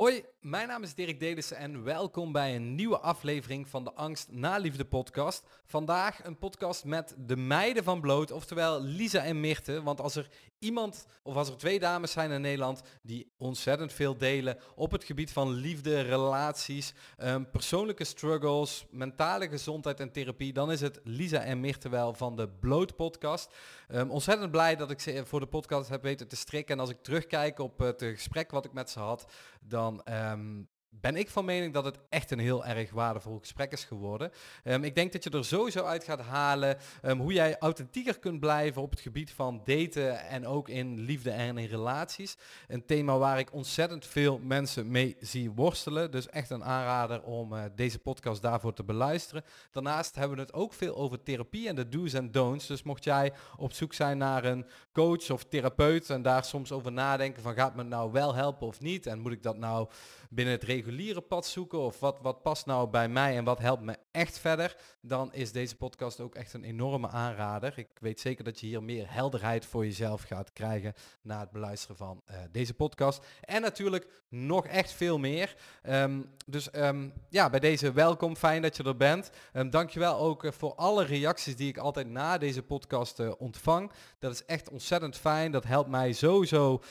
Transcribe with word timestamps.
Hoi, 0.00 0.24
mijn 0.40 0.68
naam 0.68 0.82
is 0.82 0.94
Dirk 0.94 1.20
Delissen 1.20 1.56
en 1.56 1.84
welkom 1.84 2.32
bij 2.32 2.56
een 2.56 2.74
nieuwe 2.74 2.98
aflevering 2.98 3.68
van 3.68 3.84
de 3.84 3.92
Angst 3.92 4.30
na 4.30 4.56
Liefde 4.56 4.84
podcast. 4.84 5.44
Vandaag 5.64 6.24
een 6.24 6.38
podcast 6.38 6.84
met 6.84 7.14
de 7.18 7.36
meiden 7.36 7.84
van 7.84 8.00
Bloot, 8.00 8.30
oftewel 8.30 8.82
Lisa 8.82 9.24
en 9.24 9.40
Mirte. 9.40 9.82
Want 9.82 10.00
als 10.00 10.16
er 10.16 10.28
iemand, 10.58 11.06
of 11.22 11.36
als 11.36 11.48
er 11.48 11.56
twee 11.56 11.78
dames 11.78 12.12
zijn 12.12 12.30
in 12.30 12.40
Nederland 12.40 12.82
die 13.02 13.32
ontzettend 13.38 13.92
veel 13.92 14.16
delen 14.16 14.58
op 14.74 14.90
het 14.90 15.04
gebied 15.04 15.32
van 15.32 15.52
liefde, 15.52 16.00
relaties, 16.00 16.94
um, 17.18 17.50
persoonlijke 17.50 18.04
struggles, 18.04 18.86
mentale 18.90 19.48
gezondheid 19.48 20.00
en 20.00 20.12
therapie, 20.12 20.52
dan 20.52 20.72
is 20.72 20.80
het 20.80 21.00
Lisa 21.04 21.40
en 21.40 21.60
Mirte 21.60 21.88
wel 21.88 22.14
van 22.14 22.36
de 22.36 22.48
Bloot 22.48 22.96
podcast. 22.96 23.52
Um, 23.88 24.10
ontzettend 24.10 24.50
blij 24.50 24.76
dat 24.76 24.90
ik 24.90 25.00
ze 25.00 25.22
voor 25.26 25.40
de 25.40 25.46
podcast 25.46 25.88
heb 25.88 26.02
weten 26.02 26.28
te 26.28 26.36
strikken. 26.36 26.74
En 26.74 26.80
als 26.80 26.90
ik 26.90 27.02
terugkijk 27.02 27.58
op 27.58 27.78
het 27.78 28.02
gesprek 28.02 28.50
wat 28.50 28.64
ik 28.64 28.72
met 28.72 28.90
ze 28.90 28.98
had, 28.98 29.26
dan 29.60 30.00
um, 30.08 30.66
ben 30.90 31.16
ik 31.16 31.30
van 31.30 31.44
mening 31.44 31.72
dat 31.72 31.84
het 31.84 31.98
echt 32.08 32.30
een 32.30 32.38
heel 32.38 32.64
erg 32.64 32.90
waardevol 32.90 33.38
gesprek 33.38 33.72
is 33.72 33.84
geworden. 33.84 34.30
Um, 34.64 34.84
ik 34.84 34.94
denk 34.94 35.12
dat 35.12 35.24
je 35.24 35.30
er 35.30 35.44
sowieso 35.44 35.84
uit 35.84 36.04
gaat 36.04 36.20
halen 36.20 36.76
um, 37.02 37.20
hoe 37.20 37.32
jij 37.32 37.58
authentieker 37.58 38.18
kunt 38.18 38.40
blijven 38.40 38.82
op 38.82 38.90
het 38.90 39.00
gebied 39.00 39.30
van 39.30 39.60
daten 39.64 40.20
en 40.20 40.46
ook 40.46 40.68
in 40.68 41.00
liefde 41.00 41.30
en 41.30 41.58
in 41.58 41.68
relaties. 41.68 42.36
Een 42.68 42.86
thema 42.86 43.18
waar 43.18 43.38
ik 43.38 43.52
ontzettend 43.52 44.06
veel 44.06 44.38
mensen 44.38 44.90
mee 44.90 45.16
zie 45.20 45.50
worstelen. 45.50 46.10
Dus 46.10 46.28
echt 46.28 46.50
een 46.50 46.64
aanrader 46.64 47.22
om 47.22 47.52
uh, 47.52 47.62
deze 47.74 47.98
podcast 47.98 48.42
daarvoor 48.42 48.72
te 48.72 48.84
beluisteren. 48.84 49.44
Daarnaast 49.70 50.14
hebben 50.14 50.36
we 50.36 50.42
het 50.42 50.52
ook 50.52 50.72
veel 50.72 50.96
over 50.96 51.22
therapie 51.22 51.68
en 51.68 51.74
de 51.74 51.88
do's 51.88 52.12
en 52.12 52.30
don'ts. 52.30 52.66
Dus 52.66 52.82
mocht 52.82 53.04
jij 53.04 53.32
op 53.56 53.72
zoek 53.72 53.92
zijn 53.92 54.18
naar 54.18 54.44
een 54.44 54.66
coach 54.92 55.30
of 55.30 55.44
therapeut 55.44 56.10
en 56.10 56.22
daar 56.22 56.44
soms 56.44 56.72
over 56.72 56.92
nadenken 56.92 57.42
van 57.42 57.54
gaat 57.54 57.74
me 57.74 57.82
nou 57.82 58.12
wel 58.12 58.34
helpen 58.34 58.66
of 58.66 58.80
niet 58.80 59.06
en 59.06 59.18
moet 59.18 59.32
ik 59.32 59.42
dat 59.42 59.56
nou 59.56 59.88
binnen 60.30 60.54
het 60.54 60.64
reguliere 60.80 61.20
pad 61.20 61.46
zoeken 61.46 61.78
of 61.78 62.00
wat, 62.00 62.18
wat 62.22 62.42
past 62.42 62.66
nou 62.66 62.88
bij 62.88 63.08
mij 63.08 63.36
en 63.36 63.44
wat 63.44 63.58
helpt 63.58 63.82
me 63.82 63.96
echt 64.10 64.38
verder, 64.38 64.76
dan 65.00 65.32
is 65.32 65.52
deze 65.52 65.76
podcast 65.76 66.20
ook 66.20 66.34
echt 66.34 66.52
een 66.52 66.64
enorme 66.64 67.08
aanrader. 67.08 67.72
Ik 67.76 67.88
weet 68.00 68.20
zeker 68.20 68.44
dat 68.44 68.60
je 68.60 68.66
hier 68.66 68.82
meer 68.82 69.12
helderheid 69.12 69.66
voor 69.66 69.84
jezelf 69.84 70.22
gaat 70.22 70.52
krijgen 70.52 70.94
na 71.22 71.40
het 71.40 71.50
beluisteren 71.50 71.96
van 71.96 72.22
uh, 72.30 72.36
deze 72.52 72.74
podcast. 72.74 73.26
En 73.40 73.62
natuurlijk 73.62 74.06
nog 74.28 74.66
echt 74.66 74.92
veel 74.92 75.18
meer. 75.18 75.56
Um, 75.82 76.30
dus 76.46 76.74
um, 76.74 77.12
ja, 77.28 77.50
bij 77.50 77.60
deze 77.60 77.92
welkom, 77.92 78.36
fijn 78.36 78.62
dat 78.62 78.76
je 78.76 78.82
er 78.82 78.96
bent. 78.96 79.30
Um, 79.52 79.70
dankjewel 79.70 80.18
ook 80.18 80.44
uh, 80.44 80.50
voor 80.52 80.74
alle 80.74 81.04
reacties 81.04 81.56
die 81.56 81.68
ik 81.68 81.78
altijd 81.78 82.08
na 82.08 82.38
deze 82.38 82.62
podcast 82.62 83.20
uh, 83.20 83.32
ontvang. 83.38 83.92
Dat 84.18 84.32
is 84.32 84.44
echt 84.44 84.70
ontzettend 84.70 85.16
fijn. 85.16 85.52
Dat 85.52 85.64
helpt 85.64 85.90
mij 85.90 86.12
sowieso 86.12 86.82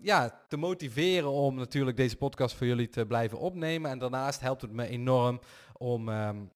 ja, 0.00 0.40
te 0.48 0.56
motiveren 0.56 1.30
om 1.30 1.54
natuurlijk 1.54 1.96
deze 1.96 2.16
podcast 2.16 2.54
voor 2.54 2.66
jullie 2.66 2.73
te 2.82 3.06
blijven 3.06 3.38
opnemen. 3.38 3.90
En 3.90 3.98
daarnaast 3.98 4.40
helpt 4.40 4.62
het 4.62 4.72
me 4.72 4.86
enorm 4.86 5.40
om, 5.72 6.08
um, 6.08 6.50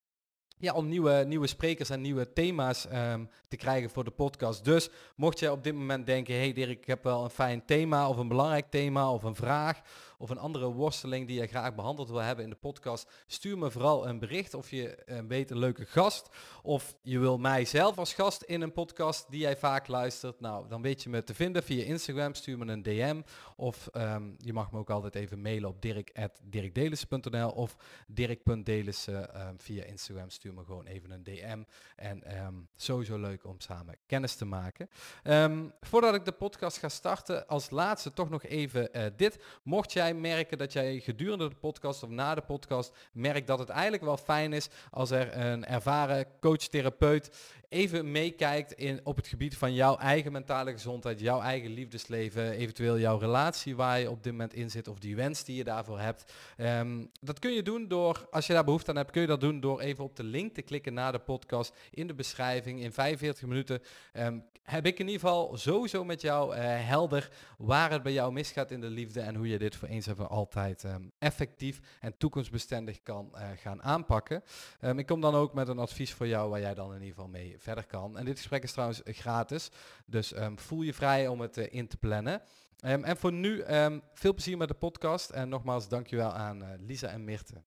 ja, 0.58 0.72
om 0.72 0.88
nieuwe, 0.88 1.24
nieuwe 1.26 1.46
sprekers 1.46 1.90
en 1.90 2.00
nieuwe 2.00 2.32
thema's 2.32 2.86
um, 2.92 3.30
te 3.48 3.56
krijgen 3.56 3.90
voor 3.90 4.04
de 4.04 4.10
podcast. 4.10 4.64
Dus 4.64 4.90
mocht 5.16 5.38
je 5.38 5.52
op 5.52 5.64
dit 5.64 5.74
moment 5.74 6.06
denken, 6.06 6.34
hey 6.34 6.52
Dirk, 6.52 6.78
ik 6.78 6.86
heb 6.86 7.02
wel 7.02 7.24
een 7.24 7.30
fijn 7.30 7.64
thema 7.64 8.08
of 8.08 8.16
een 8.16 8.28
belangrijk 8.28 8.70
thema 8.70 9.12
of 9.12 9.22
een 9.22 9.34
vraag 9.34 9.80
of 10.18 10.30
een 10.30 10.38
andere 10.38 10.66
worsteling 10.66 11.26
die 11.26 11.40
je 11.40 11.46
graag 11.46 11.74
behandeld 11.74 12.08
wil 12.08 12.18
hebben 12.18 12.44
in 12.44 12.50
de 12.50 12.56
podcast, 12.56 13.10
stuur 13.26 13.58
me 13.58 13.70
vooral 13.70 14.08
een 14.08 14.18
bericht 14.18 14.54
of 14.54 14.70
je 14.70 15.04
uh, 15.06 15.18
weet 15.28 15.50
een 15.50 15.58
leuke 15.58 15.86
gast 15.86 16.28
of 16.62 16.96
je 17.02 17.18
wil 17.18 17.38
mij 17.38 17.64
zelf 17.64 17.98
als 17.98 18.14
gast 18.14 18.42
in 18.42 18.60
een 18.60 18.72
podcast 18.72 19.30
die 19.30 19.40
jij 19.40 19.56
vaak 19.56 19.86
luistert. 19.86 20.40
Nou, 20.40 20.68
dan 20.68 20.82
weet 20.82 21.02
je 21.02 21.08
me 21.08 21.24
te 21.24 21.34
vinden 21.34 21.62
via 21.62 21.84
Instagram, 21.84 22.34
stuur 22.34 22.58
me 22.58 22.72
een 22.72 22.82
DM 22.82 23.22
of 23.56 23.88
um, 23.92 24.36
je 24.38 24.52
mag 24.52 24.72
me 24.72 24.78
ook 24.78 24.90
altijd 24.90 25.14
even 25.14 25.40
mailen 25.40 25.68
op 25.68 25.82
dirk.dirkdelissen.nl 25.82 27.50
of 27.50 27.76
dirk.delissen 28.06 29.30
uh, 29.34 29.48
via 29.56 29.84
Instagram. 29.84 30.30
Stuur 30.30 30.54
me 30.54 30.64
gewoon 30.64 30.86
even 30.86 31.10
een 31.10 31.22
DM 31.22 31.62
en 31.96 32.44
um, 32.46 32.68
sowieso 32.76 33.18
leuk 33.18 33.44
om 33.44 33.60
samen 33.60 33.96
kennis 34.06 34.34
te 34.34 34.44
maken. 34.44 34.88
Voordat 35.80 36.14
ik 36.14 36.24
de 36.24 36.32
podcast 36.32 36.78
ga 36.78 36.88
starten, 36.88 37.46
als 37.46 37.70
laatste 37.70 38.12
toch 38.12 38.30
nog 38.30 38.44
even 38.44 38.88
uh, 38.92 39.04
dit. 39.16 39.38
Mocht 39.62 39.92
jij 39.92 40.07
merken 40.12 40.58
dat 40.58 40.72
jij 40.72 41.00
gedurende 41.00 41.48
de 41.48 41.54
podcast 41.54 42.02
of 42.02 42.08
na 42.08 42.34
de 42.34 42.40
podcast 42.40 42.92
merkt 43.12 43.46
dat 43.46 43.58
het 43.58 43.68
eigenlijk 43.68 44.02
wel 44.02 44.16
fijn 44.16 44.52
is 44.52 44.68
als 44.90 45.10
er 45.10 45.36
een 45.36 45.64
ervaren 45.64 46.26
coach-therapeut 46.40 47.56
even 47.68 48.10
meekijkt 48.10 48.72
in, 48.72 49.00
op 49.04 49.16
het 49.16 49.26
gebied 49.26 49.56
van 49.56 49.74
jouw 49.74 49.96
eigen 49.96 50.32
mentale 50.32 50.72
gezondheid, 50.72 51.20
jouw 51.20 51.40
eigen 51.40 51.70
liefdesleven, 51.70 52.50
eventueel 52.50 52.98
jouw 52.98 53.18
relatie 53.18 53.76
waar 53.76 54.00
je 54.00 54.10
op 54.10 54.22
dit 54.22 54.32
moment 54.32 54.54
in 54.54 54.70
zit 54.70 54.88
of 54.88 54.98
die 54.98 55.16
wens 55.16 55.44
die 55.44 55.56
je 55.56 55.64
daarvoor 55.64 55.98
hebt. 55.98 56.32
Um, 56.56 57.10
dat 57.20 57.38
kun 57.38 57.52
je 57.52 57.62
doen 57.62 57.88
door, 57.88 58.26
als 58.30 58.46
je 58.46 58.52
daar 58.52 58.64
behoefte 58.64 58.90
aan 58.90 58.96
hebt, 58.96 59.10
kun 59.10 59.20
je 59.20 59.26
dat 59.26 59.40
doen 59.40 59.60
door 59.60 59.80
even 59.80 60.04
op 60.04 60.16
de 60.16 60.24
link 60.24 60.54
te 60.54 60.62
klikken 60.62 60.94
naar 60.94 61.12
de 61.12 61.18
podcast 61.18 61.76
in 61.90 62.06
de 62.06 62.14
beschrijving. 62.14 62.80
In 62.80 62.92
45 62.92 63.48
minuten 63.48 63.80
um, 64.12 64.44
heb 64.62 64.86
ik 64.86 64.98
in 64.98 65.06
ieder 65.06 65.20
geval 65.20 65.56
sowieso 65.56 66.04
met 66.04 66.20
jou 66.20 66.56
uh, 66.56 66.60
helder 66.64 67.30
waar 67.58 67.90
het 67.90 68.02
bij 68.02 68.12
jou 68.12 68.32
misgaat 68.32 68.70
in 68.70 68.80
de 68.80 68.90
liefde 68.90 69.20
en 69.20 69.34
hoe 69.34 69.48
je 69.48 69.58
dit 69.58 69.76
voor 69.76 69.88
eens 69.88 70.06
en 70.06 70.16
voor 70.16 70.26
altijd 70.26 70.84
um, 70.84 71.12
effectief 71.18 71.80
en 72.00 72.16
toekomstbestendig 72.16 73.02
kan 73.02 73.32
uh, 73.34 73.48
gaan 73.56 73.82
aanpakken. 73.82 74.42
ik 74.96 75.06
kom 75.06 75.20
dan 75.20 75.34
ook 75.34 75.54
met 75.54 75.68
een 75.68 75.78
advies 75.78 76.12
voor 76.12 76.26
jou 76.26 76.50
waar 76.50 76.60
jij 76.60 76.74
dan 76.74 76.88
in 76.88 77.00
ieder 77.00 77.14
geval 77.14 77.28
mee 77.28 77.57
verder 77.58 77.86
kan. 77.86 78.18
En 78.18 78.24
dit 78.24 78.36
gesprek 78.36 78.62
is 78.62 78.72
trouwens 78.72 79.00
gratis, 79.04 79.70
dus 80.06 80.36
um, 80.36 80.58
voel 80.58 80.82
je 80.82 80.94
vrij 80.94 81.28
om 81.28 81.40
het 81.40 81.56
uh, 81.56 81.66
in 81.70 81.88
te 81.88 81.96
plannen. 81.96 82.42
Um, 82.84 83.04
en 83.04 83.16
voor 83.16 83.32
nu 83.32 83.64
um, 83.64 84.02
veel 84.14 84.34
plezier 84.34 84.56
met 84.56 84.68
de 84.68 84.74
podcast 84.74 85.30
en 85.30 85.48
nogmaals 85.48 85.88
dankjewel 85.88 86.32
aan 86.32 86.62
uh, 86.62 86.68
Lisa 86.78 87.08
en 87.08 87.24
Mirte. 87.24 87.62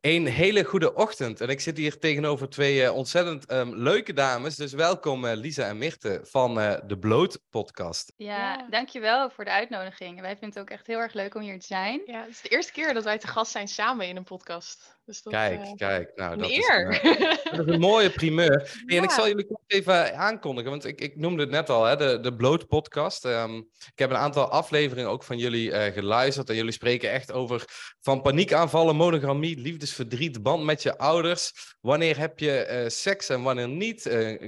Een 0.00 0.26
hele 0.26 0.64
goede 0.64 0.94
ochtend. 0.94 1.40
En 1.40 1.48
ik 1.48 1.60
zit 1.60 1.76
hier 1.76 1.98
tegenover 1.98 2.48
twee 2.48 2.82
uh, 2.82 2.94
ontzettend 2.94 3.52
um, 3.52 3.74
leuke 3.74 4.12
dames. 4.12 4.56
Dus 4.56 4.72
welkom 4.72 5.24
uh, 5.24 5.32
Lisa 5.34 5.68
en 5.68 5.78
Mirte 5.78 6.20
van 6.22 6.58
uh, 6.58 6.74
de 6.86 6.98
Bloot 6.98 7.40
podcast. 7.50 8.12
Ja, 8.16 8.36
ja, 8.36 8.68
dankjewel 8.70 9.30
voor 9.30 9.44
de 9.44 9.50
uitnodiging. 9.50 10.20
Wij 10.20 10.36
vinden 10.36 10.48
het 10.48 10.58
ook 10.58 10.70
echt 10.70 10.86
heel 10.86 10.98
erg 10.98 11.12
leuk 11.12 11.34
om 11.34 11.42
hier 11.42 11.60
te 11.60 11.66
zijn. 11.66 12.02
Ja, 12.06 12.20
het 12.20 12.30
is 12.30 12.40
de 12.40 12.48
eerste 12.48 12.72
keer 12.72 12.94
dat 12.94 13.04
wij 13.04 13.18
te 13.18 13.26
gast 13.26 13.52
zijn 13.52 13.68
samen 13.68 14.08
in 14.08 14.16
een 14.16 14.24
podcast. 14.24 14.97
Dus 15.08 15.22
dat, 15.22 15.32
kijk, 15.32 15.76
kijk. 15.76 16.12
Nou, 16.14 16.36
dat 16.36 16.50
eer. 16.50 16.88
Is 16.88 17.00
een, 17.02 17.38
dat 17.56 17.66
is 17.66 17.74
een 17.74 17.80
mooie 17.80 18.10
primeur. 18.10 18.80
Ja. 18.86 18.96
En 18.96 19.02
ik 19.02 19.10
zal 19.10 19.28
jullie 19.28 19.46
even 19.66 20.16
aankondigen, 20.16 20.70
want 20.70 20.84
ik, 20.84 21.00
ik 21.00 21.16
noemde 21.16 21.42
het 21.42 21.50
net 21.50 21.70
al, 21.70 21.84
hè, 21.84 21.96
de, 21.96 22.20
de 22.20 22.34
Bloot 22.34 22.66
podcast. 22.66 23.24
Um, 23.24 23.56
ik 23.92 23.98
heb 23.98 24.10
een 24.10 24.16
aantal 24.16 24.48
afleveringen 24.48 25.10
ook 25.10 25.22
van 25.22 25.38
jullie 25.38 25.92
geluisterd. 25.92 26.50
En 26.50 26.56
jullie 26.56 26.72
spreken 26.72 27.10
echt 27.10 27.32
over 27.32 27.64
van 28.00 28.22
paniekaanvallen, 28.22 28.96
monogamie, 28.96 29.58
liefdesverdriet, 29.58 30.42
band 30.42 30.64
met 30.64 30.82
je 30.82 30.98
ouders. 30.98 31.52
Wanneer 31.80 32.18
heb 32.18 32.38
je 32.38 32.68
uh, 32.70 32.88
seks 32.88 33.28
en 33.28 33.42
wanneer 33.42 33.68
niet? 33.68 34.02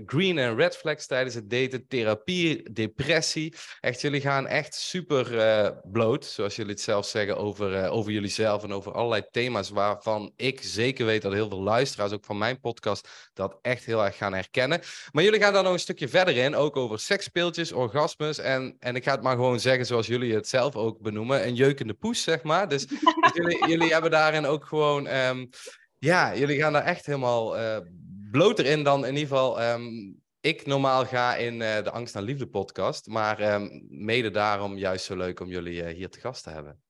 Green 0.07 0.39
en 0.39 0.57
red 0.57 0.77
flags 0.77 1.07
tijdens 1.07 1.35
het 1.35 1.51
daten, 1.51 1.87
therapie, 1.89 2.73
depressie. 2.73 3.55
Echt, 3.81 4.01
jullie 4.01 4.21
gaan 4.21 4.47
echt 4.47 4.75
super 4.75 5.25
bloot, 5.83 6.25
zoals 6.25 6.57
jullie 6.57 6.73
het 6.73 6.81
zelf 6.81 7.07
zeggen, 7.07 7.37
over, 7.37 7.89
over 7.89 8.13
jullie 8.13 8.31
zelf 8.31 8.63
en 8.63 8.73
over 8.73 8.93
allerlei 8.93 9.23
thema's 9.31 9.71
waarvan 9.71 10.33
ik 10.37 10.50
zeker 10.59 11.07
weet 11.07 11.23
dat 11.23 11.33
heel 11.33 11.49
veel 11.49 11.63
luisteraars, 11.63 12.13
ook 12.13 12.25
van 12.25 12.39
mijn 12.39 12.61
podcast, 12.61 13.09
dat 13.33 13.59
echt 13.63 13.85
heel 13.85 14.05
erg 14.05 14.17
gaan 14.17 14.35
herkennen. 14.35 14.81
Maar 15.13 15.25
jullie 15.25 15.41
gaan 15.41 15.53
daar 15.53 15.63
nog 15.63 15.73
een 15.73 15.79
stukje 15.79 16.09
verder 16.09 16.37
in, 16.37 16.57
ook 16.57 16.77
over 16.77 16.99
seksspeeltjes, 16.99 17.73
orgasmes 17.73 18.39
en, 18.39 18.77
en 18.79 18.97
ik 18.97 19.05
ga 19.05 19.13
het 19.13 19.23
maar 19.23 19.37
gewoon 19.37 19.61
zeggen 19.61 19.87
zoals 19.87 20.07
jullie 20.07 20.35
het 20.35 20.49
zelf 20.49 20.77
ook 20.77 21.01
benoemen, 21.01 21.47
een 21.47 21.55
jeukende 21.55 21.95
poes, 21.95 22.23
zeg 22.23 22.43
maar. 22.43 22.69
Dus, 22.69 22.87
dus 23.23 23.33
jullie, 23.35 23.69
jullie 23.69 23.93
hebben 23.93 24.11
daarin 24.11 24.47
ook 24.47 24.65
gewoon... 24.65 25.07
Um, 25.07 25.49
ja, 25.99 26.37
jullie 26.37 26.59
gaan 26.59 26.73
daar 26.73 26.85
echt 26.85 27.07
helemaal 27.07 27.59
uh, 27.59 27.77
bloter 28.31 28.67
in 28.67 28.83
dan 28.83 29.07
in 29.07 29.15
ieder 29.15 29.29
geval 29.29 29.63
um, 29.63 30.21
ik 30.41 30.67
normaal 30.67 31.07
ga 31.07 31.37
in 31.37 31.55
uh, 31.55 31.83
de 31.83 31.91
Angst 31.91 32.15
naar 32.15 32.23
Liefde 32.23 32.47
podcast. 32.47 33.07
Maar 33.07 33.55
um, 33.55 33.87
mede 33.89 34.31
daarom 34.31 34.77
juist 34.77 35.05
zo 35.05 35.17
leuk 35.17 35.41
om 35.41 35.49
jullie 35.49 35.83
uh, 35.83 35.95
hier 35.95 36.11
te 36.11 36.21
gast 36.21 36.43
te 36.43 36.51
hebben. 36.51 36.81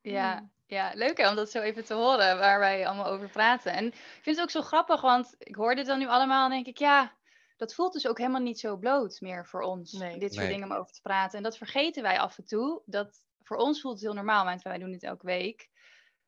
Ja, 0.00 0.50
ja, 0.68 0.90
leuk 0.94 1.16
hè, 1.18 1.28
om 1.28 1.36
dat 1.36 1.50
zo 1.50 1.60
even 1.60 1.84
te 1.84 1.94
horen 1.94 2.38
waar 2.38 2.58
wij 2.58 2.86
allemaal 2.86 3.06
over 3.06 3.28
praten. 3.28 3.72
En 3.72 3.86
ik 3.86 4.18
vind 4.22 4.36
het 4.36 4.40
ook 4.40 4.50
zo 4.50 4.60
grappig, 4.62 5.00
want 5.00 5.34
ik 5.38 5.54
hoor 5.54 5.74
dit 5.74 5.86
dan 5.86 5.98
nu 5.98 6.06
allemaal 6.08 6.44
en 6.44 6.50
denk 6.50 6.66
ik, 6.66 6.78
ja, 6.78 7.16
dat 7.56 7.74
voelt 7.74 7.92
dus 7.92 8.06
ook 8.06 8.18
helemaal 8.18 8.40
niet 8.40 8.60
zo 8.60 8.76
bloot 8.76 9.20
meer 9.20 9.46
voor 9.46 9.60
ons. 9.62 9.92
Nee. 9.92 10.18
Dit 10.18 10.32
soort 10.34 10.46
Nee. 10.46 10.54
dingen 10.54 10.70
om 10.70 10.76
over 10.76 10.92
te 10.92 11.00
praten. 11.00 11.36
En 11.36 11.42
dat 11.42 11.56
vergeten 11.56 12.02
wij 12.02 12.18
af 12.18 12.38
en 12.38 12.44
toe. 12.46 12.82
Dat 12.86 13.22
voor 13.42 13.56
ons 13.56 13.80
voelt 13.80 13.94
het 13.94 14.02
heel 14.04 14.14
normaal, 14.14 14.44
want 14.44 14.62
wij 14.62 14.78
doen 14.78 14.90
dit 14.90 15.02
elke 15.02 15.26
week. 15.26 15.68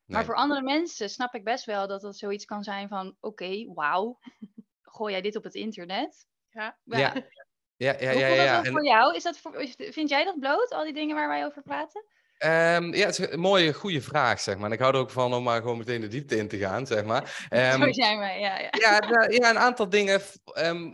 Maar 0.05 0.25
voor 0.25 0.35
andere 0.35 0.61
mensen 0.61 1.09
snap 1.09 1.33
ik 1.35 1.43
best 1.43 1.65
wel 1.65 1.87
dat 1.87 2.01
dat 2.01 2.17
zoiets 2.17 2.45
kan 2.45 2.63
zijn 2.63 2.87
van... 2.87 3.15
Oké, 3.19 3.73
wauw, 3.73 4.19
gooi 4.81 5.11
jij 5.11 5.21
dit 5.21 5.35
op 5.35 5.43
het 5.43 5.55
internet? 5.55 6.27
Ja. 6.49 6.77
Ja. 6.83 7.13
Ja, 7.75 7.95
ja, 7.99 8.11
ja, 8.11 8.11
Hoe 8.11 8.19
ja. 8.19 8.25
voelt 8.27 8.37
dat 8.37 8.45
ja. 8.45 8.55
dan 8.55 8.65
En- 8.65 8.71
voor 8.71 8.85
jou? 8.85 9.15
Is 9.15 9.23
dat 9.23 9.37
voor, 9.37 9.65
vind 9.77 10.09
jij 10.09 10.23
dat 10.23 10.39
bloot, 10.39 10.71
al 10.71 10.83
die 10.83 10.93
dingen 10.93 11.15
waar 11.15 11.27
wij 11.27 11.45
over 11.45 11.61
praten? 11.61 12.05
Ehm, 12.41 12.93
ja, 12.93 13.05
het 13.05 13.19
is 13.19 13.31
een 13.31 13.39
mooie, 13.39 13.73
goede 13.73 14.01
vraag, 14.01 14.39
zeg 14.39 14.55
maar. 14.55 14.65
En 14.65 14.71
ik 14.71 14.79
hou 14.79 14.93
er 14.93 14.99
ook 14.99 15.09
van 15.11 15.33
om 15.33 15.43
maar 15.43 15.61
gewoon 15.61 15.77
meteen 15.77 16.01
de 16.01 16.07
diepte 16.07 16.37
in 16.37 16.47
te 16.47 16.57
gaan, 16.57 16.87
zeg 16.87 17.03
maar. 17.03 17.47
Zo 17.49 17.91
zijn 17.91 18.19
wij, 18.19 18.39
ja. 18.39 18.59
ja. 18.59 18.69
ja, 18.71 19.25
ja, 19.29 19.49
een 19.49 19.59
aantal 19.59 19.89
dingen. 19.89 20.21
ehm, 20.53 20.91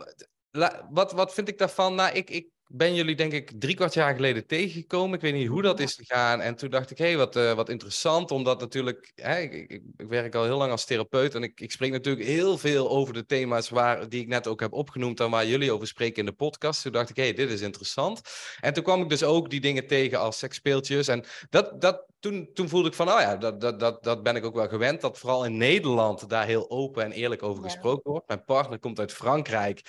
la- 0.50 0.86
wat, 0.90 1.12
wat 1.12 1.34
vind 1.34 1.48
ik 1.48 1.58
daarvan? 1.58 1.94
Nou, 1.94 2.12
ik, 2.14 2.30
ik 2.30 2.48
ben 2.68 2.94
jullie 2.94 3.16
denk 3.16 3.32
ik 3.32 3.52
drie 3.58 3.74
kwart 3.74 3.94
jaar 3.94 4.14
geleden 4.14 4.46
tegengekomen. 4.46 5.14
Ik 5.14 5.20
weet 5.20 5.34
niet 5.34 5.48
hoe 5.48 5.62
dat 5.62 5.80
is 5.80 5.94
gegaan. 5.94 6.40
En 6.40 6.54
toen 6.54 6.70
dacht 6.70 6.90
ik, 6.90 6.98
hé, 6.98 7.06
hey, 7.06 7.16
wat, 7.16 7.36
uh, 7.36 7.52
wat 7.52 7.68
interessant. 7.68 8.30
Omdat 8.30 8.60
natuurlijk, 8.60 9.12
hè, 9.14 9.38
ik, 9.38 9.52
ik, 9.52 9.82
ik, 9.96 10.08
werk 10.08 10.34
al 10.34 10.44
heel 10.44 10.56
lang 10.56 10.70
als 10.70 10.84
therapeut. 10.84 11.34
En 11.34 11.42
ik, 11.42 11.60
ik 11.60 11.70
spreek 11.70 11.92
natuurlijk 11.92 12.26
heel 12.26 12.58
veel 12.58 12.90
over 12.90 13.14
de 13.14 13.26
thema's 13.26 13.68
waar, 13.68 14.08
die 14.08 14.20
ik 14.20 14.28
net 14.28 14.46
ook 14.46 14.60
heb 14.60 14.72
opgenoemd. 14.72 15.20
En 15.20 15.30
waar 15.30 15.46
jullie 15.46 15.72
over 15.72 15.86
spreken 15.86 16.18
in 16.18 16.26
de 16.26 16.32
podcast. 16.32 16.82
Toen 16.82 16.92
dacht 16.92 17.10
ik, 17.10 17.16
hé, 17.16 17.22
hey, 17.22 17.34
dit 17.34 17.50
is 17.50 17.60
interessant. 17.60 18.20
En 18.60 18.72
toen 18.72 18.84
kwam 18.84 19.02
ik 19.02 19.08
dus 19.08 19.22
ook 19.22 19.50
die 19.50 19.60
dingen 19.60 19.86
tegen 19.86 20.18
als 20.18 20.38
seksspeeltjes. 20.38 21.08
En 21.08 21.24
dat, 21.50 21.80
dat, 21.80 22.06
toen, 22.18 22.50
toen 22.54 22.68
voelde 22.68 22.88
ik 22.88 22.94
van, 22.94 23.08
oh 23.08 23.20
ja, 23.20 23.36
dat, 23.36 23.60
dat, 23.60 23.80
dat, 23.80 24.02
dat 24.02 24.22
ben 24.22 24.36
ik 24.36 24.44
ook 24.44 24.54
wel 24.54 24.68
gewend. 24.68 25.00
Dat 25.00 25.18
vooral 25.18 25.44
in 25.44 25.56
Nederland 25.56 26.28
daar 26.28 26.46
heel 26.46 26.70
open 26.70 27.04
en 27.04 27.12
eerlijk 27.12 27.42
over 27.42 27.62
ja. 27.64 27.70
gesproken 27.70 28.10
wordt. 28.10 28.28
Mijn 28.28 28.44
partner 28.44 28.78
komt 28.78 28.98
uit 28.98 29.12
Frankrijk. 29.12 29.80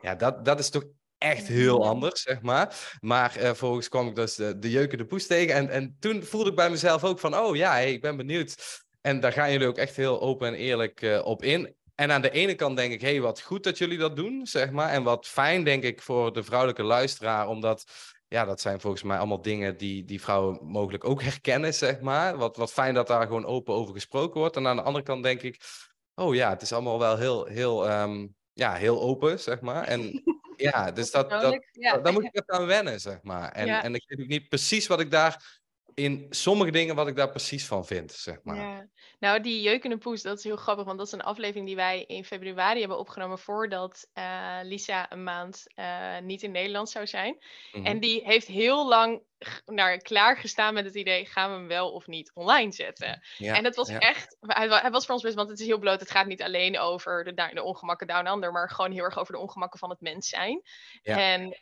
Ja, 0.00 0.14
dat, 0.14 0.44
dat 0.44 0.58
is 0.58 0.70
toch 0.70 0.84
echt 1.24 1.46
heel 1.46 1.86
anders, 1.86 2.22
zeg 2.22 2.42
maar. 2.42 2.96
Maar 3.00 3.36
uh, 3.36 3.42
vervolgens 3.42 3.88
kwam 3.88 4.08
ik 4.08 4.14
dus 4.14 4.34
de, 4.34 4.58
de 4.58 4.70
jeukende 4.70 5.04
poes 5.04 5.26
tegen. 5.26 5.54
En, 5.54 5.68
en 5.68 5.96
toen 6.00 6.22
voelde 6.22 6.50
ik 6.50 6.56
bij 6.56 6.70
mezelf 6.70 7.04
ook 7.04 7.18
van, 7.18 7.36
oh 7.36 7.56
ja, 7.56 7.70
hey, 7.72 7.92
ik 7.92 8.00
ben 8.00 8.16
benieuwd. 8.16 8.82
En 9.00 9.20
daar 9.20 9.32
gaan 9.32 9.52
jullie 9.52 9.66
ook 9.66 9.78
echt 9.78 9.96
heel 9.96 10.20
open 10.20 10.48
en 10.48 10.54
eerlijk 10.54 11.02
uh, 11.02 11.24
op 11.24 11.42
in. 11.42 11.74
En 11.94 12.12
aan 12.12 12.22
de 12.22 12.30
ene 12.30 12.54
kant 12.54 12.76
denk 12.76 12.92
ik, 12.92 13.00
hé, 13.00 13.10
hey, 13.10 13.20
wat 13.20 13.40
goed 13.40 13.64
dat 13.64 13.78
jullie 13.78 13.98
dat 13.98 14.16
doen, 14.16 14.46
zeg 14.46 14.70
maar. 14.70 14.90
En 14.90 15.02
wat 15.02 15.26
fijn, 15.26 15.64
denk 15.64 15.82
ik, 15.82 16.02
voor 16.02 16.32
de 16.32 16.42
vrouwelijke 16.42 16.82
luisteraar, 16.82 17.48
omdat... 17.48 17.84
Ja, 18.28 18.44
dat 18.44 18.60
zijn 18.60 18.80
volgens 18.80 19.02
mij 19.02 19.18
allemaal 19.18 19.42
dingen 19.42 19.76
die, 19.76 20.04
die 20.04 20.20
vrouwen 20.20 20.58
mogelijk 20.62 21.04
ook 21.04 21.22
herkennen, 21.22 21.74
zeg 21.74 22.00
maar. 22.00 22.36
Wat, 22.36 22.56
wat 22.56 22.72
fijn 22.72 22.94
dat 22.94 23.06
daar 23.06 23.26
gewoon 23.26 23.46
open 23.46 23.74
over 23.74 23.94
gesproken 23.94 24.40
wordt. 24.40 24.56
En 24.56 24.66
aan 24.66 24.76
de 24.76 24.82
andere 24.82 25.04
kant 25.04 25.22
denk 25.22 25.42
ik, 25.42 25.60
oh 26.14 26.34
ja, 26.34 26.50
het 26.50 26.62
is 26.62 26.72
allemaal 26.72 26.98
wel 26.98 27.16
heel, 27.16 27.44
heel, 27.44 27.90
um, 27.90 28.34
ja, 28.52 28.74
heel 28.74 29.00
open, 29.00 29.40
zeg 29.40 29.60
maar. 29.60 29.84
En 29.84 30.22
ja, 30.56 30.90
dus 30.90 31.10
dat, 31.10 31.30
dat, 31.30 31.66
ja. 31.72 31.98
daar 31.98 32.12
moet 32.12 32.24
ik 32.24 32.36
even 32.36 32.54
aan 32.54 32.66
wennen, 32.66 33.00
zeg 33.00 33.22
maar. 33.22 33.52
En, 33.52 33.68
en 33.68 33.94
ik 33.94 34.04
weet 34.06 34.20
ook 34.20 34.26
niet 34.26 34.48
precies 34.48 34.86
wat 34.86 35.00
ik 35.00 35.10
daar 35.10 35.62
in 35.94 36.26
sommige 36.30 36.70
dingen 36.70 36.94
wat 36.94 37.08
ik 37.08 37.16
daar 37.16 37.30
precies 37.30 37.66
van 37.66 37.86
vind, 37.86 38.12
zeg 38.12 38.38
maar. 38.42 38.56
Ja. 38.56 38.88
Nou, 39.18 39.40
die 39.40 39.62
jeukende 39.62 39.98
poes, 39.98 40.22
dat 40.22 40.38
is 40.38 40.44
heel 40.44 40.56
grappig, 40.56 40.84
want 40.84 40.98
dat 40.98 41.06
is 41.06 41.12
een 41.12 41.22
aflevering 41.22 41.66
die 41.66 41.76
wij 41.76 42.02
in 42.02 42.24
februari 42.24 42.80
hebben 42.80 42.98
opgenomen 42.98 43.38
voordat 43.38 44.08
uh, 44.14 44.58
Lisa 44.62 45.12
een 45.12 45.22
maand 45.22 45.64
uh, 45.74 46.18
niet 46.18 46.42
in 46.42 46.50
Nederland 46.50 46.90
zou 46.90 47.06
zijn. 47.06 47.36
Mm-hmm. 47.72 47.86
En 47.90 48.00
die 48.00 48.22
heeft 48.24 48.46
heel 48.46 48.88
lang 48.88 49.22
naar 49.64 49.98
klaargestaan 49.98 50.74
met 50.74 50.84
het 50.84 50.94
idee, 50.94 51.26
gaan 51.26 51.50
we 51.50 51.56
hem 51.56 51.66
wel 51.66 51.92
of 51.92 52.06
niet 52.06 52.30
online 52.34 52.72
zetten? 52.72 53.22
Ja, 53.36 53.56
en 53.56 53.64
het 53.64 53.76
was 53.76 53.88
ja. 53.88 53.98
echt, 53.98 54.36
hij, 54.40 54.68
hij, 54.68 54.90
was 54.90 55.04
voor 55.04 55.14
ons 55.14 55.22
best, 55.22 55.34
want 55.34 55.48
het 55.48 55.60
is 55.60 55.66
heel 55.66 55.78
bloot, 55.78 56.00
het 56.00 56.10
gaat 56.10 56.26
niet 56.26 56.42
alleen 56.42 56.78
over 56.78 57.24
de, 57.24 57.50
de 57.54 57.62
ongemakken 57.62 58.06
down 58.06 58.26
under, 58.26 58.52
maar 58.52 58.70
gewoon 58.70 58.92
heel 58.92 59.04
erg 59.04 59.18
over 59.18 59.32
de 59.32 59.40
ongemakken 59.40 59.78
van 59.78 59.90
het 59.90 60.00
mens 60.00 60.28
zijn. 60.28 60.62
En 61.02 61.56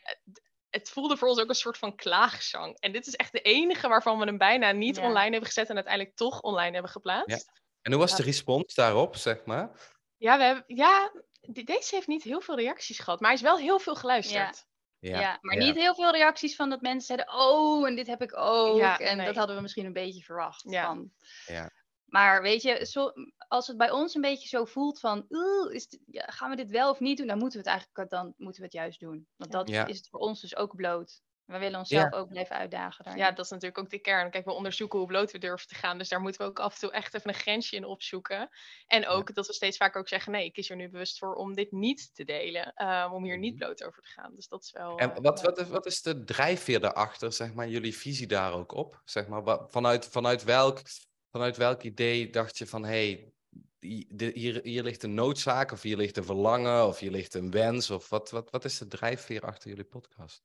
het 0.72 0.90
voelde 0.90 1.16
voor 1.16 1.28
ons 1.28 1.40
ook 1.40 1.48
een 1.48 1.54
soort 1.54 1.78
van 1.78 1.96
klaagzang. 1.96 2.78
En 2.78 2.92
dit 2.92 3.06
is 3.06 3.14
echt 3.14 3.32
de 3.32 3.40
enige 3.40 3.88
waarvan 3.88 4.18
we 4.18 4.24
hem 4.24 4.38
bijna 4.38 4.70
niet 4.70 4.96
ja. 4.96 5.02
online 5.02 5.30
hebben 5.30 5.46
gezet 5.46 5.68
en 5.68 5.74
uiteindelijk 5.74 6.16
toch 6.16 6.40
online 6.40 6.72
hebben 6.72 6.90
geplaatst. 6.90 7.46
Ja. 7.46 7.60
En 7.82 7.92
hoe 7.92 8.00
was 8.00 8.16
de 8.16 8.22
respons 8.22 8.74
daarop, 8.74 9.16
zeg 9.16 9.44
maar? 9.44 9.70
Ja, 10.16 10.36
we 10.36 10.44
hebben, 10.44 10.64
ja, 10.66 11.12
deze 11.48 11.94
heeft 11.94 12.06
niet 12.06 12.22
heel 12.22 12.40
veel 12.40 12.56
reacties 12.56 12.98
gehad, 12.98 13.20
maar 13.20 13.30
hij 13.30 13.38
is 13.38 13.44
wel 13.44 13.58
heel 13.58 13.78
veel 13.78 13.94
geluisterd. 13.94 14.66
Ja, 14.98 15.20
ja 15.20 15.38
maar 15.40 15.56
niet 15.56 15.74
heel 15.74 15.94
veel 15.94 16.10
reacties 16.10 16.56
van 16.56 16.70
dat 16.70 16.80
mensen 16.80 17.16
zeiden, 17.16 17.34
oh, 17.34 17.86
en 17.86 17.96
dit 17.96 18.06
heb 18.06 18.22
ik 18.22 18.36
ook. 18.36 18.80
en 18.80 19.16
nee. 19.16 19.26
dat 19.26 19.36
hadden 19.36 19.56
we 19.56 19.62
misschien 19.62 19.86
een 19.86 19.92
beetje 19.92 20.22
verwacht. 20.22 20.62
Van. 20.62 21.12
Ja. 21.46 21.70
Maar 22.12 22.42
weet 22.42 22.62
je, 22.62 22.86
zo, 22.86 23.12
als 23.48 23.66
het 23.66 23.76
bij 23.76 23.90
ons 23.90 24.14
een 24.14 24.20
beetje 24.20 24.48
zo 24.48 24.64
voelt 24.64 25.00
van, 25.00 25.26
is 25.70 25.88
dit, 25.88 26.00
ja, 26.06 26.24
gaan 26.26 26.50
we 26.50 26.56
dit 26.56 26.70
wel 26.70 26.90
of 26.90 27.00
niet 27.00 27.18
doen, 27.18 27.26
dan 27.26 27.38
moeten 27.38 27.62
we 27.62 27.68
het 27.68 27.76
eigenlijk 27.76 28.10
dan 28.10 28.34
moeten 28.36 28.60
we 28.60 28.66
het 28.66 28.76
juist 28.76 29.00
doen. 29.00 29.26
Want 29.36 29.52
dat 29.52 29.68
ja. 29.68 29.86
is 29.86 29.96
het 29.96 30.08
voor 30.08 30.20
ons 30.20 30.40
dus 30.40 30.56
ook 30.56 30.76
bloot. 30.76 31.22
We 31.44 31.58
willen 31.58 31.78
onszelf 31.78 32.10
ja. 32.10 32.18
ook 32.18 32.28
blijven 32.28 32.56
uitdagen. 32.56 33.04
Daarin. 33.04 33.22
Ja, 33.22 33.32
dat 33.32 33.44
is 33.44 33.50
natuurlijk 33.50 33.78
ook 33.78 33.90
de 33.90 33.98
kern. 33.98 34.30
Kijk, 34.30 34.44
we 34.44 34.52
onderzoeken 34.52 34.98
hoe 34.98 35.08
bloot 35.08 35.30
we 35.30 35.38
durven 35.38 35.68
te 35.68 35.74
gaan. 35.74 35.98
Dus 35.98 36.08
daar 36.08 36.20
moeten 36.20 36.40
we 36.40 36.46
ook 36.46 36.58
af 36.58 36.74
en 36.74 36.80
toe 36.80 36.92
echt 36.92 37.14
even 37.14 37.28
een 37.28 37.34
grensje 37.34 37.76
in 37.76 37.84
opzoeken. 37.84 38.48
En 38.86 39.06
ook 39.06 39.34
dat 39.34 39.46
we 39.46 39.52
steeds 39.52 39.76
vaker 39.76 40.00
ook 40.00 40.08
zeggen: 40.08 40.32
nee, 40.32 40.44
ik 40.44 40.52
kies 40.52 40.70
er 40.70 40.76
nu 40.76 40.88
bewust 40.88 41.18
voor 41.18 41.34
om 41.34 41.54
dit 41.54 41.72
niet 41.72 42.14
te 42.14 42.24
delen. 42.24 42.86
Um, 42.86 43.12
om 43.12 43.24
hier 43.24 43.38
niet 43.38 43.54
mhm. 43.54 43.64
bloot 43.64 43.84
over 43.84 44.02
te 44.02 44.08
gaan. 44.08 44.34
Dus 44.34 44.48
dat 44.48 44.62
is 44.62 44.72
wel. 44.72 44.98
En 44.98 45.22
wat, 45.22 45.42
wat, 45.42 45.58
is, 45.58 45.68
wat 45.68 45.86
is 45.86 46.02
de 46.02 46.24
drijfveer 46.24 46.80
daarachter, 46.80 47.32
zeg 47.32 47.54
maar, 47.54 47.68
jullie 47.68 47.96
visie 47.96 48.26
daar 48.26 48.52
ook 48.52 48.72
op? 48.72 49.00
Zeg 49.04 49.26
maar, 49.26 49.66
vanuit, 49.68 50.06
vanuit 50.06 50.44
welk 50.44 50.80
vanuit 51.32 51.56
welk 51.56 51.82
idee 51.82 52.30
dacht 52.30 52.58
je 52.58 52.66
van, 52.66 52.84
hé, 52.84 52.88
hey, 52.88 53.32
hier, 54.34 54.60
hier 54.62 54.82
ligt 54.82 55.02
een 55.02 55.14
noodzaak, 55.14 55.72
of 55.72 55.82
hier 55.82 55.96
ligt 55.96 56.16
een 56.16 56.24
verlangen, 56.24 56.86
of 56.86 56.98
hier 56.98 57.10
ligt 57.10 57.34
een 57.34 57.50
wens, 57.50 57.90
of 57.90 58.08
wat, 58.08 58.30
wat, 58.30 58.50
wat 58.50 58.64
is 58.64 58.78
de 58.78 58.86
drijfveer 58.86 59.40
achter 59.40 59.68
jullie 59.68 59.84
podcast? 59.84 60.42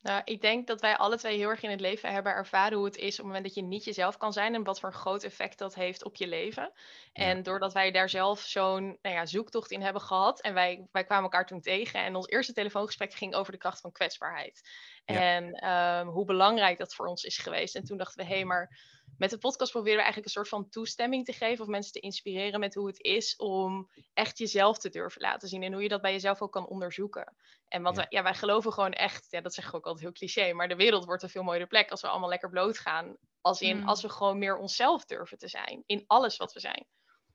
Nou, 0.00 0.22
ik 0.24 0.40
denk 0.40 0.66
dat 0.66 0.80
wij 0.80 0.96
alle 0.96 1.16
twee 1.16 1.36
heel 1.36 1.48
erg 1.48 1.62
in 1.62 1.70
het 1.70 1.80
leven 1.80 2.12
hebben 2.12 2.32
ervaren 2.32 2.76
hoe 2.76 2.86
het 2.86 2.96
is 2.96 3.10
op 3.10 3.16
het 3.16 3.26
moment 3.26 3.44
dat 3.44 3.54
je 3.54 3.62
niet 3.62 3.84
jezelf 3.84 4.16
kan 4.16 4.32
zijn 4.32 4.54
en 4.54 4.64
wat 4.64 4.80
voor 4.80 4.88
een 4.88 4.94
groot 4.94 5.22
effect 5.22 5.58
dat 5.58 5.74
heeft 5.74 6.04
op 6.04 6.16
je 6.16 6.26
leven. 6.26 6.72
En 7.12 7.42
doordat 7.42 7.72
wij 7.72 7.90
daar 7.90 8.08
zelf 8.08 8.40
zo'n 8.40 8.98
nou 9.02 9.14
ja, 9.14 9.26
zoektocht 9.26 9.70
in 9.70 9.82
hebben 9.82 10.02
gehad 10.02 10.40
en 10.40 10.54
wij, 10.54 10.88
wij 10.92 11.04
kwamen 11.04 11.24
elkaar 11.24 11.46
toen 11.46 11.60
tegen 11.60 12.04
en 12.04 12.16
ons 12.16 12.28
eerste 12.28 12.52
telefoongesprek 12.52 13.12
ging 13.12 13.34
over 13.34 13.52
de 13.52 13.58
kracht 13.58 13.80
van 13.80 13.92
kwetsbaarheid. 13.92 14.70
Ja. 15.04 15.20
En 15.20 15.70
um, 15.70 16.08
hoe 16.08 16.24
belangrijk 16.24 16.78
dat 16.78 16.94
voor 16.94 17.06
ons 17.06 17.24
is 17.24 17.38
geweest. 17.38 17.74
En 17.74 17.84
toen 17.84 17.96
dachten 17.96 18.18
we, 18.18 18.30
hé, 18.30 18.36
hey, 18.36 18.44
maar 18.44 18.78
met 19.18 19.30
de 19.30 19.38
podcast 19.38 19.70
proberen 19.70 19.96
we 19.96 20.02
eigenlijk 20.04 20.26
een 20.26 20.42
soort 20.42 20.48
van 20.48 20.68
toestemming 20.68 21.24
te 21.24 21.32
geven 21.32 21.64
of 21.64 21.70
mensen 21.70 21.92
te 21.92 22.00
inspireren 22.00 22.60
met 22.60 22.74
hoe 22.74 22.86
het 22.86 23.02
is 23.02 23.36
om 23.36 23.90
echt 24.12 24.38
jezelf 24.38 24.78
te 24.78 24.88
durven 24.88 25.20
laten 25.20 25.48
zien 25.48 25.62
en 25.62 25.72
hoe 25.72 25.82
je 25.82 25.88
dat 25.88 26.00
bij 26.00 26.12
jezelf 26.12 26.42
ook 26.42 26.52
kan 26.52 26.66
onderzoeken. 26.66 27.34
En 27.68 27.82
want 27.82 27.96
ja. 27.96 28.02
Wij, 28.02 28.18
ja, 28.18 28.22
wij 28.22 28.34
geloven 28.34 28.72
gewoon 28.72 28.92
echt, 28.92 29.26
ja, 29.30 29.40
dat 29.40 29.54
zeg 29.54 29.66
ik 29.66 29.74
ook 29.74 29.86
altijd 29.86 30.04
heel 30.04 30.12
cliché, 30.12 30.52
maar 30.52 30.68
de 30.68 30.76
wereld 30.76 31.04
wordt 31.04 31.22
een 31.22 31.28
veel 31.28 31.42
mooiere 31.42 31.66
plek 31.66 31.90
als 31.90 32.00
we 32.00 32.08
allemaal 32.08 32.28
lekker 32.28 32.50
bloot 32.50 32.78
gaan. 32.78 33.16
Als 33.40 33.60
in, 33.60 33.76
mm. 33.76 33.88
als 33.88 34.02
we 34.02 34.08
gewoon 34.08 34.38
meer 34.38 34.56
onszelf 34.56 35.04
durven 35.04 35.38
te 35.38 35.48
zijn 35.48 35.82
in 35.86 36.04
alles 36.06 36.36
wat 36.36 36.52
we 36.52 36.60
zijn. 36.60 36.86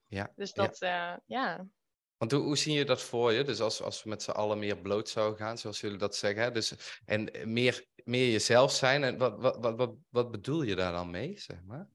Ja. 0.07 0.31
Dus 0.35 0.53
dat, 0.53 0.77
ja. 0.79 1.13
Uh, 1.13 1.19
ja. 1.25 1.67
Want 2.17 2.31
hoe, 2.33 2.41
hoe 2.41 2.57
zie 2.57 2.73
je 2.73 2.85
dat 2.85 3.01
voor 3.01 3.31
je? 3.31 3.43
Dus 3.43 3.59
als, 3.59 3.81
als 3.81 4.03
we 4.03 4.09
met 4.09 4.23
z'n 4.23 4.31
allen 4.31 4.59
meer 4.59 4.77
bloot 4.77 5.09
zouden 5.09 5.37
gaan, 5.37 5.57
zoals 5.57 5.79
jullie 5.79 5.97
dat 5.97 6.15
zeggen. 6.15 6.53
Dus, 6.53 6.99
en 7.05 7.31
meer, 7.53 7.85
meer 8.03 8.31
jezelf 8.31 8.71
zijn. 8.71 9.03
En 9.03 9.17
wat, 9.17 9.39
wat, 9.39 9.57
wat, 9.59 9.77
wat, 9.77 9.93
wat 10.09 10.31
bedoel 10.31 10.61
je 10.61 10.75
daar 10.75 10.91
dan 10.91 11.09
mee, 11.09 11.39
zeg 11.39 11.57
maar? 11.67 11.89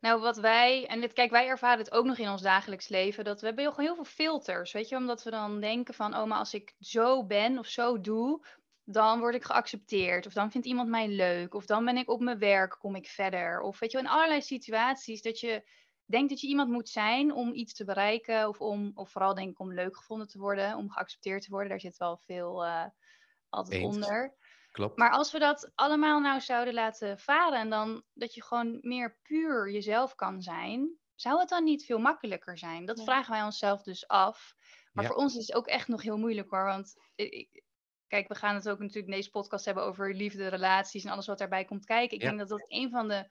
Nou, 0.00 0.20
wat 0.20 0.36
wij, 0.36 0.86
en 0.86 1.00
dit, 1.00 1.12
kijk, 1.12 1.30
wij 1.30 1.46
ervaren 1.46 1.78
het 1.78 1.92
ook 1.92 2.04
nog 2.04 2.18
in 2.18 2.28
ons 2.28 2.42
dagelijks 2.42 2.88
leven, 2.88 3.24
dat 3.24 3.40
we 3.40 3.46
hebben 3.46 3.64
heel, 3.64 3.76
heel 3.76 3.94
veel 3.94 4.04
filters, 4.04 4.72
weet 4.72 4.88
je, 4.88 4.96
omdat 4.96 5.22
we 5.22 5.30
dan 5.30 5.60
denken 5.60 5.94
van, 5.94 6.16
oh, 6.16 6.24
maar 6.24 6.38
als 6.38 6.54
ik 6.54 6.74
zo 6.80 7.24
ben 7.24 7.58
of 7.58 7.66
zo 7.66 8.00
doe, 8.00 8.46
dan 8.84 9.18
word 9.18 9.34
ik 9.34 9.44
geaccepteerd, 9.44 10.26
of 10.26 10.32
dan 10.32 10.50
vindt 10.50 10.66
iemand 10.66 10.88
mij 10.88 11.08
leuk, 11.08 11.54
of 11.54 11.66
dan 11.66 11.84
ben 11.84 11.96
ik 11.96 12.10
op 12.10 12.20
mijn 12.20 12.38
werk, 12.38 12.76
kom 12.78 12.94
ik 12.94 13.08
verder, 13.08 13.60
of 13.60 13.78
weet 13.78 13.92
je, 13.92 13.98
in 13.98 14.08
allerlei 14.08 14.42
situaties 14.42 15.22
dat 15.22 15.40
je 15.40 15.62
denk 16.08 16.28
dat 16.28 16.40
je 16.40 16.46
iemand 16.46 16.70
moet 16.70 16.88
zijn 16.88 17.32
om 17.32 17.54
iets 17.54 17.74
te 17.74 17.84
bereiken. 17.84 18.48
Of, 18.48 18.60
om, 18.60 18.92
of 18.94 19.10
vooral 19.10 19.34
denk 19.34 19.50
ik 19.50 19.60
om 19.60 19.72
leuk 19.72 19.96
gevonden 19.96 20.28
te 20.28 20.38
worden, 20.38 20.76
om 20.76 20.90
geaccepteerd 20.90 21.42
te 21.42 21.50
worden. 21.50 21.68
Daar 21.68 21.80
zit 21.80 21.96
wel 21.96 22.16
veel 22.16 22.64
uh, 22.64 22.84
altijd 23.48 23.82
Eens. 23.82 23.94
onder. 23.94 24.34
Klopt. 24.78 24.98
Maar 24.98 25.10
als 25.10 25.32
we 25.32 25.38
dat 25.38 25.70
allemaal 25.74 26.20
nou 26.20 26.40
zouden 26.40 26.74
laten 26.74 27.18
varen 27.18 27.58
en 27.58 27.70
dan 27.70 28.02
dat 28.14 28.34
je 28.34 28.42
gewoon 28.42 28.78
meer 28.80 29.18
puur 29.22 29.70
jezelf 29.70 30.14
kan 30.14 30.42
zijn, 30.42 30.98
zou 31.14 31.38
het 31.38 31.48
dan 31.48 31.64
niet 31.64 31.84
veel 31.84 31.98
makkelijker 31.98 32.58
zijn? 32.58 32.84
Dat 32.84 32.98
ja. 32.98 33.04
vragen 33.04 33.32
wij 33.32 33.42
onszelf 33.42 33.82
dus 33.82 34.08
af. 34.08 34.54
Maar 34.92 35.04
ja. 35.04 35.10
voor 35.10 35.18
ons 35.18 35.36
is 35.36 35.46
het 35.46 35.56
ook 35.56 35.66
echt 35.66 35.88
nog 35.88 36.02
heel 36.02 36.16
moeilijk 36.16 36.50
hoor. 36.50 36.64
Want 36.64 36.94
ik, 37.14 37.62
kijk, 38.06 38.28
we 38.28 38.34
gaan 38.34 38.54
het 38.54 38.68
ook 38.68 38.78
natuurlijk 38.78 39.06
in 39.06 39.14
deze 39.14 39.30
podcast 39.30 39.64
hebben 39.64 39.84
over 39.84 40.14
liefde, 40.14 40.48
relaties 40.48 41.04
en 41.04 41.10
alles 41.10 41.26
wat 41.26 41.38
daarbij 41.38 41.64
komt 41.64 41.84
kijken. 41.84 42.16
Ik 42.16 42.22
ja. 42.22 42.28
denk 42.28 42.40
dat 42.40 42.48
dat 42.48 42.64
een 42.68 42.90
van 42.90 43.08
de 43.08 43.28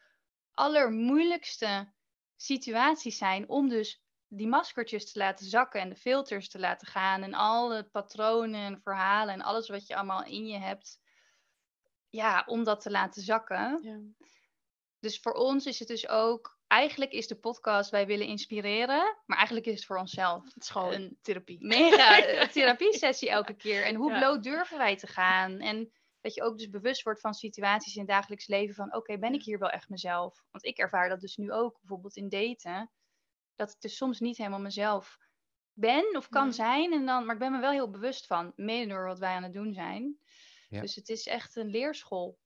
allermoeilijkste 0.52 1.94
situaties 2.36 3.18
zijn 3.18 3.50
om 3.50 3.70
dus 3.70 4.02
die 4.28 4.48
maskertjes 4.48 5.12
te 5.12 5.20
laten 5.20 5.46
zakken 5.46 5.82
en 5.82 5.90
de 5.90 5.96
filters 5.96 6.50
te 6.50 6.60
laten 6.60 6.88
gaan 6.88 7.24
en 7.24 7.34
alle 7.34 7.84
patronen 7.84 8.62
en 8.62 8.82
verhalen 8.82 9.34
en 9.34 9.42
alles 9.42 9.70
wat 9.70 9.88
je 9.88 9.96
allemaal 9.96 10.24
in 10.24 10.48
je 10.48 10.58
hebt, 10.58 11.06
ja, 12.18 12.44
om 12.46 12.64
dat 12.64 12.82
te 12.82 12.92
laten 12.92 13.22
zakken. 13.22 13.80
Ja. 13.82 14.00
Dus 15.00 15.20
voor 15.20 15.34
ons 15.34 15.66
is 15.66 15.80
het 15.80 15.88
dus 15.88 16.08
ook, 16.08 16.60
eigenlijk 16.68 17.12
is 17.12 17.28
de 17.28 17.36
podcast, 17.36 17.90
wij 17.90 18.06
willen 18.06 18.28
inspireren, 18.28 19.18
maar 19.26 19.38
eigenlijk 19.38 19.68
is 19.68 19.74
het 19.74 19.86
voor 19.86 19.98
onszelf. 19.98 20.44
Het 20.54 20.64
is 20.64 20.70
gewoon 20.70 20.94
een 20.94 21.18
therapie. 21.22 21.66
Mega 21.66 22.20
therapie 22.54 22.94
sessie 22.94 23.30
elke 23.30 23.54
keer. 23.54 23.86
En 23.86 23.96
hoe 23.96 24.12
ja. 24.12 24.18
bloot 24.18 24.44
durven 24.44 24.78
wij 24.78 24.96
te 24.96 25.08
gaan? 25.08 25.60
En 25.60 25.92
dat 26.22 26.34
je 26.34 26.44
ook 26.44 26.58
dus 26.58 26.70
bewust 26.70 27.04
wordt 27.04 27.20
van 27.20 27.34
situaties 27.34 27.96
in 27.96 28.02
het 28.02 28.10
dagelijks 28.10 28.48
leven 28.48 28.76
van 28.76 28.88
oké, 28.88 28.98
okay, 28.98 29.20
ben 29.20 29.34
ik 29.34 29.44
hier 29.44 29.60
wel 29.60 29.70
echt 29.70 29.90
mezelf? 29.90 30.44
Want 30.52 30.66
ik 30.66 30.78
ervaar 30.78 31.10
dat 31.10 31.20
dus 31.20 31.36
nu 31.36 31.52
ook, 31.52 31.78
bijvoorbeeld 31.80 32.16
in 32.16 32.30
daten, 32.30 32.92
dat 33.56 33.72
ik 33.72 33.82
dus 33.82 33.98
soms 33.98 34.20
niet 34.20 34.38
helemaal 34.38 34.60
mezelf 34.60 35.18
ben 35.74 36.16
of 36.16 36.30
kan 36.30 36.54
zijn. 36.54 36.94
En 36.94 37.06
dan, 37.06 37.26
maar 37.26 37.34
ik 37.34 37.42
ben 37.42 37.52
me 37.52 37.60
wel 37.60 37.72
heel 37.72 37.90
bewust 37.90 38.26
van, 38.26 38.54
mede 38.56 38.88
door 38.88 39.06
wat 39.06 39.20
wij 39.20 39.34
aan 39.34 39.44
het 39.44 39.54
doen 39.54 39.74
zijn. 39.74 40.18
Ja. 40.68 40.82
Dus 40.82 40.96
het 40.96 41.10
is 41.10 41.28
echt 41.28 41.56
een 41.56 41.68
leerschool. 41.68 42.38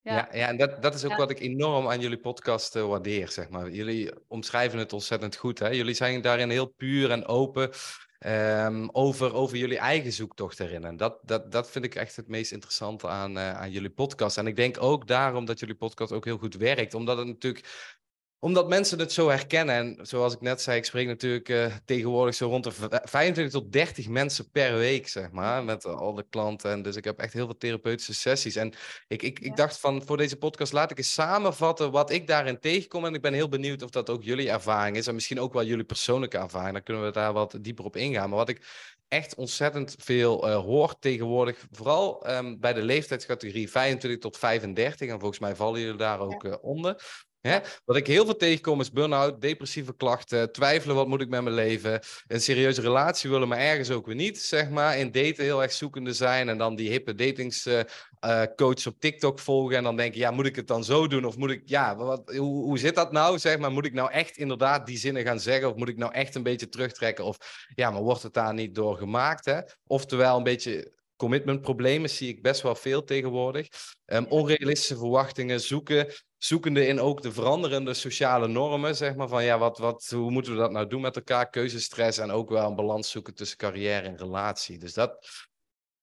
Ja, 0.00 0.28
ja, 0.32 0.48
en 0.48 0.56
dat, 0.56 0.82
dat 0.82 0.94
is 0.94 1.04
ook 1.04 1.10
Ja. 1.10 1.16
wat 1.16 1.30
ik 1.30 1.40
enorm 1.40 1.88
aan 1.88 2.00
jullie 2.00 2.18
podcast 2.18 2.76
eh, 2.76 2.86
waardeer, 2.88 3.28
zeg 3.28 3.48
maar. 3.48 3.70
Jullie 3.70 4.12
omschrijven 4.28 4.78
het 4.78 4.92
ontzettend 4.92 5.36
goed, 5.36 5.58
hè. 5.58 5.68
Jullie 5.68 5.94
zijn 5.94 6.20
daarin 6.20 6.50
heel 6.50 6.66
puur 6.66 7.10
en 7.10 7.26
open 7.26 7.70
ehm, 8.18 8.88
over, 8.92 9.34
over 9.34 9.56
jullie 9.56 9.78
eigen 9.78 10.12
zoektocht 10.12 10.60
erin. 10.60 10.84
En 10.84 10.96
dat, 10.96 11.18
dat, 11.22 11.52
dat 11.52 11.70
vind 11.70 11.84
ik 11.84 11.94
echt 11.94 12.16
het 12.16 12.28
meest 12.28 12.52
interessante 12.52 13.08
aan, 13.08 13.38
eh, 13.38 13.54
aan 13.60 13.70
jullie 13.70 13.90
podcast. 13.90 14.38
En 14.38 14.46
ik 14.46 14.56
denk 14.56 14.82
ook 14.82 15.06
daarom 15.06 15.44
dat 15.44 15.58
jullie 15.58 15.74
podcast 15.74 16.12
ook 16.12 16.24
heel 16.24 16.38
goed 16.38 16.54
werkt, 16.54 16.94
omdat 16.94 17.18
het 17.18 17.26
natuurlijk 17.26 17.94
omdat 18.38 18.68
mensen 18.68 18.98
het 18.98 19.12
zo 19.12 19.28
herkennen. 19.28 19.74
En 19.74 19.98
zoals 20.06 20.34
ik 20.34 20.40
net 20.40 20.62
zei, 20.62 20.76
ik 20.78 20.84
spreek 20.84 21.06
natuurlijk 21.06 21.48
eh, 21.48 21.74
tegenwoordig 21.84 22.34
zo 22.34 22.48
rond 22.48 22.64
de 22.64 22.72
v- 22.72 22.86
25 23.02 23.50
tot 23.52 23.72
30 23.72 24.08
mensen 24.08 24.50
per 24.50 24.74
week, 24.76 25.08
zeg 25.08 25.30
maar. 25.30 25.64
Met 25.64 25.84
al 25.84 26.14
de 26.14 26.26
klanten. 26.30 26.70
En 26.70 26.82
dus 26.82 26.96
ik 26.96 27.04
heb 27.04 27.18
echt 27.18 27.32
heel 27.32 27.44
veel 27.44 27.56
therapeutische 27.56 28.14
sessies. 28.14 28.56
En 28.56 28.72
ik, 29.08 29.22
ik, 29.22 29.40
Ja. 29.40 29.46
ik 29.46 29.56
dacht 29.56 29.80
van, 29.80 30.02
voor 30.06 30.16
deze 30.16 30.36
podcast 30.36 30.72
laat 30.72 30.90
ik 30.90 30.98
eens 30.98 31.12
samenvatten 31.12 31.90
wat 31.90 32.10
ik 32.10 32.26
daarin 32.26 32.60
tegenkom. 32.60 33.04
En 33.04 33.14
ik 33.14 33.22
ben 33.22 33.32
heel 33.32 33.48
benieuwd 33.48 33.82
of 33.82 33.90
dat 33.90 34.10
ook 34.10 34.22
jullie 34.22 34.50
ervaring 34.50 34.96
is. 34.96 35.06
En 35.06 35.14
misschien 35.14 35.40
ook 35.40 35.52
wel 35.52 35.64
jullie 35.64 35.84
persoonlijke 35.84 36.38
ervaring. 36.38 36.72
Dan 36.72 36.82
kunnen 36.82 37.04
we 37.04 37.10
daar 37.10 37.32
wat 37.32 37.58
dieper 37.60 37.84
op 37.84 37.96
ingaan. 37.96 38.28
Maar 38.28 38.38
wat 38.38 38.48
ik 38.48 38.66
echt 39.08 39.34
ontzettend 39.34 39.94
veel 39.98 40.48
eh, 40.48 40.56
hoor 40.56 40.98
tegenwoordig. 40.98 41.66
Vooral 41.70 42.24
ehm, 42.26 42.56
bij 42.58 42.72
de 42.72 42.82
leeftijdscategorie 42.82 43.70
25 43.70 44.20
tot 44.20 44.36
35. 44.36 45.08
En 45.08 45.18
volgens 45.20 45.40
mij 45.40 45.56
vallen 45.56 45.80
jullie 45.80 45.96
daar 45.98 46.20
ook 46.20 46.44
eh, 46.44 46.54
onder. 46.60 47.24
Hè? 47.46 47.58
Wat 47.84 47.96
ik 47.96 48.06
heel 48.06 48.24
veel 48.24 48.36
tegenkom 48.36 48.80
is 48.80 48.90
burn-out, 48.90 49.40
depressieve 49.40 49.96
klachten, 49.96 50.52
twijfelen 50.52 50.96
wat 50.96 51.08
moet 51.08 51.20
ik 51.20 51.28
met 51.28 51.42
mijn 51.42 51.54
leven, 51.54 52.00
een 52.26 52.40
serieuze 52.40 52.80
relatie 52.80 53.30
willen, 53.30 53.48
maar 53.48 53.58
ergens 53.58 53.90
ook 53.90 54.06
weer 54.06 54.14
niet, 54.14 54.38
zeg 54.38 54.70
maar. 54.70 54.98
In 54.98 55.12
daten 55.12 55.44
heel 55.44 55.62
erg 55.62 55.72
zoekende 55.72 56.12
zijn 56.12 56.48
en 56.48 56.58
dan 56.58 56.76
die 56.76 56.90
hippe 56.90 57.14
datingscoach 57.14 58.86
op 58.86 58.94
TikTok 58.98 59.38
volgen 59.38 59.76
en 59.76 59.82
dan 59.82 59.96
denken, 59.96 60.20
ja, 60.20 60.30
moet 60.30 60.46
ik 60.46 60.56
het 60.56 60.66
dan 60.66 60.84
zo 60.84 61.06
doen 61.06 61.24
of 61.24 61.36
moet 61.36 61.50
ik, 61.50 61.62
ja, 61.64 61.96
wat, 61.96 62.22
hoe, 62.36 62.64
hoe 62.64 62.78
zit 62.78 62.94
dat 62.94 63.12
nou, 63.12 63.38
zeg 63.38 63.58
maar? 63.58 63.72
Moet 63.72 63.86
ik 63.86 63.94
nou 63.94 64.10
echt 64.10 64.36
inderdaad 64.36 64.86
die 64.86 64.98
zinnen 64.98 65.24
gaan 65.24 65.40
zeggen 65.40 65.68
of 65.68 65.76
moet 65.76 65.88
ik 65.88 65.96
nou 65.96 66.12
echt 66.12 66.34
een 66.34 66.42
beetje 66.42 66.68
terugtrekken 66.68 67.24
of, 67.24 67.66
ja, 67.74 67.90
maar 67.90 68.02
wordt 68.02 68.22
het 68.22 68.34
daar 68.34 68.54
niet 68.54 68.74
door 68.74 68.96
gemaakt, 68.96 69.44
hè? 69.44 69.60
Oftewel 69.86 70.36
een 70.36 70.42
beetje 70.42 70.94
commitmentproblemen 71.16 72.10
zie 72.10 72.28
ik 72.28 72.42
best 72.42 72.62
wel 72.62 72.74
veel 72.74 73.04
tegenwoordig. 73.04 73.68
Ehm, 74.04 74.24
onrealistische 74.28 74.96
verwachtingen 74.96 75.60
zoeken, 75.60 76.12
zoekende 76.46 76.86
in 76.86 77.00
ook 77.00 77.22
de 77.22 77.32
veranderende 77.32 77.94
sociale 77.94 78.48
normen, 78.48 78.96
zeg 78.96 79.14
maar, 79.14 79.28
van 79.28 79.44
ja, 79.44 79.58
wat, 79.58 79.78
wat, 79.78 80.06
hoe 80.14 80.30
moeten 80.30 80.52
we 80.52 80.58
dat 80.58 80.70
nou 80.70 80.86
doen 80.86 81.00
met 81.00 81.16
elkaar? 81.16 81.50
Keuzestress 81.50 82.18
en 82.18 82.30
ook 82.30 82.48
wel 82.50 82.68
een 82.68 82.74
balans 82.76 83.10
zoeken 83.10 83.34
tussen 83.34 83.58
carrière 83.58 84.06
en 84.06 84.16
relatie. 84.16 84.78
Dus 84.78 84.94
dat, 84.94 85.28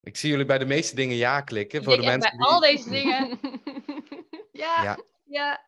ik 0.01 0.17
zie 0.17 0.29
jullie 0.29 0.45
bij 0.45 0.57
de 0.57 0.65
meeste 0.65 0.95
dingen 0.95 1.15
ja 1.15 1.41
klikken. 1.41 1.79
Ik 1.79 1.85
Voor 1.85 1.95
de 1.97 2.03
mensen 2.03 2.37
bij 2.37 2.47
die... 2.47 2.47
al 2.55 2.59
deze 2.59 2.89
dingen. 2.89 3.39
Ja, 4.51 4.83
Ja. 4.83 4.97
ja. 5.23 5.65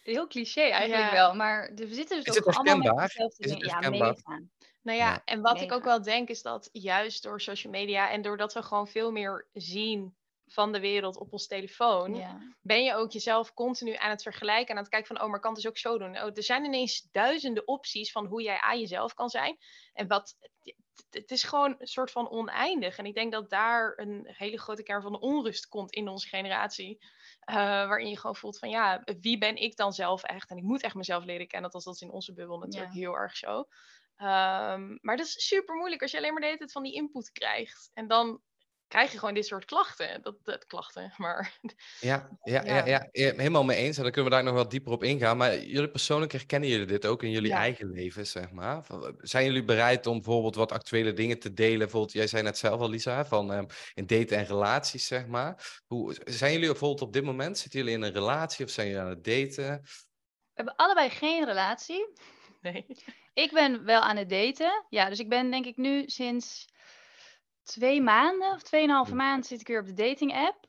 Heel 0.00 0.26
cliché 0.26 0.60
eigenlijk 0.60 1.10
Ja. 1.10 1.12
wel, 1.12 1.34
maar 1.34 1.72
we 1.74 1.94
zitten 1.94 2.16
dus 2.16 2.26
Is 2.26 2.38
ook 2.38 2.46
het 2.46 2.56
allemaal 2.56 2.94
met 2.94 3.06
dezelfde 3.06 3.44
Is 3.44 3.50
het 3.50 3.60
dingen. 3.60 3.80
Ja, 3.82 3.90
mega. 3.90 4.42
Nou 4.82 4.98
ja, 4.98 5.10
Ja. 5.10 5.22
en 5.24 5.40
wat 5.40 5.60
ik 5.60 5.72
ook 5.72 5.84
wel 5.84 6.02
denk 6.02 6.28
is 6.28 6.42
dat 6.42 6.68
juist 6.72 7.22
door 7.22 7.40
social 7.40 7.72
media 7.72 8.10
en 8.10 8.22
doordat 8.22 8.52
we 8.52 8.62
gewoon 8.62 8.88
veel 8.88 9.10
meer 9.10 9.46
zien 9.52 10.14
van 10.52 10.72
de 10.72 10.80
wereld 10.80 11.16
op 11.16 11.32
ons 11.32 11.46
telefoon, 11.46 12.14
Ja. 12.14 12.38
ben 12.62 12.82
je 12.84 12.94
ook 12.94 13.10
jezelf 13.12 13.54
continu 13.54 13.94
aan 13.94 14.10
het 14.10 14.22
vergelijken 14.22 14.66
en 14.68 14.74
aan 14.76 14.82
het 14.82 14.88
kijken 14.92 15.16
van, 15.16 15.24
oh, 15.24 15.30
maar 15.30 15.40
kan 15.40 15.52
het 15.52 15.60
dus 15.62 15.70
ook 15.70 15.78
zo 15.78 15.98
doen. 15.98 16.16
Oh, 16.22 16.30
er 16.36 16.42
zijn 16.42 16.64
ineens 16.64 17.08
duizenden 17.12 17.66
opties 17.68 18.12
van 18.12 18.26
hoe 18.26 18.42
jij 18.42 18.60
aan 18.60 18.80
jezelf 18.80 19.14
kan 19.14 19.28
zijn. 19.28 19.58
En 19.92 20.06
wat, 20.06 20.36
het- 21.10 21.30
is 21.30 21.42
gewoon 21.42 21.74
een 21.78 21.86
soort 21.86 22.10
van 22.10 22.30
oneindig. 22.30 22.96
En 22.98 23.06
ik 23.06 23.14
denk 23.14 23.32
dat 23.32 23.50
daar 23.50 23.92
een 23.96 24.24
hele 24.36 24.58
grote 24.58 24.82
kern 24.82 25.02
van 25.02 25.12
de 25.12 25.20
onrust 25.20 25.68
komt 25.68 25.92
in 25.92 26.08
onze 26.08 26.28
generatie. 26.28 26.98
eh, 27.40 27.56
waarin 27.56 28.08
je 28.08 28.18
gewoon 28.18 28.36
voelt 28.36 28.58
van, 28.58 28.70
ja, 28.70 29.02
wie 29.20 29.38
ben 29.38 29.56
ik 29.56 29.76
dan 29.76 29.92
zelf 29.92 30.22
echt? 30.22 30.50
En 30.50 30.56
ik 30.56 30.62
moet 30.62 30.82
echt 30.82 30.94
mezelf 30.94 31.24
leren 31.24 31.46
kennen. 31.48 31.70
Dat 31.70 31.80
is, 31.80 31.84
dat 31.86 31.94
is 31.94 32.00
in 32.00 32.10
onze 32.10 32.32
bubbel 32.32 32.58
natuurlijk 32.58 32.92
heel 32.92 33.14
erg 33.14 33.36
zo. 33.36 33.64
Ehm, 34.16 34.96
maar 35.00 35.16
dat 35.16 35.26
is 35.26 35.46
super 35.46 35.74
moeilijk 35.74 36.02
als 36.02 36.10
je 36.10 36.16
alleen 36.16 36.30
maar 36.32 36.40
de 36.40 36.46
hele 36.46 36.58
tijd 36.58 36.72
van 36.72 36.82
die 36.82 36.92
input 36.94 37.32
krijgt. 37.32 37.90
En 37.94 38.06
dan 38.08 38.40
krijg 38.90 39.12
je 39.12 39.18
gewoon 39.18 39.34
dit 39.34 39.46
soort 39.46 39.64
klachten. 39.64 40.22
Dat, 40.22 40.36
dat 40.42 40.66
klachten, 40.66 41.12
maar 41.16 41.58
Ja, 42.00 42.28
ja, 42.42 42.64
ja. 42.64 42.84
Ja. 42.86 43.08
Helemaal 43.12 43.64
mee 43.64 43.76
eens. 43.76 43.96
En 43.96 44.02
dan 44.02 44.12
kunnen 44.12 44.30
we 44.30 44.36
daar 44.36 44.46
nog 44.46 44.54
wel 44.54 44.68
dieper 44.68 44.92
op 44.92 45.02
ingaan. 45.04 45.36
Maar 45.36 45.58
jullie 45.58 45.90
persoonlijk 45.90 46.32
herkennen 46.32 46.68
jullie 46.68 46.86
dit 46.86 47.06
ook 47.06 47.22
in 47.22 47.30
jullie 47.30 47.50
Ja. 47.50 47.56
eigen 47.56 47.90
leven, 47.90 48.26
zeg 48.26 48.50
maar? 48.50 48.84
Van, 48.84 49.14
Zijn 49.18 49.44
jullie 49.44 49.64
bereid 49.64 50.06
om 50.06 50.14
bijvoorbeeld 50.16 50.54
wat 50.54 50.72
actuele 50.72 51.12
dingen 51.12 51.38
te 51.38 51.52
delen? 51.52 51.78
Bijvoorbeeld, 51.78 52.12
jij 52.12 52.26
zei 52.26 52.42
net 52.42 52.58
zelf 52.58 52.80
al, 52.80 52.88
Lisa, 52.88 53.24
van 53.24 53.52
ehm, 53.52 53.64
in 53.94 54.06
daten 54.06 54.36
en 54.36 54.46
relaties, 54.46 55.06
zeg 55.06 55.26
maar. 55.26 55.80
Hoe, 55.86 56.16
zijn 56.24 56.52
jullie 56.52 56.68
bijvoorbeeld 56.68 57.02
op 57.02 57.12
dit 57.12 57.24
moment, 57.24 57.58
zitten 57.58 57.80
jullie 57.80 57.94
in 57.94 58.02
een 58.02 58.12
relatie 58.12 58.64
of 58.64 58.70
zijn 58.70 58.86
jullie 58.86 59.02
aan 59.02 59.08
het 59.08 59.24
daten? 59.24 59.80
We 59.82 60.66
hebben 60.66 60.76
allebei 60.76 61.10
geen 61.10 61.44
relatie. 61.44 62.08
nee. 62.60 62.86
Ik 63.34 63.52
ben 63.52 63.84
wel 63.84 64.00
aan 64.00 64.16
het 64.16 64.28
daten. 64.28 64.84
Ja, 64.88 65.08
dus 65.08 65.18
ik 65.18 65.28
ben 65.28 65.50
denk 65.50 65.66
ik 65.66 65.76
nu 65.76 66.02
sinds 66.06 66.68
twee 67.62 68.00
maanden 68.02 68.52
of 68.52 68.62
tweeënhalve 68.62 69.10
Ja. 69.10 69.16
maand 69.16 69.46
zit 69.46 69.60
ik 69.60 69.66
weer 69.66 69.80
op 69.80 69.86
de 69.86 69.92
dating 69.92 70.32
app. 70.34 70.68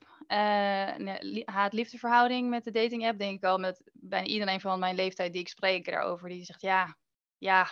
Li- 1.24 1.44
haat-liefdeverhouding 1.46 2.50
met 2.50 2.64
de 2.64 2.72
dating 2.72 3.08
app. 3.08 3.20
Denk 3.20 3.38
ik 3.38 3.44
al 3.44 3.58
met 3.58 3.82
bijna 3.94 4.28
iedereen 4.28 4.62
van 4.62 4.80
mijn 4.80 4.96
leeftijd 4.96 5.32
die 5.34 5.42
ik 5.42 5.48
spreek 5.48 5.86
daarover. 5.86 6.30
Die 6.30 6.44
zegt 6.44 6.62
ja, 6.62 6.98
ja, 7.38 7.70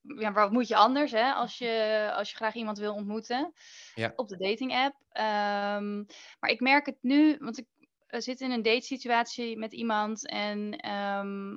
ja, 0.00 0.30
maar 0.30 0.42
wat 0.42 0.52
moet 0.52 0.68
je 0.68 0.76
anders 0.76 1.12
hè, 1.12 1.32
als 1.32 1.58
je, 1.58 2.10
als 2.14 2.30
je 2.30 2.36
graag 2.36 2.54
iemand 2.54 2.78
wil 2.78 2.94
ontmoeten 2.94 3.52
Ja. 3.94 4.12
op 4.16 4.28
de 4.28 4.36
dating 4.36 4.72
app. 4.74 4.94
Ehm, 5.08 5.96
maar 6.40 6.50
ik 6.50 6.60
merk 6.60 6.86
het 6.86 6.98
nu, 7.00 7.36
want 7.38 7.58
ik 7.58 7.66
zit 8.06 8.40
in 8.40 8.50
een 8.50 8.62
datesituatie 8.62 9.58
met 9.58 9.72
iemand 9.72 10.28
en 10.28 10.76
ehm, 10.76 11.52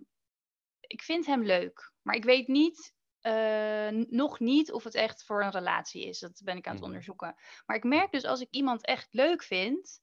ik 0.82 1.02
vind 1.02 1.26
hem 1.26 1.44
leuk. 1.44 1.92
Maar 2.02 2.16
ik 2.16 2.24
weet 2.24 2.48
niet, 2.48 2.94
eh, 3.22 3.88
nog 4.10 4.40
niet 4.40 4.72
of 4.72 4.84
het 4.84 4.96
echt 4.96 5.24
voor 5.24 5.44
een 5.44 5.52
relatie 5.52 6.06
is. 6.06 6.20
Dat 6.20 6.42
ben 6.44 6.58
ik 6.58 6.66
aan 6.66 6.72
het 6.72 6.82
Mhm. 6.82 6.90
onderzoeken. 6.92 7.36
Maar 7.66 7.76
ik 7.76 7.84
merk 7.84 8.12
dus 8.12 8.26
als 8.26 8.42
ik 8.42 8.48
iemand 8.52 8.86
echt 8.86 9.14
leuk 9.14 9.44
vind, 9.44 10.02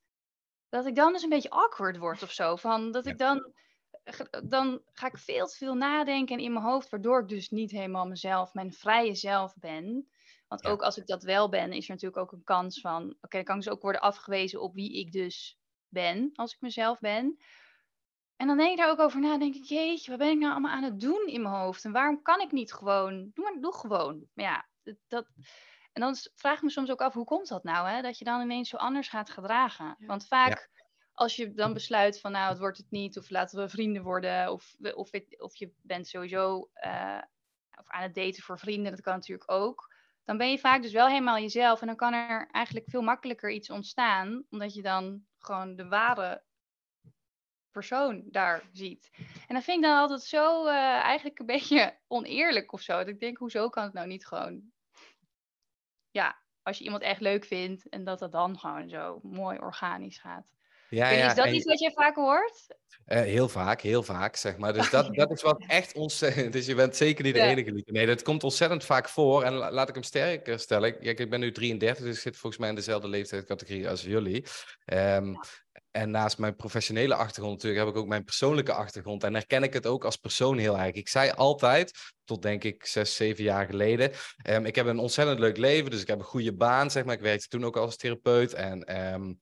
dat 0.69 0.87
ik 0.87 0.95
dan 0.95 1.13
dus 1.13 1.23
een 1.23 1.29
beetje 1.29 1.51
awkward 1.51 1.97
word 1.97 2.23
of 2.23 2.33
zo. 2.33 2.57
Van 2.57 2.93
dat 2.93 3.07
ik 3.07 3.19
dan, 3.19 3.53
ge- 4.05 4.43
dan 4.49 4.83
ga 4.93 5.07
ik 5.07 5.19
veel 5.19 5.47
te 5.47 5.57
veel 5.57 5.75
nadenken 5.75 6.39
in 6.39 6.53
mijn 6.53 6.65
hoofd, 6.65 6.89
waardoor 6.91 7.21
ik 7.21 7.29
dus 7.29 7.51
niet 7.51 7.71
helemaal 7.71 8.07
mezelf, 8.07 8.55
mijn 8.55 8.73
vrije 8.73 9.15
zelf 9.15 9.55
ben. 9.57 10.09
Want 10.49 10.65
ook 10.65 10.83
als 10.83 10.97
ik 10.97 11.07
dat 11.07 11.23
wel 11.23 11.49
ben, 11.49 11.73
is 11.73 11.85
er 11.89 11.95
natuurlijk 11.95 12.23
ook 12.23 12.33
een 12.33 12.45
kans 12.45 12.81
van, 12.81 13.03
oké, 13.21 13.37
dan 13.37 13.45
kan 13.45 13.57
ik 13.57 13.63
dus 13.63 13.73
ook 13.73 13.83
worden 13.83 14.01
afgewezen 14.01 14.61
op 14.61 14.75
wie 14.75 14.93
ik 14.99 15.13
dus 15.13 15.59
ben, 15.89 16.31
als 16.35 16.53
ik 16.55 16.61
mezelf 16.61 16.99
ben. 16.99 17.39
En 18.39 18.47
dan 18.47 18.57
denk 18.57 18.71
ik 18.71 18.77
daar 18.77 18.91
ook 18.91 18.99
over 19.01 19.21
na, 19.21 19.39
denk 19.39 19.55
ik, 19.55 19.65
jeetje, 19.65 20.11
wat 20.11 20.19
ben 20.19 20.31
ik 20.31 20.39
nou 20.39 20.53
allemaal 20.53 20.73
aan 20.73 20.83
het 20.83 21.01
doen 21.01 21.27
in 21.27 21.43
mijn 21.43 21.55
hoofd? 21.55 21.85
En 21.85 21.93
waarom 21.93 22.23
kan 22.23 22.41
ik 22.41 22.53
niet 22.53 22.73
gewoon, 22.73 23.31
doe 23.35 23.45
maar, 23.45 23.61
doe 23.61 23.75
gewoon. 23.75 24.27
Maar 24.35 24.45
ja, 24.45 24.69
dat, 25.09 25.27
en 25.93 26.01
dan 26.03 26.15
vraag 26.35 26.57
ik 26.57 26.63
me 26.63 26.71
soms 26.71 26.91
ook 26.91 27.01
af, 27.01 27.15
hoe 27.15 27.25
komt 27.25 27.49
dat 27.49 27.63
nou, 27.65 27.89
hè? 27.89 28.03
Dat 28.03 28.19
je 28.19 28.25
dan 28.25 28.41
ineens 28.41 28.69
zo 28.69 28.77
anders 28.77 29.09
gaat 29.09 29.31
gedragen. 29.31 29.97
Want 30.07 30.27
vaak, 30.27 30.71
als 31.13 31.37
je 31.37 31.53
dan 31.53 31.73
besluit 31.73 32.21
van, 32.21 32.33
nou, 32.33 32.49
het 32.51 32.59
wordt 32.59 32.79
het 32.79 32.91
niet, 32.91 33.19
of 33.19 33.31
laten 33.31 33.59
we 33.63 33.69
vrienden 33.69 34.03
worden, 34.03 34.53
of, 34.53 34.75
of, 34.95 35.11
het- 35.13 35.41
of 35.41 35.57
je 35.57 35.73
bent 35.83 36.09
sowieso 36.09 36.71
eh, 36.73 37.23
of 37.79 37.89
aan 37.91 38.03
het 38.03 38.15
daten 38.15 38.43
voor 38.43 38.59
vrienden, 38.59 38.91
dat 38.93 39.01
kan 39.01 39.15
natuurlijk 39.15 39.51
ook. 39.51 39.95
Dan 40.25 40.37
ben 40.37 40.51
je 40.51 40.59
vaak 40.59 40.83
dus 40.83 40.93
wel 40.93 41.07
helemaal 41.09 41.39
jezelf 41.39 41.81
en 41.81 41.87
dan 41.87 41.97
kan 41.97 42.13
er 42.13 42.49
eigenlijk 42.51 42.91
veel 42.91 43.03
makkelijker 43.03 43.51
iets 43.51 43.71
ontstaan, 43.71 44.45
omdat 44.51 44.75
je 44.75 44.83
dan 44.83 45.27
gewoon 45.39 45.77
de 45.77 45.89
ware 45.89 46.43
persoon 47.71 48.23
daar 48.27 48.63
ziet. 48.73 49.11
En 49.49 49.55
dat 49.55 49.65
vind 49.65 49.77
ik 49.77 49.83
dan 49.83 49.97
altijd 49.99 50.23
zo 50.23 50.67
eh, 50.67 50.75
eigenlijk 51.03 51.39
een 51.39 51.47
beetje 51.57 51.99
oneerlijk 52.07 52.73
of 52.73 52.81
zo. 52.81 52.97
Dat 52.99 53.09
ik 53.09 53.21
denk, 53.21 53.37
hoezo 53.39 53.69
kan 53.69 53.85
het 53.85 53.93
nou 53.93 54.07
niet 54.07 54.27
gewoon... 54.27 54.63
Ja, 56.11 56.39
als 56.63 56.79
je 56.79 56.85
iemand 56.85 57.03
echt 57.03 57.21
leuk 57.21 57.45
vindt 57.45 57.89
en 57.89 58.05
dat 58.05 58.19
dat 58.19 58.33
dan 58.33 58.59
gewoon 58.59 58.89
zo 58.89 59.21
mooi 59.23 59.59
organisch 59.59 60.19
gaat. 60.19 60.47
Ja, 60.91 61.09
ja, 61.11 61.29
is 61.29 61.35
dat 61.35 61.47
en- 61.47 61.55
iets 61.55 61.65
wat 61.65 61.79
je 61.81 61.91
vaak 61.95 62.15
hoort? 62.15 62.67
Eh, 63.05 63.21
heel 63.21 63.49
vaak, 63.49 63.81
heel 63.81 64.03
vaak, 64.03 64.37
zeg 64.37 64.57
maar. 64.57 64.73
Dus 64.73 64.91
dat, 64.91 65.15
dat 65.15 65.31
is 65.31 65.43
wat 65.43 65.65
echt 65.67 65.95
ontzettend... 65.95 66.53
Dus 66.57 66.67
je 66.67 66.75
bent 66.75 66.97
zeker 66.97 67.25
niet 67.25 67.35
de 67.35 67.41
Ja. 67.41 67.47
enige, 67.47 67.73
Lieke. 67.73 67.93
Nee, 67.93 68.07
dat 68.07 68.23
komt 68.23 68.45
ontzettend 68.45 68.85
vaak 68.85 69.09
voor. 69.09 69.43
En 69.43 69.53
la- 69.53 69.71
laat 69.73 69.89
ik 69.89 69.95
hem 69.95 70.03
sterker 70.03 70.59
stellen. 70.59 71.01
Ik, 71.01 71.19
ik 71.19 71.31
ben 71.31 71.41
nu 71.41 71.53
33, 71.53 72.05
dus 72.05 72.15
ik 72.17 72.23
zit 72.23 72.37
volgens 72.37 72.61
mij 72.61 72.69
in 72.69 72.75
dezelfde 72.75 73.09
leeftijdscategorie 73.09 73.89
als 73.89 74.03
jullie. 74.03 74.45
Ehm, 74.85 75.35
En 75.91 76.11
naast 76.11 76.39
mijn 76.39 76.57
professionele 76.57 77.15
achtergrond 77.15 77.55
natuurlijk 77.55 77.85
heb 77.85 77.95
ik 77.95 78.01
ook 78.01 78.09
mijn 78.09 78.25
persoonlijke 78.25 78.73
achtergrond. 78.73 79.25
En 79.25 79.35
herken 79.35 79.63
ik 79.63 79.73
het 79.73 79.87
ook 79.87 80.05
als 80.05 80.17
persoon 80.17 80.59
heel 80.59 80.79
erg. 80.79 80.95
Ik 80.95 81.09
zei 81.09 81.31
altijd, 81.31 81.99
tot 82.25 82.43
denk 82.43 82.65
ik 82.65 82.87
zes, 82.87 83.17
zeven 83.17 83.45
jaar 83.45 83.67
geleden... 83.67 84.13
ehm, 84.43 84.65
ik 84.65 84.75
heb 84.75 84.87
een 84.87 84.99
ontzettend 84.99 85.39
leuk 85.39 85.57
leven, 85.57 85.91
dus 85.91 86.01
ik 86.01 86.07
heb 86.07 86.19
een 86.19 86.25
goede 86.25 86.55
baan, 86.55 86.91
zeg 86.91 87.05
maar. 87.05 87.15
Ik 87.15 87.21
werkte 87.21 87.49
toen 87.49 87.65
ook 87.65 87.77
als 87.77 87.97
therapeut 87.97 88.53
en... 88.53 88.85
ehm, 88.85 89.33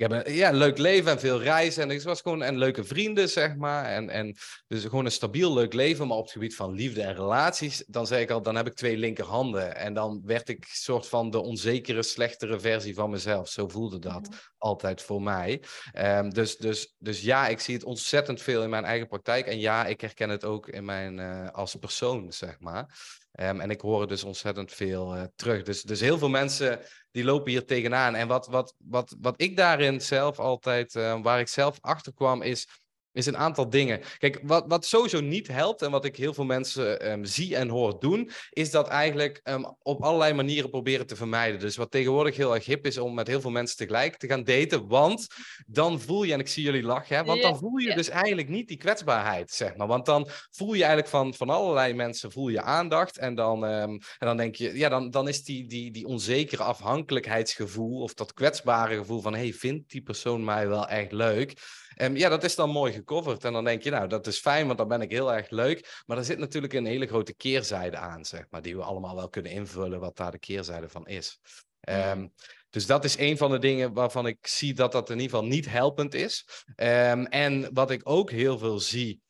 ik 0.00 0.10
heb 0.10 0.26
een, 0.26 0.34
ja, 0.34 0.50
leuk 0.50 0.78
leven 0.78 1.10
en 1.10 1.20
veel 1.20 1.42
reizen. 1.42 1.82
En 1.82 1.90
ik 1.90 2.02
was 2.02 2.20
gewoon 2.20 2.42
en 2.42 2.58
leuke 2.58 2.84
vrienden, 2.84 3.28
zeg 3.28 3.56
maar. 3.56 3.84
En, 3.84 4.10
en 4.10 4.36
dus 4.66 4.82
gewoon 4.82 5.04
een 5.04 5.10
stabiel, 5.10 5.54
leuk 5.54 5.72
leven. 5.72 6.06
Maar 6.06 6.16
op 6.16 6.22
het 6.22 6.32
gebied 6.32 6.56
van 6.56 6.72
liefde 6.72 7.02
en 7.02 7.14
relaties, 7.14 7.84
dan 7.86 8.06
zei 8.06 8.22
ik 8.22 8.30
al, 8.30 8.42
dan 8.42 8.56
heb 8.56 8.66
ik 8.66 8.74
twee 8.74 8.96
linkerhanden. 8.96 9.76
En 9.76 9.94
dan 9.94 10.22
werd 10.24 10.48
ik 10.48 10.64
soort 10.68 11.06
van 11.06 11.30
de 11.30 11.38
onzekere, 11.38 12.02
slechtere 12.02 12.60
versie 12.60 12.94
van 12.94 13.10
mezelf. 13.10 13.48
Zo 13.48 13.68
voelde 13.68 13.98
dat 13.98 14.28
altijd 14.58 15.02
voor 15.02 15.22
mij. 15.22 15.62
Ehm, 15.92 16.30
dus, 16.30 16.56
dus, 16.56 16.94
dus 16.98 17.20
ja, 17.20 17.48
ik 17.48 17.60
zie 17.60 17.74
het 17.74 17.84
ontzettend 17.84 18.42
veel 18.42 18.62
in 18.62 18.70
mijn 18.70 18.84
eigen 18.84 19.08
praktijk. 19.08 19.46
En 19.46 19.58
ja, 19.58 19.86
ik 19.86 20.00
herken 20.00 20.28
het 20.28 20.44
ook 20.44 20.68
in 20.68 20.84
mijn, 20.84 21.18
eh, 21.18 21.48
als 21.50 21.74
persoon, 21.74 22.32
zeg 22.32 22.60
maar. 22.60 22.98
Ehm, 23.32 23.60
en 23.60 23.70
ik 23.70 23.80
hoor 23.80 24.00
het 24.00 24.08
dus 24.08 24.24
ontzettend 24.24 24.72
veel 24.72 25.14
eh, 25.14 25.22
terug. 25.36 25.62
Dus, 25.62 25.82
dus 25.82 26.00
heel 26.00 26.18
veel 26.18 26.28
mensen 26.28 26.80
die 27.10 27.24
lopen 27.24 27.50
hier 27.50 27.64
tegenaan. 27.64 28.14
En 28.14 28.28
wat, 28.28 28.46
wat, 28.46 28.74
wat, 28.78 29.16
wat 29.20 29.34
ik 29.40 29.56
daarin 29.56 30.00
zelf 30.00 30.38
altijd, 30.38 30.94
eh, 30.94 31.22
waar 31.22 31.40
ik 31.40 31.48
zelf 31.48 31.78
achter 31.80 32.14
kwam, 32.14 32.42
is, 32.42 32.68
is 33.12 33.26
een 33.26 33.36
aantal 33.36 33.70
dingen. 33.70 34.00
Kijk, 34.18 34.40
wat, 34.42 34.64
wat 34.68 34.84
sowieso 34.84 35.20
niet 35.20 35.48
helpt 35.48 35.82
en 35.82 35.90
wat 35.90 36.04
ik 36.04 36.16
heel 36.16 36.34
veel 36.34 36.44
mensen 36.44 37.00
ehm, 37.00 37.24
zie 37.24 37.56
en 37.56 37.68
hoor 37.68 38.00
doen, 38.00 38.30
is 38.50 38.70
dat 38.70 38.88
eigenlijk 38.88 39.40
ehm, 39.42 39.64
op 39.82 40.02
allerlei 40.02 40.32
manieren 40.32 40.70
proberen 40.70 41.06
te 41.06 41.16
vermijden. 41.16 41.60
Dus 41.60 41.76
wat 41.76 41.90
tegenwoordig 41.90 42.36
heel 42.36 42.54
erg 42.54 42.64
hip 42.64 42.86
is 42.86 42.98
om 42.98 43.14
met 43.14 43.26
heel 43.26 43.40
veel 43.40 43.50
mensen 43.50 43.76
tegelijk 43.76 44.16
te 44.16 44.26
gaan 44.26 44.44
daten, 44.44 44.88
want 44.88 45.26
dan 45.66 46.00
voel 46.00 46.22
je, 46.22 46.32
en 46.32 46.40
ik 46.40 46.48
zie 46.48 46.64
jullie 46.64 46.82
lachen, 46.82 47.16
hè, 47.16 47.24
want 47.24 47.42
dan 47.42 47.58
voel 47.58 47.76
je 47.76 47.94
dus 47.94 48.08
eigenlijk 48.08 48.48
niet 48.48 48.68
die 48.68 48.76
kwetsbaarheid, 48.76 49.50
zeg 49.50 49.76
maar. 49.76 49.86
Want 49.86 50.06
dan 50.06 50.28
voel 50.50 50.72
je 50.72 50.80
eigenlijk 50.80 51.08
van, 51.08 51.34
van 51.34 51.50
allerlei 51.50 51.94
mensen 51.94 52.32
voel 52.32 52.48
je 52.48 52.62
aandacht 52.62 53.18
en 53.18 53.34
dan, 53.34 53.64
ehm, 53.64 53.90
en 53.90 54.26
dan 54.26 54.36
denk 54.36 54.54
je, 54.54 54.78
ja, 54.78 54.88
dan, 54.88 55.10
dan 55.10 55.28
is 55.28 55.44
die, 55.44 55.66
die, 55.66 55.90
die 55.90 56.06
onzekere 56.06 56.62
afhankelijkheidsgevoel 56.62 58.02
of 58.02 58.14
dat 58.14 58.32
kwetsbare 58.32 58.96
gevoel 58.96 59.20
van, 59.20 59.34
hey, 59.34 59.52
vindt 59.52 59.90
die 59.90 60.02
persoon 60.02 60.44
mij 60.44 60.68
wel 60.68 60.88
echt 60.88 61.12
leuk? 61.12 61.52
Ehm, 62.00 62.16
ja, 62.16 62.28
dat 62.28 62.44
is 62.44 62.54
dan 62.54 62.70
mooi 62.70 62.92
gecoverd. 62.92 63.44
En 63.44 63.52
dan 63.52 63.64
denk 63.64 63.82
je, 63.82 63.90
nou, 63.90 64.08
dat 64.08 64.26
is 64.26 64.38
fijn, 64.38 64.66
want 64.66 64.78
dan 64.78 64.88
ben 64.88 65.00
ik 65.00 65.10
heel 65.10 65.32
erg 65.32 65.50
leuk. 65.50 66.02
Maar 66.06 66.16
er 66.16 66.24
zit 66.24 66.38
natuurlijk 66.38 66.72
een 66.72 66.86
hele 66.86 67.06
grote 67.06 67.34
keerzijde 67.34 67.96
aan, 67.96 68.24
zeg 68.24 68.46
maar, 68.50 68.62
die 68.62 68.76
we 68.76 68.82
allemaal 68.82 69.16
wel 69.16 69.28
kunnen 69.28 69.52
invullen, 69.52 70.00
wat 70.00 70.16
daar 70.16 70.30
de 70.30 70.38
keerzijde 70.38 70.88
van 70.88 71.06
is. 71.06 71.40
Ehm, 71.80 72.28
dus 72.70 72.86
dat 72.86 73.04
is 73.04 73.18
een 73.18 73.36
van 73.36 73.50
de 73.50 73.58
dingen 73.58 73.92
waarvan 73.92 74.26
ik 74.26 74.46
zie 74.46 74.74
dat 74.74 74.92
dat 74.92 75.10
in 75.10 75.18
ieder 75.18 75.30
geval 75.30 75.46
niet 75.46 75.68
helpend 75.68 76.14
is. 76.14 76.46
Ehm, 76.76 77.24
en 77.24 77.70
wat 77.72 77.90
ik 77.90 78.00
ook 78.04 78.30
heel 78.30 78.58
veel 78.58 78.78
zie, 78.78 79.20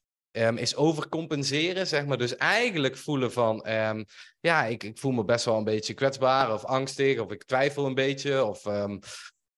is 0.55 0.77
overcompenseren, 0.77 1.87
zeg 1.87 2.07
maar. 2.07 2.19
Dus 2.19 2.37
eigenlijk 2.37 2.97
voelen 2.97 3.33
van, 3.33 3.67
ja, 4.41 4.65
ik, 4.65 4.83
ik 4.83 4.99
voel 4.99 5.12
me 5.12 5.25
best 5.25 5.45
wel 5.45 5.57
een 5.57 5.65
beetje 5.65 5.95
kwetsbaar 5.95 6.53
of 6.53 6.65
angstig, 6.65 7.19
of 7.19 7.33
ik 7.33 7.45
twijfel 7.45 7.87
een 7.87 7.95
beetje, 7.95 8.45
of 8.45 8.62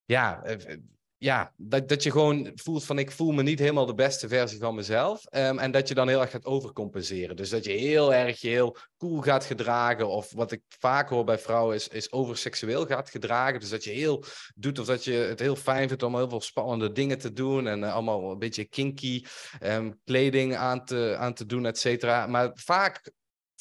ja, 0.04 0.42
eh, 0.42 0.76
ja 1.22 1.52
dat, 1.56 1.88
dat 1.88 2.02
je 2.02 2.10
gewoon 2.10 2.50
voelt 2.54 2.84
van, 2.84 2.98
ik 2.98 3.10
voel 3.10 3.32
me 3.32 3.42
niet 3.42 3.58
helemaal 3.58 3.86
de 3.86 3.94
beste 3.94 4.28
versie 4.28 4.58
van 4.58 4.74
mezelf. 4.74 5.24
Ehm, 5.24 5.58
en 5.58 5.70
dat 5.70 5.88
je 5.88 5.94
dan 5.94 6.08
heel 6.08 6.20
erg 6.20 6.30
gaat 6.30 6.44
overcompenseren. 6.44 7.36
Dus 7.36 7.50
dat 7.50 7.64
je 7.64 7.70
heel 7.70 8.14
erg 8.14 8.40
je 8.40 8.48
heel 8.48 8.76
cool 8.96 9.20
gaat 9.20 9.44
gedragen, 9.44 10.08
of 10.08 10.32
wat 10.32 10.52
ik 10.52 10.62
vaak 10.68 11.08
hoor 11.08 11.24
bij 11.24 11.38
vrouwen 11.38 11.74
is, 11.74 11.88
is 11.88 12.12
overseksueel 12.12 12.86
gaat 12.86 13.10
gedragen. 13.10 13.60
Dus 13.60 13.68
dat 13.68 13.84
je 13.84 13.90
heel 13.90 14.24
doet 14.54 14.78
of 14.78 14.86
dat 14.86 15.04
je 15.04 15.12
het 15.12 15.40
heel 15.40 15.56
fijn 15.56 15.88
vindt 15.88 16.02
om 16.02 16.16
heel 16.16 16.28
veel 16.28 16.40
spannende 16.40 16.92
dingen 16.92 17.18
te 17.18 17.32
doen 17.32 17.66
en 17.66 17.84
eh, 17.84 17.92
allemaal 17.92 18.30
een 18.30 18.38
beetje 18.38 18.64
kinky 18.64 19.24
ehm, 19.60 19.90
kleding 20.04 20.56
aan 20.56 20.84
te, 20.84 21.14
aan 21.18 21.34
te 21.34 21.46
doen, 21.46 21.66
et 21.66 21.78
cetera. 21.78 22.26
Maar 22.26 22.50
vaak 22.54 23.12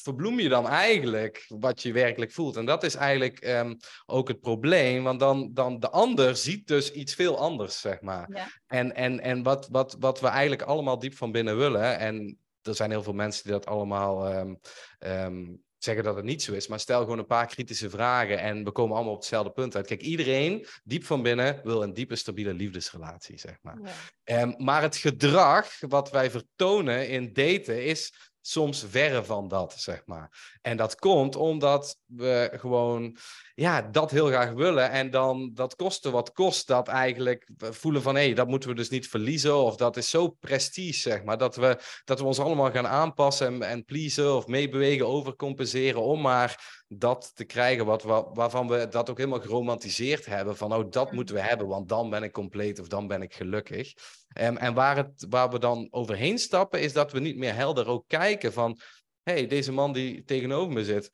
verbloem 0.02 0.40
je 0.40 0.48
dan 0.48 0.68
eigenlijk 0.68 1.44
wat 1.48 1.82
je 1.82 1.92
werkelijk 1.92 2.32
voelt. 2.32 2.56
En 2.56 2.64
dat 2.64 2.82
is 2.82 2.94
eigenlijk 2.94 3.38
ehm, 3.38 3.74
ook 4.06 4.28
het 4.28 4.40
probleem, 4.40 5.02
want 5.02 5.20
dan, 5.20 5.50
dan 5.52 5.80
de 5.80 5.90
ander 5.90 6.36
ziet 6.36 6.66
dus 6.66 6.92
iets 6.92 7.14
veel 7.14 7.38
anders, 7.38 7.80
zeg 7.80 8.00
maar. 8.00 8.28
Ja. 8.32 8.48
En, 8.66 8.94
en, 8.94 9.20
en 9.20 9.42
wat, 9.42 9.68
wat, 9.70 9.96
wat 9.98 10.20
we 10.20 10.26
eigenlijk 10.26 10.62
allemaal 10.62 10.98
diep 10.98 11.16
van 11.16 11.32
binnen 11.32 11.56
willen, 11.56 11.98
en 11.98 12.38
er 12.62 12.74
zijn 12.74 12.90
heel 12.90 13.02
veel 13.02 13.12
mensen 13.12 13.42
die 13.42 13.52
dat 13.52 13.66
allemaal 13.66 14.26
ehm, 14.26 14.54
ehm, 14.98 15.44
zeggen 15.78 16.04
dat 16.04 16.16
het 16.16 16.24
niet 16.24 16.42
zo 16.42 16.52
is, 16.52 16.66
maar 16.66 16.80
stel 16.80 17.00
gewoon 17.00 17.18
een 17.18 17.26
paar 17.26 17.46
kritische 17.46 17.90
vragen 17.90 18.38
en 18.38 18.64
we 18.64 18.72
komen 18.72 18.94
allemaal 18.94 19.12
op 19.12 19.18
hetzelfde 19.18 19.52
punt 19.52 19.76
uit. 19.76 19.86
Kijk, 19.86 20.02
iedereen 20.02 20.66
diep 20.84 21.04
van 21.04 21.22
binnen 21.22 21.60
wil 21.62 21.82
een 21.82 21.94
diepe, 21.94 22.16
stabiele 22.16 22.54
liefdesrelatie, 22.54 23.38
zeg 23.38 23.56
maar. 23.60 23.78
Ja. 24.24 24.54
Maar 24.56 24.82
het 24.82 24.96
gedrag 24.96 25.80
wat 25.80 26.10
wij 26.10 26.30
vertonen 26.30 27.08
in 27.08 27.32
daten 27.32 27.84
is 27.84 28.31
soms 28.42 28.84
verre 28.88 29.24
van 29.24 29.48
dat, 29.48 29.74
zeg 29.80 30.02
maar. 30.06 30.58
En 30.62 30.76
dat 30.76 30.94
komt 30.94 31.36
omdat 31.36 31.98
we 32.06 32.50
gewoon 32.54 33.16
ja, 33.54 33.82
dat 33.82 34.10
heel 34.10 34.26
graag 34.26 34.52
willen. 34.52 34.90
En 34.90 35.10
dan 35.10 35.50
dat 35.54 35.76
kosten 35.76 36.12
wat 36.12 36.32
kost, 36.32 36.66
dat 36.66 36.88
eigenlijk 36.88 37.50
voelen 37.56 38.02
van 38.02 38.14
hé, 38.14 38.24
hey, 38.24 38.34
dat 38.34 38.48
moeten 38.48 38.68
we 38.68 38.74
dus 38.74 38.88
niet 38.88 39.08
verliezen. 39.08 39.56
Of 39.56 39.76
dat 39.76 39.96
is 39.96 40.10
zo 40.10 40.28
prestige, 40.28 40.98
zeg 40.98 41.24
maar. 41.24 41.38
Dat 41.38 41.56
we, 41.56 41.78
dat 42.04 42.18
we 42.18 42.24
ons 42.24 42.38
allemaal 42.38 42.70
gaan 42.70 42.86
aanpassen 42.86 43.46
en, 43.46 43.62
en 43.62 43.84
pleasen 43.84 44.36
of 44.36 44.46
meebewegen, 44.46 45.06
overcompenseren. 45.06 46.02
Om 46.02 46.20
maar 46.20 46.82
dat 46.88 47.30
te 47.34 47.44
krijgen 47.44 47.86
wat, 47.86 48.02
wa- 48.02 48.32
waarvan 48.32 48.68
we 48.68 48.88
dat 48.88 49.10
ook 49.10 49.18
helemaal 49.18 49.40
geromantiseerd 49.40 50.26
hebben. 50.26 50.56
Van 50.56 50.74
oh, 50.74 50.90
dat 50.90 51.12
moeten 51.12 51.34
we 51.34 51.40
hebben, 51.40 51.66
want 51.66 51.88
dan 51.88 52.10
ben 52.10 52.22
ik 52.22 52.32
compleet 52.32 52.80
of 52.80 52.88
dan 52.88 53.06
ben 53.06 53.22
ik 53.22 53.34
gelukkig. 53.34 53.92
Ehm, 54.28 54.56
en 54.56 54.74
waar, 54.74 54.96
het, 54.96 55.26
waar 55.28 55.50
we 55.50 55.58
dan 55.58 55.88
overheen 55.90 56.38
stappen, 56.38 56.80
is 56.80 56.92
dat 56.92 57.12
we 57.12 57.20
niet 57.20 57.36
meer 57.36 57.54
helder 57.54 57.86
ook 57.86 58.04
kijken 58.06 58.52
van... 58.52 58.78
hé, 59.22 59.32
hey, 59.32 59.46
deze 59.46 59.72
man 59.72 59.92
die 59.92 60.24
tegenover 60.24 60.72
me 60.72 60.84
zit, 60.84 61.10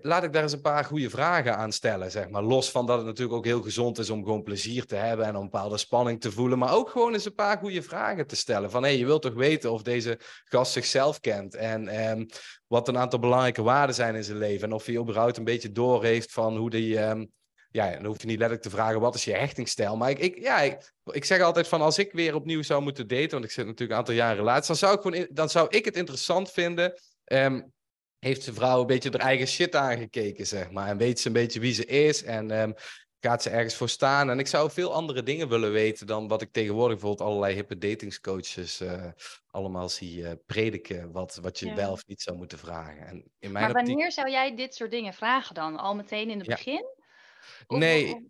laat 0.00 0.22
ik 0.22 0.32
daar 0.32 0.42
eens 0.42 0.52
een 0.52 0.60
paar 0.60 0.84
goede 0.84 1.10
vragen 1.10 1.56
aan 1.56 1.72
stellen, 1.72 2.10
zeg 2.10 2.28
maar. 2.28 2.42
Los 2.42 2.70
van 2.70 2.86
dat 2.86 2.96
het 2.96 3.06
natuurlijk 3.06 3.36
ook 3.36 3.44
heel 3.44 3.62
gezond 3.62 3.98
is 3.98 4.10
om 4.10 4.24
gewoon 4.24 4.42
plezier 4.42 4.86
te 4.86 4.94
hebben 4.94 5.26
en 5.26 5.34
een 5.34 5.40
bepaalde 5.42 5.78
spanning 5.78 6.20
te 6.20 6.32
voelen. 6.32 6.58
Maar 6.58 6.74
ook 6.74 6.88
gewoon 6.88 7.12
eens 7.12 7.24
een 7.24 7.34
paar 7.34 7.58
goede 7.58 7.82
vragen 7.82 8.26
te 8.26 8.36
stellen. 8.36 8.70
Van, 8.70 8.82
hé, 8.82 8.88
hey, 8.88 8.98
je 8.98 9.06
wilt 9.06 9.22
toch 9.22 9.34
weten 9.34 9.72
of 9.72 9.82
deze 9.82 10.18
gast 10.44 10.72
zichzelf 10.72 11.20
kent 11.20 11.54
en 11.54 11.88
ehm, 11.88 12.24
wat 12.66 12.88
een 12.88 12.98
aantal 12.98 13.18
belangrijke 13.18 13.62
waarden 13.62 13.94
zijn 13.94 14.14
in 14.14 14.24
zijn 14.24 14.38
leven. 14.38 14.68
En 14.68 14.74
of 14.74 14.86
hij 14.86 14.96
überhaupt 14.96 15.36
een 15.36 15.44
beetje 15.44 15.72
door 15.72 16.04
heeft 16.04 16.32
van 16.32 16.56
hoe 16.56 16.70
die... 16.70 16.98
ehm, 16.98 17.24
ja, 17.72 17.90
dan 17.90 18.04
hoef 18.04 18.20
je 18.20 18.26
niet 18.26 18.38
letterlijk 18.38 18.62
te 18.62 18.76
vragen 18.76 19.00
wat 19.00 19.14
is 19.14 19.24
je 19.24 19.32
hechtingsstijl. 19.32 19.96
Maar 19.96 20.10
ik, 20.10 20.18
ik, 20.18 20.38
ja, 20.38 20.60
ik, 21.04 21.24
zeg 21.24 21.40
altijd 21.40 21.68
van 21.68 21.80
als 21.80 21.98
ik 21.98 22.12
weer 22.12 22.34
opnieuw 22.34 22.62
zou 22.62 22.82
moeten 22.82 23.08
daten, 23.08 23.30
want 23.30 23.44
ik 23.44 23.50
zit 23.50 23.64
natuurlijk 23.64 23.90
een 23.90 23.96
aantal 23.96 24.14
jaren 24.14 24.36
relatie, 24.36 24.66
dan 24.66 24.76
zou 24.76 24.94
ik, 24.94 25.00
gewoon 25.00 25.26
dan 25.30 25.48
zou 25.48 25.66
ik 25.68 25.84
het 25.84 25.96
interessant 25.96 26.50
vinden. 26.50 27.00
ehm, 27.24 27.60
heeft 28.20 28.44
de 28.44 28.52
vrouw 28.52 28.80
een 28.80 28.86
beetje 28.86 29.10
haar 29.10 29.20
eigen 29.20 29.46
shit 29.46 29.74
aangekeken, 29.76 30.46
zeg 30.46 30.70
maar. 30.70 30.88
En 30.88 30.96
weet 30.96 31.20
ze 31.20 31.26
een 31.26 31.32
beetje 31.32 31.60
wie 31.60 31.72
ze 31.74 31.84
is 31.86 32.22
en 32.22 32.50
ehm, 32.50 32.72
gaat 33.20 33.42
ze 33.42 33.50
ergens 33.50 33.74
voor 33.74 33.88
staan. 33.88 34.30
En 34.30 34.38
ik 34.38 34.46
zou 34.46 34.70
veel 34.70 34.92
andere 34.94 35.22
dingen 35.22 35.48
willen 35.48 35.72
weten 35.72 36.06
dan 36.06 36.28
wat 36.28 36.42
ik 36.42 36.52
tegenwoordig 36.52 36.98
bijvoorbeeld 36.98 37.28
allerlei 37.28 37.54
hippe 37.54 37.78
datingscoaches 37.78 38.80
eh, 38.80 39.06
allemaal 39.50 39.88
zie 39.88 40.26
eh, 40.26 40.32
prediken. 40.46 41.12
Wat, 41.12 41.38
wat 41.42 41.58
je 41.58 41.66
Ja. 41.66 41.74
wel 41.74 41.92
of 41.92 42.06
niet 42.06 42.22
zou 42.22 42.36
moeten 42.36 42.58
vragen. 42.58 43.06
En 43.06 43.16
in 43.16 43.52
mijn 43.52 43.52
Maar 43.52 43.62
optiek... 43.74 43.86
wanneer 43.86 44.12
zou 44.12 44.30
jij 44.30 44.56
dit 44.56 44.74
soort 44.74 44.90
dingen 44.90 45.14
vragen 45.14 45.54
dan? 45.54 45.76
Al 45.78 45.94
meteen 45.94 46.30
in 46.30 46.38
het 46.38 46.46
Ja. 46.46 46.54
begin? 46.54 46.84
Of- 47.66 47.78
Nee, 47.78 48.14
of- 48.14 48.20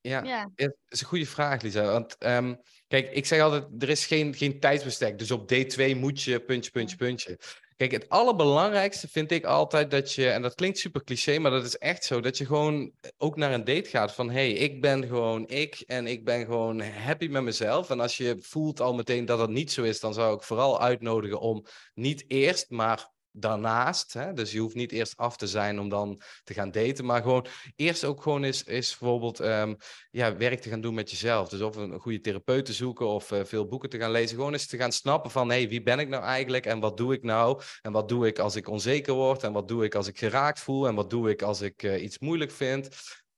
Ja, 0.00 0.22
ja. 0.24 0.50
Ja, 0.54 0.66
dat 0.66 0.74
is 0.88 1.00
een 1.00 1.06
goede 1.06 1.26
vraag, 1.26 1.62
Lisa. 1.62 1.84
Want 1.84 2.16
ehm, 2.18 2.54
kijk, 2.88 3.10
ik 3.12 3.26
zeg 3.26 3.40
altijd, 3.40 3.64
er 3.78 3.88
is 3.88 4.06
geen, 4.06 4.34
geen 4.34 4.60
tijdsbestek. 4.60 5.18
Dus 5.18 5.30
op 5.30 5.52
D2 5.52 5.96
moet 5.96 6.22
je 6.22 6.40
puntje, 6.40 6.70
puntje, 6.70 6.96
puntje. 6.96 7.38
Kijk, 7.78 7.92
het 7.92 8.08
allerbelangrijkste 8.08 9.08
vind 9.08 9.30
ik 9.30 9.44
altijd 9.44 9.90
dat 9.90 10.12
je, 10.12 10.30
en 10.30 10.42
dat 10.42 10.54
klinkt 10.54 10.78
super 10.78 11.04
cliché, 11.04 11.38
maar 11.38 11.50
dat 11.50 11.64
is 11.64 11.78
echt 11.78 12.04
zo, 12.04 12.20
dat 12.20 12.38
je 12.38 12.46
gewoon 12.46 12.92
ook 13.16 13.36
naar 13.36 13.52
een 13.52 13.64
date 13.64 13.88
gaat 13.88 14.14
van, 14.14 14.30
hey, 14.30 14.52
ik 14.52 14.80
ben 14.80 15.06
gewoon 15.06 15.48
ik 15.48 15.80
en 15.86 16.06
ik 16.06 16.24
ben 16.24 16.44
gewoon 16.44 16.80
happy 16.80 17.26
met 17.26 17.42
mezelf. 17.42 17.90
En 17.90 18.00
als 18.00 18.16
je 18.16 18.36
voelt 18.40 18.80
al 18.80 18.94
meteen 18.94 19.24
dat 19.24 19.38
dat 19.38 19.50
niet 19.50 19.72
zo 19.72 19.82
is, 19.82 20.00
dan 20.00 20.14
zou 20.14 20.36
ik 20.36 20.42
vooral 20.42 20.80
uitnodigen 20.80 21.40
om 21.40 21.66
niet 21.94 22.24
eerst, 22.28 22.70
maar 22.70 23.10
daarnaast, 23.40 24.12
hè, 24.12 24.32
dus 24.32 24.52
je 24.52 24.58
hoeft 24.60 24.74
niet 24.74 24.92
eerst 24.92 25.16
af 25.16 25.36
te 25.36 25.46
zijn 25.46 25.80
om 25.80 25.88
dan 25.88 26.22
te 26.44 26.54
gaan 26.54 26.70
daten, 26.70 27.04
maar 27.04 27.22
gewoon 27.22 27.46
eerst 27.76 28.04
ook 28.04 28.22
gewoon 28.22 28.44
is, 28.44 28.64
is 28.64 28.98
bijvoorbeeld 28.98 29.40
ehm, 29.40 29.74
ja, 30.10 30.36
werk 30.36 30.60
te 30.60 30.68
gaan 30.68 30.80
doen 30.80 30.94
met 30.94 31.10
jezelf. 31.10 31.48
Dus 31.48 31.60
of 31.60 31.76
een 31.76 31.98
goede 31.98 32.20
therapeut 32.20 32.64
te 32.64 32.72
zoeken 32.72 33.06
of 33.06 33.32
eh, 33.32 33.44
veel 33.44 33.66
boeken 33.66 33.88
te 33.88 33.98
gaan 33.98 34.10
lezen. 34.10 34.36
Gewoon 34.36 34.52
eens 34.52 34.66
te 34.66 34.76
gaan 34.76 34.92
snappen 34.92 35.30
van, 35.30 35.48
hey, 35.48 35.68
wie 35.68 35.82
ben 35.82 35.98
ik 35.98 36.08
nou 36.08 36.22
eigenlijk 36.24 36.66
en 36.66 36.80
wat 36.80 36.96
doe 36.96 37.14
ik 37.14 37.22
nou? 37.22 37.62
En 37.82 37.92
wat 37.92 38.08
doe 38.08 38.26
ik 38.26 38.38
als 38.38 38.56
ik 38.56 38.68
onzeker 38.68 39.14
word? 39.14 39.42
En 39.42 39.52
wat 39.52 39.68
doe 39.68 39.84
ik 39.84 39.94
als 39.94 40.06
ik 40.06 40.18
geraakt 40.18 40.60
voel? 40.60 40.86
En 40.86 40.94
wat 40.94 41.10
doe 41.10 41.30
ik 41.30 41.42
als 41.42 41.60
ik 41.60 41.82
eh, 41.82 42.02
iets 42.02 42.18
moeilijk 42.18 42.50
vind? 42.50 42.88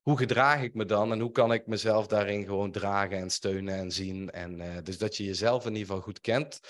Hoe 0.00 0.16
gedraag 0.16 0.62
ik 0.62 0.74
me 0.74 0.84
dan 0.84 1.12
en 1.12 1.20
hoe 1.20 1.30
kan 1.30 1.52
ik 1.52 1.66
mezelf 1.66 2.06
daarin 2.06 2.44
gewoon 2.44 2.72
dragen 2.72 3.18
en 3.18 3.30
steunen 3.30 3.74
en 3.74 3.90
zien? 3.90 4.30
En 4.30 4.60
eh, 4.60 4.82
dus 4.82 4.98
dat 4.98 5.16
je 5.16 5.24
jezelf 5.24 5.64
in 5.64 5.70
ieder 5.70 5.86
geval 5.86 6.02
goed 6.02 6.20
kent. 6.20 6.60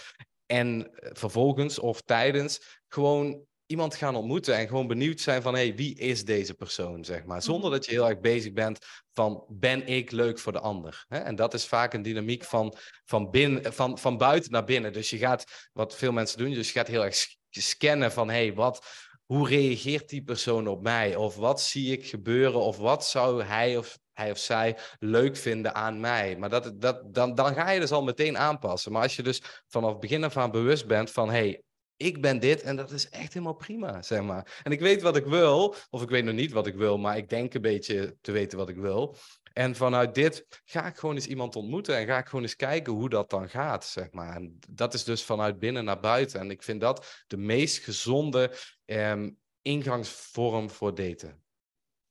En 0.50 0.90
vervolgens 0.92 1.78
of 1.78 2.00
tijdens 2.00 2.80
gewoon 2.88 3.44
iemand 3.66 3.94
gaan 3.94 4.16
ontmoeten 4.16 4.56
en 4.56 4.68
gewoon 4.68 4.86
benieuwd 4.86 5.20
zijn 5.20 5.42
van, 5.42 5.54
hé, 5.54 5.66
hey, 5.66 5.74
wie 5.74 5.98
is 5.98 6.24
deze 6.24 6.54
persoon, 6.54 7.04
zeg 7.04 7.24
maar. 7.24 7.42
Zonder 7.42 7.70
dat 7.70 7.84
je 7.84 7.90
heel 7.90 8.08
erg 8.08 8.20
bezig 8.20 8.52
bent 8.52 8.78
van, 9.12 9.44
ben 9.48 9.86
ik 9.86 10.10
leuk 10.10 10.38
voor 10.38 10.52
de 10.52 10.60
ander? 10.60 11.04
Hè? 11.08 11.18
En 11.18 11.34
dat 11.34 11.54
is 11.54 11.66
vaak 11.66 11.94
een 11.94 12.02
dynamiek 12.02 12.44
van, 12.44 12.76
van, 13.04 13.30
binnen, 13.30 13.72
van, 13.72 13.98
van 13.98 14.16
buiten 14.16 14.52
naar 14.52 14.64
binnen. 14.64 14.92
Dus 14.92 15.10
je 15.10 15.18
gaat, 15.18 15.68
wat 15.72 15.96
veel 15.96 16.12
mensen 16.12 16.38
doen, 16.38 16.54
dus 16.54 16.66
je 16.66 16.78
gaat 16.78 16.88
heel 16.88 17.04
erg 17.04 17.26
scannen 17.50 18.12
van, 18.12 18.28
hé, 18.28 18.34
hey, 18.34 18.54
wat, 18.54 18.86
hoe 19.26 19.48
reageert 19.48 20.08
die 20.08 20.22
persoon 20.22 20.68
op 20.68 20.82
mij? 20.82 21.16
Of 21.16 21.36
wat 21.36 21.60
zie 21.60 21.92
ik 21.92 22.06
gebeuren? 22.06 22.60
Of 22.60 22.76
wat 22.76 23.06
zou 23.06 23.42
hij 23.42 23.76
of, 23.76 23.98
hij 24.12 24.31
of 24.31 24.38
zij 24.38 24.79
leuk 24.99 25.37
vinden 25.37 25.75
aan 25.75 26.01
mij? 26.01 26.37
Maar 26.37 26.51
dat, 26.51 26.81
dat, 26.81 27.14
dan, 27.14 27.35
dan 27.35 27.55
ga 27.55 27.70
je 27.70 27.81
dus 27.81 27.92
al 27.92 28.03
meteen 28.03 28.38
aanpassen. 28.38 28.92
Maar 28.92 29.03
als 29.03 29.16
je 29.16 29.23
dus 29.23 29.42
vanaf 29.66 29.99
begin 29.99 30.25
af 30.25 30.37
aan 30.37 30.51
bewust 30.51 30.87
bent 30.87 31.11
van... 31.11 31.31
hey, 31.31 31.62
ik 31.96 32.20
ben 32.20 32.40
dit 32.40 32.62
en 32.62 32.77
dat 32.77 32.90
is 32.90 33.09
echt 33.09 33.33
helemaal 33.33 33.55
prima, 33.55 34.03
zeg 34.03 34.23
maar. 34.23 34.61
En 34.62 34.73
ik 34.73 34.81
weet 34.81 35.03
wat 35.03 35.16
ik 35.16 35.25
wil, 35.25 35.75
of 35.90 36.03
ik 36.03 36.09
weet 36.09 36.25
nog 36.25 36.35
niet 36.35 36.53
wat 36.53 36.66
ik 36.66 36.75
wil, 36.75 36.99
maar 36.99 37.16
ik 37.16 37.29
denk 37.29 37.55
een 37.55 37.61
beetje 37.61 38.16
te 38.20 38.33
weten 38.33 38.59
wat 38.59 38.68
ik 38.68 38.77
wil. 38.77 39.16
En 39.53 39.77
vanuit 39.77 40.14
dit 40.14 40.62
ga 40.64 40.87
ik 40.87 40.96
gewoon 40.96 41.14
eens 41.14 41.27
iemand 41.27 41.57
ontmoeten 41.57 41.96
en 41.96 42.07
ga 42.07 42.18
ik 42.18 42.27
gewoon 42.27 42.42
eens 42.42 42.57
kijken 42.57 42.92
hoe 42.92 43.09
dat 43.09 43.31
dan 43.31 43.49
gaat, 43.49 43.85
zeg 43.85 44.12
maar. 44.12 44.37
En 44.37 44.59
dat 44.68 44.94
is 44.94 45.05
dus 45.05 45.25
vanuit 45.25 45.59
binnen 45.59 45.85
naar 45.85 46.01
buiten. 46.01 46.40
En 46.40 46.51
ik 46.51 46.62
vind 46.62 46.81
dat 46.81 47.25
de 47.27 47.37
meest 47.37 47.85
gezonde 47.85 48.53
ehm, 48.85 49.31
ingangsvorm 49.62 50.70
voor 50.70 50.94
daten. 50.94 51.42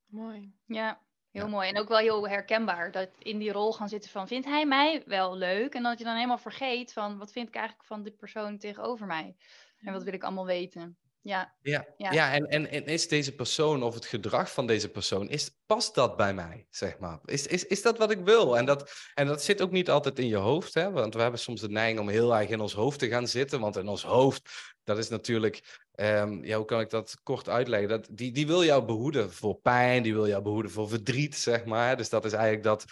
Mooi. 0.06 0.54
Ja, 0.66 1.02
heel 1.32 1.44
Ja. 1.44 1.48
mooi. 1.48 1.70
En 1.70 1.78
ook 1.80 1.88
wel 1.88 1.98
heel 1.98 2.28
herkenbaar. 2.30 2.92
Dat 2.92 3.10
in 3.18 3.38
die 3.39 3.52
rol 3.52 3.74
gaan 3.74 3.89
zitten 3.89 4.10
van, 4.12 4.28
vindt 4.28 4.46
hij 4.46 4.65
mij 4.65 5.04
wel 5.06 5.38
leuk? 5.38 5.74
En 5.74 5.84
dat 5.84 5.98
je 5.98 6.04
dan 6.04 6.15
helemaal 6.15 6.38
vergeet 6.38 6.94
van, 6.94 7.18
wat 7.18 7.32
vind 7.32 7.48
ik 7.48 7.56
eigenlijk 7.56 7.88
van 7.88 8.04
die 8.04 8.13
persoon 8.13 8.58
tegenover 8.58 9.08
mij? 9.08 9.36
En 9.80 9.94
wat 9.94 10.04
wil 10.04 10.13
ik 10.13 10.24
allemaal 10.24 10.46
weten? 10.46 10.98
Ja, 11.21 11.55
Ja, 11.62 11.86
Ja. 11.97 12.12
ja. 12.12 12.34
en, 12.34 12.47
en, 12.47 12.69
en 12.69 12.86
is 12.86 13.08
deze 13.08 13.36
persoon 13.36 13.84
of 13.84 13.93
het 13.93 14.05
gedrag 14.05 14.51
van 14.51 14.67
deze 14.67 14.89
persoon, 14.89 15.29
is, 15.29 15.51
past 15.65 15.95
dat 15.95 16.17
bij 16.17 16.34
mij, 16.34 16.67
zeg 16.69 16.99
maar? 16.99 17.19
Is, 17.25 17.47
is, 17.47 17.65
is 17.65 17.82
dat 17.82 17.97
wat 17.97 18.12
ik 18.12 18.19
wil? 18.19 18.58
En 18.58 18.65
dat, 18.65 18.91
en 19.13 19.27
dat 19.27 19.43
zit 19.43 19.62
ook 19.62 19.71
niet 19.71 19.89
altijd 19.89 20.19
in 20.19 20.27
je 20.27 20.36
hoofd, 20.36 20.73
hè? 20.73 20.91
want 20.91 21.13
we 21.13 21.21
hebben 21.21 21.39
soms 21.39 21.62
de 21.62 21.69
neiging 21.69 21.99
om 21.99 22.10
heel 22.10 22.36
erg 22.36 22.49
in 22.49 22.60
ons 22.60 22.73
hoofd 22.73 22.99
te 22.99 23.08
gaan 23.08 23.27
zitten, 23.27 23.60
want 23.60 23.77
in 23.77 23.88
ons 23.88 24.03
hoofd, 24.03 24.49
dat 24.84 24.97
is 24.97 25.10
natuurlijk, 25.10 25.82
ehm, 25.91 26.43
ja, 26.43 26.58
hoe 26.58 26.65
kan 26.65 26.79
ik 26.79 26.89
dat 26.89 27.19
kort 27.23 27.49
uitleggen? 27.49 27.89
Dat, 27.89 28.08
die, 28.12 28.32
die 28.32 28.47
wil 28.47 28.63
jou 28.63 28.86
behoeden 28.86 29.34
voor 29.34 29.55
pijn, 29.55 30.03
die 30.03 30.13
wil 30.13 30.27
jou 30.27 30.43
behoeden 30.43 30.71
voor 30.71 30.89
verdriet, 30.89 31.36
zeg 31.36 31.65
maar. 31.65 31.97
Dus 31.97 32.10
dat 32.10 32.25
is 32.25 32.34
eigenlijk 32.34 32.63
dat, 32.63 32.86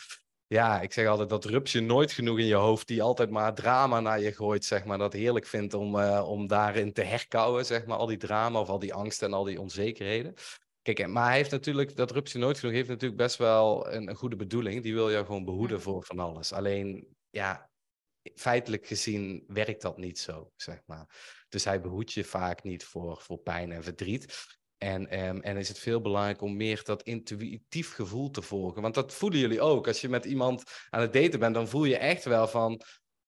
ja, 0.47 0.81
ik 0.81 0.93
zeg 0.93 1.07
altijd 1.07 1.29
dat 1.29 1.45
rupsje 1.45 1.79
nooit 1.79 2.11
genoeg 2.11 2.39
in 2.39 2.45
je 2.45 2.55
hoofd, 2.55 2.87
die 2.87 3.01
altijd 3.01 3.29
maar 3.29 3.53
drama 3.53 3.99
naar 3.99 4.19
je 4.19 4.33
gooit, 4.33 4.65
zeg 4.65 4.85
maar. 4.85 4.97
Dat 4.97 5.13
heerlijk 5.13 5.45
vindt 5.45 5.73
om, 5.73 5.99
eh, 5.99 6.29
om 6.29 6.47
daarin 6.47 6.93
te 6.93 7.01
herkauwen, 7.01 7.65
zeg 7.65 7.85
maar. 7.85 7.97
Al 7.97 8.05
die 8.05 8.17
drama 8.17 8.59
of 8.59 8.69
al 8.69 8.79
die 8.79 8.93
angst 8.93 9.21
en 9.21 9.33
al 9.33 9.43
die 9.43 9.61
onzekerheden. 9.61 10.33
Kijk, 10.81 11.07
maar 11.07 11.25
hij 11.25 11.35
heeft 11.35 11.51
natuurlijk, 11.51 11.95
dat 11.95 12.11
rupsje 12.11 12.37
nooit 12.37 12.59
genoeg 12.59 12.75
heeft 12.75 12.89
natuurlijk 12.89 13.21
best 13.21 13.37
wel 13.37 13.91
een, 13.93 14.09
een 14.09 14.15
goede 14.15 14.35
bedoeling. 14.35 14.83
Die 14.83 14.93
wil 14.93 15.11
jou 15.11 15.25
gewoon 15.25 15.45
behoeden 15.45 15.81
voor 15.81 16.03
van 16.03 16.19
alles. 16.19 16.53
Alleen, 16.53 17.07
ja, 17.29 17.69
feitelijk 18.35 18.87
gezien 18.87 19.43
werkt 19.47 19.81
dat 19.81 19.97
niet 19.97 20.19
zo, 20.19 20.51
zeg 20.55 20.81
maar. 20.85 21.05
Dus 21.49 21.63
hij 21.63 21.81
behoedt 21.81 22.13
je 22.13 22.23
vaak 22.23 22.63
niet 22.63 22.83
voor, 22.85 23.21
voor 23.21 23.37
pijn 23.37 23.71
en 23.71 23.83
verdriet. 23.83 24.56
En, 24.77 25.09
ehm, 25.09 25.39
en 25.39 25.57
is 25.57 25.67
het 25.67 25.79
veel 25.79 26.01
belangrijk 26.01 26.41
om 26.41 26.55
meer 26.55 26.81
dat 26.83 27.03
intuïtief 27.03 27.93
gevoel 27.93 28.29
te 28.29 28.41
volgen. 28.41 28.81
Want 28.81 28.93
dat 28.93 29.13
voelen 29.13 29.39
jullie 29.39 29.61
ook. 29.61 29.87
Als 29.87 30.01
je 30.01 30.09
met 30.09 30.25
iemand 30.25 30.63
aan 30.89 31.01
het 31.01 31.13
daten 31.13 31.39
bent, 31.39 31.53
dan 31.53 31.67
voel 31.67 31.85
je 31.85 31.97
echt 31.97 32.25
wel 32.25 32.47
van... 32.47 32.81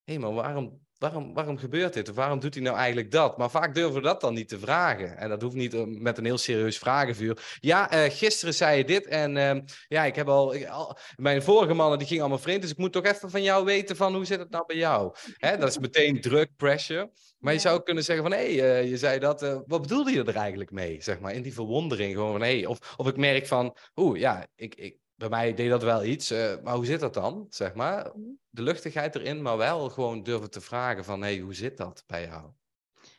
Hé, 0.04 0.18
maar 0.18 0.34
waarom, 0.34 0.88
waarom, 1.00 1.34
waarom 1.34 1.58
gebeurt 1.58 1.94
dit? 1.94 2.10
Of 2.10 2.16
waarom 2.16 2.40
doet 2.40 2.54
hij 2.54 2.64
nou 2.64 2.78
eigenlijk 2.78 3.12
dat? 3.12 3.38
Maar 3.38 3.50
vaak 3.50 3.74
durven 3.74 3.94
we 3.94 4.02
dat 4.02 4.22
dan 4.22 4.34
niet 4.34 4.48
te 4.50 4.60
vragen. 4.60 5.18
En 5.18 5.30
dat 5.30 5.42
hoeft 5.42 5.56
niet 5.56 5.74
eh, 5.74 5.84
met 5.86 6.18
een 6.18 6.26
heel 6.26 6.38
serieus 6.38 6.78
vragenvuur. 6.78 7.58
Ja, 7.60 7.92
eh, 7.92 8.12
gisteren 8.12 8.54
zei 8.54 8.78
je 8.78 8.86
dit 8.86 9.08
en 9.08 9.38
ehm, 9.38 9.62
ja, 9.88 10.04
ik 10.06 10.16
heb 10.16 10.28
al, 10.28 10.54
ik- 10.54 10.68
al... 10.68 10.98
Mijn 11.16 11.42
vorige 11.44 11.74
mannen, 11.74 11.98
die 11.98 12.08
gingen 12.08 12.22
allemaal 12.24 12.42
vreemd. 12.42 12.62
Dus 12.62 12.72
ik 12.72 12.78
moet 12.78 12.92
toch 12.94 13.06
even 13.06 13.30
van 13.30 13.44
jou 13.44 13.66
weten 13.66 13.96
van 13.96 14.16
hoe 14.16 14.26
zit 14.26 14.40
het 14.40 14.50
nou 14.50 14.66
bij 14.66 14.76
jou? 14.78 15.16
Hè, 15.38 15.58
dat 15.58 15.70
is 15.70 15.78
meteen 15.78 16.22
druk, 16.22 16.50
pressure. 16.56 17.12
Maar 17.40 17.54
je 17.54 17.60
zou 17.60 17.78
ook 17.78 17.86
kunnen 17.86 18.04
zeggen 18.04 18.24
van, 18.30 18.34
hé, 18.38 18.56
hey, 18.58 18.80
eh, 18.80 18.90
je 18.90 18.98
zei 18.98 19.20
dat, 19.20 19.42
wat 19.66 19.82
bedoelde 19.82 20.12
je 20.12 20.24
er 20.24 20.36
eigenlijk 20.36 20.72
mee? 20.72 21.02
Zeg 21.02 21.20
maar, 21.20 21.34
in 21.34 21.42
die 21.42 21.54
verwondering 21.54 22.14
gewoon 22.14 22.32
van, 22.32 22.42
hé, 22.42 22.56
hey, 22.58 22.66
of, 22.66 22.94
of 22.98 23.08
ik 23.08 23.18
merk 23.18 23.48
van, 23.48 23.76
oeh, 23.96 24.20
ja, 24.20 24.48
ik, 24.56 24.76
ik, 24.76 24.96
bij 25.20 25.30
mij 25.30 25.54
deed 25.54 25.70
dat 25.70 25.84
wel 25.84 26.04
iets, 26.04 26.32
eh, 26.32 26.54
maar 26.64 26.76
hoe 26.76 26.86
zit 26.86 27.00
dat 27.00 27.14
dan, 27.14 27.48
zeg 27.50 27.74
maar? 27.74 28.12
Mhm. 28.16 28.30
De 28.50 28.62
luchtigheid 28.62 29.16
erin, 29.16 29.42
maar 29.42 29.58
wel 29.58 29.90
gewoon 29.90 30.24
durven 30.24 30.52
te 30.52 30.62
vragen 30.62 31.06
van, 31.06 31.22
hé, 31.22 31.34
hey, 31.34 31.40
hoe 31.40 31.54
zit 31.54 31.78
dat 31.78 32.04
bij 32.08 32.26
jou? 32.26 32.52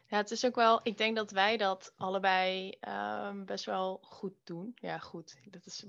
Ja, 0.06 0.16
het 0.16 0.30
is 0.30 0.46
ook 0.46 0.54
wel, 0.54 0.80
ik 0.82 0.98
denk 0.98 1.16
dat 1.16 1.30
wij 1.30 1.56
dat 1.56 1.92
allebei 1.96 2.76
ehm, 2.80 3.44
best 3.44 3.64
wel 3.64 3.98
goed 4.02 4.34
doen. 4.44 4.72
Ja, 4.74 4.98
goed. 4.98 5.36
Dat 5.44 5.66
is... 5.66 5.86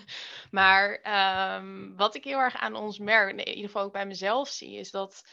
maar 0.50 0.98
ehm, 1.02 1.94
wat 1.96 2.14
ik 2.14 2.24
heel 2.24 2.38
erg 2.38 2.56
aan 2.56 2.74
ons 2.74 2.98
merk, 2.98 3.30
in 3.30 3.48
ieder 3.48 3.64
geval 3.64 3.82
ook 3.82 3.92
bij 3.92 4.06
mezelf 4.06 4.48
zie, 4.48 4.78
is 4.78 4.90
dat 4.90 5.24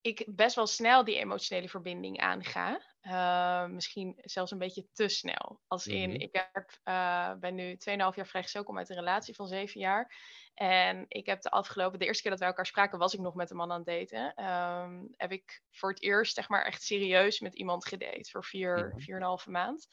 ik 0.00 0.24
best 0.26 0.56
wel 0.56 0.66
snel 0.66 1.04
die 1.04 1.18
emotionele 1.18 1.68
verbinding 1.68 2.20
aanga. 2.20 2.80
Eh, 3.04 3.66
misschien 3.66 4.14
zelfs 4.16 4.50
een 4.50 4.58
beetje 4.58 4.88
te 4.92 5.08
snel. 5.08 5.60
Als 5.66 5.86
in, 5.86 6.10
Mhm. 6.10 6.20
ik 6.20 6.46
heb, 6.52 6.78
eh, 6.82 7.34
ben 7.34 7.54
nu 7.54 7.76
2,5 7.76 8.16
jaar 8.16 8.26
vrijgezel, 8.26 8.64
kom 8.64 8.78
uit 8.78 8.88
een 8.88 8.96
relatie 8.96 9.34
van 9.34 9.46
7 9.46 9.80
jaar. 9.80 10.16
En 10.54 11.04
ik 11.08 11.26
heb 11.26 11.40
de 11.42 11.50
afgelopen, 11.50 11.98
de 11.98 12.04
eerste 12.06 12.22
keer 12.22 12.30
dat 12.30 12.40
wij 12.40 12.48
elkaar 12.48 12.66
spraken, 12.66 12.98
was 12.98 13.14
ik 13.14 13.20
nog 13.20 13.34
met 13.34 13.50
een 13.50 13.56
man 13.56 13.72
aan 13.72 13.82
het 13.86 14.08
daten. 14.08 14.34
Ehm, 14.34 15.02
heb 15.16 15.32
ik 15.32 15.62
voor 15.70 15.90
het 15.90 16.02
eerst, 16.02 16.34
zeg 16.34 16.48
maar, 16.48 16.64
echt 16.64 16.82
serieus 16.82 17.40
met 17.40 17.54
iemand 17.54 17.86
gedate 17.86 18.30
voor 18.30 18.44
vier, 18.44 18.88
Mhm. 18.88 18.98
vier 18.98 19.14
en 19.14 19.20
een 19.20 19.26
halve 19.26 19.50
maand. 19.50 19.88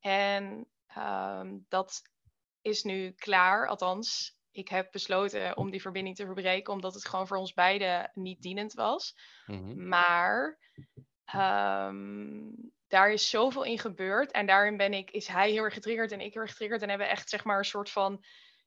En 0.00 0.68
ehm, 0.86 1.58
dat 1.68 2.02
is 2.60 2.82
nu 2.82 3.10
klaar, 3.12 3.68
althans. 3.68 4.38
Ik 4.50 4.68
heb 4.68 4.92
besloten 4.92 5.56
om 5.56 5.70
die 5.70 5.80
verbinding 5.80 6.16
te 6.16 6.24
verbreken, 6.24 6.72
omdat 6.72 6.94
het 6.94 7.08
gewoon 7.08 7.26
voor 7.26 7.36
ons 7.36 7.52
beiden 7.52 8.10
niet 8.14 8.42
dienend 8.42 8.72
was. 8.72 9.14
Mhm. 9.46 9.88
Maar 9.88 10.58
ehm, 11.26 12.50
daar 12.88 13.12
is 13.12 13.30
zoveel 13.30 13.64
in 13.64 13.78
gebeurd. 13.78 14.30
En 14.30 14.46
daarin 14.46 14.76
ben 14.76 14.92
ik, 14.94 15.10
is 15.10 15.26
hij 15.26 15.50
heel 15.50 15.62
erg 15.62 15.74
getriggerd 15.74 16.12
en 16.12 16.20
ik 16.20 16.32
heel 16.32 16.42
erg 16.42 16.50
getriggerd. 16.50 16.82
En 16.82 16.88
hebben 16.88 17.08
echt 17.08 17.28
zeg 17.28 17.44
maar 17.44 17.58
een 17.58 17.64
soort 17.64 17.90
van 17.90 18.24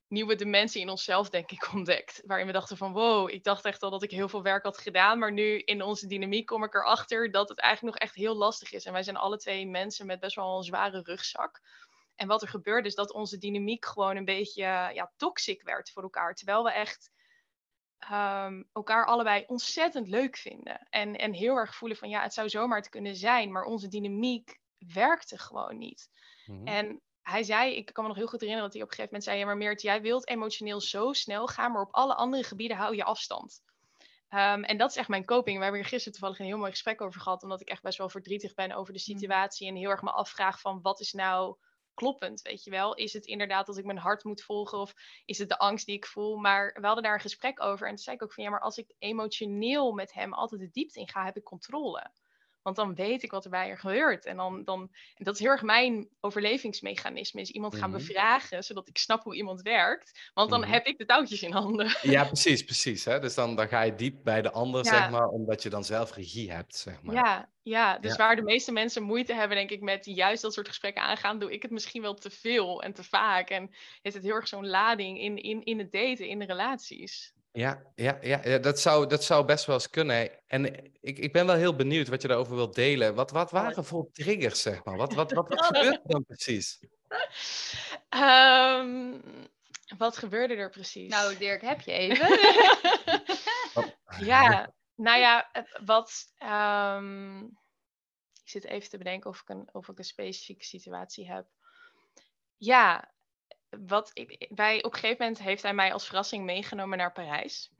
nieuwe 0.08 0.36
dimensie 0.36 0.82
in 0.82 0.90
onszelf, 0.90 1.30
denk 1.30 1.52
ik, 1.52 1.70
ontdekt. 1.74 2.22
Waarin 2.26 2.46
we 2.46 2.52
dachten 2.52 2.78
van 2.78 2.94
wow, 2.94 3.30
ik 3.30 3.44
dacht 3.44 3.66
echt 3.66 3.84
al 3.84 3.90
dat 3.90 4.04
ik 4.04 4.12
heel 4.12 4.30
veel 4.30 4.44
werk 4.44 4.64
had 4.64 4.78
gedaan. 4.78 5.20
Maar 5.20 5.32
nu 5.32 5.60
in 5.60 5.82
onze 5.82 6.08
dynamiek 6.08 6.46
kom 6.46 6.64
ik 6.64 6.74
erachter 6.74 7.32
dat 7.32 7.50
het 7.50 7.60
eigenlijk 7.60 7.96
nog 7.96 8.08
echt 8.08 8.16
heel 8.16 8.36
lastig 8.36 8.72
is. 8.72 8.86
En 8.86 8.94
wij 8.94 9.04
zijn 9.04 9.18
alle 9.18 9.38
twee 9.38 9.68
mensen 9.68 10.06
met 10.06 10.20
best 10.20 10.36
wel 10.36 10.58
een 10.58 10.64
zware 10.64 11.02
rugzak. 11.04 11.62
En 12.16 12.28
wat 12.28 12.42
er 12.42 12.48
gebeurde 12.48 12.88
is 12.88 12.96
dat 12.96 13.14
onze 13.14 13.38
dynamiek 13.38 13.86
gewoon 13.86 14.16
een 14.16 14.26
beetje 14.26 14.62
ja, 14.94 15.12
toxic 15.18 15.64
werd 15.64 15.92
voor 15.92 16.04
elkaar. 16.04 16.36
Terwijl 16.36 16.64
we 16.64 16.72
echt 16.72 17.12
ehm, 18.00 18.64
elkaar 18.74 19.06
allebei 19.06 19.44
ontzettend 19.48 20.08
leuk 20.08 20.38
vinden. 20.38 20.88
En, 20.90 21.16
en 21.16 21.34
heel 21.34 21.56
erg 21.56 21.76
voelen 21.76 21.98
van 21.98 22.10
ja, 22.10 22.22
het 22.22 22.34
zou 22.34 22.50
zomaar 22.50 22.82
te 22.82 22.90
kunnen 22.90 23.16
zijn. 23.16 23.52
Maar 23.52 23.64
onze 23.64 23.88
dynamiek 23.88 24.60
werkte 24.78 25.38
gewoon 25.38 25.78
niet. 25.78 26.10
Mhm. 26.46 26.68
En 26.68 27.02
hij 27.22 27.44
zei, 27.44 27.76
ik 27.76 27.86
kan 27.94 28.04
me 28.04 28.10
nog 28.10 28.18
heel 28.18 28.28
goed 28.28 28.40
herinneren 28.40 28.70
dat 28.70 28.74
hij 28.74 28.84
op 28.84 28.90
een 28.90 28.96
gegeven 28.96 29.20
moment 29.20 29.24
zei: 29.24 29.40
Ja, 29.40 29.46
maar 29.46 29.58
Meert, 29.58 29.82
jij 29.82 30.02
wilt 30.02 30.28
emotioneel 30.28 30.82
zo 30.82 31.14
snel 31.14 31.48
gaan, 31.48 31.72
maar 31.72 31.82
op 31.82 31.94
alle 31.94 32.16
andere 32.16 32.44
gebieden 32.44 32.78
hou 32.78 32.96
je 32.96 33.04
afstand. 33.04 33.62
Ehm, 34.30 34.64
en 34.64 34.78
dat 34.78 34.90
is 34.90 34.96
echt 34.96 35.08
mijn 35.08 35.26
coping. 35.26 35.58
We 35.58 35.64
hebben 35.64 35.82
hier 35.82 35.90
gisteren 35.90 36.14
toevallig 36.14 36.40
een 36.40 36.46
heel 36.46 36.58
mooi 36.58 36.72
gesprek 36.72 37.02
over 37.02 37.22
gehad, 37.22 37.44
omdat 37.44 37.62
ik 37.62 37.70
echt 37.70 37.82
best 37.82 37.98
wel 37.98 38.10
verdrietig 38.10 38.54
ben 38.54 38.72
over 38.72 38.94
de 38.94 39.00
situatie 39.00 39.68
en 39.68 39.76
heel 39.76 39.90
erg 39.90 40.02
me 40.02 40.12
afvraag 40.12 40.62
van 40.62 40.82
wat 40.82 41.00
is 41.00 41.14
nou 41.14 41.58
kloppend, 42.00 42.42
weet 42.42 42.64
je 42.64 42.70
wel? 42.70 42.96
Is 42.96 43.14
het 43.14 43.26
inderdaad 43.26 43.66
dat 43.66 43.78
ik 43.78 43.86
mijn 43.86 43.98
hart 43.98 44.24
moet 44.24 44.44
volgen 44.44 44.78
of 44.78 44.94
is 45.26 45.38
het 45.38 45.50
de 45.50 45.58
angst 45.58 45.86
die 45.86 45.96
ik 45.96 46.06
voel? 46.06 46.38
Maar 46.38 46.78
we 46.82 46.86
hadden 46.86 47.04
daar 47.04 47.14
een 47.14 47.20
gesprek 47.20 47.62
over 47.62 47.88
en 47.88 47.96
toen 47.96 48.04
zei 48.04 48.16
ik 48.16 48.24
ook 48.24 48.34
van 48.34 48.44
ja, 48.44 48.50
maar 48.50 48.62
als 48.62 48.78
ik 48.78 48.94
emotioneel 49.00 49.92
met 49.92 50.14
hem 50.14 50.34
altijd 50.34 50.62
de 50.62 50.70
diepte 50.70 51.00
in 51.00 51.10
ga, 51.10 51.26
heb 51.26 51.38
ik 51.38 51.44
controle. 51.44 52.12
Want 52.62 52.76
dan 52.76 52.96
weet 52.96 53.24
ik 53.24 53.32
wat 53.32 53.44
er 53.44 53.50
bij 53.50 53.70
er 53.70 53.78
gebeurt. 53.78 54.26
En, 54.26 54.38
dan, 54.38 54.64
dan, 54.64 54.82
en 55.16 55.24
dat 55.24 55.34
is 55.34 55.40
heel 55.40 55.50
erg 55.50 55.62
mijn 55.62 56.10
overlevingsmechanisme. 56.20 57.42
Is 57.42 57.52
iemand 57.52 57.76
gaan 57.76 57.90
Mhm. 57.90 58.00
bevragen, 58.00 58.64
zodat 58.64 58.88
ik 58.88 58.98
snap 58.98 59.24
hoe 59.24 59.36
iemand 59.36 59.62
werkt. 59.62 60.30
Want 60.34 60.50
dan 60.50 60.60
Mhm. 60.60 60.70
heb 60.72 60.86
ik 60.86 60.98
de 60.98 61.06
touwtjes 61.06 61.42
in 61.44 61.52
handen. 61.52 61.98
Ja, 62.02 62.24
precies, 62.26 62.64
precies. 62.64 63.06
Hè? 63.06 63.20
Dus 63.20 63.36
dan, 63.36 63.56
dan 63.56 63.68
ga 63.68 63.82
je 63.82 63.96
diep 63.96 64.24
bij 64.24 64.42
de 64.42 64.52
ander, 64.52 64.84
Ja. 64.86 64.90
zeg 64.92 65.10
maar, 65.10 65.28
omdat 65.28 65.64
je 65.64 65.70
dan 65.70 65.84
zelf 65.84 66.14
regie 66.16 66.52
hebt, 66.52 66.76
zeg 66.76 67.02
maar. 67.02 67.16
Ja, 67.16 67.50
ja, 67.64 67.98
dus 68.00 68.12
Ja. 68.12 68.18
waar 68.18 68.36
de 68.36 68.42
meeste 68.42 68.72
mensen 68.72 69.04
moeite 69.04 69.34
hebben, 69.34 69.58
denk 69.58 69.70
ik, 69.70 69.82
met 69.82 70.06
juist 70.06 70.42
dat 70.42 70.54
soort 70.54 70.68
gesprekken 70.68 71.04
aangaan, 71.04 71.40
doe 71.40 71.52
ik 71.52 71.62
het 71.62 71.72
misschien 71.72 72.02
wel 72.02 72.14
te 72.14 72.30
veel 72.30 72.82
en 72.84 72.94
te 72.94 73.04
vaak. 73.04 73.50
En 73.50 73.70
heeft 74.02 74.16
het 74.16 74.26
heel 74.26 74.36
erg 74.36 74.48
zo'n 74.48 74.68
lading 74.68 75.20
in, 75.20 75.38
in, 75.38 75.64
in 75.64 75.80
het 75.80 75.92
daten, 75.92 76.28
in 76.28 76.40
de 76.40 76.46
relaties. 76.46 77.34
Ja, 77.52 77.82
ja, 77.96 78.18
ja, 78.22 78.42
ja 78.44 78.58
dat, 78.58 78.80
zou, 78.80 79.08
dat 79.08 79.24
zou 79.24 79.46
best 79.46 79.66
wel 79.66 79.76
eens 79.76 79.90
kunnen. 79.90 80.48
En 80.48 80.66
ik, 81.02 81.18
ik 81.20 81.34
ben 81.34 81.46
wel 81.46 81.56
heel 81.56 81.76
benieuwd 81.76 82.08
wat 82.08 82.22
je 82.22 82.28
daarover 82.28 82.56
wilt 82.56 82.76
delen. 82.76 83.16
Wat, 83.16 83.32
wat 83.32 83.52
waren 83.52 83.86
voor 83.86 84.12
triggers, 84.12 84.62
zeg 84.62 84.84
maar? 84.84 84.98
Wat, 84.98 85.14
wat, 85.14 85.32
wat, 85.32 85.50
wat 85.50 85.66
gebeurt 85.66 85.96
er 85.96 86.02
dan 86.04 86.26
precies? 86.26 86.80
Ehm, 88.10 89.20
wat 89.98 90.18
gebeurde 90.18 90.56
er 90.56 90.70
precies? 90.70 91.10
Nou, 91.10 91.38
Dirk, 91.38 91.62
heb 91.62 91.82
je 91.82 91.92
even? 91.92 92.28
ja, 94.32 94.74
nou 94.96 95.20
ja, 95.20 95.52
wat. 95.86 96.34
ehm, 96.38 97.44
ik 98.44 98.56
zit 98.56 98.66
even 98.66 98.90
te 98.90 98.98
bedenken 98.98 99.30
of 99.30 99.42
ik 99.42 99.50
een, 99.50 99.70
of 99.72 99.88
ik 99.88 99.98
een 99.98 100.04
specifieke 100.04 100.66
situatie 100.66 101.32
heb. 101.32 101.48
Ja, 102.58 103.14
wat 103.70 104.12
ik, 104.14 104.52
wij, 104.56 104.84
op 104.84 104.94
een 104.94 105.00
gegeven 105.00 105.26
moment 105.26 105.44
heeft 105.44 105.64
hij 105.64 105.74
mij 105.74 105.94
als 105.94 106.06
verrassing 106.06 106.46
meegenomen 106.46 106.98
naar 106.98 107.12
Parijs. 107.12 107.72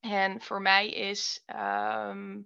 En 0.00 0.40
voor 0.40 0.62
mij 0.62 0.90
is 0.90 1.42
ehm, 1.46 2.40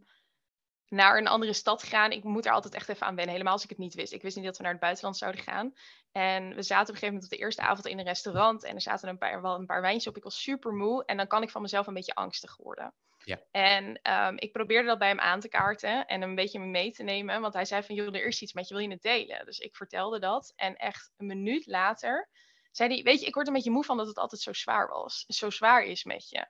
naar 0.89 1.19
een 1.19 1.27
andere 1.27 1.53
stad 1.53 1.83
gaan. 1.83 2.11
Ik 2.11 2.25
moet 2.25 2.47
er 2.47 2.53
altijd 2.53 2.75
echt 2.75 2.89
even 2.89 3.07
aan 3.07 3.15
wennen. 3.15 3.33
Helemaal 3.33 3.53
als 3.53 3.63
ik 3.63 3.69
het 3.69 3.79
niet 3.79 3.95
wist. 3.95 4.13
Ik 4.13 4.23
wist 4.23 4.37
niet 4.37 4.45
dat 4.45 4.57
we 4.57 4.63
naar 4.63 4.73
het 4.73 4.81
buitenland 4.81 5.17
zouden 5.17 5.43
gaan. 5.43 5.75
En 6.13 6.55
we 6.55 6.63
zaten 6.63 6.89
op 6.89 6.95
een 6.95 6.95
gegeven 6.95 7.07
moment 7.07 7.25
op 7.25 7.39
de 7.39 7.45
eerste 7.45 7.63
avond 7.63 7.87
in 7.87 7.99
een 7.99 8.05
restaurant. 8.05 8.65
En 8.65 8.75
er 8.75 8.81
zaten 8.81 9.09
een 9.09 9.19
paar, 9.19 9.43
wel 9.43 9.55
een 9.55 9.67
paar 9.67 9.81
wijntjes 9.81 10.07
op. 10.07 10.17
Ik 10.17 10.23
was 10.23 10.43
super 10.43 10.73
moe. 10.73 11.05
En 11.05 11.17
dan 11.17 11.27
kan 11.27 11.43
ik 11.43 11.51
van 11.51 11.63
mezelf 11.63 11.87
een 11.87 11.95
beetje 11.95 12.15
angstig 12.15 12.57
worden. 12.57 12.95
Ja. 13.25 13.41
En 13.51 14.01
um, 14.13 14.39
ik 14.39 14.53
probeerde 14.53 14.89
dat 14.89 14.99
bij 14.99 15.09
hem 15.09 15.21
aan 15.21 15.41
te 15.41 15.49
kaarten. 15.49 16.07
En 16.07 16.23
een 16.23 16.35
beetje 16.35 16.59
mee 16.59 16.93
te 16.93 17.03
nemen. 17.03 17.41
Want 17.41 17.55
hij 17.55 17.65
zei 17.65 17.83
van, 17.83 17.95
joh, 17.95 18.15
er 18.15 18.27
is 18.27 18.43
iets 18.43 18.53
met 18.53 18.69
je. 18.69 18.75
Wil 18.75 18.83
je 18.83 18.91
het 18.91 19.03
delen? 19.03 19.45
Dus 19.45 19.59
ik 19.59 19.77
vertelde 19.77 20.19
dat. 20.19 20.53
En 20.57 20.77
echt 20.77 21.13
een 21.17 21.27
minuut 21.27 21.67
later 21.67 22.29
zei 22.77 22.95
hij, 22.95 23.03
weet 23.03 23.21
je, 23.21 23.27
ik 23.27 23.35
word 23.35 23.47
een 23.47 23.53
beetje 23.53 23.71
moe 23.71 23.85
van 23.85 23.97
dat 23.97 24.07
het 24.07 24.19
altijd 24.19 24.41
zo 24.41 24.53
zwaar 24.53 24.89
was. 24.89 25.25
Zo 25.27 25.51
zwaar 25.51 25.85
is 25.85 26.05
met 26.05 26.29
je. 26.29 26.47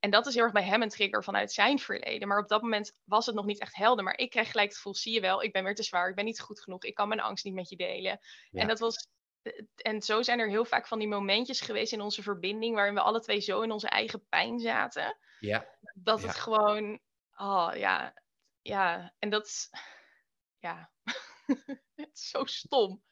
En 0.00 0.10
dat 0.10 0.26
is 0.26 0.34
heel 0.34 0.42
erg 0.42 0.52
bij 0.52 0.62
hem 0.62 0.82
een 0.82 0.88
trigger 0.88 1.24
vanuit 1.24 1.52
zijn 1.52 1.78
verleden. 1.78 2.28
Maar 2.28 2.38
op 2.38 2.48
dat 2.48 2.62
moment 2.62 3.00
was 3.04 3.26
het 3.26 3.34
nog 3.34 3.44
niet 3.44 3.60
echt 3.60 3.76
helder. 3.76 4.04
Maar 4.04 4.18
ik 4.18 4.30
kreeg 4.30 4.50
gelijk 4.50 4.68
het 4.68 4.76
gevoel, 4.76 4.94
zie 4.94 5.12
je 5.12 5.20
wel, 5.20 5.42
ik 5.42 5.52
ben 5.52 5.64
weer 5.64 5.74
te 5.74 5.82
zwaar. 5.82 6.08
Ik 6.08 6.14
ben 6.14 6.24
niet 6.24 6.40
goed 6.40 6.60
genoeg. 6.60 6.84
Ik 6.84 6.94
kan 6.94 7.08
mijn 7.08 7.20
angst 7.20 7.44
niet 7.44 7.54
met 7.54 7.68
je 7.68 7.76
delen. 7.76 8.20
En 8.50 8.68
dat 8.68 8.78
was... 8.78 9.08
En 9.76 10.02
zo 10.02 10.22
zijn 10.22 10.38
er 10.38 10.48
heel 10.48 10.64
vaak 10.64 10.86
van 10.86 10.98
die 10.98 11.08
momentjes 11.08 11.60
geweest 11.60 11.92
in 11.92 12.00
onze 12.00 12.22
verbinding... 12.22 12.74
waarin 12.74 12.94
we 12.94 13.00
alle 13.00 13.20
twee 13.20 13.40
zo 13.40 13.60
in 13.60 13.70
onze 13.70 13.88
eigen 13.88 14.26
pijn 14.28 14.58
zaten. 14.58 15.18
Ja. 15.40 15.68
Dat 15.94 16.22
het 16.22 16.34
gewoon... 16.34 17.00
Oh, 17.36 17.70
ja. 17.74 18.22
Ja. 18.60 19.14
En 19.18 19.30
dat 19.30 19.46
is... 19.46 19.70
Ja. 20.58 20.92
het 21.94 22.10
is 22.12 22.28
zo 22.28 22.44
stom. 22.44 23.02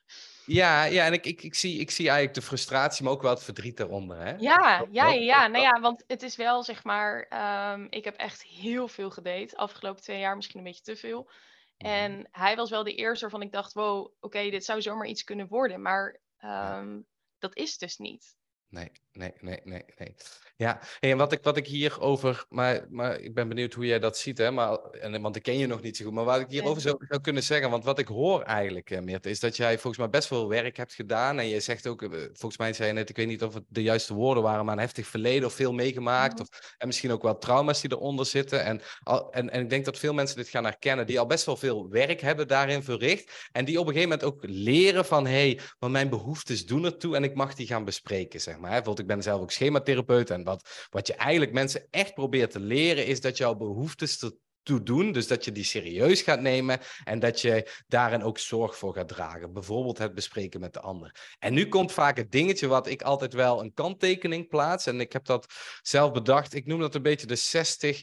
Ja, 0.52 0.84
ja 0.84 1.06
en 1.06 1.12
ik, 1.12 1.26
ik, 1.26 1.42
ik, 1.42 1.54
zie, 1.54 1.80
ik 1.80 1.90
zie 1.90 2.06
eigenlijk 2.06 2.34
de 2.34 2.46
frustratie, 2.46 3.04
maar 3.04 3.12
ook 3.12 3.22
wel 3.22 3.30
het 3.30 3.42
verdriet 3.42 3.80
eronder. 3.80 4.16
Hè? 4.18 4.34
Ja, 4.38 4.86
ja, 4.90 5.08
ja, 5.08 5.46
nou 5.46 5.64
ja, 5.64 5.80
want 5.80 6.04
het 6.06 6.22
is 6.22 6.36
wel 6.36 6.62
zeg 6.62 6.84
maar, 6.84 7.28
um, 7.72 7.86
ik 7.90 8.04
heb 8.04 8.16
echt 8.16 8.42
heel 8.42 8.88
veel 8.88 9.10
gedate, 9.10 9.56
afgelopen 9.56 10.02
twee 10.02 10.18
jaar 10.18 10.36
misschien 10.36 10.58
een 10.58 10.64
beetje 10.64 10.82
te 10.82 10.96
veel. 10.96 11.30
Mhm. 11.78 11.90
En 11.90 12.28
hij 12.30 12.56
was 12.56 12.70
wel 12.70 12.84
de 12.84 12.94
eerste 12.94 13.20
waarvan 13.20 13.42
ik 13.42 13.52
dacht, 13.52 13.72
wow, 13.72 14.12
oké, 14.20 14.50
dit 14.50 14.64
zou 14.64 14.82
zomaar 14.82 15.06
iets 15.06 15.24
kunnen 15.24 15.48
worden, 15.48 15.82
maar 15.82 16.20
um, 16.44 17.06
dat 17.38 17.56
is 17.56 17.78
dus 17.78 17.96
niet. 17.96 18.36
Nee, 18.68 18.90
nee, 19.20 19.33
nee, 19.40 19.61
nee, 19.64 19.85
nee. 19.98 20.14
Ja, 20.56 20.80
en 21.00 21.16
wat 21.16 21.33
ik, 21.33 21.42
wat 21.42 21.56
ik 21.56 21.66
hierover, 21.66 22.44
maar, 22.48 22.87
maar 22.90 23.20
ik 23.20 23.35
ben 23.35 23.48
benieuwd 23.48 23.72
hoe 23.74 23.87
jij 23.87 23.98
dat 23.98 24.18
ziet, 24.18 24.38
hè, 24.38 24.50
maar, 24.50 24.78
en, 24.78 25.22
want 25.22 25.37
ik 25.37 25.42
ken 25.42 25.59
je 25.59 25.66
nog 25.66 25.83
niet 25.83 25.96
zo 25.96 26.04
goed, 26.04 26.14
maar 26.14 26.24
wat 26.24 26.40
ik 26.40 26.46
hierover 26.48 26.83
zou, 26.83 26.96
zou 27.09 27.20
kunnen 27.20 27.42
zeggen, 27.42 27.70
want 27.70 27.85
wat 27.85 27.98
ik 27.98 28.06
hoor 28.09 28.42
eigenlijk, 28.42 28.90
eh, 28.90 29.00
Meert, 29.00 29.26
is 29.26 29.40
dat 29.40 29.56
jij 29.56 29.72
volgens 29.72 29.98
mij 29.98 30.11
best 30.11 30.28
veel 30.28 30.48
werk 30.48 30.76
hebt 30.76 30.94
gedaan 30.94 31.38
en 31.38 31.46
je 31.46 31.61
zegt 31.61 31.87
ook, 31.87 32.02
eh, 32.02 32.11
volgens 32.11 32.56
mij 32.59 32.72
zei 32.72 32.88
je 32.88 32.94
net, 32.94 33.09
ik 33.09 33.16
weet 33.16 33.26
niet 33.26 33.42
of 33.42 33.54
het 33.54 33.64
de 33.68 33.83
juiste 33.83 34.14
woorden 34.14 34.42
waren, 34.42 34.64
maar 34.64 34.74
een 34.74 34.80
heftig 34.80 35.06
verleden 35.06 35.46
of 35.46 35.54
veel 35.54 35.72
meegemaakt, 35.72 36.33
Mhm. 36.33 36.42
of, 36.42 36.74
en 36.78 36.87
misschien 36.87 37.11
ook 37.12 37.22
wel 37.22 37.38
trauma's 37.38 37.80
die 37.80 37.92
eronder 37.92 38.26
zitten. 38.26 38.64
En, 38.64 38.80
al, 39.02 39.33
en, 39.33 39.50
en 39.50 39.61
ik 39.62 39.70
denk 39.70 39.85
dat 39.85 39.98
veel 39.98 40.14
mensen 40.14 40.37
dit 40.37 40.48
gaan 40.48 40.64
herkennen, 40.64 41.06
die 41.06 41.18
al 41.18 41.26
best 41.26 41.46
wel 41.46 41.56
veel 41.56 41.88
werk 41.88 42.20
hebben 42.20 42.48
daarin 42.48 42.83
verricht, 42.83 43.48
en 43.52 43.64
die 43.64 43.80
op 43.80 43.87
een 43.87 43.92
gegeven 43.92 44.16
moment 44.18 44.28
ook 44.28 44.42
leren 44.46 45.04
van, 45.04 45.26
hé, 45.26 45.33
hey, 45.33 45.61
maar 45.78 45.90
mijn 45.90 46.09
behoeftes 46.09 46.66
doen 46.66 46.85
ertoe 46.85 47.16
en 47.16 47.24
ik 47.24 47.35
mag 47.35 47.54
die 47.54 47.66
gaan 47.66 47.85
bespreken, 47.85 48.40
zeg 48.40 48.54
maar. 48.59 48.70
Hè. 48.70 48.76
Bijvoorbeeld, 48.76 48.98
ik 48.98 49.06
ben 49.14 49.23
zelf 49.23 49.40
ook 49.40 49.51
schematherapeut 49.51 50.31
en 50.31 50.44
wat, 50.44 50.87
wat 50.90 51.07
je 51.07 51.14
eigenlijk 51.14 51.53
mensen 51.53 51.87
echt 51.90 52.14
probeert 52.14 52.51
te 52.51 52.61
leren, 52.61 53.07
is 53.07 53.20
dat 53.20 53.37
jouw 53.37 53.55
behoeftes 53.55 54.23
ertoe 54.23 54.83
doen. 54.83 55.12
Dus 55.12 55.27
dat 55.27 55.44
je 55.44 55.53
die 55.53 55.64
serieus 55.64 56.23
gaat 56.23 56.40
nemen 56.40 56.79
en 57.05 57.18
dat 57.18 57.40
je 57.40 57.83
daarin 57.87 58.23
ook 58.23 58.38
zorg 58.38 58.77
voor 58.77 58.94
gaat 58.94 59.09
dragen. 59.09 59.53
Bijvoorbeeld 59.53 59.99
het 59.99 60.14
bespreken 60.14 60.61
met 60.61 60.73
de 60.73 60.81
ander. 60.81 61.37
En 61.38 61.55
nu 61.55 61.68
komt 61.68 61.92
vaak 61.92 62.16
het 62.16 62.31
dingetje 62.31 62.66
wat 62.66 62.87
ik 62.87 63.03
altijd 63.03 63.33
wel 63.33 63.61
een 63.61 63.75
kanttekening 63.75 64.49
plaats. 64.49 64.87
En 64.87 65.01
ik 65.01 65.12
heb 65.12 65.25
dat 65.25 65.46
zelf 65.83 66.12
bedacht. 66.12 66.55
Ik 66.55 66.66
noem 66.66 66.81
dat 66.81 66.94
een 66.94 67.03
beetje 67.03 67.27
de 67.27 67.37
60. 67.37 68.03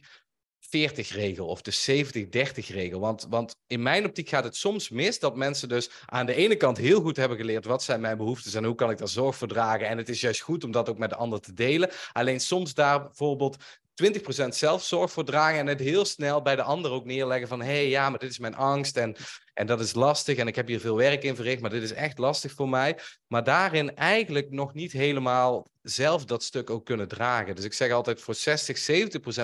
40-regel 0.68 1.48
of 1.48 1.62
de 1.62 2.06
70-30-regel. 2.06 3.00
Want, 3.00 3.26
want 3.30 3.56
in 3.68 3.82
mijn 3.82 4.06
optiek 4.06 4.30
gaat 4.30 4.44
het 4.44 4.56
soms 4.56 4.90
mis 4.90 5.20
dat 5.20 5.36
mensen 5.36 5.70
dus 5.70 5.90
aan 6.06 6.26
de 6.26 6.34
ene 6.34 6.56
kant 6.56 6.78
heel 6.78 7.02
goed 7.02 7.18
hebben 7.18 7.38
geleerd 7.38 7.66
wat 7.66 7.84
zijn 7.84 8.02
mijn 8.02 8.18
behoeftes 8.18 8.54
en 8.54 8.64
hoe 8.64 8.76
kan 8.76 8.90
ik 8.90 8.98
daar 8.98 9.08
zorg 9.08 9.36
voor 9.36 9.48
dragen. 9.48 9.88
En 9.88 9.98
het 9.98 10.10
is 10.10 10.22
juist 10.22 10.42
goed 10.42 10.64
om 10.64 10.72
dat 10.72 10.90
ook 10.90 10.98
met 10.98 11.10
de 11.10 11.16
ander 11.16 11.40
te 11.40 11.54
delen. 11.54 11.90
Alleen 12.12 12.40
soms 12.40 12.74
daar 12.74 13.02
bijvoorbeeld 13.02 13.58
20% 14.44 14.48
zelfzorg 14.48 15.12
voor 15.12 15.26
dragen 15.26 15.60
en 15.60 15.68
het 15.68 15.80
heel 15.80 16.06
snel 16.06 16.42
bij 16.42 16.56
de 16.56 16.62
ander 16.62 16.92
ook 16.92 17.06
neerleggen 17.06 17.48
van 17.48 17.62
hé 17.62 17.72
hey, 17.72 17.90
ja, 17.90 18.10
maar 18.10 18.20
dit 18.20 18.30
is 18.30 18.40
mijn 18.40 18.56
angst 18.56 18.98
en, 18.98 19.16
en 19.58 19.68
dat 19.68 19.80
is 19.80 19.94
lastig 19.94 20.38
en 20.38 20.48
ik 20.48 20.56
heb 20.56 20.68
hier 20.68 20.80
veel 20.80 20.96
werk 20.96 21.24
in 21.24 21.36
verricht, 21.36 21.62
maar 21.62 21.70
dit 21.70 21.84
is 21.84 21.94
echt 21.94 22.18
lastig 22.18 22.52
voor 22.54 22.70
mij. 22.70 22.98
Maar 23.28 23.44
daarin 23.44 23.96
eigenlijk 23.96 24.50
nog 24.52 24.74
niet 24.74 24.92
helemaal 24.92 25.68
zelf 25.82 26.26
dat 26.26 26.44
stuk 26.44 26.70
ook 26.70 26.86
kunnen 26.86 27.08
dragen. 27.08 27.56
Dus 27.56 27.66
ik 27.66 27.74
zeg 27.74 27.92
altijd 27.92 28.22
voor 28.22 28.36
60, 28.36 28.78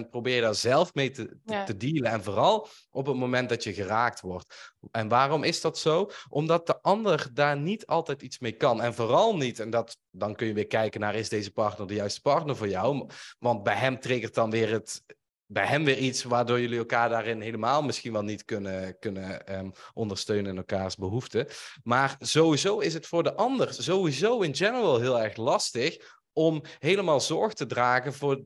70% 0.06 0.10
probeer 0.10 0.36
je 0.36 0.42
daar 0.42 0.56
zelf 0.56 0.94
mee 0.94 1.10
te, 1.12 1.26
te, 1.26 1.38
Ja. 1.46 1.64
te 1.64 1.78
dealen 1.78 2.12
en 2.12 2.24
vooral 2.24 2.68
op 2.92 3.06
het 3.06 3.16
moment 3.16 3.50
dat 3.50 3.64
je 3.64 3.74
geraakt 3.74 4.22
wordt. 4.22 4.74
En 4.92 5.08
waarom 5.08 5.44
is 5.44 5.62
dat 5.62 5.78
zo? 5.78 6.10
Omdat 6.30 6.68
de 6.68 6.82
ander 6.82 7.30
daar 7.34 7.58
niet 7.58 7.86
altijd 7.86 8.22
iets 8.22 8.40
mee 8.40 8.52
kan. 8.52 8.82
En 8.82 8.94
vooral 8.94 9.38
niet, 9.38 9.60
en 9.60 9.70
dat, 9.70 9.98
dan 10.12 10.36
kun 10.36 10.48
je 10.48 10.54
weer 10.54 10.68
kijken 10.68 11.00
naar 11.00 11.16
is 11.16 11.30
deze 11.30 11.52
partner 11.52 11.88
de 11.88 11.94
juiste 11.94 12.22
partner 12.22 12.56
voor 12.56 12.70
jou? 12.70 13.10
Want 13.40 13.64
bij 13.64 13.76
hem 13.76 14.00
triggert 14.00 14.34
dan 14.34 14.50
weer 14.52 14.72
het, 14.72 15.04
bij 15.48 15.66
hem 15.66 15.84
weer 15.86 15.98
iets 15.98 16.24
waardoor 16.24 16.60
jullie 16.60 16.78
elkaar 16.78 17.10
daarin 17.10 17.42
helemaal 17.42 17.82
misschien 17.84 18.14
wel 18.14 18.24
niet 18.24 18.46
kunnen, 18.46 19.00
kunnen 19.00 19.46
ehm, 19.48 19.70
ondersteunen 19.94 20.52
in 20.52 20.58
elkaars 20.58 20.96
behoeften. 20.96 21.48
Maar 21.84 22.16
sowieso 22.20 22.80
is 22.80 22.94
het 22.94 23.08
voor 23.08 23.24
de 23.24 23.34
ander 23.36 23.74
sowieso 23.74 24.42
in 24.42 24.56
general 24.56 25.00
heel 25.00 25.20
erg 25.22 25.36
lastig 25.36 26.18
om 26.34 26.62
helemaal 26.80 27.20
zorg 27.22 27.54
te 27.54 27.66
dragen 27.66 28.14
voor. 28.14 28.44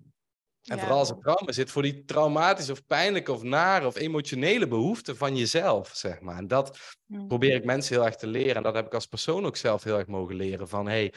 En 0.68 0.78
Ja. 0.78 0.80
vooral 0.80 0.98
als 1.00 1.10
er 1.10 1.18
trauma 1.20 1.52
zit, 1.52 1.72
voor 1.72 1.82
die 1.82 2.04
traumatische 2.06 2.72
of 2.72 2.86
pijnlijke 2.86 3.32
of 3.32 3.44
nare 3.44 3.88
of 3.88 3.96
emotionele 3.96 4.68
behoeften 4.68 5.18
van 5.18 5.36
jezelf, 5.38 5.90
zeg 5.96 6.20
maar. 6.20 6.38
En 6.38 6.48
dat 6.48 6.78
Mhm. 7.06 7.28
probeer 7.28 7.56
ik 7.56 7.64
mensen 7.66 7.96
heel 7.96 8.06
erg 8.06 8.16
te 8.16 8.28
leren. 8.28 8.56
En 8.56 8.64
dat 8.64 8.76
heb 8.76 8.86
ik 8.86 8.94
als 8.94 9.06
persoon 9.06 9.46
ook 9.46 9.56
zelf 9.58 9.84
heel 9.84 9.98
erg 9.98 10.08
mogen 10.08 10.36
leren. 10.36 10.68
Van 10.68 10.88
hey, 10.88 11.14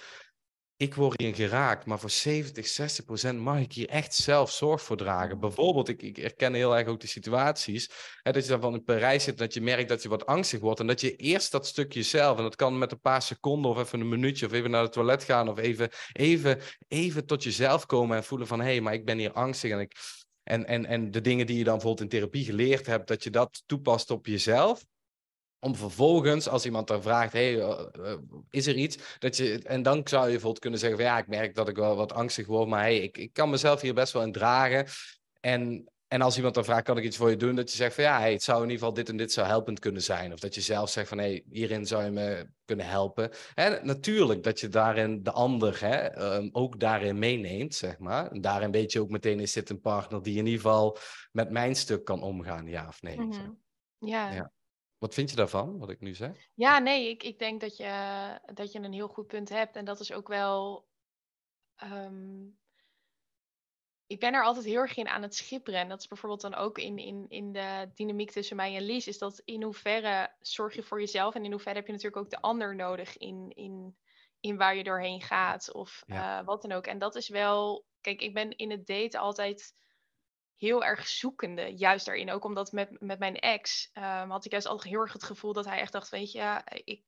ik 0.81 0.95
word 0.95 1.21
hierin 1.21 1.37
geraakt, 1.37 1.87
maar 1.87 1.99
voor 1.99 2.11
70, 2.11 2.67
60 2.67 3.05
procent 3.05 3.41
mag 3.41 3.61
ik 3.61 3.73
hier 3.73 3.89
echt 3.89 4.15
zelf 4.15 4.51
zorg 4.51 4.83
voor 4.83 4.97
dragen. 4.97 5.41
Bijvoorbeeld, 5.41 5.89
ik, 5.89 6.03
ik 6.03 6.17
herken 6.17 6.55
heel 6.55 6.77
erg 6.77 6.89
ook 6.89 7.01
de 7.01 7.07
situaties. 7.07 7.91
Hè, 8.23 8.33
dat 8.33 8.43
je 8.43 8.51
dan 8.51 8.61
van 8.61 8.75
in 8.75 8.85
Parijs 8.85 9.25
zit, 9.25 9.39
dat 9.39 9.55
je 9.55 9.61
merkt 9.61 9.89
dat 9.89 10.03
je 10.03 10.09
wat 10.09 10.27
angstig 10.27 10.61
wordt. 10.61 10.81
En 10.81 10.87
dat 10.87 11.01
je 11.01 11.17
eerst 11.17 11.53
dat 11.53 11.67
stukje 11.67 12.03
zelf, 12.03 12.37
en 12.37 12.43
dat 12.43 12.57
kan 12.57 12.79
met 12.79 12.93
een 12.93 13.01
paar 13.01 13.23
seconden 13.23 13.71
of 13.71 13.79
even 13.79 14.01
een 14.01 14.09
minuutje 14.09 14.47
of 14.47 14.53
even 14.53 14.71
naar 14.71 14.83
het 14.83 14.93
toilet 14.93 15.25
gaan 15.25 15.49
of 15.49 15.59
even, 15.59 15.89
even, 16.13 16.59
even 16.89 17.27
tot 17.27 17.43
jezelf 17.43 17.87
komen 17.87 18.17
en 18.17 18.25
voelen 18.25 18.47
van 18.47 18.61
hé, 18.61 18.67
hey, 18.67 18.81
maar 18.81 18.95
ik 18.95 19.05
ben 19.05 19.19
hier 19.19 19.33
angstig 19.33 19.71
en 19.71 19.81
ik. 19.81 19.97
En, 20.43 20.67
en, 20.67 20.87
en 20.87 21.11
de 21.11 21.21
dingen 21.21 21.47
die 21.47 21.59
je 21.59 21.65
dan 21.65 21.75
bijvoorbeeld 21.75 22.13
in 22.13 22.19
therapie 22.19 22.45
geleerd 22.45 22.87
hebt, 22.87 23.09
dat 23.09 23.25
je 23.25 23.31
dat 23.31 23.63
toepast 23.67 24.11
op 24.11 24.27
jezelf. 24.27 24.85
Om 25.61 25.77
vervolgens, 25.77 26.49
als 26.49 26.65
iemand 26.65 26.89
dan 26.89 27.03
vraagt, 27.03 27.33
hey, 27.33 27.55
uh, 27.55 27.81
uh, 27.99 28.15
is 28.51 28.67
er 28.67 28.75
iets? 28.75 28.99
Dat 29.19 29.37
je, 29.37 29.63
en 29.63 29.83
dan 29.83 30.01
zou 30.05 30.25
je 30.25 30.31
bijvoorbeeld 30.31 30.59
kunnen 30.61 30.79
zeggen 30.79 30.99
van 30.99 31.09
ja, 31.09 31.19
ik 31.19 31.27
merk 31.27 31.55
dat 31.55 31.69
ik 31.69 31.77
wel 31.77 31.97
wat 31.97 32.13
angstig 32.13 32.47
word, 32.47 32.69
maar 32.69 32.81
hey, 32.81 32.99
ik, 32.99 33.19
ik 33.19 33.33
kan 33.33 33.51
mezelf 33.51 33.81
hier 33.81 33.95
best 33.95 34.13
wel 34.13 34.23
in 34.23 34.33
dragen. 34.33 34.87
En, 35.41 35.91
en 36.09 36.23
als 36.23 36.37
iemand 36.37 36.55
dan 36.55 36.65
vraagt, 36.65 36.85
kan 36.85 36.99
ik 36.99 37.05
iets 37.05 37.17
voor 37.17 37.31
je 37.31 37.37
doen? 37.37 37.55
Dat 37.55 37.71
je 37.71 37.77
zegt 37.77 37.95
van 37.95 38.05
ja, 38.05 38.19
hey, 38.19 38.33
het 38.33 38.43
zou 38.43 38.57
in 38.57 38.71
ieder 38.71 38.79
geval 38.79 38.95
dit 38.95 39.09
en 39.09 39.17
dit 39.17 39.33
zou 39.33 39.47
helpend 39.47 39.79
kunnen 39.79 40.03
zijn. 40.03 40.33
Of 40.33 40.41
dat 40.41 40.55
je 40.55 40.61
zelf 40.61 40.91
zegt 40.91 41.09
van 41.09 41.19
hey, 41.19 41.45
hierin 41.51 41.87
zou 41.87 42.05
je 42.05 42.11
me 42.11 42.47
kunnen 42.65 42.87
helpen. 42.87 43.31
En 43.55 43.81
natuurlijk 43.83 44.43
dat 44.43 44.61
je 44.61 44.69
daarin 44.69 45.23
de 45.23 45.33
ander 45.33 45.81
hè, 45.81 46.23
um, 46.37 46.49
ook 46.53 46.81
daarin 46.81 47.19
meeneemt, 47.19 47.75
zeg 47.75 47.99
maar. 47.99 48.31
En 48.31 48.41
daarin 48.41 48.71
weet 48.71 48.93
je 48.93 49.01
ook 49.01 49.11
meteen, 49.11 49.41
is 49.41 49.53
dit 49.53 49.71
een 49.71 49.81
partner 49.81 50.23
die 50.23 50.39
in 50.39 50.47
ieder 50.47 50.61
geval 50.61 50.99
met 51.33 51.51
mijn 51.51 51.77
stuk 51.77 52.05
kan 52.05 52.23
omgaan, 52.23 52.67
ja 52.67 52.89
of 52.89 53.03
nee? 53.03 53.21
Mm 53.21 53.33
-hmm. 53.33 53.59
ja. 53.99 54.33
ja. 54.33 54.53
Wat 55.01 55.15
vind 55.15 55.31
je 55.31 55.37
daarvan, 55.37 55.79
wat 55.79 55.91
ik 55.91 56.01
nu 56.01 56.15
zeg? 56.15 56.49
Ja, 56.55 56.79
nee, 56.79 57.09
ik, 57.09 57.23
ik 57.23 57.39
denk 57.39 57.61
dat 57.61 57.77
je, 57.77 58.41
dat 58.55 58.73
je 58.73 58.79
een 58.79 58.93
heel 58.93 59.09
goed 59.09 59.27
punt 59.27 59.49
hebt. 59.49 59.77
En 59.77 59.85
dat 59.85 60.01
is 60.01 60.13
ook 60.13 60.29
wel. 60.29 60.87
Um, 61.85 62.59
ik 64.07 64.21
ben 64.21 64.35
er 64.35 64.45
altijd 64.45 64.65
heel 64.65 64.81
erg 64.81 64.97
in 64.97 65.09
aan 65.09 65.23
het 65.23 65.35
schipperen. 65.35 65.81
En 65.81 65.89
dat 65.89 66.01
is 66.01 66.07
bijvoorbeeld 66.07 66.41
dan 66.41 66.55
ook 66.55 66.79
in, 66.79 66.99
in, 66.99 67.27
in 67.29 67.53
de 67.53 67.91
dynamiek 67.95 68.31
tussen 68.31 68.57
mij 68.57 68.77
en 68.77 68.83
Lies. 68.83 69.07
Is 69.07 69.19
dat 69.19 69.43
in 69.45 69.63
hoeverre 69.63 70.35
zorg 70.41 70.75
je 70.75 70.83
voor 70.83 71.01
jezelf 71.01 71.35
en 71.35 71.45
in 71.45 71.51
hoeverre 71.51 71.77
heb 71.77 71.87
je 71.87 71.93
natuurlijk 71.93 72.23
ook 72.23 72.31
de 72.31 72.41
ander 72.41 72.75
nodig 72.75 73.17
in, 73.17 73.53
in, 73.55 73.97
in 74.41 74.57
waar 74.57 74.77
je 74.77 74.85
doorheen 74.85 75.21
gaat 75.21 75.73
of 75.73 76.03
ja. 76.07 76.41
uh, 76.41 76.47
wat 76.47 76.63
dan 76.63 76.73
ook. 76.73 76.87
En 76.87 76.99
dat 76.99 77.17
is 77.17 77.29
wel. 77.29 77.85
Kijk, 78.01 78.23
ik 78.23 78.35
ben 78.35 78.57
in 78.57 78.71
het 78.71 78.87
daten 78.87 79.21
altijd 79.21 79.75
heel 80.61 80.85
erg 80.85 81.09
zoekende, 81.09 81.77
juist 81.77 82.07
daarin. 82.07 82.31
Ook 82.31 82.45
omdat 82.45 82.73
met, 82.73 83.01
met 83.01 83.19
mijn 83.19 83.37
ex 83.37 83.91
um, 83.95 84.31
had 84.31 84.45
ik 84.45 84.51
juist 84.51 84.67
altijd 84.67 84.91
heel 84.91 85.01
erg 85.01 85.13
het 85.13 85.25
gevoel 85.25 85.53
dat 85.53 85.65
hij 85.65 85.79
echt 85.79 85.93
dacht, 85.93 86.09
weet 86.09 86.33
je, 86.33 86.39
ja, 86.39 86.63
ik, 86.85 87.03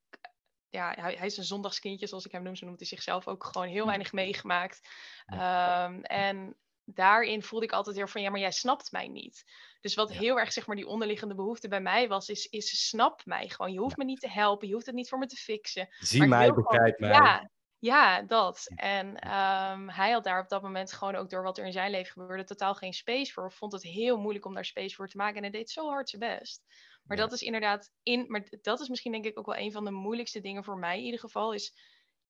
ja, 0.69 0.93
hij, 0.99 1.13
hij 1.13 1.25
is 1.25 1.37
een 1.37 1.43
zondagskindje, 1.43 2.07
zoals 2.07 2.25
ik 2.25 2.31
hem 2.31 2.43
noem, 2.43 2.55
zo 2.55 2.65
noemt 2.65 2.79
hij 2.79 2.87
zichzelf 2.87 3.27
ook 3.27 3.43
gewoon 3.43 3.67
heel 3.67 3.85
weinig 3.85 4.11
meegemaakt. 4.11 4.89
Um, 5.33 6.01
en 6.01 6.57
daarin 6.85 7.43
voelde 7.43 7.65
ik 7.65 7.71
altijd 7.71 7.95
heel 7.95 8.07
van, 8.07 8.21
ja, 8.21 8.29
maar 8.29 8.39
jij 8.39 8.51
snapt 8.51 8.91
mij 8.91 9.07
niet. 9.07 9.43
Dus 9.81 9.95
wat 9.95 10.13
ja. 10.13 10.19
heel 10.19 10.39
erg, 10.39 10.51
zeg 10.51 10.67
maar, 10.67 10.75
die 10.75 10.87
onderliggende 10.87 11.35
behoefte 11.35 11.67
bij 11.67 11.81
mij 11.81 12.07
was, 12.07 12.29
is, 12.29 12.45
is 12.45 12.87
snap 12.87 13.25
mij 13.25 13.49
gewoon. 13.49 13.71
Je 13.71 13.79
hoeft 13.79 13.97
ja. 13.97 14.03
me 14.03 14.09
niet 14.09 14.19
te 14.19 14.29
helpen, 14.29 14.67
je 14.67 14.73
hoeft 14.73 14.85
het 14.85 14.95
niet 14.95 15.09
voor 15.09 15.19
me 15.19 15.27
te 15.27 15.35
fixen. 15.35 15.87
Zie 15.99 16.27
mij, 16.27 16.53
begrijp 16.53 16.99
mij. 16.99 17.09
Ja, 17.09 17.49
Ja, 17.83 18.21
dat. 18.21 18.67
En 18.75 19.15
ehm, 19.19 19.87
hij 19.89 20.11
had 20.11 20.23
daar 20.23 20.39
op 20.41 20.49
dat 20.49 20.61
moment 20.61 20.93
gewoon 20.93 21.15
ook 21.15 21.29
door 21.29 21.43
wat 21.43 21.57
er 21.57 21.65
in 21.65 21.71
zijn 21.71 21.91
leven 21.91 22.11
gebeurde, 22.11 22.43
totaal 22.43 22.75
geen 22.75 22.93
space 22.93 23.31
voor. 23.33 23.51
Vond 23.51 23.71
het 23.71 23.83
heel 23.83 24.17
moeilijk 24.17 24.45
om 24.45 24.53
daar 24.53 24.65
space 24.65 24.95
voor 24.95 25.07
te 25.07 25.17
maken. 25.17 25.35
En 25.35 25.41
hij 25.41 25.51
deed 25.51 25.69
zo 25.69 25.87
hard 25.89 26.09
zijn 26.09 26.21
best. 26.37 26.63
Maar 27.03 27.17
Ja. 27.17 27.23
dat 27.23 27.33
is 27.33 27.41
inderdaad 27.41 27.91
in. 28.03 28.25
Maar 28.27 28.47
dat 28.61 28.79
is 28.79 28.87
misschien 28.87 29.11
denk 29.11 29.25
ik 29.25 29.39
ook 29.39 29.45
wel 29.45 29.57
een 29.57 29.71
van 29.71 29.85
de 29.85 29.91
moeilijkste 29.91 30.39
dingen 30.41 30.63
voor 30.63 30.77
mij 30.77 30.97
in 30.97 31.03
ieder 31.03 31.19
geval. 31.19 31.53
Is 31.53 31.73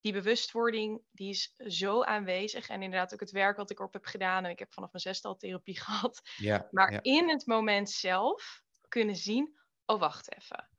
die 0.02 0.14
bewustwording, 0.14 1.02
die 1.12 1.30
is 1.30 1.54
zo 1.58 2.04
aanwezig. 2.04 2.68
En 2.70 2.82
inderdaad 2.82 3.14
ook 3.14 3.20
het 3.20 3.32
werk 3.32 3.58
wat 3.58 3.70
ik 3.72 3.80
erop 3.80 3.94
heb 3.94 4.06
gedaan. 4.06 4.46
En 4.46 4.52
ik 4.52 4.60
heb 4.60 4.74
vanaf 4.74 4.92
mijn 4.92 5.04
zesde 5.04 5.28
al 5.28 5.36
therapie 5.38 5.80
gehad. 5.84 6.22
Ja, 6.36 6.68
Maar 6.72 6.92
ja. 6.92 7.00
in 7.02 7.30
het 7.30 7.46
moment 7.46 7.90
zelf 7.90 8.62
kunnen 8.88 9.16
zien, 9.16 9.60
oh 9.86 10.00
wacht 10.00 10.36
even. 10.36 10.70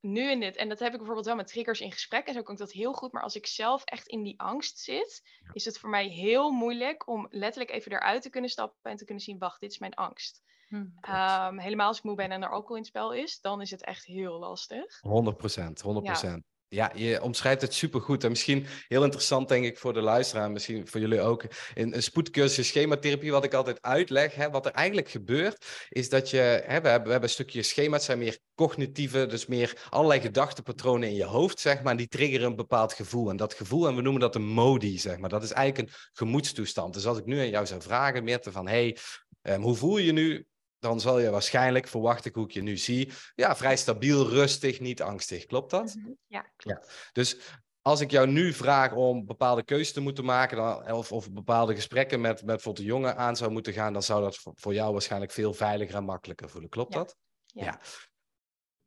Nu 0.00 0.30
in 0.30 0.40
dit, 0.40 0.56
en 0.56 0.68
dat 0.68 0.78
heb 0.78 0.90
ik 0.90 0.96
bijvoorbeeld 0.96 1.26
wel 1.26 1.36
met 1.36 1.46
triggers 1.46 1.80
in 1.80 1.92
gesprek 1.92 2.26
en 2.26 2.34
zo 2.34 2.42
kan 2.42 2.54
ik 2.54 2.60
dat 2.60 2.72
heel 2.72 2.92
goed. 2.92 3.12
Maar 3.12 3.22
als 3.22 3.36
ik 3.36 3.46
zelf 3.46 3.84
echt 3.84 4.06
in 4.06 4.22
die 4.22 4.40
angst 4.40 4.78
zit, 4.78 5.28
is 5.52 5.64
het 5.64 5.78
voor 5.78 5.90
mij 5.90 6.06
heel 6.06 6.50
moeilijk 6.50 7.08
om 7.08 7.26
letterlijk 7.30 7.70
even 7.70 7.92
eruit 7.92 8.22
te 8.22 8.30
kunnen 8.30 8.50
stappen 8.50 8.90
en 8.90 8.96
te 8.96 9.04
kunnen 9.04 9.24
zien, 9.24 9.38
wacht, 9.38 9.60
dit 9.60 9.70
is 9.70 9.78
mijn 9.78 9.94
angst. 9.94 10.42
Hm. 10.68 10.86
Ehm, 11.00 11.58
helemaal 11.58 11.86
als 11.86 11.98
ik 11.98 12.04
moe 12.04 12.14
ben 12.14 12.30
en 12.30 12.42
er 12.42 12.50
alcohol 12.50 12.76
in 12.76 12.82
het 12.82 12.90
spel 12.90 13.12
is, 13.12 13.40
dan 13.40 13.60
is 13.60 13.70
het 13.70 13.84
echt 13.84 14.04
heel 14.04 14.38
lastig. 14.38 15.00
100 15.00 15.36
procent, 15.36 15.80
100 15.80 16.06
Ja, 16.06 16.40
je 16.70 17.22
omschrijft 17.22 17.62
het 17.62 17.74
supergoed. 17.74 18.24
En 18.24 18.30
misschien 18.30 18.66
heel 18.88 19.02
interessant, 19.04 19.48
denk 19.48 19.64
ik, 19.64 19.78
voor 19.78 19.92
de 19.92 20.00
luisteraar, 20.00 20.50
misschien 20.50 20.88
voor 20.88 21.00
jullie 21.00 21.20
ook. 21.20 21.44
In 21.74 21.94
een 21.94 22.02
spoedcursus 22.02 22.68
schematherapie, 22.68 23.30
wat 23.30 23.44
ik 23.44 23.54
altijd 23.54 23.82
uitleg, 23.82 24.34
hè, 24.34 24.50
wat 24.50 24.66
er 24.66 24.72
eigenlijk 24.72 25.08
gebeurt, 25.08 25.86
is 25.88 26.08
dat 26.08 26.30
je, 26.30 26.36
hè, 26.36 26.80
we, 26.80 26.88
hebben, 26.88 27.04
we 27.04 27.10
hebben 27.10 27.22
een 27.22 27.28
stukje 27.28 27.62
schema's, 27.62 28.04
zijn 28.04 28.18
meer 28.18 28.38
cognitieve, 28.54 29.26
dus 29.26 29.46
meer 29.46 29.86
allerlei 29.90 30.20
gedachtepatronen 30.20 31.08
in 31.08 31.14
je 31.14 31.24
hoofd, 31.24 31.60
zeg 31.60 31.82
maar, 31.82 31.96
die 31.96 32.08
triggeren 32.08 32.46
een 32.46 32.56
bepaald 32.56 32.92
gevoel. 32.92 33.30
En 33.30 33.36
dat 33.36 33.54
gevoel, 33.54 33.88
en 33.88 33.96
we 33.96 34.02
noemen 34.02 34.20
dat 34.20 34.34
een 34.34 34.46
modi, 34.46 34.98
zeg 34.98 35.18
maar, 35.18 35.30
dat 35.30 35.42
is 35.42 35.52
eigenlijk 35.52 35.88
een 35.88 35.94
gemoedstoestand. 36.12 36.94
Dus 36.94 37.06
als 37.06 37.18
ik 37.18 37.26
nu 37.26 37.38
aan 37.38 37.50
jou 37.50 37.66
zou 37.66 37.82
vragen, 37.82 38.24
Meerte, 38.24 38.52
van, 38.52 38.68
hey, 38.68 38.96
ehm, 39.42 39.60
hoe 39.60 39.74
voel 39.74 39.98
je 39.98 40.12
nu? 40.12 40.46
Dan 40.80 41.00
zal 41.00 41.18
je 41.18 41.30
waarschijnlijk, 41.30 41.88
verwacht 41.88 42.24
ik 42.24 42.34
hoe 42.34 42.44
ik 42.44 42.50
je 42.50 42.62
nu 42.62 42.76
zie, 42.76 43.12
ja, 43.34 43.56
vrij 43.56 43.76
stabiel, 43.76 44.28
rustig, 44.28 44.80
niet 44.80 45.02
angstig. 45.02 45.46
Klopt 45.46 45.70
dat? 45.70 45.94
Mhm. 45.94 46.10
Ja, 46.26 46.46
klopt. 46.56 47.10
Dus 47.12 47.36
als 47.82 48.00
ik 48.00 48.10
jou 48.10 48.26
nu 48.26 48.52
vraag 48.52 48.92
om 48.92 49.26
bepaalde 49.26 49.64
keuzes 49.64 49.92
te 49.92 50.00
moeten 50.00 50.24
maken, 50.24 50.56
dan, 50.56 50.92
of, 50.92 51.12
of 51.12 51.30
bepaalde 51.32 51.74
gesprekken 51.74 52.20
met, 52.20 52.36
met 52.36 52.44
bijvoorbeeld 52.46 52.86
de 52.86 52.92
jongen 52.92 53.16
aan 53.16 53.36
zou 53.36 53.50
moeten 53.50 53.72
gaan, 53.72 53.92
dan 53.92 54.02
zou 54.02 54.22
dat 54.22 54.36
voor, 54.36 54.52
voor 54.56 54.74
jou 54.74 54.92
waarschijnlijk 54.92 55.32
veel 55.32 55.54
veiliger 55.54 55.94
en 55.94 56.04
makkelijker 56.04 56.50
voelen. 56.50 56.70
Klopt 56.70 56.92
Ja. 56.92 56.98
dat? 56.98 57.16
Ja. 57.46 57.80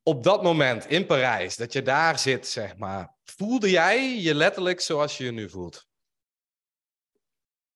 Op 0.03 0.23
dat 0.23 0.43
moment 0.43 0.86
in 0.86 1.06
Parijs, 1.06 1.56
dat 1.56 1.73
je 1.73 1.82
daar 1.82 2.19
zit, 2.19 2.47
zeg 2.47 2.77
maar, 2.77 3.15
voelde 3.23 3.69
jij 3.69 4.19
je 4.19 4.36
letterlijk 4.36 4.82
zoals 4.82 5.17
je 5.17 5.23
je 5.23 5.32
nu 5.32 5.49
voelt? 5.49 5.88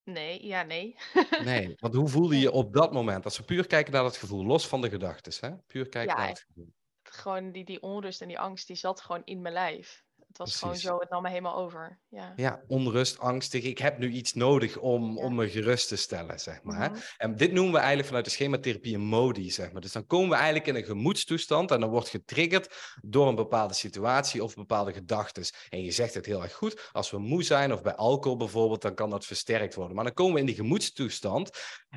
Nee, 0.08 0.46
ja, 0.46 0.64
nee. 0.64 0.96
Nee, 1.38 1.74
want 1.80 1.94
hoe 1.96 2.08
voelde 2.08 2.40
je 2.40 2.52
op 2.52 2.74
dat 2.74 2.94
moment? 2.94 3.26
Als 3.26 3.38
we 3.38 3.44
puur 3.44 3.68
kijken 3.68 3.94
naar 3.94 4.04
dat 4.04 4.18
gevoel, 4.18 4.46
los 4.46 4.68
van 4.68 4.82
de 4.82 4.90
gedachten, 4.90 5.50
hè? 5.52 5.58
Puur 5.68 5.90
kijken 5.90 6.16
Ja, 6.16 6.16
naar 6.18 6.28
het 6.28 6.40
gevoel. 6.48 6.74
gewoon 7.04 7.52
die, 7.52 7.66
die 7.66 7.82
onrust 7.82 8.22
en 8.22 8.28
die 8.28 8.40
angst, 8.40 8.68
die 8.68 8.76
zat 8.76 9.02
gewoon 9.02 9.24
in 9.26 9.42
mijn 9.42 9.54
lijf. 9.54 10.06
Het 10.38 10.48
was 10.48 10.60
gewoon 10.60 10.76
zo, 10.76 11.00
het 11.00 11.10
nam 11.10 11.22
me 11.22 11.30
helemaal 11.30 11.56
over. 11.56 12.00
Ja. 12.10 12.34
Ja, 12.36 12.62
onrust, 12.68 13.20
angstig. 13.20 13.64
Ik 13.64 13.78
heb 13.78 13.98
nu 13.98 14.10
iets 14.12 14.34
nodig 14.34 14.78
om, 14.78 15.16
Ja. 15.16 15.24
om 15.24 15.36
me 15.36 15.50
gerust 15.50 15.88
te 15.88 15.96
stellen, 15.96 16.40
zeg 16.40 16.64
maar. 16.64 16.90
Mhm. 16.92 17.00
En 17.18 17.36
dit 17.36 17.52
noemen 17.52 17.72
we 17.72 17.78
eigenlijk 17.78 18.08
vanuit 18.08 18.26
de 18.26 18.32
schematherapie 18.32 18.96
een 18.96 19.02
modi, 19.02 19.52
zeg 19.52 19.72
maar. 19.72 19.82
Dus 19.82 19.92
dan 19.92 20.06
komen 20.06 20.30
we 20.30 20.36
eigenlijk 20.36 20.68
in 20.68 20.76
een 20.76 20.84
gemoedstoestand 20.84 21.72
en 21.72 21.80
dan 21.80 21.90
wordt 21.90 22.10
getriggerd 22.10 22.76
door 23.02 23.28
een 23.28 23.36
bepaalde 23.36 23.74
situatie 23.74 24.44
of 24.44 24.56
bepaalde 24.56 24.94
gedachten. 24.94 25.44
En 25.70 25.84
je 25.84 25.92
zegt 25.92 26.14
het 26.14 26.26
heel 26.26 26.44
erg 26.44 26.54
goed, 26.54 26.90
als 26.92 27.12
we 27.12 27.18
moe 27.18 27.44
zijn 27.44 27.74
of 27.74 27.82
bij 27.82 27.96
alcohol 27.96 28.38
bijvoorbeeld, 28.38 28.82
dan 28.82 28.94
kan 28.96 29.10
dat 29.10 29.26
versterkt 29.26 29.76
worden. 29.76 29.96
Maar 29.96 30.06
dan 30.06 30.14
komen 30.14 30.34
we 30.34 30.40
in 30.40 30.46
die 30.46 30.56
gemoedstoestand 30.56 31.50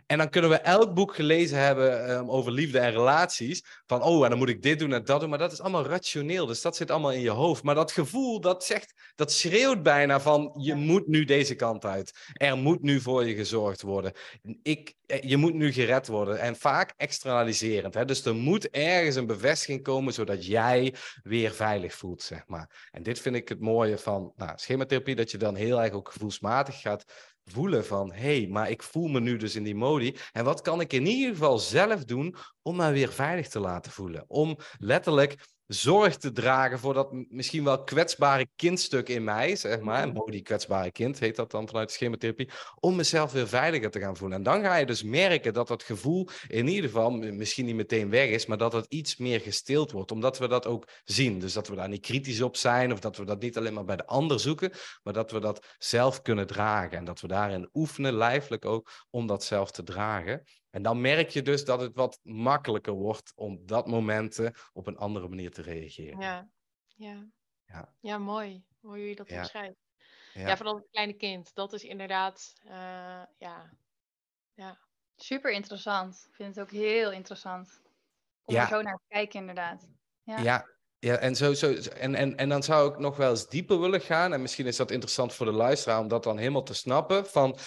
en 0.07 0.19
dan 0.19 0.29
kunnen 0.29 0.51
we 0.51 0.57
elk 0.57 0.95
boek 0.95 1.15
gelezen 1.15 1.59
hebben 1.59 2.09
ehm, 2.09 2.29
over 2.29 2.53
liefde 2.53 2.79
en 2.79 2.91
relaties. 2.91 3.65
Van, 3.87 4.03
oh, 4.03 4.25
en 4.25 4.31
dan 4.31 4.39
moet 4.39 4.49
ik 4.49 4.63
dit 4.63 4.79
doen 4.79 4.93
en 4.93 5.05
dat 5.05 5.21
doen. 5.21 5.29
Maar 5.29 5.39
dat 5.39 5.53
is 5.53 5.61
allemaal 5.61 5.87
rationeel, 5.87 6.47
dus 6.47 6.63
dat 6.63 6.77
zit 6.77 6.91
allemaal 6.91 7.13
in 7.13 7.21
je 7.21 7.31
hoofd. 7.31 7.63
Maar 7.63 7.75
dat 7.75 7.93
gevoel, 7.93 8.41
dat 8.41 8.65
zegt, 8.65 8.95
dat 9.15 9.33
schreeuwt 9.33 9.83
bijna 9.83 10.21
van, 10.21 10.55
je 10.59 10.75
moet 10.75 11.07
nu 11.07 11.25
deze 11.25 11.55
kant 11.55 11.85
uit. 11.85 12.13
Er 12.33 12.57
moet 12.57 12.83
nu 12.83 13.01
voor 13.01 13.27
je 13.27 13.35
gezorgd 13.35 13.83
worden. 13.83 14.13
Ik, 14.63 14.95
eh, 15.07 15.23
je 15.23 15.37
moet 15.37 15.55
nu 15.55 15.73
gered 15.73 16.07
worden. 16.07 16.41
En 16.41 16.57
vaak 16.57 16.95
externaliserend. 16.97 17.95
Hè? 17.95 18.05
Dus 18.05 18.25
er 18.25 18.35
moet 18.35 18.71
ergens 18.71 19.17
een 19.17 19.27
bevestiging 19.27 19.83
komen, 19.83 20.13
zodat 20.13 20.47
jij 20.47 20.95
weer 21.23 21.53
veilig 21.53 21.95
voelt, 21.95 22.23
zeg 22.23 22.47
maar. 22.47 22.89
En 22.91 23.03
dit 23.03 23.21
vind 23.21 23.37
ik 23.37 23.49
het 23.49 23.61
mooie 23.61 23.99
van 23.99 24.33
nou, 24.37 24.53
schematherapie, 24.55 25.15
dat 25.15 25.31
je 25.31 25.39
dan 25.39 25.55
heel 25.55 25.83
erg 25.83 25.93
ook 25.93 26.11
gevoelsmatig 26.13 26.81
gaat 26.81 27.05
voelen 27.44 27.85
van, 27.85 28.12
hé, 28.12 28.38
hey, 28.38 28.46
maar 28.46 28.70
ik 28.70 28.83
voel 28.83 29.09
me 29.09 29.20
nu 29.20 29.37
dus 29.37 29.55
in 29.55 29.62
die 29.62 29.74
modi. 29.74 30.16
En 30.33 30.44
wat 30.44 30.61
kan 30.61 30.81
ik 30.81 30.92
in 30.92 31.07
ieder 31.07 31.35
geval 31.35 31.59
zelf 31.59 32.05
doen 32.05 32.35
om 32.62 32.76
me 32.76 32.92
weer 32.92 33.12
veilig 33.12 33.48
te 33.48 33.61
laten 33.61 33.92
voelen? 33.92 34.24
Om 34.26 34.57
letterlijk 34.79 35.46
zorg 35.72 36.16
te 36.16 36.33
dragen 36.33 36.78
voor 36.78 36.94
dat 36.94 37.12
misschien 37.28 37.64
wel 37.64 37.85
kwetsbare 37.85 38.48
kindstuk 38.56 39.09
in 39.09 39.24
mij, 39.24 39.56
zeg 39.56 39.80
maar. 39.80 40.06
Mhm. 40.06 40.16
Modi 40.16 40.42
kwetsbare 40.42 40.90
kind 40.92 41.18
heet 41.18 41.37
dat 41.37 41.50
dan 41.50 41.68
vanuit 41.68 41.88
de 41.88 41.94
schematherapie. 41.94 42.50
Om 42.80 42.96
mezelf 42.96 43.33
weer 43.33 43.48
veiliger 43.48 43.90
te 43.90 44.00
gaan 44.00 44.16
voelen. 44.16 44.37
En 44.37 44.42
dan 44.42 44.62
ga 44.62 44.76
je 44.76 44.87
dus 44.87 45.02
merken 45.02 45.52
dat 45.52 45.68
dat 45.68 45.83
gevoel 45.83 46.28
in 46.48 46.68
ieder 46.68 46.90
geval 46.90 47.11
misschien 47.11 47.66
niet 47.66 47.74
meteen 47.74 48.11
weg 48.11 48.28
is, 48.28 48.46
maar 48.46 48.59
dat 48.59 48.72
het 48.72 48.87
iets 48.88 49.16
meer 49.16 49.40
gestild 49.40 49.90
wordt. 49.90 50.12
Omdat 50.12 50.38
we 50.38 50.48
dat 50.48 50.66
ook 50.66 50.88
zien. 51.04 51.38
Dus 51.38 51.52
dat 51.52 51.68
we 51.68 51.74
daar 51.74 51.88
niet 51.88 52.06
kritisch 52.06 52.42
op 52.42 52.56
zijn 52.56 52.92
of 52.92 53.00
dat 53.00 53.16
we 53.16 53.24
dat 53.24 53.40
niet 53.40 53.56
alleen 53.56 53.74
maar 53.74 53.85
bij 53.85 53.96
de 53.96 54.06
ander 54.06 54.40
zoeken, 54.40 54.72
maar 55.02 55.12
dat 55.12 55.30
we 55.30 55.40
dat 55.40 55.66
zelf 55.78 56.22
kunnen 56.22 56.46
dragen. 56.46 56.98
En 56.98 57.04
dat 57.04 57.20
we 57.20 57.26
daarin 57.26 57.68
oefenen, 57.72 58.14
lijfelijk 58.14 58.64
ook, 58.64 58.90
om 59.11 59.26
dat 59.26 59.44
zelf 59.44 59.70
te 59.70 59.83
dragen. 59.83 60.42
En 60.70 60.83
dan 60.83 61.00
merk 61.00 61.28
je 61.28 61.42
dus 61.42 61.64
dat 61.64 61.80
het 61.80 61.94
wat 61.94 62.18
makkelijker 62.22 62.92
wordt 62.92 63.33
om 63.35 63.66
dat 63.66 63.87
momenten 63.87 64.54
op 64.72 64.87
een 64.87 64.96
andere 64.96 65.28
manier 65.28 65.50
te 65.50 65.62
reageren. 65.62 66.20
Ja. 66.20 66.48
Ja. 66.87 67.28
Ja. 67.64 67.94
ja, 68.00 68.18
mooi. 68.18 68.64
Hoe 68.80 69.09
je 69.09 69.16
dat 69.16 69.28
Ja. 69.28 69.48
Ja. 69.52 69.74
Ja. 70.33 70.56
vooral 70.56 70.76
het 70.76 70.88
kleine 70.90 71.12
kind. 71.14 71.54
Dat 71.54 71.72
is 71.72 71.83
inderdaad, 71.83 72.52
eh, 72.64 73.22
ja. 73.38 73.76
Ja. 74.54 74.78
Super 75.16 75.52
interessant. 75.52 76.26
Ik 76.28 76.35
vind 76.35 76.54
het 76.54 76.64
ook 76.64 76.70
heel 76.70 77.12
interessant. 77.12 77.83
Om 78.44 78.54
Ja. 78.54 78.62
er 78.62 78.68
zo 78.68 78.83
naar 78.83 78.96
te 78.96 79.04
kijken, 79.09 79.40
inderdaad. 79.40 79.88
Ja. 80.22 80.38
Ja, 80.40 80.66
ja 80.98 81.16
en, 81.16 81.37
zo, 81.37 81.54
zo, 81.54 81.72
en, 81.72 82.14
en, 82.14 82.37
en 82.37 82.48
dan 82.48 82.62
zou 82.62 82.92
ik 82.92 82.98
nog 82.98 83.16
wel 83.16 83.30
eens 83.30 83.48
dieper 83.48 83.80
willen 83.80 84.00
gaan. 84.00 84.33
En 84.33 84.42
misschien 84.42 84.66
is 84.66 84.76
dat 84.76 84.90
interessant 84.90 85.35
voor 85.35 85.46
de 85.46 85.52
luisteraar 85.52 86.00
om 86.00 86.09
dat 86.09 86.22
dan 86.22 86.38
helemaal 86.38 86.62
te 86.62 86.74
snappen. 86.74 87.26
Van, 87.26 87.59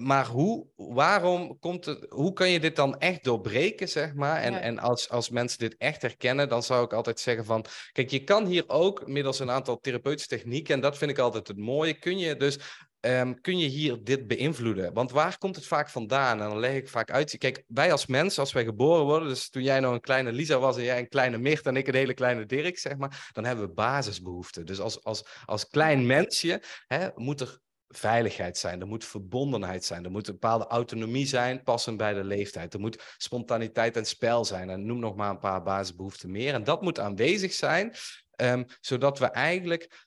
maar 0.00 0.26
hoe, 0.26 0.66
waarom 0.76 1.58
komt 1.58 1.84
het, 1.84 2.06
hoe 2.08 2.32
kan 2.32 2.50
je 2.50 2.60
dit 2.60 2.76
dan 2.76 2.98
echt 2.98 3.24
doorbreken, 3.24 3.88
zeg 3.88 4.14
maar? 4.14 4.40
En, 4.40 4.52
Ja. 4.52 4.60
en 4.60 4.78
als, 4.78 5.08
als 5.08 5.30
mensen 5.30 5.58
dit 5.58 5.76
echt 5.78 6.02
herkennen, 6.02 6.48
dan 6.48 6.62
zou 6.62 6.84
ik 6.84 6.92
altijd 6.92 7.20
zeggen 7.20 7.44
van... 7.44 7.64
Kijk, 7.92 8.10
je 8.10 8.24
kan 8.24 8.46
hier 8.46 8.64
ook 8.66 9.06
middels 9.06 9.38
een 9.38 9.50
aantal 9.50 9.78
therapeutische 9.80 10.28
technieken, 10.28 10.74
en 10.74 10.80
dat 10.80 10.98
vind 10.98 11.10
ik 11.10 11.18
altijd 11.18 11.48
het 11.48 11.58
mooie, 11.58 11.94
kun 11.98 12.18
je 12.18 12.36
dus 12.36 12.58
ehm, 13.00 13.34
kun 13.40 13.58
je 13.58 13.66
hier 13.66 14.04
dit 14.04 14.26
beïnvloeden? 14.26 14.92
Want 14.92 15.10
waar 15.10 15.38
komt 15.38 15.56
het 15.56 15.66
vaak 15.66 15.88
vandaan? 15.88 16.42
En 16.42 16.48
dan 16.48 16.58
leg 16.58 16.74
ik 16.74 16.88
vaak 16.88 17.10
uit. 17.10 17.38
Kijk, 17.38 17.64
wij 17.66 17.92
als 17.92 18.06
mens, 18.06 18.38
als 18.38 18.52
wij 18.52 18.64
geboren 18.64 19.04
worden, 19.04 19.28
dus 19.28 19.48
toen 19.50 19.62
jij 19.62 19.80
nog 19.80 19.92
een 19.92 20.00
kleine 20.00 20.32
Lisa 20.32 20.58
was 20.58 20.76
en 20.76 20.82
jij 20.82 20.98
een 20.98 21.08
kleine 21.08 21.38
Mirt 21.38 21.66
en 21.66 21.76
ik 21.76 21.88
een 21.88 21.94
hele 21.94 22.14
kleine 22.14 22.46
Dirk, 22.46 22.78
zeg 22.78 22.96
maar, 22.96 23.28
dan 23.32 23.44
hebben 23.44 23.66
we 23.66 23.72
basisbehoeften. 23.72 24.66
Dus 24.66 24.80
als, 24.80 25.04
als, 25.04 25.26
als 25.44 25.66
klein 25.66 26.06
mensje 26.06 26.62
hè, 26.86 27.08
moet 27.14 27.40
er 27.40 27.62
veiligheid 27.98 28.58
zijn, 28.58 28.80
er 28.80 28.86
moet 28.86 29.04
verbondenheid 29.04 29.84
zijn, 29.84 30.04
er 30.04 30.10
moet 30.10 30.26
een 30.26 30.32
bepaalde 30.32 30.66
autonomie 30.66 31.26
zijn, 31.26 31.62
passend 31.62 31.96
bij 31.96 32.14
de 32.14 32.24
leeftijd. 32.24 32.74
Er 32.74 32.80
moet 32.80 33.14
spontaniteit 33.16 33.96
en 33.96 34.06
spel 34.06 34.44
zijn. 34.44 34.70
En 34.70 34.86
noem 34.86 34.98
nog 34.98 35.16
maar 35.16 35.30
een 35.30 35.38
paar 35.38 35.62
basisbehoeften 35.62 36.30
meer. 36.30 36.54
En 36.54 36.64
dat 36.64 36.82
moet 36.82 36.98
aanwezig 36.98 37.52
zijn, 37.52 37.94
ehm, 38.30 38.64
zodat 38.80 39.18
we 39.18 39.26
eigenlijk 39.26 40.06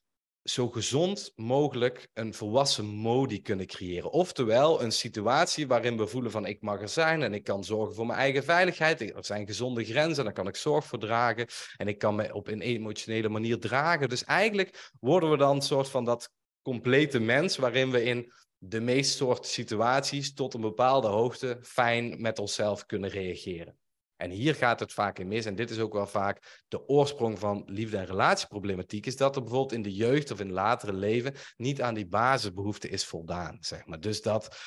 zo 0.49 0.69
gezond 0.69 1.31
mogelijk 1.35 2.09
een 2.13 2.33
volwassen 2.33 2.85
modi 2.85 3.41
kunnen 3.41 3.67
creëren. 3.67 4.11
Oftewel 4.11 4.81
een 4.83 4.91
situatie 4.91 5.67
waarin 5.67 5.97
we 5.97 6.07
voelen 6.07 6.31
van 6.31 6.45
ik 6.45 6.61
mag 6.61 6.81
er 6.81 6.89
zijn 6.89 7.21
en 7.21 7.33
ik 7.33 7.43
kan 7.43 7.63
zorgen 7.63 7.95
voor 7.95 8.05
mijn 8.05 8.19
eigen 8.19 8.43
veiligheid. 8.43 9.01
Er 9.01 9.25
zijn 9.25 9.47
gezonde 9.47 9.85
grenzen, 9.85 10.23
daar 10.23 10.33
kan 10.33 10.47
ik 10.47 10.55
zorg 10.55 10.85
voor 10.85 10.99
dragen 10.99 11.47
en 11.77 11.87
ik 11.87 11.97
kan 11.97 12.15
me 12.15 12.33
op 12.33 12.47
een 12.47 12.61
emotionele 12.61 13.29
manier 13.29 13.59
dragen. 13.59 14.09
Dus 14.09 14.23
eigenlijk 14.23 14.91
worden 14.99 15.31
we 15.31 15.37
dan 15.37 15.55
een 15.55 15.61
soort 15.61 15.89
van 15.89 16.05
dat 16.05 16.31
complete 16.67 17.19
mens 17.19 17.57
waarin 17.57 17.91
we 17.91 18.03
in 18.03 18.31
de 18.57 18.81
meest 18.81 19.15
soort 19.15 19.45
situaties 19.45 20.33
tot 20.33 20.53
een 20.53 20.61
bepaalde 20.61 21.07
hoogte 21.07 21.57
fijn 21.61 22.21
met 22.21 22.39
onszelf 22.39 22.85
kunnen 22.85 23.09
reageren. 23.09 23.77
En 24.15 24.29
hier 24.29 24.55
gaat 24.55 24.79
het 24.79 24.93
vaak 24.93 25.19
in 25.19 25.27
mis. 25.27 25.45
En 25.45 25.55
dit 25.55 25.69
is 25.69 25.79
ook 25.79 25.93
wel 25.93 26.07
vaak 26.07 26.63
de 26.67 26.87
oorsprong 26.87 27.39
van 27.39 27.63
liefde- 27.65 27.97
en 27.97 28.05
relatieproblematiek. 28.05 29.05
Is 29.05 29.17
dat 29.17 29.35
er 29.35 29.41
bijvoorbeeld 29.41 29.71
in 29.71 29.81
de 29.81 29.93
jeugd 29.93 30.31
of 30.31 30.39
in 30.39 30.51
latere 30.51 30.93
leven 30.93 31.33
niet 31.57 31.81
aan 31.81 31.93
die 31.93 32.07
basisbehoeften 32.07 32.89
is 32.89 33.05
voldaan. 33.05 33.57
Zeg 33.59 33.85
maar. 33.85 33.99
Dus 33.99 34.21
dat, 34.21 34.57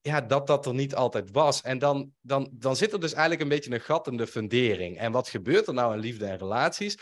ja, 0.00 0.20
dat 0.20 0.46
dat 0.46 0.66
er 0.66 0.74
niet 0.74 0.94
altijd 0.94 1.30
was. 1.30 1.60
En 1.60 1.78
dan, 1.78 2.12
dan, 2.20 2.50
dan 2.52 2.76
zit 2.76 2.92
er 2.92 3.00
dus 3.00 3.12
eigenlijk 3.12 3.42
een 3.42 3.48
beetje 3.48 3.74
een 3.74 3.80
gat 3.80 4.06
in 4.06 4.16
de 4.16 4.26
fundering. 4.26 4.98
En 4.98 5.12
wat 5.12 5.28
gebeurt 5.28 5.66
er 5.66 5.74
nou 5.74 5.94
in 5.94 6.00
liefde 6.00 6.26
en 6.26 6.38
relaties? 6.38 6.98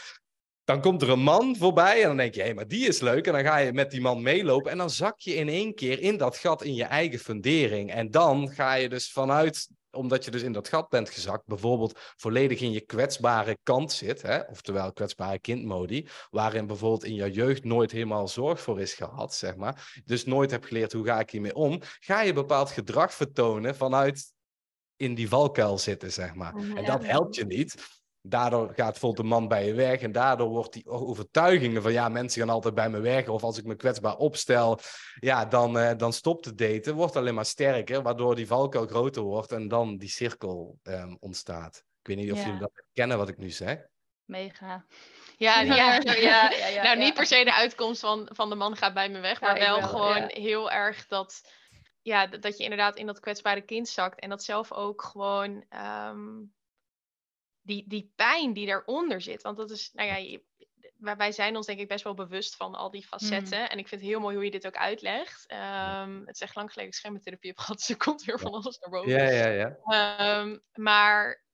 Dan 0.66 0.80
komt 0.80 1.02
er 1.02 1.10
een 1.10 1.22
man 1.22 1.56
voorbij 1.56 2.00
en 2.00 2.06
dan 2.06 2.16
denk 2.16 2.34
je, 2.34 2.42
hé, 2.42 2.54
maar 2.54 2.68
die 2.68 2.86
is 2.86 3.00
leuk. 3.00 3.26
En 3.26 3.32
dan 3.32 3.44
ga 3.44 3.56
je 3.56 3.72
met 3.72 3.90
die 3.90 4.00
man 4.00 4.22
meelopen 4.22 4.70
en 4.70 4.78
dan 4.78 4.90
zak 4.90 5.20
je 5.20 5.34
in 5.34 5.48
één 5.48 5.74
keer 5.74 6.00
in 6.00 6.16
dat 6.16 6.36
gat 6.36 6.62
in 6.62 6.74
je 6.74 6.84
eigen 6.84 7.18
fundering. 7.18 7.92
En 7.92 8.10
dan 8.10 8.48
ga 8.48 8.74
je 8.74 8.88
dus 8.88 9.12
vanuit, 9.12 9.68
omdat 9.90 10.24
je 10.24 10.30
dus 10.30 10.42
in 10.42 10.52
dat 10.52 10.68
gat 10.68 10.88
bent 10.88 11.10
gezakt, 11.10 11.46
bijvoorbeeld 11.46 11.98
volledig 12.16 12.60
in 12.60 12.72
je 12.72 12.80
kwetsbare 12.80 13.58
kant 13.62 13.92
zit, 13.92 14.22
hè? 14.22 14.40
oftewel 14.40 14.92
kwetsbare 14.92 15.38
kindmodi, 15.38 16.08
waarin 16.30 16.66
bijvoorbeeld 16.66 17.04
in 17.04 17.14
je 17.14 17.30
jeugd 17.30 17.64
nooit 17.64 17.90
helemaal 17.90 18.28
zorg 18.28 18.60
voor 18.60 18.80
is 18.80 18.94
gehad, 18.94 19.34
zeg 19.34 19.56
maar. 19.56 20.02
Dus 20.04 20.24
nooit 20.24 20.50
hebt 20.50 20.66
geleerd 20.66 20.92
hoe 20.92 21.06
ga 21.06 21.20
ik 21.20 21.30
hiermee 21.30 21.54
om, 21.54 21.80
ga 22.00 22.20
je 22.20 22.32
bepaald 22.32 22.70
gedrag 22.70 23.14
vertonen 23.14 23.76
vanuit 23.76 24.32
in 24.96 25.14
die 25.14 25.28
valkuil 25.28 25.78
zitten, 25.78 26.12
zeg 26.12 26.34
maar. 26.34 26.54
En 26.54 26.84
dat 26.84 27.04
helpt 27.04 27.34
je 27.34 27.44
niet. 27.44 27.74
Daardoor 28.28 28.72
gaat 28.74 28.98
vol 28.98 29.14
de 29.14 29.22
man 29.22 29.48
bij 29.48 29.66
je 29.66 29.74
weg. 29.74 30.00
En 30.00 30.12
daardoor 30.12 30.48
wordt 30.48 30.72
die 30.72 30.86
overtuigingen 30.86 31.82
van 31.82 31.92
ja, 31.92 32.08
mensen 32.08 32.40
gaan 32.40 32.50
altijd 32.50 32.74
bij 32.74 32.90
me 32.90 33.00
weg. 33.00 33.28
Of 33.28 33.42
als 33.42 33.58
ik 33.58 33.64
me 33.64 33.76
kwetsbaar 33.76 34.16
opstel, 34.16 34.78
ja, 35.20 35.44
dan, 35.44 35.76
uh, 35.76 35.90
dan 35.96 36.12
stopt 36.12 36.44
het 36.44 36.58
daten. 36.58 36.94
Wordt 36.94 37.16
alleen 37.16 37.34
maar 37.34 37.44
sterker, 37.44 38.02
waardoor 38.02 38.34
die 38.34 38.46
valkuil 38.46 38.86
groter 38.86 39.22
wordt 39.22 39.52
en 39.52 39.68
dan 39.68 39.96
die 39.96 40.08
cirkel 40.08 40.78
um, 40.82 41.16
ontstaat. 41.20 41.76
Ik 41.76 42.06
weet 42.06 42.16
niet 42.16 42.32
of 42.32 42.38
ja. 42.38 42.44
jullie 42.44 42.60
dat 42.60 42.84
kennen 42.92 43.18
wat 43.18 43.28
ik 43.28 43.38
nu 43.38 43.50
zeg. 43.50 43.86
Mega. 44.24 44.84
Ja, 45.36 45.60
ja, 45.60 46.00
ja, 46.04 46.50
ja, 46.50 46.82
nou 46.82 46.98
niet 46.98 47.14
per 47.14 47.26
se 47.26 47.44
de 47.44 47.54
uitkomst 47.54 48.00
van, 48.00 48.28
van 48.32 48.48
de 48.48 48.54
man 48.54 48.76
gaat 48.76 48.94
bij 48.94 49.08
me 49.08 49.20
weg, 49.20 49.40
maar 49.40 49.58
wel, 49.58 49.80
wel, 49.80 49.88
gewoon 49.88 50.24
heel 50.26 50.70
erg 50.70 51.06
dat, 51.06 51.40
ja, 52.02 52.26
dat 52.26 52.56
je 52.56 52.62
inderdaad 52.62 52.96
in 52.96 53.06
dat 53.06 53.20
kwetsbare 53.20 53.60
kind 53.60 53.88
zakt 53.88 54.20
en 54.20 54.28
dat 54.28 54.44
zelf 54.44 54.72
ook 54.72 55.02
gewoon 55.02 55.64
um, 56.08 56.54
die, 57.66 57.84
die 57.86 58.12
pijn 58.16 58.52
die 58.52 58.66
daaronder 58.66 59.20
zit. 59.20 59.42
Want 59.42 59.56
dat 59.56 59.70
is, 59.70 59.90
nou 59.92 60.08
ja, 60.08 60.38
wij 61.16 61.32
zijn 61.32 61.56
ons 61.56 61.66
denk 61.66 61.78
ik 61.78 61.88
best 61.88 62.04
wel 62.04 62.14
bewust 62.14 62.56
van 62.56 62.74
al 62.74 62.90
die 62.90 63.06
facetten. 63.06 63.58
Mm. 63.58 63.66
En 63.66 63.78
ik 63.78 63.88
vind 63.88 64.00
het 64.00 64.10
heel 64.10 64.20
mooi 64.20 64.34
hoe 64.34 64.44
je 64.44 64.50
dit 64.50 64.66
ook 64.66 64.76
uitlegt. 64.76 65.52
Um, 65.52 66.26
het 66.26 66.34
is 66.34 66.40
echt 66.40 66.54
lang 66.54 66.72
geleden 66.72 66.92
schermtherapie 66.92 67.50
heb 67.50 67.58
gehad, 67.58 67.76
dus 67.76 67.88
er 67.88 67.96
komt 67.96 68.24
weer 68.24 68.38
van 68.38 68.52
alles 68.52 68.78
naar 68.78 68.90
boven. 68.90 69.10
Ja, 69.10 69.30
ja, 69.30 69.76
ja. 69.84 70.40
Um, 70.40 70.62
maar 70.74 71.44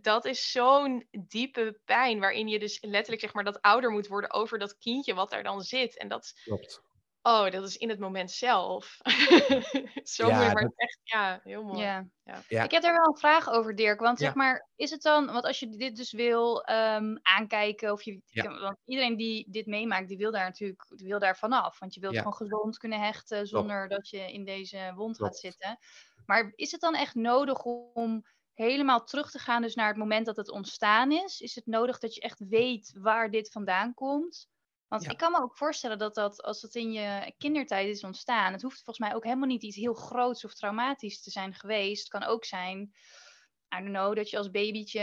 dat 0.00 0.24
is 0.24 0.50
zo'n 0.50 1.08
diepe 1.10 1.80
pijn 1.84 2.20
waarin 2.20 2.48
je 2.48 2.58
dus 2.58 2.78
letterlijk 2.80 3.20
zeg 3.20 3.32
maar 3.32 3.44
dat 3.44 3.60
ouder 3.60 3.90
moet 3.90 4.06
worden 4.06 4.32
over 4.32 4.58
dat 4.58 4.78
kindje 4.78 5.14
wat 5.14 5.30
daar 5.30 5.42
dan 5.42 5.62
zit. 5.62 5.98
En 5.98 6.08
dat, 6.08 6.40
Klopt. 6.44 6.82
Oh, 7.22 7.50
dat 7.50 7.64
is 7.64 7.76
in 7.76 7.88
het 7.88 7.98
moment 7.98 8.30
zelf. 8.30 8.98
Zo 10.02 10.26
ja, 10.26 10.52
maar 10.52 10.62
dat... 10.62 10.72
echt, 10.76 11.00
ja, 11.02 11.40
heel 11.42 11.62
mooi. 11.62 11.80
Ja. 11.80 12.08
Ja. 12.48 12.62
Ik 12.62 12.70
heb 12.70 12.84
er 12.84 12.92
wel 12.92 13.06
een 13.06 13.18
vraag 13.18 13.48
over, 13.48 13.76
Dirk. 13.76 14.00
Want 14.00 14.18
zeg 14.18 14.34
maar, 14.34 14.68
is 14.76 14.90
het 14.90 15.02
dan, 15.02 15.26
want 15.26 15.44
als 15.44 15.58
je 15.58 15.68
dit 15.68 15.96
dus 15.96 16.12
wil 16.12 16.56
um, 16.70 17.18
aankijken, 17.22 17.92
of 17.92 18.02
je, 18.02 18.20
want 18.60 18.76
iedereen 18.84 19.16
die 19.16 19.46
dit 19.50 19.66
meemaakt, 19.66 20.08
die 20.08 20.16
wil 20.16 20.30
daar 20.30 20.44
natuurlijk, 20.44 20.84
die 20.88 21.08
wil 21.08 21.18
daar 21.18 21.36
vanaf. 21.36 21.78
Want 21.78 21.94
je 21.94 22.00
wilt 22.00 22.16
gewoon 22.16 22.34
gezond 22.34 22.78
kunnen 22.78 23.00
hechten 23.00 23.46
zonder 23.46 23.88
dat 23.88 24.08
je 24.08 24.32
in 24.32 24.44
deze 24.44 24.92
wond 24.94 25.16
gaat 25.16 25.36
zitten. 25.36 25.78
Maar 26.26 26.52
is 26.54 26.70
het 26.70 26.80
dan 26.80 26.94
echt 26.94 27.14
nodig 27.14 27.64
om 27.64 28.24
helemaal 28.54 29.04
terug 29.04 29.30
te 29.30 29.38
gaan, 29.38 29.62
dus 29.62 29.74
naar 29.74 29.88
het 29.88 29.96
moment 29.96 30.26
dat 30.26 30.36
het 30.36 30.50
ontstaan 30.50 31.12
is? 31.12 31.40
Is 31.40 31.54
het 31.54 31.66
nodig 31.66 31.98
dat 31.98 32.14
je 32.14 32.20
echt 32.20 32.48
weet 32.48 32.92
waar 32.98 33.30
dit 33.30 33.50
vandaan 33.50 33.94
komt? 33.94 34.48
Want 34.90 35.10
ik 35.10 35.16
kan 35.16 35.32
me 35.32 35.38
ook 35.38 35.56
voorstellen 35.56 35.98
dat 35.98 36.14
dat, 36.14 36.42
als 36.42 36.62
het 36.62 36.74
in 36.74 36.92
je 36.92 37.34
kindertijd 37.38 37.88
is 37.88 38.04
ontstaan, 38.04 38.52
het 38.52 38.62
hoeft 38.62 38.82
volgens 38.82 38.98
mij 38.98 39.14
ook 39.14 39.24
helemaal 39.24 39.48
niet 39.48 39.62
iets 39.62 39.76
heel 39.76 39.94
groots 39.94 40.44
of 40.44 40.54
traumatisch 40.54 41.22
te 41.22 41.30
zijn 41.30 41.54
geweest. 41.54 42.00
Het 42.00 42.20
kan 42.20 42.28
ook 42.28 42.44
zijn, 42.44 42.80
I 43.74 43.82
don't 43.82 43.88
know, 43.88 44.16
dat 44.16 44.30
je 44.30 44.36
als 44.36 44.50
babytje 44.50 45.02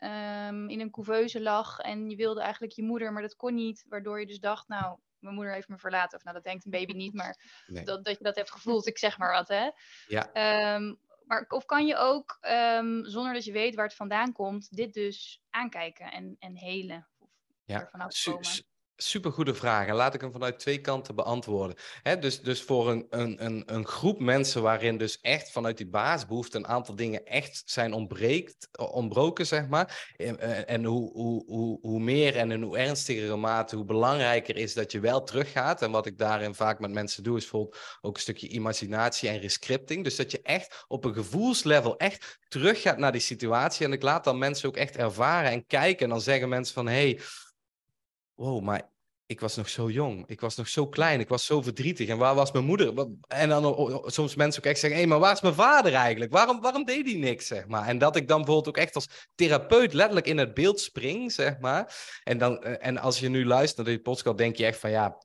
um, 0.00 0.68
in 0.68 0.80
een 0.80 0.90
couveuse 0.90 1.40
lag 1.40 1.78
en 1.78 2.10
je 2.10 2.16
wilde 2.16 2.40
eigenlijk 2.40 2.72
je 2.72 2.82
moeder, 2.82 3.12
maar 3.12 3.22
dat 3.22 3.36
kon 3.36 3.54
niet. 3.54 3.84
Waardoor 3.88 4.20
je 4.20 4.26
dus 4.26 4.40
dacht, 4.40 4.68
nou, 4.68 4.98
mijn 5.18 5.34
moeder 5.34 5.52
heeft 5.52 5.68
me 5.68 5.78
verlaten. 5.78 6.18
Of 6.18 6.24
nou, 6.24 6.36
dat 6.36 6.44
denkt 6.44 6.64
een 6.64 6.70
baby 6.70 6.92
niet, 6.92 7.14
maar 7.14 7.62
dat, 7.84 8.04
dat 8.04 8.18
je 8.18 8.24
dat 8.24 8.36
hebt 8.36 8.50
gevoeld. 8.50 8.86
Ik 8.86 8.98
zeg 8.98 9.18
maar 9.18 9.32
wat, 9.32 9.48
hè. 9.48 9.70
Ja. 10.06 10.74
Um, 10.74 10.98
maar 11.24 11.44
of 11.48 11.64
kan 11.64 11.86
je 11.86 11.96
ook, 11.96 12.38
um, 12.40 13.04
zonder 13.04 13.32
dat 13.32 13.44
je 13.44 13.52
weet 13.52 13.74
waar 13.74 13.86
het 13.86 13.94
vandaan 13.94 14.32
komt, 14.32 14.76
dit 14.76 14.94
dus 14.94 15.42
aankijken 15.50 16.12
en, 16.12 16.36
en 16.38 16.56
helen? 16.56 17.08
Of 17.18 17.28
ja, 17.64 17.90
Super 18.96 19.32
goede 19.32 19.54
vraag. 19.54 19.86
En 19.86 19.94
laat 19.94 20.14
ik 20.14 20.20
hem 20.20 20.32
vanuit 20.32 20.58
twee 20.58 20.80
kanten 20.80 21.14
beantwoorden. 21.14 21.76
dus, 22.20 22.40
dus 22.40 22.62
voor 22.62 22.90
een, 22.90 23.06
een, 23.10 23.62
een, 23.66 23.86
groep 23.86 24.20
mensen 24.20 24.62
waarin 24.62 24.98
dus 24.98 25.20
echt 25.20 25.50
vanuit 25.50 25.76
die 25.76 25.88
basisbehoefte 25.88 26.56
een 26.56 26.66
aantal 26.66 26.94
dingen 26.94 27.24
echt 27.24 27.62
zijn 27.64 27.92
ontbreekt, 27.92 28.68
ontbroken, 28.78 29.46
zeg 29.46 29.68
maar. 29.68 30.12
En, 30.16 30.40
eh, 30.40 30.74
en 30.74 30.84
hoe, 30.84 31.12
hoe, 31.12 31.44
hoe, 31.46 31.78
hoe 31.80 32.00
meer 32.00 32.36
en 32.36 32.50
in 32.50 32.62
hoe 32.62 32.78
ernstigere 32.78 33.36
mate, 33.36 33.76
hoe 33.76 33.84
belangrijker 33.84 34.56
is 34.56 34.74
dat 34.74 34.92
je 34.92 35.00
wel 35.00 35.22
teruggaat. 35.22 35.82
En 35.82 35.90
wat 35.90 36.06
ik 36.06 36.18
daarin 36.18 36.54
vaak 36.54 36.78
met 36.78 36.90
mensen 36.90 37.22
doe, 37.22 37.36
is 37.36 37.42
bijvoorbeeld 37.42 37.78
ook 38.00 38.14
een 38.14 38.22
stukje 38.22 38.48
imaginatie 38.48 39.28
en 39.28 39.40
rescripting. 39.40 40.04
Dus 40.04 40.16
dat 40.16 40.30
je 40.30 40.42
echt 40.42 40.84
op 40.88 41.04
een 41.04 41.14
gevoelslevel 41.14 41.96
echt 41.96 42.38
teruggaat 42.48 42.98
naar 42.98 43.12
die 43.12 43.20
situatie. 43.20 43.86
En 43.86 43.92
ik 43.92 44.02
laat 44.02 44.24
dan 44.24 44.38
mensen 44.38 44.68
ook 44.68 44.76
echt 44.76 44.96
ervaren 44.96 45.50
en 45.50 45.66
kijken. 45.66 46.04
En 46.04 46.10
dan 46.10 46.20
zeggen 46.20 46.48
mensen 46.48 46.74
van, 46.74 46.86
hey, 46.86 47.20
wow, 48.34 48.62
maar 48.62 48.92
ik 49.26 49.40
was 49.40 49.56
nog 49.56 49.68
zo 49.68 49.90
jong. 49.90 50.24
Ik 50.26 50.40
was 50.40 50.56
nog 50.56 50.68
zo 50.68 50.86
klein. 50.86 51.20
Ik 51.20 51.28
was 51.28 51.46
zo 51.46 51.62
verdrietig. 51.62 52.08
En 52.08 52.18
waar 52.18 52.34
was 52.34 52.52
mijn 52.52 52.64
moeder? 52.64 53.06
En 53.28 53.48
dan 53.48 54.02
soms 54.06 54.34
mensen 54.34 54.62
ook 54.62 54.68
echt 54.70 54.80
zeggen: 54.80 54.98
hé, 54.98 55.04
hey, 55.04 55.06
maar 55.06 55.20
waar 55.20 55.32
is 55.32 55.40
mijn 55.40 55.54
vader 55.54 55.94
eigenlijk? 55.94 56.32
Waarom, 56.32 56.60
waarom 56.60 56.84
deed 56.84 57.06
hij 57.06 57.14
niks? 57.14 57.46
Zeg 57.46 57.66
maar. 57.66 57.86
En 57.86 57.98
dat 57.98 58.16
ik 58.16 58.28
dan 58.28 58.36
bijvoorbeeld 58.36 58.68
ook 58.68 58.82
echt 58.82 58.94
als 58.94 59.08
therapeut 59.34 59.92
letterlijk 59.92 60.26
in 60.26 60.38
het 60.38 60.54
beeld 60.54 60.80
spring, 60.80 61.32
zeg 61.32 61.58
maar. 61.58 61.94
En, 62.24 62.38
dan, 62.38 62.62
eh, 62.62 62.86
en 62.86 62.98
als 62.98 63.18
je 63.18 63.28
nu 63.28 63.46
luistert 63.46 63.86
naar 63.86 63.94
dit 63.94 64.04
podcast, 64.04 64.36
denk 64.36 64.56
je 64.56 64.66
echt 64.66 64.78
van 64.78 64.90
ja, 64.90 65.18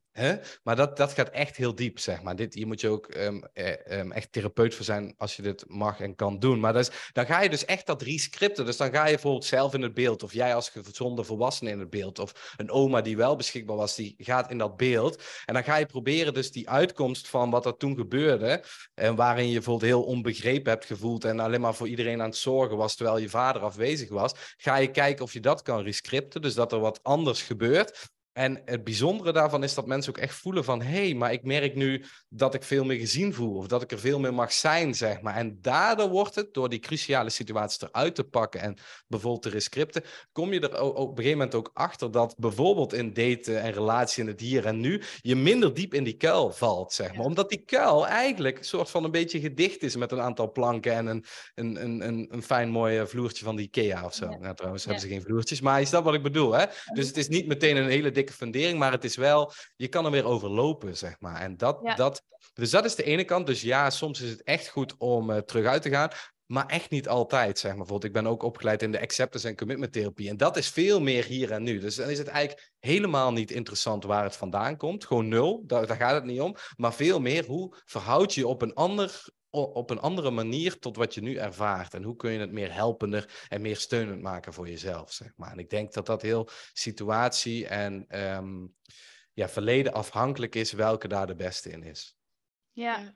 maar 0.64 0.76
dat, 0.76 0.98
dat 0.98 1.14
gaat 1.14 1.30
echt 1.30 1.58
heel 1.58 1.76
diep, 1.76 2.00
zeg 2.00 2.22
maar. 2.22 2.36
Dit, 2.36 2.54
hier 2.54 2.68
moet 2.68 2.82
je 2.82 2.90
ook 2.90 3.16
um, 3.16 3.44
um, 3.90 4.12
echt 4.12 4.32
therapeut 4.32 4.76
voor 4.76 4.86
zijn 4.86 5.14
als 5.18 5.36
je 5.36 5.42
dit 5.42 5.64
mag 5.68 6.00
en 6.00 6.16
kan 6.16 6.40
doen. 6.40 6.60
Maar 6.60 6.76
is, 6.76 6.90
dan 7.12 7.26
ga 7.26 7.42
je 7.42 7.50
dus 7.50 7.66
echt 7.66 7.86
dat 7.86 8.02
rescripten. 8.02 8.66
Dus 8.66 8.78
dan 8.78 8.92
ga 8.92 9.06
je 9.06 9.14
bijvoorbeeld 9.14 9.46
zelf 9.46 9.74
in 9.74 9.82
het 9.82 9.94
beeld. 9.94 10.24
Of 10.24 10.34
jij 10.34 10.56
als 10.56 10.70
gezonde 10.70 11.24
volwassene 11.24 11.70
in 11.70 11.80
het 11.80 11.90
beeld. 11.90 12.20
Of 12.20 12.54
een 12.58 12.72
oma 12.72 13.02
die 13.02 13.18
wel 13.18 13.36
beschikbaar 13.36 13.76
was, 13.76 13.96
die 13.96 14.16
gaat 14.18 14.52
in 14.52 14.58
dat 14.58 14.78
beeld. 14.78 15.24
En 15.46 15.54
dan 15.54 15.64
ga 15.64 15.76
je 15.76 15.86
proberen 15.86 16.34
dus 16.34 16.52
die 16.52 16.70
uitkomst 16.70 17.28
van 17.28 17.50
wat 17.50 17.66
er 17.66 17.78
toen 17.78 17.96
gebeurde. 17.96 18.64
En 18.94 19.16
waarin 19.16 19.48
je 19.48 19.54
bijvoorbeeld 19.54 19.92
heel 19.92 20.04
onbegrepen 20.04 20.72
hebt 20.72 20.86
gevoeld. 20.86 21.26
En 21.26 21.40
alleen 21.40 21.62
maar 21.62 21.76
voor 21.76 21.88
iedereen 21.88 22.22
aan 22.22 22.30
het 22.30 22.38
zorgen 22.38 22.78
was 22.78 22.96
terwijl 22.96 23.18
je 23.18 23.30
vader 23.30 23.62
afwezig 23.62 24.10
was. 24.10 24.34
Ga 24.58 24.76
je 24.76 24.92
kijken 24.92 25.24
of 25.24 25.34
je 25.34 25.40
dat 25.40 25.62
kan 25.62 25.84
rescripten. 25.84 26.42
Dus 26.42 26.54
dat 26.54 26.72
er 26.72 26.80
wat 26.80 27.04
anders 27.04 27.42
gebeurt. 27.42 28.18
En 28.34 28.62
het 28.66 28.84
bijzondere 28.84 29.32
daarvan 29.32 29.64
is 29.64 29.74
dat 29.74 29.88
mensen 29.88 30.16
ook 30.16 30.22
echt 30.22 30.36
voelen 30.36 30.64
van... 30.64 30.82
hé, 30.82 31.06
hey, 31.06 31.14
maar 31.14 31.32
ik 31.32 31.44
merk 31.44 31.76
nu 31.76 32.04
dat 32.30 32.54
ik 32.54 32.64
veel 32.64 32.86
meer 32.86 33.00
gezien 33.00 33.34
voel... 33.34 33.56
of 33.56 33.68
dat 33.68 33.82
ik 33.82 33.92
er 33.92 34.00
veel 34.00 34.20
meer 34.20 34.34
mag 34.34 34.54
zijn, 34.54 34.96
zeg 34.96 35.22
maar. 35.22 35.36
En 35.36 35.58
daardoor 35.62 36.10
wordt 36.10 36.36
het, 36.36 36.54
door 36.54 36.70
die 36.70 36.80
cruciale 36.80 37.30
situaties 37.30 37.82
eruit 37.82 38.16
te 38.16 38.24
pakken... 38.24 38.62
en 38.62 38.78
bijvoorbeeld 39.08 39.44
de 39.44 39.50
rescripten... 39.50 40.04
kom 40.32 40.54
je 40.54 40.60
er 40.60 40.82
op 40.82 41.10
een 41.10 41.16
gegeven 41.16 41.38
moment 41.38 41.56
ook 41.56 41.72
achter... 41.74 42.12
dat 42.12 42.36
bijvoorbeeld 42.38 42.94
in 42.94 43.14
daten 43.14 43.62
en 43.62 43.72
relatie 43.72 44.24
in 44.24 44.30
het 44.30 44.40
hier 44.40 44.66
en 44.66 44.80
nu... 44.80 45.02
je 45.22 45.36
minder 45.36 45.74
diep 45.74 45.94
in 45.94 46.04
die 46.04 46.18
kuil 46.18 46.52
valt, 46.52 46.94
zeg 46.94 47.16
maar. 47.16 47.26
Omdat 47.26 47.50
die 47.50 47.64
kuil 47.66 48.08
eigenlijk 48.08 48.58
een 48.58 48.64
soort 48.64 48.90
van 48.90 49.04
een 49.04 49.12
beetje 49.12 49.40
gedicht 49.40 49.84
is... 49.84 49.96
met 49.96 50.12
een 50.12 50.22
aantal 50.22 50.52
planken 50.52 50.94
en 50.94 51.08
een, 51.08 51.26
een, 51.56 51.84
een, 51.84 52.08
een, 52.08 52.28
een 52.32 52.44
fijn 52.44 52.70
mooi 52.70 53.08
vloertje 53.08 53.44
van 53.46 53.56
de 53.56 53.62
Ikea 53.62 54.06
of 54.06 54.14
zo. 54.14 54.30
Ja. 54.30 54.38
Nou, 54.38 54.56
trouwens 54.56 54.84
hebben 54.84 55.02
ze 55.02 55.08
geen 55.08 55.22
vloertjes, 55.22 55.62
maar 55.62 55.82
is 55.82 55.90
dat 55.90 56.04
wat 56.04 56.14
ik 56.14 56.24
bedoel, 56.24 56.52
hè? 56.52 56.66
Dus 56.94 57.08
het 57.08 57.18
is 57.18 57.28
niet 57.28 57.48
meteen 57.48 57.78
een 57.78 57.90
hele 57.90 58.12
dikke 58.20 58.34
fundering, 58.34 58.80
maar 58.80 58.92
het 58.92 59.04
is 59.04 59.16
wel, 59.16 59.52
je 59.76 59.88
kan 59.88 60.06
er 60.06 60.12
weer 60.12 60.26
overlopen, 60.26 60.98
zeg 60.98 61.16
maar. 61.20 61.42
En 61.42 61.58
dat, 61.58 61.92
dat, 61.96 62.24
dus 62.54 62.70
dat 62.70 62.86
is 62.86 62.96
de 62.96 63.04
ene 63.04 63.24
kant. 63.24 63.48
Dus 63.48 63.62
ja, 63.62 63.90
soms 63.90 64.22
is 64.22 64.30
het 64.30 64.44
echt 64.44 64.68
goed 64.68 64.98
om 64.98 65.30
uh, 65.30 65.38
terug 65.38 65.66
uit 65.66 65.82
te 65.82 65.90
gaan. 65.90 66.10
Maar 66.46 66.66
echt 66.66 66.90
niet 66.90 67.08
altijd, 67.08 67.60
zeg 67.60 67.72
maar. 67.72 67.80
Bijvoorbeeld, 67.80 68.16
ik 68.16 68.22
ben 68.22 68.32
ook 68.32 68.44
opgeleid 68.44 68.82
in 68.82 68.92
de 68.92 69.02
acceptance 69.02 69.48
en 69.48 69.56
commitment 69.56 69.94
therapie. 69.94 70.30
En 70.30 70.38
dat 70.38 70.58
is 70.58 70.70
veel 70.70 71.02
meer 71.02 71.26
hier 71.26 71.52
en 71.52 71.64
nu. 71.64 71.80
Dus 71.80 71.96
dan 71.96 72.10
is 72.10 72.18
het 72.18 72.28
eigenlijk 72.28 72.72
helemaal 72.80 73.32
niet 73.32 73.52
interessant 73.52 74.04
waar 74.04 74.24
het 74.24 74.36
vandaan 74.36 74.78
komt. 74.78 75.06
Gewoon 75.06 75.28
nul, 75.28 75.64
daar, 75.66 75.88
daar 75.88 75.98
gaat 75.98 76.14
het 76.14 76.24
niet 76.24 76.42
om. 76.42 76.56
Maar 76.76 76.94
veel 76.94 77.20
meer, 77.20 77.46
hoe 77.46 77.76
verhoud 77.86 78.34
je 78.34 78.48
op 78.48 78.62
een 78.62 78.74
ander 78.74 79.24
op 79.50 79.90
een 79.90 80.00
andere 80.00 80.32
manier 80.32 80.80
tot 80.80 80.96
wat 80.96 81.14
je 81.14 81.22
nu 81.22 81.36
ervaart. 81.36 81.94
En 81.94 82.04
hoe 82.04 82.16
kun 82.16 82.32
je 82.32 82.40
het 82.40 82.52
meer 82.52 82.74
helpender 82.74 83.46
en 83.50 83.62
meer 83.62 83.78
steunend 83.78 84.22
maken 84.22 84.54
voor 84.54 84.70
jezelf, 84.70 85.12
zeg 85.12 85.32
maar. 85.36 85.52
En 85.52 85.60
ik 85.60 85.70
denk 85.70 85.94
dat 85.94 86.06
dat 86.06 86.22
heel 86.22 86.50
situatie 86.74 87.68
en 87.68 88.20
um, 88.36 88.76
ja, 89.34 89.50
verleden 89.50 89.94
afhankelijk 89.94 90.56
is 90.56 90.72
welke 90.72 91.08
daar 91.08 91.28
de 91.28 91.36
beste 91.36 91.70
in 91.70 91.84
is. 91.84 92.18
Ja, 92.72 93.14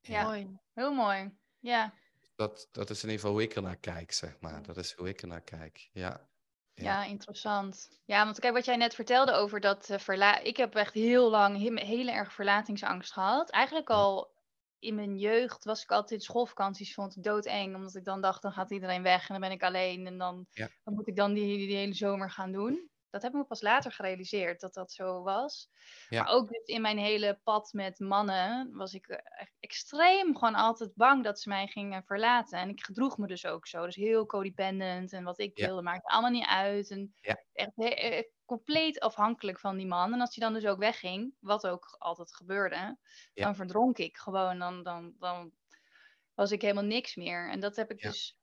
ja. 0.00 0.22
mooi. 0.22 0.58
Heel 0.72 0.92
mooi. 0.92 1.30
Ja. 1.58 1.94
Dat, 2.36 2.68
dat 2.70 2.90
is 2.90 3.02
in 3.02 3.08
ieder 3.08 3.20
geval 3.20 3.32
hoe 3.32 3.42
ik 3.42 3.54
er 3.54 3.62
naar 3.62 3.76
kijk, 3.76 4.12
zeg 4.12 4.36
maar. 4.40 4.62
Dat 4.62 4.76
is 4.76 4.92
hoe 4.92 5.08
ik 5.08 5.22
er 5.22 5.28
naar 5.28 5.44
kijk, 5.44 5.88
ja. 5.92 6.28
Ja. 6.74 6.84
ja, 6.84 7.04
interessant. 7.04 7.88
Ja, 8.04 8.24
want 8.24 8.40
kijk 8.40 8.54
wat 8.54 8.64
jij 8.64 8.76
net 8.76 8.94
vertelde 8.94 9.32
over 9.32 9.60
dat 9.60 9.90
uh, 9.90 9.98
verla... 9.98 10.38
Ik 10.38 10.56
heb 10.56 10.74
echt 10.74 10.94
heel 10.94 11.30
lang 11.30 11.58
he 11.58 11.86
hele 11.86 12.12
erg 12.12 12.32
verlatingsangst 12.32 13.12
gehad. 13.12 13.50
Eigenlijk 13.50 13.90
al 13.90 14.33
in 14.84 14.94
mijn 14.94 15.18
jeugd 15.18 15.64
was 15.64 15.82
ik 15.82 15.90
altijd 15.90 16.22
schoolvakanties, 16.22 16.94
vond 16.94 17.16
ik 17.16 17.22
doodeng. 17.22 17.74
Omdat 17.74 17.94
ik 17.94 18.04
dan 18.04 18.20
dacht, 18.20 18.42
dan 18.42 18.52
gaat 18.52 18.70
iedereen 18.70 19.02
weg 19.02 19.20
en 19.20 19.26
dan 19.28 19.40
ben 19.40 19.50
ik 19.50 19.62
alleen. 19.62 20.06
En 20.06 20.18
dan, 20.18 20.46
dan 20.84 20.94
moet 20.94 21.08
ik 21.08 21.16
dan 21.16 21.32
die, 21.34 21.56
die, 21.66 21.76
hele 21.76 21.94
zomer 21.94 22.30
gaan 22.30 22.52
doen. 22.52 22.90
dat 23.10 23.22
heb 23.22 23.32
ik 23.32 23.38
me 23.38 23.44
pas 23.44 23.60
later 23.62 23.92
gerealiseerd 23.92 24.60
dat 24.60 24.74
dat 24.74 24.92
zo 24.92 25.22
was. 25.22 25.70
Ja. 26.08 26.22
Maar 26.22 26.32
ook 26.32 26.48
dus 26.48 26.62
in 26.64 26.80
mijn 26.80 26.98
hele 26.98 27.40
pad 27.42 27.72
met 27.72 27.98
mannen 27.98 28.74
was 28.76 28.94
ik 28.94 29.06
eh, 29.06 29.18
echt 29.40 29.56
extreem 29.60 30.34
gewoon 30.34 30.54
altijd 30.54 30.94
bang 30.94 31.24
dat 31.24 31.40
ze 31.40 31.48
mij 31.48 31.66
gingen 31.66 32.04
verlaten. 32.04 32.58
En 32.58 32.68
ik 32.68 32.84
gedroeg 32.84 33.18
me 33.18 33.26
dus 33.26 33.46
ook 33.46 33.66
zo. 33.66 33.84
Dus 33.84 33.96
heel 33.96 34.26
codependent 34.26 35.12
en 35.12 35.24
wat 35.24 35.38
ik 35.38 35.58
Ja. 35.58 35.66
wilde 35.66 35.82
maakte 35.82 36.08
allemaal 36.08 36.30
niet 36.30 36.46
uit. 36.46 36.90
En 36.90 37.14
Ja. 37.20 37.42
echt 37.52 37.72
eh, 37.76 38.22
compleet 38.44 39.00
afhankelijk 39.00 39.58
van 39.60 39.76
die 39.76 39.86
man. 39.86 40.12
En 40.12 40.20
als 40.20 40.34
hij 40.34 40.44
dan 40.44 40.54
dus 40.54 40.66
ook 40.66 40.78
wegging, 40.78 41.34
wat 41.40 41.66
ook 41.66 41.94
altijd 41.98 42.34
gebeurde, 42.34 42.76
Ja. 43.34 43.44
dan 43.44 43.56
verdronk 43.56 43.98
ik 43.98 44.16
gewoon. 44.16 44.58
Dan, 44.58 44.82
dan, 44.82 45.14
dan 45.18 45.52
was 46.34 46.50
ik 46.52 46.62
helemaal 46.62 46.84
niks 46.84 47.14
meer. 47.14 47.50
En 47.50 47.60
dat 47.60 47.76
heb 47.76 47.90
ik 47.90 48.00
Ja. 48.02 48.10
dus. 48.10 48.38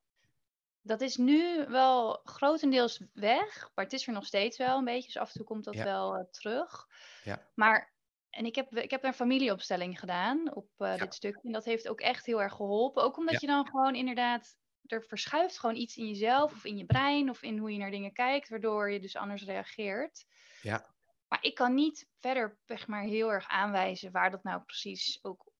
Dat 0.83 1.01
is 1.01 1.15
nu 1.17 1.65
wel 1.67 2.19
grotendeels 2.23 3.03
weg, 3.13 3.69
maar 3.75 3.85
het 3.85 3.93
is 3.93 4.07
er 4.07 4.13
nog 4.13 4.25
steeds 4.25 4.57
wel 4.57 4.77
een 4.77 4.83
beetje. 4.85 5.05
Dus 5.11 5.17
af 5.17 5.27
en 5.27 5.33
toe 5.33 5.45
komt 5.45 5.63
dat 5.63 5.73
Ja. 5.73 5.83
wel 5.83 6.15
eh, 6.15 6.25
terug. 6.29 6.85
Ja. 7.23 7.51
Maar, 7.55 7.93
en 8.29 8.45
ik 8.45 8.55
heb, 8.55 8.75
ik 8.75 8.91
heb 8.91 9.03
een 9.03 9.13
familieopstelling 9.13 9.99
gedaan 9.99 10.55
op 10.55 10.69
eh, 10.77 10.97
dit 10.97 11.13
stuk. 11.13 11.35
En 11.43 11.51
dat 11.51 11.65
heeft 11.65 11.87
ook 11.87 12.01
echt 12.01 12.25
heel 12.25 12.41
erg 12.41 12.53
geholpen. 12.53 13.03
Ook 13.03 13.17
omdat 13.17 13.41
je 13.41 13.47
dan 13.47 13.65
gewoon 13.67 13.95
inderdaad, 13.95 14.55
er 14.86 15.03
verschuift 15.03 15.59
gewoon 15.59 15.75
iets 15.75 15.97
in 15.97 16.07
jezelf 16.07 16.53
of 16.53 16.65
in 16.65 16.77
je 16.77 16.86
brein 16.86 17.29
of 17.29 17.41
in 17.41 17.57
hoe 17.57 17.71
je 17.71 17.77
naar 17.77 17.91
dingen 17.91 18.13
kijkt, 18.13 18.49
waardoor 18.49 18.91
je 18.91 18.99
dus 18.99 19.15
anders 19.15 19.43
reageert. 19.43 20.25
Ja. 20.61 20.95
Maar 21.27 21.43
ik 21.43 21.55
kan 21.55 21.73
niet 21.73 22.09
verder 22.19 22.59
zeg 22.65 22.88
maar, 22.88 23.03
heel 23.03 23.32
erg 23.32 23.47
aanwijzen 23.47 24.11
waar 24.11 24.32
dat 24.32 24.43
nou 24.43 24.61
precies 24.61 25.19
ook 25.21 25.51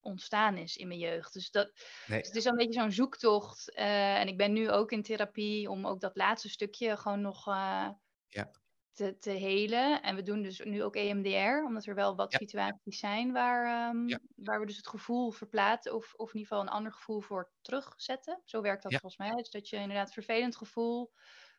ontstaan 0.00 0.56
is 0.56 0.76
in 0.76 0.88
mijn 0.88 1.00
jeugd. 1.00 1.32
Dus, 1.32 1.50
dat, 1.50 1.72
Nee. 2.06 2.18
dus 2.18 2.28
het 2.28 2.36
is 2.36 2.44
een 2.44 2.56
beetje 2.56 2.80
zo'n 2.80 2.92
zoektocht. 2.92 3.72
eh, 3.74 4.20
en 4.20 4.28
ik 4.28 4.36
ben 4.36 4.52
nu 4.52 4.70
ook 4.70 4.90
in 4.92 5.02
therapie 5.02 5.70
om 5.70 5.86
ook 5.86 6.00
dat 6.00 6.16
laatste 6.16 6.48
stukje 6.48 6.96
gewoon 6.96 7.20
nog 7.20 7.46
eh, 7.46 7.88
Ja. 8.28 8.50
Te, 8.96 9.18
te 9.18 9.30
helen. 9.30 10.02
En 10.02 10.16
we 10.16 10.22
doen 10.22 10.42
dus 10.42 10.60
nu 10.64 10.82
ook 10.82 10.96
EMDR, 10.96 11.64
omdat 11.66 11.86
er 11.86 11.94
wel 11.94 12.16
wat 12.16 12.32
Ja. 12.32 12.38
situaties 12.38 12.98
zijn 12.98 13.32
waar, 13.32 13.90
ehm, 13.90 14.06
Ja. 14.06 14.18
waar 14.34 14.60
we 14.60 14.66
dus 14.66 14.76
het 14.76 14.88
gevoel 14.88 15.30
verplaatsen 15.30 15.94
of, 15.94 16.14
of 16.14 16.28
in 16.34 16.38
ieder 16.38 16.48
geval 16.48 16.60
een 16.62 16.72
ander 16.76 16.92
gevoel 16.92 17.20
voor 17.20 17.52
terugzetten. 17.60 18.42
Zo 18.44 18.60
werkt 18.60 18.82
dat 18.82 18.92
Ja. 18.92 19.00
volgens 19.00 19.20
mij. 19.20 19.36
Dus 19.36 19.50
dat 19.50 19.68
je 19.68 19.76
inderdaad 19.76 20.12
vervelend 20.12 20.56
gevoel 20.56 21.12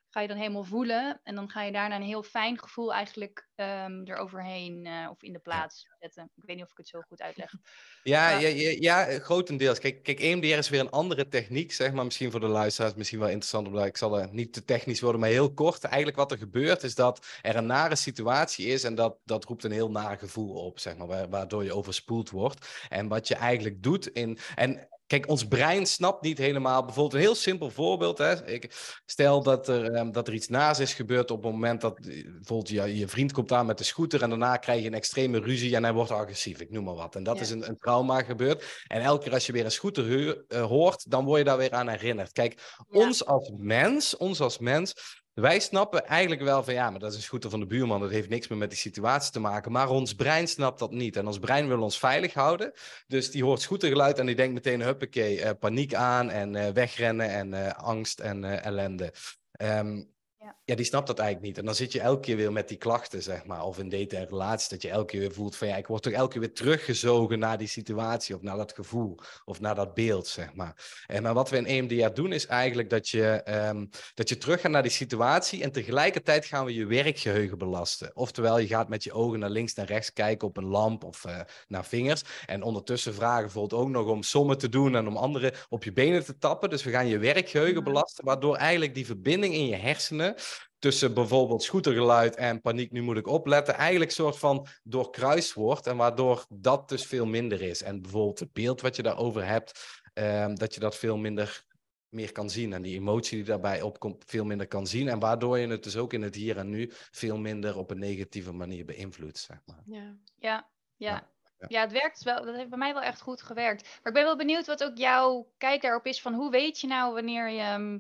ga 0.10 0.22
je 0.22 0.28
dan 0.28 0.38
helemaal 0.38 0.64
voelen. 0.64 1.20
En 1.24 1.36
dan 1.36 1.49
ga 1.49 1.64
je 1.64 1.72
daarna 1.72 1.95
een 1.95 2.01
heel 2.01 2.24
fijn 2.24 2.60
gevoel 2.60 2.93
eigenlijk 2.93 3.49
ehm 3.55 4.01
eroverheen 4.03 4.86
eh, 4.86 5.08
of 5.12 5.22
in 5.24 5.34
de 5.34 5.39
plaats 5.39 5.86
zetten. 5.99 6.32
Ik 6.36 6.43
weet 6.45 6.55
niet 6.55 6.66
of 6.66 6.72
ik 6.72 6.78
het 6.78 6.88
zo 6.88 7.01
goed 7.01 7.22
uitleg. 7.22 7.51
Ja, 8.03 8.30
Ja. 8.30 8.47
ja, 8.47 8.76
ja, 8.80 9.20
grotendeels. 9.20 9.80
Kijk, 9.80 10.03
kijk, 10.03 10.20
EMDR 10.20 10.45
is 10.47 10.70
weer 10.70 10.80
een 10.80 10.89
andere 10.89 11.28
techniek, 11.28 11.72
zeg 11.74 11.91
maar. 11.91 12.05
Misschien 12.05 12.32
voor 12.32 12.39
de 12.39 12.47
luisteraars, 12.47 12.93
misschien 12.93 13.20
wel 13.20 13.28
interessant, 13.28 13.68
omdat 13.68 13.86
ik 13.86 13.97
zal 13.97 14.20
er 14.20 14.28
niet 14.34 14.53
te 14.53 14.64
technisch 14.66 15.01
worden, 15.01 15.22
maar 15.22 15.30
heel 15.30 15.53
kort. 15.53 15.84
Eigenlijk 15.84 16.18
wat 16.18 16.32
er 16.32 16.38
gebeurt 16.38 16.84
is 16.84 16.95
dat 16.95 17.26
er 17.41 17.55
een 17.55 17.66
nare 17.66 17.95
situatie 17.95 18.66
is 18.68 18.84
en 18.84 18.95
dat, 18.95 19.18
dat 19.24 19.43
roept 19.45 19.64
een 19.64 19.72
heel 19.72 19.91
naar 19.91 20.18
gevoel 20.18 20.66
op, 20.66 20.80
zeg 20.80 20.97
maar, 20.97 21.08
wa- 21.08 21.30
waardoor 21.30 21.64
je 21.64 21.74
overspoeld 21.76 22.30
wordt. 22.30 22.86
En 22.89 23.08
wat 23.08 23.28
je 23.28 23.36
eigenlijk 23.36 23.84
doet 23.84 24.08
in... 24.08 24.38
En 24.55 24.88
Kijk, 25.08 25.28
ons 25.30 25.47
brein 25.47 25.86
snapt 25.86 26.22
niet 26.22 26.38
helemaal. 26.38 26.86
Bijvoorbeeld 26.86 27.14
een 27.14 27.20
heel 27.20 27.36
simpel 27.36 27.70
voorbeeld. 27.70 28.18
Hè. 28.18 28.47
Ik, 28.47 28.72
stel 29.05 29.43
dat 29.43 29.68
er, 29.68 29.93
ehm, 29.93 30.12
dat 30.12 30.28
er 30.28 30.34
iets 30.34 30.47
naast 30.47 30.80
is 30.80 30.93
gebeurd 30.93 31.32
op 31.32 31.43
het 31.43 31.51
moment 31.51 31.82
dat 31.82 31.99
eh, 31.99 32.24
bijvoorbeeld 32.24 32.70
je, 32.70 32.97
je 32.97 33.08
vriend 33.08 33.32
komt 33.32 33.51
aan 33.51 33.66
met 33.66 33.78
de 33.78 33.84
scooter 33.84 34.22
en 34.22 34.30
daarna 34.30 34.58
krijg 34.58 34.82
je 34.82 34.88
een 34.88 34.93
extreme 34.93 35.39
ruzie 35.39 35.76
en 35.76 35.84
hij 35.84 35.93
wordt 35.93 36.12
agressief. 36.12 36.60
Ik 36.62 36.70
noem 36.72 36.84
maar 36.84 36.95
wat. 36.95 37.16
En 37.16 37.24
dat 37.24 37.36
Ja. 37.36 37.41
is 37.41 37.49
een, 37.49 37.68
een 37.68 37.78
trauma 37.78 38.24
gebeurd. 38.24 38.84
En 38.88 39.01
elke 39.01 39.24
keer 39.24 39.34
als 39.34 39.45
je 39.45 39.51
weer 39.51 39.66
een 39.66 39.72
scooter 39.72 40.45
eh, 40.47 40.62
hoort, 40.66 41.12
dan 41.12 41.26
word 41.26 41.38
je 41.39 41.45
daar 41.45 41.58
weer 41.58 41.72
aan 41.72 41.89
herinnerd. 41.89 42.32
Kijk, 42.32 42.76
Ja. 42.89 42.99
ons 42.99 43.26
als 43.26 43.51
mens, 43.58 44.18
ons 44.18 44.39
als 44.41 44.58
mens, 44.58 44.93
wij 45.41 45.59
snappen 45.59 46.05
eigenlijk 46.05 46.41
wel 46.41 46.63
van 46.63 46.73
ja, 46.73 46.89
maar 46.89 46.99
dat 46.99 47.11
is 47.11 47.17
een 47.17 47.23
scooter 47.23 47.49
van 47.49 47.59
de 47.59 47.65
buurman, 47.65 47.99
dat 47.99 48.09
heeft 48.09 48.29
niks 48.29 48.47
meer 48.47 48.57
met 48.57 48.69
die 48.69 48.77
situatie 48.79 49.31
te 49.31 49.39
maken. 49.39 49.71
Maar 49.71 49.89
ons 49.89 50.15
brein 50.15 50.47
snapt 50.47 50.79
dat 50.79 50.91
niet. 50.91 51.15
En 51.15 51.27
ons 51.27 51.39
brein 51.39 51.67
wil 51.67 51.81
ons 51.81 51.99
veilig 51.99 52.33
houden. 52.33 52.71
Dus 53.07 53.31
die 53.31 53.43
hoort 53.43 53.61
scootergeluid 53.61 54.19
en 54.19 54.25
die 54.25 54.35
denkt 54.35 54.53
meteen, 54.53 54.81
huppakee, 54.81 55.41
eh, 55.41 55.51
paniek 55.59 55.93
aan 55.93 56.29
en 56.29 56.55
eh, 56.55 56.73
wegrennen 56.73 57.29
en 57.29 57.53
eh, 57.53 57.73
angst 57.73 58.19
en 58.19 58.43
ellende. 58.63 59.13
Ehm, 59.51 60.03
Ja. 60.48 60.56
ja, 60.66 60.76
die 60.76 60.86
snapt 60.86 61.08
dat 61.08 61.20
eigenlijk 61.20 61.48
niet. 61.48 61.58
En 61.58 61.66
dan 61.66 61.76
zit 61.76 61.91
je 61.91 62.00
elke 62.00 62.20
keer 62.20 62.36
weer 62.36 62.52
met 62.52 62.68
die 62.68 62.78
klachten, 62.78 63.24
zeg 63.24 63.45
maar. 63.45 63.64
Of 63.64 63.80
in 63.80 63.89
daten 63.89 64.18
en 64.18 64.28
relaties, 64.28 64.68
dat 64.68 64.82
je 64.82 64.89
elke 64.89 65.06
keer 65.06 65.20
weer 65.20 65.32
voelt 65.34 65.56
van 65.56 65.68
ja, 65.68 65.76
ik 65.76 65.88
word 65.88 66.04
toch 66.04 66.14
elke 66.14 66.32
keer 66.32 66.41
weer 66.41 66.54
teruggezogen 66.54 67.39
naar 67.39 67.58
die 67.58 67.68
situatie 67.68 68.36
of 68.36 68.41
naar 68.41 68.58
dat 68.58 68.72
gevoel 68.74 69.20
of 69.45 69.60
naar 69.60 69.76
dat 69.76 69.93
beeld, 69.93 70.28
zeg 70.28 70.54
maar. 70.54 71.04
En 71.08 71.24
maar 71.24 71.34
wat 71.34 71.50
we 71.50 71.58
in 71.58 71.66
EMDR 71.66 72.14
doen 72.14 72.34
is 72.34 72.45
eigenlijk 72.45 72.89
dat 72.89 73.10
je, 73.10 73.26
ehm, 73.43 73.86
dat 74.14 74.30
je 74.30 74.38
terug 74.38 74.62
gaat 74.62 74.72
naar 74.72 74.82
die 74.82 74.91
situatie 74.91 75.64
en 75.64 75.72
tegelijkertijd 75.72 76.45
gaan 76.45 76.66
we 76.66 76.74
je 76.74 76.86
werkgeheugen 76.86 77.58
belasten. 77.58 78.16
Oftewel, 78.16 78.60
je 78.60 78.68
gaat 78.68 78.89
met 78.89 79.04
je 79.04 79.12
ogen 79.12 79.39
naar 79.39 79.50
links 79.50 79.74
en 79.74 79.86
rechts 79.86 80.14
kijken 80.14 80.48
op 80.48 80.58
een 80.58 80.66
lamp 80.68 81.04
of 81.04 81.26
eh, 81.26 81.39
naar 81.68 81.86
vingers. 81.86 82.22
En 82.45 82.64
ondertussen 82.64 83.14
vragen 83.14 83.41
bijvoorbeeld 83.41 83.82
ook 83.82 83.89
nog 83.89 84.08
om 84.08 84.24
sommen 84.24 84.58
te 84.58 84.70
doen 84.70 84.95
en 84.95 85.08
om 85.08 85.18
anderen 85.18 85.54
op 85.70 85.84
je 85.84 85.91
benen 85.93 86.26
te 86.26 86.38
tappen. 86.38 86.70
Dus 86.70 86.84
we 86.84 86.91
gaan 86.91 87.08
je 87.08 87.18
werkgeheugen 87.18 87.76
Mhm. 87.76 87.84
belasten, 87.84 88.26
waardoor 88.26 88.56
eigenlijk 88.56 88.95
die 88.95 89.06
verbinding 89.06 89.54
in 89.54 89.66
je 89.68 89.76
hersenen 89.76 90.36
tussen 90.79 91.13
bijvoorbeeld 91.13 91.63
scootergeluid 91.63 92.35
en 92.35 92.61
paniek, 92.61 92.91
nu 92.91 93.01
moet 93.01 93.17
ik 93.17 93.27
opletten, 93.27 93.73
eigenlijk 93.73 94.11
soort 94.11 94.38
van 94.38 94.67
doorkruist 94.83 95.53
wordt 95.53 95.88
en 95.88 95.97
waardoor 95.97 96.45
dat 96.49 96.89
dus 96.89 97.05
veel 97.05 97.25
minder 97.25 97.61
is. 97.61 97.83
En 97.83 98.01
bijvoorbeeld 98.01 98.39
het 98.39 98.53
beeld 98.53 98.81
wat 98.81 98.95
je 98.95 99.03
daarover 99.03 99.45
hebt, 99.45 99.99
ehm, 100.13 100.55
dat 100.55 100.73
je 100.73 100.79
dat 100.79 100.95
veel 100.95 101.17
minder 101.17 101.65
meer 102.09 102.31
kan 102.31 102.49
zien 102.49 102.73
en 102.73 102.81
die 102.81 102.95
emotie 102.95 103.38
die 103.38 103.45
daarbij 103.45 103.81
opkomt 103.81 104.23
veel 104.27 104.45
minder 104.45 104.67
kan 104.67 104.88
zien 104.88 105.07
en 105.07 105.19
waardoor 105.19 105.57
je 105.57 105.67
het 105.67 105.83
dus 105.83 105.97
ook 105.97 106.13
in 106.13 106.21
het 106.21 106.35
hier 106.35 106.57
en 106.57 106.69
nu 106.69 106.91
veel 106.91 107.38
minder 107.38 107.77
op 107.77 107.91
een 107.91 107.99
negatieve 107.99 108.51
manier 108.51 108.85
beïnvloedt, 108.85 109.38
zeg 109.38 109.57
maar. 109.65 109.83
Ja. 109.85 110.15
Ja, 110.39 110.69
ja. 110.95 111.11
Ja, 111.11 111.29
Ja, 111.57 111.67
ja. 111.67 111.81
het 111.81 111.91
werkt 111.91 112.23
wel. 112.23 112.45
Dat 112.45 112.55
heeft 112.55 112.69
bij 112.69 112.77
mij 112.77 112.93
wel 112.93 113.01
echt 113.01 113.21
goed 113.21 113.41
gewerkt. 113.41 113.83
Maar 113.83 114.07
ik 114.07 114.13
ben 114.13 114.23
wel 114.23 114.38
benieuwd 114.38 114.65
wat 114.65 114.83
ook 114.83 114.97
jouw 114.97 115.53
kijk 115.57 115.81
daarop 115.81 116.05
is 116.05 116.21
van 116.21 116.33
hoe 116.33 116.51
weet 116.51 116.79
je 116.79 116.88
nou 116.88 117.13
wanneer 117.13 117.49
je 117.49 117.61
ehm, 117.61 117.99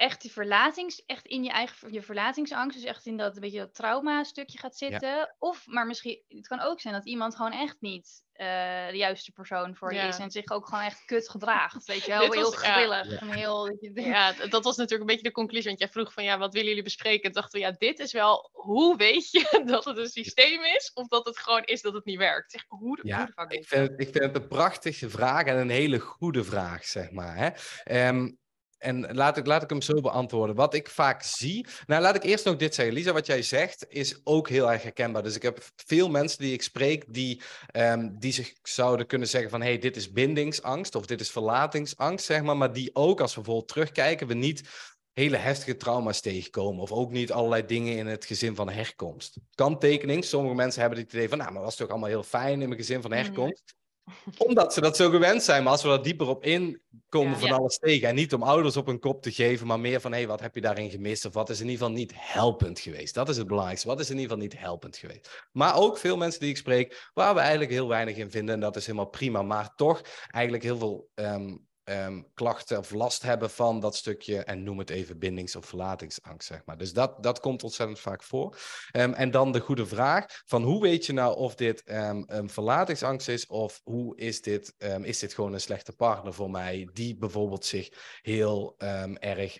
echt 0.00 0.20
die 0.22 0.32
verlatings, 0.32 1.04
echt 1.06 1.26
in 1.26 1.44
je 1.44 1.50
eigen 1.50 1.92
je 1.92 2.02
verlatingsangst, 2.02 2.76
dus 2.76 2.86
echt 2.86 3.06
in 3.06 3.16
dat 3.16 3.34
een 3.34 3.40
beetje 3.40 3.58
dat 3.58 3.74
trauma 3.74 4.22
stukje 4.24 4.58
gaat 4.58 4.76
zitten. 4.76 5.34
Of, 5.38 5.66
maar 5.66 5.86
misschien, 5.86 6.22
het 6.28 6.46
kan 6.46 6.60
ook 6.60 6.80
zijn 6.80 6.94
dat 6.94 7.06
iemand 7.06 7.36
gewoon 7.36 7.52
echt 7.52 7.76
niet 7.80 8.22
eh, 8.32 8.46
de 8.90 8.96
juiste 8.96 9.32
persoon 9.32 9.76
voor 9.76 9.92
je 9.94 9.98
is 10.08 10.18
en 10.18 10.30
zich 10.30 10.50
ook 10.50 10.66
gewoon 10.68 10.84
echt 10.84 11.04
kut 11.04 11.30
gedraagt. 11.30 11.84
Weet 11.86 12.04
je 12.04 12.10
wel, 12.18 12.20
Dit 12.20 12.34
heel 12.34 12.42
was- 12.50 12.62
ja. 12.62 13.18
en 13.20 13.28
heel... 13.30 13.78
Ja, 13.94 14.32
dat 14.32 14.64
was 14.64 14.76
natuurlijk 14.76 15.00
een 15.00 15.06
beetje 15.16 15.22
de 15.28 15.30
conclusie. 15.32 15.66
Want 15.68 15.78
jij 15.78 15.88
vroeg 15.88 16.12
van 16.12 16.24
ja, 16.24 16.38
wat 16.38 16.52
willen 16.52 16.68
jullie 16.68 16.82
bespreken? 16.82 17.22
En 17.22 17.32
dachten 17.32 17.60
we, 17.60 17.66
ja, 17.66 17.72
dit 17.78 17.98
is 17.98 18.12
wel, 18.12 18.48
hoe 18.52 18.96
weet 18.96 19.30
je 19.30 19.62
dat 19.66 19.84
het 19.84 19.98
een 19.98 20.08
systeem 20.08 20.62
is? 20.64 20.90
Of 20.94 21.08
dat 21.08 21.26
het 21.26 21.38
gewoon 21.38 21.64
is 21.64 21.82
dat 21.82 21.92
het 21.94 22.04
niet 22.04 22.18
werkt? 22.18 22.50
Zeg, 22.50 22.64
hoe, 22.68 22.96
de- 22.96 23.06
Ja, 23.08 23.30
hoe 23.34 23.46
de 23.48 23.56
Ik 23.56 23.66
vind, 23.68 23.88
het, 23.90 24.00
ik 24.00 24.08
vind 24.12 24.24
het 24.24 24.36
een 24.36 24.48
prachtige 24.48 25.10
vraag 25.10 25.44
en 25.44 25.58
een 25.58 25.70
hele 25.70 25.98
goede 25.98 26.44
vraag, 26.44 26.84
zeg 26.84 27.10
maar. 27.10 27.36
Hè? 27.36 27.48
Ehm, 27.84 28.30
en 28.80 29.14
laat 29.14 29.36
ik, 29.36 29.46
laat 29.46 29.62
ik 29.62 29.70
hem 29.70 29.82
zo 29.82 30.00
beantwoorden. 30.00 30.56
Wat 30.56 30.74
ik 30.74 30.88
vaak 30.88 31.22
zie. 31.22 31.66
Nou, 31.86 32.02
laat 32.02 32.14
ik 32.16 32.22
eerst 32.24 32.44
nog 32.44 32.56
dit 32.56 32.74
zeggen. 32.74 32.94
Lisa, 32.94 33.12
wat 33.12 33.26
jij 33.26 33.42
zegt 33.42 33.86
is 33.88 34.20
ook 34.24 34.48
heel 34.48 34.72
erg 34.72 34.82
herkenbaar. 34.82 35.22
Dus 35.22 35.36
ik 35.36 35.42
heb 35.42 35.58
veel 35.86 36.08
mensen 36.10 36.38
die 36.38 36.52
ik 36.52 36.62
spreek 36.62 37.04
die, 37.14 37.42
ehm, 37.66 38.08
die 38.12 38.32
zich 38.32 38.52
zouden 38.62 39.06
kunnen 39.06 39.28
zeggen: 39.28 39.50
van 39.50 39.60
hé, 39.60 39.66
hey, 39.68 39.78
dit 39.78 39.96
is 39.96 40.12
bindingsangst 40.12 40.94
of 40.94 41.06
dit 41.06 41.20
is 41.20 41.30
verlatingsangst, 41.30 42.24
zeg 42.26 42.42
maar. 42.42 42.56
Maar 42.56 42.72
die 42.72 42.90
ook, 42.92 43.20
als 43.20 43.34
we 43.34 43.40
bijvoorbeeld 43.40 43.68
terugkijken, 43.72 44.26
we 44.26 44.34
niet 44.34 44.68
hele 45.12 45.36
heftige 45.36 45.76
trauma's 45.76 46.20
tegenkomen. 46.20 46.82
Of 46.82 46.92
ook 46.92 47.10
niet 47.10 47.32
allerlei 47.32 47.66
dingen 47.66 47.96
in 47.96 48.06
het 48.06 48.24
gezin 48.24 48.54
van 48.54 48.68
herkomst. 48.70 49.36
Kanttekening, 49.54 50.24
sommige 50.24 50.54
mensen 50.54 50.80
hebben 50.80 50.98
het 50.98 51.12
idee 51.12 51.28
van, 51.28 51.38
nou, 51.38 51.52
maar 51.52 51.62
was 51.62 51.76
toch 51.76 51.88
allemaal 51.88 52.08
heel 52.08 52.22
fijn 52.22 52.62
in 52.62 52.68
mijn 52.68 52.80
gezin 52.80 53.02
van 53.02 53.10
Mhm. 53.10 53.20
herkomst. 53.20 53.74
Omdat 54.38 54.74
ze 54.74 54.80
dat 54.80 54.96
zo 54.96 55.10
gewend 55.10 55.42
zijn. 55.42 55.62
Maar 55.62 55.72
als 55.72 55.82
we 55.82 55.88
daar 55.88 56.02
dieper 56.02 56.28
op 56.28 56.44
in 56.44 56.80
komen 57.08 57.30
Ja. 57.32 57.38
van 57.38 57.48
Ja. 57.48 57.54
alles 57.54 57.78
tegen. 57.78 58.08
En 58.08 58.14
niet 58.14 58.34
om 58.34 58.42
ouders 58.42 58.76
op 58.76 58.86
hun 58.86 58.98
kop 58.98 59.22
te 59.22 59.32
geven, 59.32 59.66
maar 59.66 59.80
meer 59.80 60.00
van, 60.00 60.10
hé, 60.12 60.18
hey, 60.18 60.26
wat 60.26 60.40
heb 60.40 60.54
je 60.54 60.60
daarin 60.60 60.90
gemist? 60.90 61.24
Of 61.24 61.32
wat 61.34 61.50
is 61.50 61.60
in 61.60 61.68
ieder 61.68 61.78
geval 61.80 61.98
niet 61.98 62.12
helpend 62.14 62.80
geweest? 62.80 63.14
Dat 63.14 63.28
is 63.28 63.36
het 63.36 63.46
belangrijkste. 63.46 63.88
Wat 63.88 64.00
is 64.00 64.10
in 64.10 64.16
ieder 64.18 64.30
geval 64.30 64.42
niet 64.44 64.58
helpend 64.58 64.96
geweest? 64.96 65.46
Maar 65.52 65.76
ook 65.76 65.98
veel 65.98 66.16
mensen 66.16 66.40
die 66.40 66.50
ik 66.50 66.56
spreek, 66.56 67.10
waar 67.14 67.34
we 67.34 67.40
eigenlijk 67.40 67.70
heel 67.70 67.88
weinig 67.88 68.16
in 68.16 68.30
vinden. 68.30 68.54
En 68.54 68.60
dat 68.60 68.76
is 68.76 68.86
helemaal 68.86 69.08
prima. 69.10 69.42
Maar 69.42 69.74
toch 69.76 70.00
eigenlijk 70.30 70.62
heel 70.62 70.78
veel 70.78 71.08
ehm, 71.14 71.56
ehm, 71.84 72.22
klachten 72.34 72.78
of 72.78 72.90
last 72.90 73.22
hebben 73.22 73.50
van 73.50 73.80
dat 73.80 73.96
stukje, 73.96 74.44
en 74.44 74.62
noem 74.62 74.78
het 74.78 74.90
even 74.90 75.18
bindings- 75.18 75.56
of 75.56 75.66
verlatingsangst, 75.66 76.46
zeg 76.46 76.64
maar. 76.64 76.78
Dus 76.78 76.92
dat, 76.92 77.22
dat 77.22 77.40
komt 77.40 77.62
ontzettend 77.62 78.00
vaak 78.00 78.22
voor. 78.22 78.58
Ehm, 78.90 79.12
en 79.12 79.30
dan 79.30 79.52
de 79.52 79.60
goede 79.60 79.86
vraag 79.86 80.42
van 80.46 80.62
hoe 80.62 80.82
weet 80.82 81.06
je 81.06 81.12
nou 81.12 81.36
of 81.36 81.54
dit 81.54 81.82
ehm, 81.82 82.22
een 82.26 82.50
verlatingsangst 82.50 83.28
is 83.28 83.46
of 83.46 83.80
hoe 83.84 84.16
is 84.16 84.42
dit, 84.42 84.74
is 85.02 85.18
dit 85.18 85.34
gewoon 85.34 85.52
een 85.52 85.60
slechte 85.60 85.92
partner 85.92 86.34
voor 86.34 86.50
mij 86.50 86.88
die 86.92 87.16
bijvoorbeeld 87.16 87.64
zich 87.64 87.88
heel 88.22 88.74
erg 89.18 89.58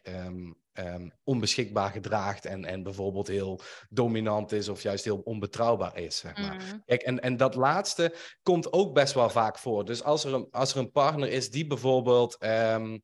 ehm, 0.72 1.08
onbeschikbaar 1.24 1.90
gedraagt 1.90 2.44
en, 2.44 2.64
en 2.64 2.82
bijvoorbeeld 2.82 3.28
heel 3.28 3.60
dominant 3.88 4.52
is 4.52 4.68
of 4.68 4.82
juist 4.82 5.04
heel 5.04 5.20
onbetrouwbaar 5.24 5.98
is, 5.98 6.16
zeg 6.16 6.36
maar. 6.36 6.54
Mhm. 6.54 6.78
Kijk, 6.84 7.02
en, 7.02 7.20
en 7.20 7.36
dat 7.36 7.54
laatste 7.54 8.14
komt 8.42 8.72
ook 8.72 8.94
best 8.94 9.14
wel 9.14 9.30
vaak 9.30 9.58
voor. 9.58 9.84
Dus 9.84 10.02
als 10.02 10.24
er 10.24 10.34
een, 10.34 10.46
als 10.50 10.72
er 10.72 10.78
een 10.78 10.90
partner 10.90 11.28
is 11.28 11.50
die 11.50 11.66
bijvoorbeeld 11.66 12.38
ehm, 12.38 12.98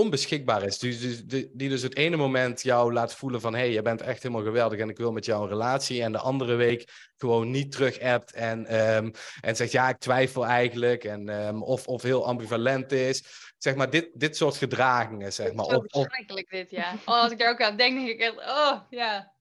onbeschikbaar 0.00 0.62
is. 0.62 0.78
Dus, 0.78 1.00
dus, 1.00 1.24
die, 1.24 1.50
die 1.52 1.68
dus 1.68 1.82
het 1.82 1.96
ene 1.96 2.16
moment 2.16 2.62
jou 2.62 2.92
laat 2.92 3.14
voelen 3.14 3.40
van... 3.40 3.54
hé, 3.54 3.60
hey, 3.60 3.70
je 3.70 3.82
bent 3.82 4.00
echt 4.00 4.22
helemaal 4.22 4.44
geweldig 4.44 4.78
en 4.78 4.88
ik 4.88 4.96
wil 4.96 5.12
met 5.12 5.24
jou 5.24 5.42
een 5.42 5.48
relatie. 5.48 6.02
En 6.02 6.12
de 6.12 6.18
andere 6.18 6.54
week 6.54 7.10
gewoon 7.16 7.50
niet 7.50 7.72
terug 7.72 8.00
appt 8.00 8.32
en, 8.32 8.66
ehm, 8.66 9.10
en 9.40 9.56
zegt... 9.56 9.72
ja, 9.72 9.88
ik 9.88 9.98
twijfel 9.98 10.46
eigenlijk. 10.46 11.04
En, 11.04 11.28
ehm, 11.28 11.62
of, 11.62 11.86
of 11.86 12.02
heel 12.02 12.26
ambivalent 12.26 12.92
is. 12.92 13.24
Zeg 13.58 13.74
maar, 13.74 13.90
dit, 13.90 14.10
dit 14.12 14.36
soort 14.36 14.56
gedragingen, 14.56 15.32
zeg 15.32 15.52
maar. 15.52 15.64
Zo 15.64 15.76
Of, 15.76 15.84
of, 15.84 16.02
verschrikkelijk 16.02 16.50
dit, 16.50 16.70
ja. 16.70 16.92
Oh, 17.04 17.22
als 17.22 17.32
ik 17.32 17.38
daar 17.38 17.50
ook 17.50 17.62
aan 17.62 17.76
denk, 17.76 17.96
denk 17.96 18.08
ik 18.08 18.20
echt, 18.20 18.36
oh, 18.36 18.80
ja. 18.90 19.32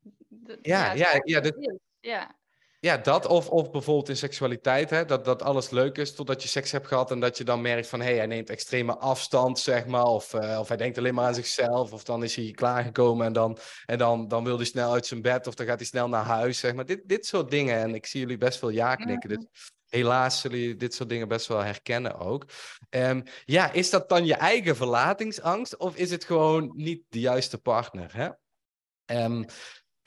Ja, 0.62 0.94
ja, 0.94 1.22
ja, 1.24 1.40
dit- 1.40 1.56
het. 1.56 1.80
Ja, 2.00 2.39
Ja, 2.82 2.98
dat 2.98 3.26
of, 3.26 3.50
of 3.50 3.72
bijvoorbeeld 3.72 4.10
in 4.10 4.18
seksualiteit, 4.18 4.90
hè, 4.90 5.06
dat, 5.06 5.26
dat 5.26 5.44
alles 5.44 5.70
leuk 5.70 5.98
is 5.98 6.16
totdat 6.16 6.42
je 6.42 6.48
seks 6.48 6.72
hebt 6.72 6.88
gehad 6.88 7.12
en 7.12 7.20
dat 7.20 7.38
je 7.38 7.44
dan 7.44 7.62
merkt 7.62 7.88
van 7.88 8.00
hé, 8.00 8.06
hey, 8.06 8.16
hij 8.16 8.26
neemt 8.26 8.50
extreme 8.50 8.98
afstand, 8.98 9.60
zeg 9.60 9.86
maar, 9.86 10.06
of, 10.06 10.34
eh, 10.34 10.60
of 10.60 10.68
hij 10.68 10.78
denkt 10.78 10.98
alleen 10.98 11.14
maar 11.14 11.26
aan 11.26 11.36
zichzelf, 11.36 11.94
of 11.94 12.04
dan 12.04 12.24
is 12.24 12.36
hij 12.36 12.52
klaargekomen 12.52 13.26
en 13.26 13.34
dan, 13.34 13.58
en 13.86 13.98
dan, 13.98 14.28
dan 14.28 14.44
wil 14.44 14.56
hij 14.56 14.66
snel 14.66 14.92
uit 14.94 15.06
zijn 15.06 15.22
bed 15.22 15.48
of 15.48 15.56
dan 15.56 15.66
gaat 15.66 15.78
hij 15.78 15.88
snel 15.88 16.10
naar 16.10 16.26
huis, 16.26 16.60
zeg 16.60 16.74
maar. 16.74 16.86
Dit, 16.86 17.02
dit 17.06 17.26
soort 17.26 17.52
dingen 17.52 17.76
en 17.76 17.96
ik 17.96 18.06
zie 18.06 18.20
jullie 18.20 18.38
best 18.38 18.60
veel 18.60 18.70
ja 18.70 18.96
knikken, 18.96 19.30
dus 19.30 19.46
helaas 19.90 20.40
zullen 20.40 20.60
jullie 20.60 20.76
dit 20.76 20.94
soort 20.94 21.10
dingen 21.10 21.28
best 21.28 21.48
wel 21.48 21.64
herkennen 21.64 22.20
ook. 22.20 22.46
Ehm, 22.90 23.22
ja, 23.46 23.72
is 23.72 23.90
dat 23.90 24.10
dan 24.10 24.26
je 24.26 24.36
eigen 24.36 24.76
verlatingsangst 24.76 25.78
of 25.78 25.96
is 25.96 26.12
het 26.12 26.24
gewoon 26.24 26.72
niet 26.76 27.04
de 27.10 27.20
juiste 27.20 27.58
partner, 27.58 28.16
hè? 28.16 28.30
Ehm, 29.06 29.44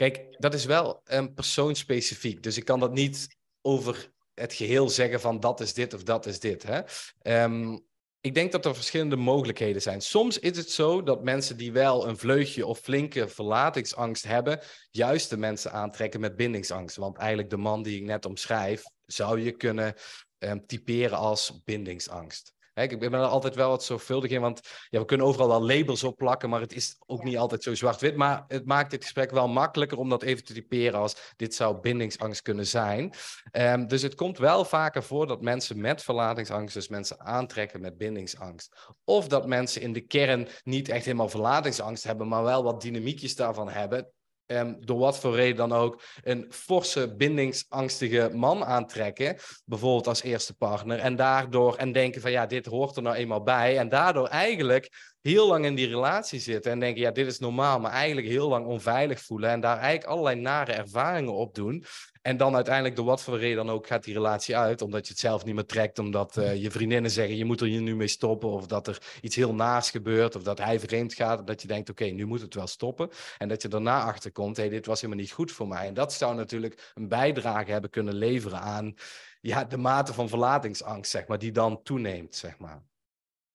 Kijk, 0.03 0.37
dat 0.39 0.55
is 0.55 0.65
wel 0.65 1.03
um, 1.13 1.35
persoonsspecifiek. 1.35 2.43
Dus 2.43 2.57
ik 2.57 2.65
kan 2.65 2.81
dat 2.81 2.93
niet 2.93 3.37
over 3.61 4.13
het 4.35 4.53
geheel 4.53 4.89
zeggen 4.89 5.21
van 5.21 5.41
dat 5.41 5.61
is 5.61 5.75
dit 5.75 5.95
of 5.95 6.03
dat 6.03 6.27
is 6.27 6.41
dit. 6.41 6.63
Hè? 6.63 6.81
Ehm, 7.19 7.79
ik 8.21 8.35
denk 8.35 8.53
dat 8.53 8.65
er 8.65 8.75
verschillende 8.75 9.17
mogelijkheden 9.17 9.83
zijn. 9.83 10.01
Soms 10.01 10.39
is 10.39 10.57
het 10.57 10.71
zo 10.71 11.03
dat 11.03 11.23
mensen 11.23 11.57
die 11.57 11.73
wel 11.73 12.09
een 12.09 12.17
vleugje 12.17 12.67
of 12.67 12.79
flinke 12.79 13.29
verlatingsangst 13.29 14.25
hebben, 14.25 14.61
juist 14.91 15.31
de 15.31 15.37
mensen 15.37 15.73
aantrekken 15.73 16.21
met 16.21 16.37
bindingsangst. 16.37 16.97
Want 16.97 17.19
eigenlijk 17.19 17.51
de 17.51 17.57
man 17.57 17.83
die 17.83 17.97
ik 17.97 18.05
net 18.05 18.27
omschrijf, 18.27 18.85
zou 19.07 19.41
je 19.41 19.53
kunnen 19.53 19.95
um, 20.39 20.67
typeren 20.67 21.19
als 21.19 21.63
bindingsangst. 21.65 22.55
Ik 22.75 22.99
ben 22.99 23.13
er 23.13 23.21
altijd 23.21 23.55
wel 23.55 23.69
wat 23.69 23.85
zorgvuldig 23.85 24.31
in, 24.31 24.41
want 24.41 24.61
ja, 24.89 24.99
we 24.99 25.05
kunnen 25.05 25.27
overal 25.27 25.49
wel 25.49 25.63
labels 25.67 26.05
op 26.05 26.17
plakken, 26.17 26.51
maar 26.51 26.61
het 26.61 26.75
is 26.75 26.97
ook 27.07 27.25
niet 27.25 27.37
altijd 27.37 27.63
zo 27.63 27.75
zwart-wit. 27.75 28.17
Maar 28.17 28.45
het 28.49 28.67
maakt 28.67 28.91
dit 28.91 29.03
gesprek 29.03 29.31
wel 29.31 29.49
makkelijker 29.49 29.99
om 29.99 30.09
dat 30.09 30.23
even 30.23 30.45
te 30.45 30.53
typeren 30.53 31.01
als 31.01 31.17
dit 31.37 31.55
zou 31.55 31.81
bindingsangst 31.81 32.43
kunnen 32.43 32.67
zijn. 32.67 33.15
Um, 33.53 33.87
dus 33.87 34.03
het 34.03 34.15
komt 34.15 34.39
wel 34.39 34.65
vaker 34.65 35.03
voor 35.03 35.27
dat 35.27 35.43
mensen 35.43 35.81
met 35.81 36.03
verlatingsangst, 36.03 36.75
dus 36.75 36.89
mensen 36.89 37.21
aantrekken 37.21 37.81
met 37.81 37.97
bindingsangst. 37.97 38.77
Of 39.05 39.29
dat 39.29 39.47
mensen 39.47 39.83
in 39.83 39.93
de 39.93 40.01
kern 40.01 40.49
niet 40.63 40.89
echt 40.89 41.05
helemaal 41.05 41.29
verlatingsangst 41.29 42.05
hebben, 42.05 42.29
maar 42.29 42.43
wel 42.43 42.63
wat 42.63 42.83
dynamiekjes 42.83 43.37
daarvan 43.37 43.69
hebben. 43.69 44.13
Um, 44.53 44.77
door 44.81 44.99
wat 44.99 45.19
voor 45.19 45.35
reden 45.35 45.57
dan 45.57 45.73
ook, 45.73 46.03
een 46.23 46.47
forse 46.51 47.15
bindingsangstige 47.17 48.31
man 48.33 48.65
aantrekken, 48.65 49.37
bijvoorbeeld 49.65 50.07
als 50.07 50.23
eerste 50.23 50.55
partner, 50.55 50.99
en 50.99 51.17
daardoor 51.17 51.77
en 51.77 51.93
denken 51.93 52.21
van 52.21 52.31
ja, 52.31 52.47
dit 52.47 52.67
hoort 52.67 52.97
er 52.97 53.03
nou 53.03 53.17
eenmaal 53.17 53.43
bij, 53.43 53.79
en 53.79 53.89
daardoor 53.89 54.27
eigenlijk 54.27 55.12
heel 55.23 55.49
lang 55.49 55.65
in 55.65 55.75
die 55.75 55.89
relatie 55.89 56.41
zitten 56.41 56.73
en 56.73 56.81
denken 56.81 57.03
ja, 57.03 57.11
dit 57.11 57.27
is 57.27 57.39
normaal, 57.39 57.81
maar 57.81 57.93
eigenlijk 57.93 58.27
heel 58.27 58.49
lang 58.49 58.67
onveilig 58.67 59.21
voelen 59.21 59.51
en 59.51 59.61
daar 59.61 59.77
eigenlijk 59.77 60.07
allerlei 60.07 60.41
nare 60.41 60.73
ervaringen 60.73 61.33
op 61.33 61.55
doen. 61.55 61.85
En 62.23 62.37
dan 62.37 62.55
uiteindelijk 62.55 62.97
door 62.97 63.05
wat 63.05 63.23
voor 63.23 63.39
reden 63.39 63.57
dan 63.57 63.75
ook 63.75 63.87
gaat 63.87 64.05
die 64.05 64.15
relatie 64.15 64.57
uit, 64.57 64.83
omdat 64.83 65.07
je 65.07 65.13
het 65.13 65.21
zelf 65.23 65.45
niet 65.45 65.55
meer 65.55 65.67
trekt, 65.67 65.99
omdat 65.99 66.37
uh, 66.37 66.63
je 66.63 66.71
vriendinnen 66.71 67.11
zeggen 67.11 67.37
je 67.37 67.45
moet 67.45 67.61
er 67.61 67.67
hier 67.67 67.83
nu 67.83 67.97
mee 67.97 68.09
stoppen, 68.09 68.49
of 68.49 68.67
dat 68.67 68.87
er 68.87 69.03
iets 69.21 69.37
heel 69.37 69.55
naars 69.55 69.91
gebeurt, 69.91 70.37
of 70.37 70.43
dat 70.43 70.59
hij 70.59 70.81
vreemd 70.81 71.15
gaat, 71.15 71.47
dat 71.47 71.63
je 71.63 71.69
denkt 71.69 71.91
oké, 71.91 72.03
okay, 72.03 72.15
nu 72.15 72.27
moet 72.27 72.41
het 72.41 72.55
wel 72.55 72.67
stoppen. 72.67 73.11
En 73.39 73.49
dat 73.49 73.63
je 73.63 73.69
daarna 73.69 74.03
achterkomt, 74.03 74.57
hé, 74.57 74.63
hey, 74.63 74.73
dit 74.73 74.87
was 74.87 75.01
helemaal 75.01 75.23
niet 75.23 75.33
goed 75.33 75.53
voor 75.53 75.69
mij. 75.69 75.87
En 75.87 75.95
dat 75.95 76.13
zou 76.13 76.35
natuurlijk 76.35 76.93
een 76.95 77.09
bijdrage 77.09 77.71
hebben 77.71 77.91
kunnen 77.91 78.15
leveren 78.15 78.61
aan 78.61 78.95
ja, 79.41 79.65
de 79.65 79.77
mate 79.77 80.13
van 80.13 80.29
verlatingsangst, 80.29 81.11
zeg 81.11 81.27
maar, 81.27 81.39
die 81.39 81.53
dan 81.53 81.83
toeneemt, 81.83 82.37
zeg 82.37 82.59
maar. 82.59 82.83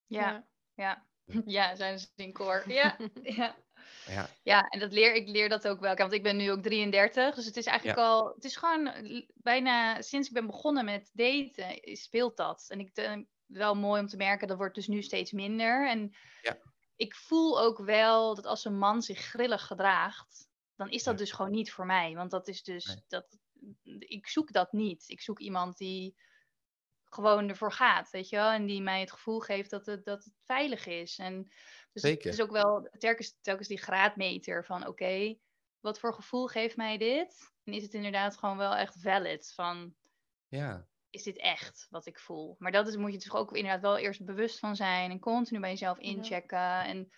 Ja, 0.06 0.48
ja. 0.74 1.06
Ja, 1.46 1.76
zijn 1.76 2.00
ze 2.00 2.08
in 2.16 2.34
koor. 2.34 2.64
Ja, 2.68 2.98
ja. 3.24 3.56
Ja. 4.06 4.30
ja, 4.44 4.68
en 4.68 4.80
dat 4.80 4.92
leer, 4.92 5.16
ik 5.16 5.28
leer 5.28 5.50
dat 5.50 5.68
ook 5.68 5.80
wel. 5.80 5.96
Want 5.96 6.12
ik 6.12 6.24
ben 6.24 6.38
nu 6.38 6.52
ook 6.52 6.62
33, 6.62 7.36
dus 7.36 7.46
het 7.46 7.58
is 7.58 7.66
eigenlijk 7.66 8.00
ja. 8.00 8.06
al, 8.06 8.34
het 8.36 8.44
is 8.44 8.56
gewoon 8.56 8.92
bijna 9.36 10.02
sinds 10.02 10.28
ik 10.28 10.34
ben 10.34 10.46
begonnen 10.46 10.86
met 10.86 11.10
daten, 11.14 11.80
speelt 11.84 12.38
dat. 12.38 12.66
En 12.68 12.80
ik 12.80 12.98
uh, 12.98 13.18
wel 13.46 13.76
mooi 13.76 14.02
om 14.02 14.08
te 14.08 14.18
merken, 14.18 14.48
dat 14.48 14.58
wordt 14.58 14.76
dus 14.76 14.88
nu 14.88 15.02
steeds 15.02 15.32
minder. 15.32 15.90
En 15.90 16.16
ja. 16.42 16.58
ik 16.96 17.16
voel 17.16 17.62
ook 17.62 17.78
wel 17.78 18.36
dat 18.36 18.46
als 18.46 18.66
een 18.66 18.78
man 18.78 19.02
zich 19.02 19.20
grillig 19.20 19.66
gedraagt, 19.66 20.48
dan 20.76 20.90
is 20.90 21.04
dat 21.04 21.14
ja. 21.14 21.20
dus 21.20 21.32
gewoon 21.32 21.52
niet 21.52 21.72
voor 21.72 21.86
mij. 21.86 22.16
Want 22.16 22.32
dat 22.32 22.48
is 22.48 22.64
dus, 22.64 22.86
nee. 22.86 23.04
dat, 23.08 23.38
ik 24.00 24.28
zoek 24.28 24.52
dat 24.52 24.72
niet. 24.72 25.04
Ik 25.08 25.22
zoek 25.22 25.40
iemand 25.40 25.78
die 25.78 26.16
gewoon 27.10 27.50
ervoor 27.50 27.72
gaat, 27.72 28.10
weet 28.10 28.30
je 28.30 28.36
wel. 28.36 28.52
En 28.52 28.66
die 28.66 28.82
mij 28.82 29.00
het 29.00 29.12
gevoel 29.12 29.40
geeft 29.40 29.70
dat 29.70 29.86
het, 29.86 30.06
dat 30.06 30.24
het 30.24 30.34
veilig 30.44 30.86
is. 30.86 31.18
En 31.18 31.44
dus 31.94 32.02
Zeker. 32.02 32.24
het 32.30 32.40
is 32.40 32.46
ook 32.46 32.52
wel 32.52 32.90
telkens, 32.98 33.38
telkens 33.42 33.68
die 33.68 33.82
graadmeter 33.82 34.66
van 34.66 34.82
oké, 34.82 34.90
okay, 34.90 35.40
wat 35.80 36.00
voor 36.00 36.14
gevoel 36.14 36.48
geeft 36.48 36.76
mij 36.76 36.98
dit? 36.98 37.52
En 37.64 37.74
is 37.74 37.84
het 37.84 37.94
inderdaad 37.94 38.38
gewoon 38.38 38.58
wel 38.58 38.76
echt 38.76 38.96
valid 39.02 39.54
van... 39.56 39.96
Ja. 40.48 40.88
Is 41.10 41.24
dit 41.24 41.38
echt 41.38 41.88
wat 41.90 42.06
ik 42.06 42.20
voel? 42.20 42.56
Maar 42.60 42.72
dat 42.72 42.88
is, 42.88 42.96
moet 42.96 43.12
je 43.12 43.20
toch 43.20 43.36
ook 43.36 43.52
inderdaad 43.52 43.82
wel 43.82 43.98
eerst 43.98 44.26
bewust 44.26 44.60
van 44.60 44.76
zijn. 44.76 45.12
En 45.12 45.20
continu 45.20 45.60
bij 45.60 45.70
jezelf 45.70 45.98
inchecken. 45.98 46.58
Ja. 46.58 46.86
En 46.86 47.12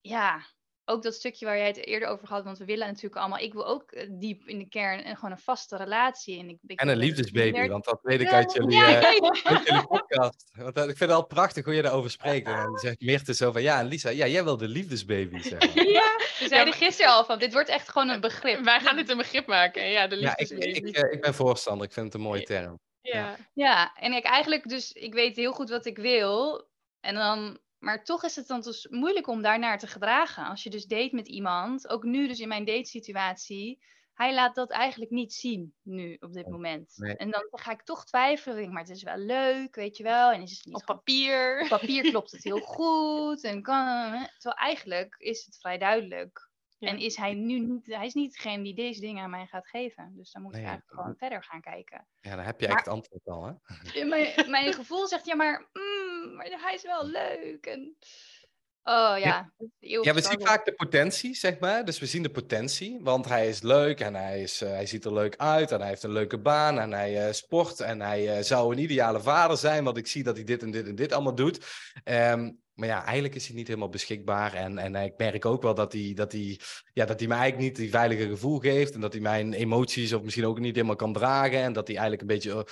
ja, 0.00 0.46
ook 0.84 1.02
dat 1.02 1.14
stukje 1.14 1.46
waar 1.46 1.56
jij 1.56 1.66
het 1.66 1.86
eerder 1.86 2.08
over 2.08 2.28
had, 2.28 2.44
want 2.44 2.58
we 2.58 2.64
willen 2.64 2.86
natuurlijk 2.86 3.16
allemaal, 3.16 3.38
ik 3.38 3.52
wil 3.52 3.66
ook 3.66 4.06
diep 4.10 4.48
in 4.48 4.58
de 4.58 4.68
kern 4.68 5.04
en 5.04 5.14
gewoon 5.14 5.30
een 5.30 5.38
vaste 5.38 5.76
relatie. 5.76 6.38
En, 6.38 6.48
ik, 6.48 6.58
ik 6.66 6.80
en 6.80 6.88
een 6.88 6.96
liefdesbaby, 6.96 7.68
want 7.68 7.84
dat 7.84 7.98
weet 8.02 8.20
ik 8.20 8.32
uit 8.32 8.52
jullie, 8.52 8.76
ja, 8.76 8.88
ja, 8.88 9.10
ja. 9.10 9.34
Uit 9.42 9.66
jullie 9.68 9.86
podcast. 9.86 10.50
Want 10.54 10.76
ik 10.76 10.84
vind 10.84 10.98
het 10.98 11.10
al 11.10 11.26
prachtig 11.26 11.64
hoe 11.64 11.74
je 11.74 11.82
daarover 11.82 12.10
spreekt. 12.10 12.46
En 12.46 12.56
dan 12.56 12.78
zegt 12.78 13.00
Meerte 13.00 13.34
zo 13.34 13.52
van, 13.52 13.62
ja 13.62 13.82
Lisa, 13.82 14.10
ja, 14.10 14.26
jij 14.26 14.44
wil 14.44 14.56
de 14.56 14.68
liefdesbaby 14.68 15.38
zeg 15.38 15.74
maar. 15.74 15.86
Ja, 15.86 16.18
we 16.38 16.48
zeiden 16.48 16.74
gisteren 16.74 17.12
al 17.12 17.24
van, 17.24 17.38
dit 17.38 17.52
wordt 17.52 17.68
echt 17.68 17.88
gewoon 17.88 18.08
een 18.08 18.20
begrip. 18.20 18.64
Wij 18.64 18.80
gaan 18.80 18.96
dit 18.96 19.10
een 19.10 19.16
begrip 19.16 19.46
maken, 19.46 19.90
ja, 19.90 20.06
de 20.06 20.16
liefdesbaby. 20.16 20.64
Ja, 20.64 20.74
ik, 20.74 20.86
ik, 20.86 20.96
ik, 20.96 21.20
ben 21.20 21.34
voorstander, 21.34 21.86
ik 21.86 21.92
vind 21.92 22.06
het 22.06 22.14
een 22.14 22.20
mooie 22.20 22.42
term. 22.42 22.78
Ja. 23.00 23.36
ja, 23.54 23.94
en 23.94 24.12
ik 24.12 24.24
eigenlijk 24.24 24.68
dus, 24.68 24.92
ik 24.92 25.14
weet 25.14 25.36
heel 25.36 25.52
goed 25.52 25.70
wat 25.70 25.86
ik 25.86 25.98
wil. 25.98 26.68
En 27.00 27.14
dan 27.14 27.58
maar 27.84 28.04
toch 28.04 28.24
is 28.24 28.36
het 28.36 28.46
dan 28.46 28.60
dus 28.60 28.86
moeilijk 28.90 29.26
om 29.26 29.42
daarnaar 29.42 29.78
te 29.78 29.86
gedragen. 29.86 30.44
Als 30.44 30.62
je 30.62 30.70
dus 30.70 30.86
date 30.86 31.14
met 31.14 31.28
iemand, 31.28 31.88
ook 31.88 32.02
nu 32.02 32.28
dus 32.28 32.38
in 32.38 32.48
mijn 32.48 32.64
datesituatie, 32.64 33.82
hij 34.14 34.34
laat 34.34 34.54
dat 34.54 34.70
eigenlijk 34.70 35.10
niet 35.10 35.32
zien 35.32 35.74
nu 35.82 36.16
op 36.20 36.32
dit 36.32 36.48
moment. 36.48 36.92
Nee. 36.96 37.16
En 37.16 37.30
dan 37.30 37.46
ga 37.50 37.72
ik 37.72 37.82
toch 37.82 38.04
twijfelen, 38.04 38.56
denk, 38.56 38.72
maar 38.72 38.82
het 38.82 38.96
is 38.96 39.02
wel 39.02 39.16
leuk, 39.16 39.74
weet 39.74 39.96
je 39.96 40.02
wel. 40.02 40.30
En 40.30 40.42
is 40.42 40.50
het 40.50 40.66
niet 40.66 40.74
op 40.74 40.84
papier. 40.84 41.60
Op 41.62 41.68
papier 41.68 42.10
klopt 42.10 42.30
het 42.30 42.44
heel 42.44 42.60
goed. 42.76 43.44
En 43.44 43.62
kan, 43.62 44.10
terwijl 44.38 44.56
eigenlijk 44.56 45.14
is 45.18 45.44
het 45.44 45.58
vrij 45.60 45.78
duidelijk. 45.78 46.52
Ja. 46.78 46.88
En 46.88 46.98
is 46.98 47.16
hij 47.16 47.34
nu 47.34 47.58
niet, 47.58 47.86
hij 47.86 48.06
is 48.06 48.14
niet 48.14 48.32
degene 48.32 48.62
die 48.62 48.74
deze 48.74 49.00
dingen 49.00 49.22
aan 49.22 49.30
mij 49.30 49.46
gaat 49.46 49.68
geven. 49.68 50.12
Dus 50.16 50.32
dan 50.32 50.42
moet 50.42 50.52
nee, 50.52 50.60
ik 50.60 50.66
eigenlijk 50.66 51.00
gewoon 51.00 51.16
verder 51.16 51.44
gaan 51.44 51.60
kijken. 51.60 52.06
Ja, 52.20 52.36
dan 52.36 52.44
heb 52.44 52.60
je 52.60 52.66
maar, 52.66 52.76
echt 52.76 52.84
het 52.84 52.94
antwoord 52.94 53.26
al, 53.26 53.44
hè? 53.44 54.04
Mijn, 54.04 54.50
mijn 54.50 54.72
gevoel 54.80 55.06
zegt, 55.06 55.26
ja, 55.26 55.34
maar, 55.34 55.68
mm, 55.72 56.34
maar 56.34 56.46
hij 56.50 56.74
is 56.74 56.82
wel 56.82 57.06
leuk. 57.06 57.66
En... 57.66 57.96
Oh 58.82 59.14
ja. 59.18 59.52
Ja, 59.78 60.00
ja 60.02 60.14
we 60.14 60.20
zien 60.20 60.40
vaak 60.40 60.64
de 60.64 60.72
potentie, 60.72 61.34
zeg 61.34 61.58
maar. 61.58 61.84
Dus 61.84 61.98
we 61.98 62.06
zien 62.06 62.22
de 62.22 62.30
potentie, 62.30 62.98
want 63.02 63.28
hij 63.28 63.48
is 63.48 63.62
leuk 63.62 64.00
en 64.00 64.14
hij, 64.14 64.42
is, 64.42 64.62
uh, 64.62 64.68
hij 64.68 64.86
ziet 64.86 65.04
er 65.04 65.12
leuk 65.12 65.36
uit 65.36 65.72
en 65.72 65.78
hij 65.78 65.88
heeft 65.88 66.02
een 66.02 66.12
leuke 66.12 66.38
baan 66.38 66.78
en 66.78 66.92
hij 66.92 67.26
uh, 67.26 67.32
sport 67.32 67.80
en 67.80 68.00
hij 68.00 68.36
uh, 68.36 68.42
zou 68.42 68.72
een 68.72 68.82
ideale 68.82 69.20
vader 69.20 69.56
zijn, 69.56 69.84
want 69.84 69.96
ik 69.96 70.06
zie 70.06 70.22
dat 70.22 70.36
hij 70.36 70.44
dit 70.44 70.62
en 70.62 70.70
dit 70.70 70.86
en 70.86 70.94
dit 70.94 71.12
allemaal 71.12 71.34
doet. 71.34 71.66
Um, 72.04 72.62
maar 72.74 72.88
ja, 72.88 73.04
eigenlijk 73.04 73.34
is 73.34 73.46
hij 73.46 73.56
niet 73.56 73.66
helemaal 73.66 73.88
beschikbaar. 73.88 74.54
En, 74.54 74.78
en 74.78 74.94
ik 74.94 75.14
merk 75.16 75.44
ook 75.44 75.62
wel 75.62 75.74
dat 75.74 75.92
hij, 75.92 76.12
dat, 76.14 76.32
hij, 76.32 76.58
ja, 76.92 77.04
dat 77.04 77.18
hij 77.18 77.28
mij 77.28 77.38
eigenlijk 77.38 77.68
niet 77.68 77.76
die 77.76 77.90
veilige 77.90 78.28
gevoel 78.28 78.58
geeft. 78.58 78.94
En 78.94 79.00
dat 79.00 79.12
hij 79.12 79.22
mijn 79.22 79.52
emoties 79.52 80.12
of 80.12 80.22
misschien 80.22 80.46
ook 80.46 80.58
niet 80.58 80.74
helemaal 80.74 80.96
kan 80.96 81.12
dragen. 81.12 81.58
En 81.58 81.72
dat 81.72 81.86
hij 81.86 81.96
eigenlijk 81.96 82.20
een 82.20 82.36
beetje 82.36 82.66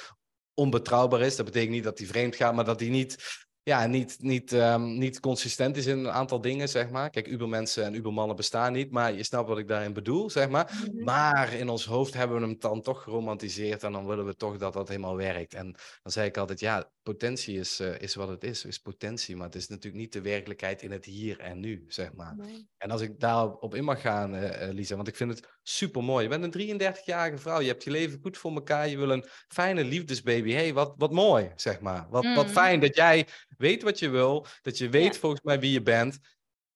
onbetrouwbaar 0.55 1.21
is. 1.21 1.37
Dat 1.37 1.47
betekent 1.47 1.73
niet 1.73 1.85
dat 1.85 1.99
hij 1.99 2.07
vreemd 2.07 2.37
gaat, 2.37 2.55
maar 2.55 2.65
dat 2.65 2.81
hij 2.81 2.89
niet, 2.89 3.17
ja, 3.63 3.87
niet, 3.87 4.17
niet, 4.19 4.53
um, 4.53 4.99
niet 4.99 5.21
consistent 5.21 5.77
is 5.77 5.87
in 5.87 5.99
een 5.99 6.11
aantal 6.11 6.41
dingen, 6.41 6.69
zeg 6.69 6.91
maar. 6.91 7.11
Kijk, 7.11 7.27
ubermensen 7.27 7.85
en 7.85 7.95
ubermannen 7.95 8.37
bestaan 8.37 8.73
niet, 8.73 8.91
maar 8.91 9.13
je 9.13 9.23
snapt 9.23 9.49
wat 9.49 9.59
ik 9.59 9.69
daarin 9.69 9.93
bedoel, 9.93 10.31
zeg 10.31 10.49
maar. 10.49 10.73
Mm 10.73 10.97
-hmm. 10.97 11.05
Maar 11.05 11.53
in 11.53 11.69
ons 11.69 11.85
hoofd 11.85 12.15
hebben 12.15 12.41
we 12.41 12.47
hem 12.47 12.57
dan 12.59 12.81
toch 12.81 13.03
geromantiseerd 13.03 13.83
en 13.83 13.93
dan 13.93 14.07
willen 14.07 14.27
we 14.27 14.37
toch 14.37 14.57
dat 14.57 14.73
dat 14.73 14.89
helemaal 14.89 15.17
werkt. 15.17 15.55
En 15.55 15.75
dan 16.03 16.13
zei 16.13 16.29
ik 16.29 16.37
altijd, 16.37 16.61
ja, 16.61 16.91
potentie 17.03 17.59
is, 17.59 17.81
eh, 17.81 18.01
is 18.01 18.15
wat 18.15 18.29
het 18.29 18.45
is, 18.45 18.65
is 18.65 18.79
potentie. 18.79 19.37
Maar 19.37 19.47
het 19.47 19.55
is 19.55 19.69
natuurlijk 19.69 20.03
niet 20.03 20.13
de 20.13 20.21
werkelijkheid 20.21 20.83
in 20.83 20.91
het 20.91 21.05
hier 21.05 21.41
en 21.41 21.61
nu, 21.61 21.85
zeg 21.89 22.13
maar. 22.13 22.37
En 22.77 22.91
als 22.91 23.01
ik 23.01 23.21
daarop 23.21 23.63
op 23.63 23.75
in 23.75 23.85
mag 23.85 24.01
gaan, 24.01 24.35
uh, 24.35 24.69
Lisa, 24.71 24.97
want 24.97 25.09
ik 25.09 25.17
vind 25.17 25.31
het 25.31 25.49
super 25.63 26.05
mooi. 26.05 26.23
Je 26.23 26.39
bent 26.39 26.55
een 26.55 26.81
33-jarige 26.81 27.39
vrouw, 27.39 27.61
je 27.61 27.69
hebt 27.69 27.85
je 27.85 27.91
leven 27.91 28.19
goed 28.23 28.39
voor 28.39 28.53
elkaar, 28.53 28.89
je 28.89 28.97
wil 28.97 29.11
een 29.11 29.25
fijne 29.49 29.85
liefdesbaby. 29.85 30.53
hey, 30.53 30.73
wat, 30.73 30.95
wat 30.97 31.13
mooi, 31.13 31.53
zeg 31.57 31.81
maar. 31.81 32.07
Wat, 32.11 32.25
wat 32.35 32.47
mm. 32.47 32.53
fijn 32.53 32.81
dat 32.81 32.97
jij 32.97 33.27
weet 33.57 33.83
wat 33.83 33.99
je 33.99 34.09
wil, 34.09 34.47
dat 34.63 34.79
je 34.79 34.89
weet 34.89 35.17
volgens 35.17 35.43
mij 35.43 35.61
wie 35.61 35.73
je 35.73 35.83
bent. 35.83 36.19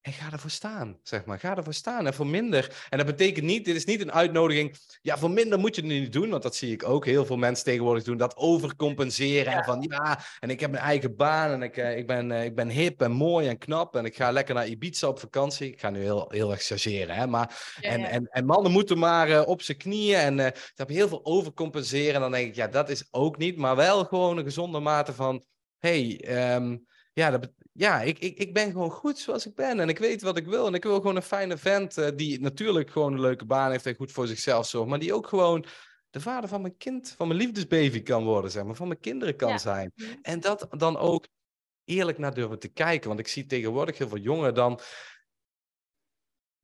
En 0.06 0.12
ga 0.12 0.32
ervoor 0.32 0.50
staan, 0.50 0.98
zeg 1.02 1.24
maar. 1.24 1.38
Ga 1.38 1.56
ervoor 1.56 1.74
staan. 1.74 2.06
En 2.06 2.14
voor 2.14 2.26
minder. 2.26 2.86
En 2.88 2.98
dat 2.98 3.06
betekent 3.06 3.46
niet, 3.46 3.64
dit 3.64 3.76
is 3.76 3.84
niet 3.84 4.00
een 4.00 4.12
uitnodiging. 4.12 4.76
Ja, 5.02 5.18
voor 5.18 5.30
minder 5.30 5.58
moet 5.58 5.74
je 5.74 5.80
het 5.80 5.90
niet 5.90 6.12
doen. 6.12 6.30
Want 6.30 6.42
dat 6.42 6.56
zie 6.56 6.72
ik 6.72 6.88
ook. 6.88 7.04
Heel 7.04 7.26
veel 7.26 7.36
mensen 7.36 7.64
tegenwoordig 7.64 8.04
doen. 8.04 8.16
Dat 8.16 8.36
overcompenseren. 8.36 9.52
En 9.52 9.64
van 9.64 9.86
ja, 9.88 10.20
en 10.40 10.50
ik 10.50 10.60
heb 10.60 10.70
mijn 10.70 10.82
eigen 10.82 11.16
baan. 11.16 11.50
En 11.50 11.62
ik, 11.62 11.76
eh, 11.76 11.96
ik, 11.96 12.06
ben, 12.06 12.32
eh, 12.32 12.44
ik 12.44 12.54
ben 12.54 12.68
hip 12.68 13.02
en 13.02 13.10
mooi 13.10 13.48
en 13.48 13.58
knap. 13.58 13.96
En 13.96 14.04
ik 14.04 14.16
ga 14.16 14.30
lekker 14.30 14.54
naar 14.54 14.68
Ibiza 14.68 15.08
op 15.08 15.18
vakantie. 15.18 15.72
Ik 15.72 15.80
ga 15.80 15.90
nu 15.90 16.00
heel, 16.00 16.24
heel 16.28 16.50
erg 16.50 16.62
chargeren. 16.62 17.14
Hè? 17.14 17.26
Maar, 17.26 17.76
en, 17.80 18.04
En, 18.04 18.26
en 18.26 18.44
mannen 18.44 18.72
moeten 18.72 18.98
maar 18.98 19.28
uh, 19.28 19.42
op 19.46 19.62
zijn 19.62 19.78
knieën. 19.78 20.18
En 20.18 20.38
uh, 20.38 20.46
heb 20.74 20.88
heel 20.88 21.08
veel 21.08 21.24
overcompenseren. 21.24 22.14
En 22.14 22.20
dan 22.20 22.30
denk 22.30 22.48
ik, 22.48 22.54
ja, 22.54 22.66
dat 22.66 22.88
is 22.88 23.08
ook 23.10 23.36
niet. 23.36 23.56
Maar 23.56 23.76
wel 23.76 24.04
gewoon 24.04 24.38
een 24.38 24.44
gezonde 24.44 24.80
mate 24.80 25.12
van. 25.12 25.44
hey, 25.78 26.24
um, 26.54 26.86
ja, 27.12 27.30
dat, 27.30 27.50
ja 27.76 28.00
ik, 28.00 28.18
ik, 28.18 28.38
ik 28.38 28.54
ben 28.54 28.70
gewoon 28.70 28.90
goed 28.90 29.18
zoals 29.18 29.46
ik 29.46 29.54
ben. 29.54 29.80
En 29.80 29.88
ik 29.88 29.98
weet 29.98 30.22
wat 30.22 30.36
ik 30.36 30.46
wil. 30.46 30.66
En 30.66 30.74
ik 30.74 30.82
wil 30.82 30.96
gewoon 30.96 31.16
een 31.16 31.22
fijne 31.22 31.56
vent 31.56 31.98
uh, 31.98 32.08
die 32.16 32.40
natuurlijk 32.40 32.90
gewoon 32.90 33.12
een 33.12 33.20
leuke 33.20 33.44
baan 33.44 33.70
heeft 33.70 33.86
en 33.86 33.94
goed 33.94 34.12
voor 34.12 34.26
zichzelf 34.26 34.66
zorgt. 34.66 34.88
Maar 34.88 34.98
die 34.98 35.14
ook 35.14 35.26
gewoon 35.26 35.64
de 36.10 36.20
vader 36.20 36.48
van 36.48 36.60
mijn 36.60 36.76
kind, 36.76 37.14
van 37.16 37.28
mijn 37.28 37.40
liefdesbaby 37.40 38.02
kan 38.02 38.24
worden, 38.24 38.50
zeg 38.50 38.64
maar. 38.64 38.74
Van 38.74 38.88
mijn 38.88 39.00
kinderen 39.00 39.36
kan 39.36 39.58
zijn. 39.60 39.92
En 40.22 40.40
dat 40.40 40.66
dan 40.70 40.96
ook 40.96 41.26
eerlijk 41.84 42.18
naar 42.18 42.34
durven 42.34 42.58
te 42.58 42.68
kijken. 42.68 43.08
Want 43.08 43.20
ik 43.20 43.28
zie 43.28 43.46
tegenwoordig 43.46 43.98
heel 43.98 44.08
veel 44.08 44.18
jongeren 44.18 44.54
dan 44.54 44.80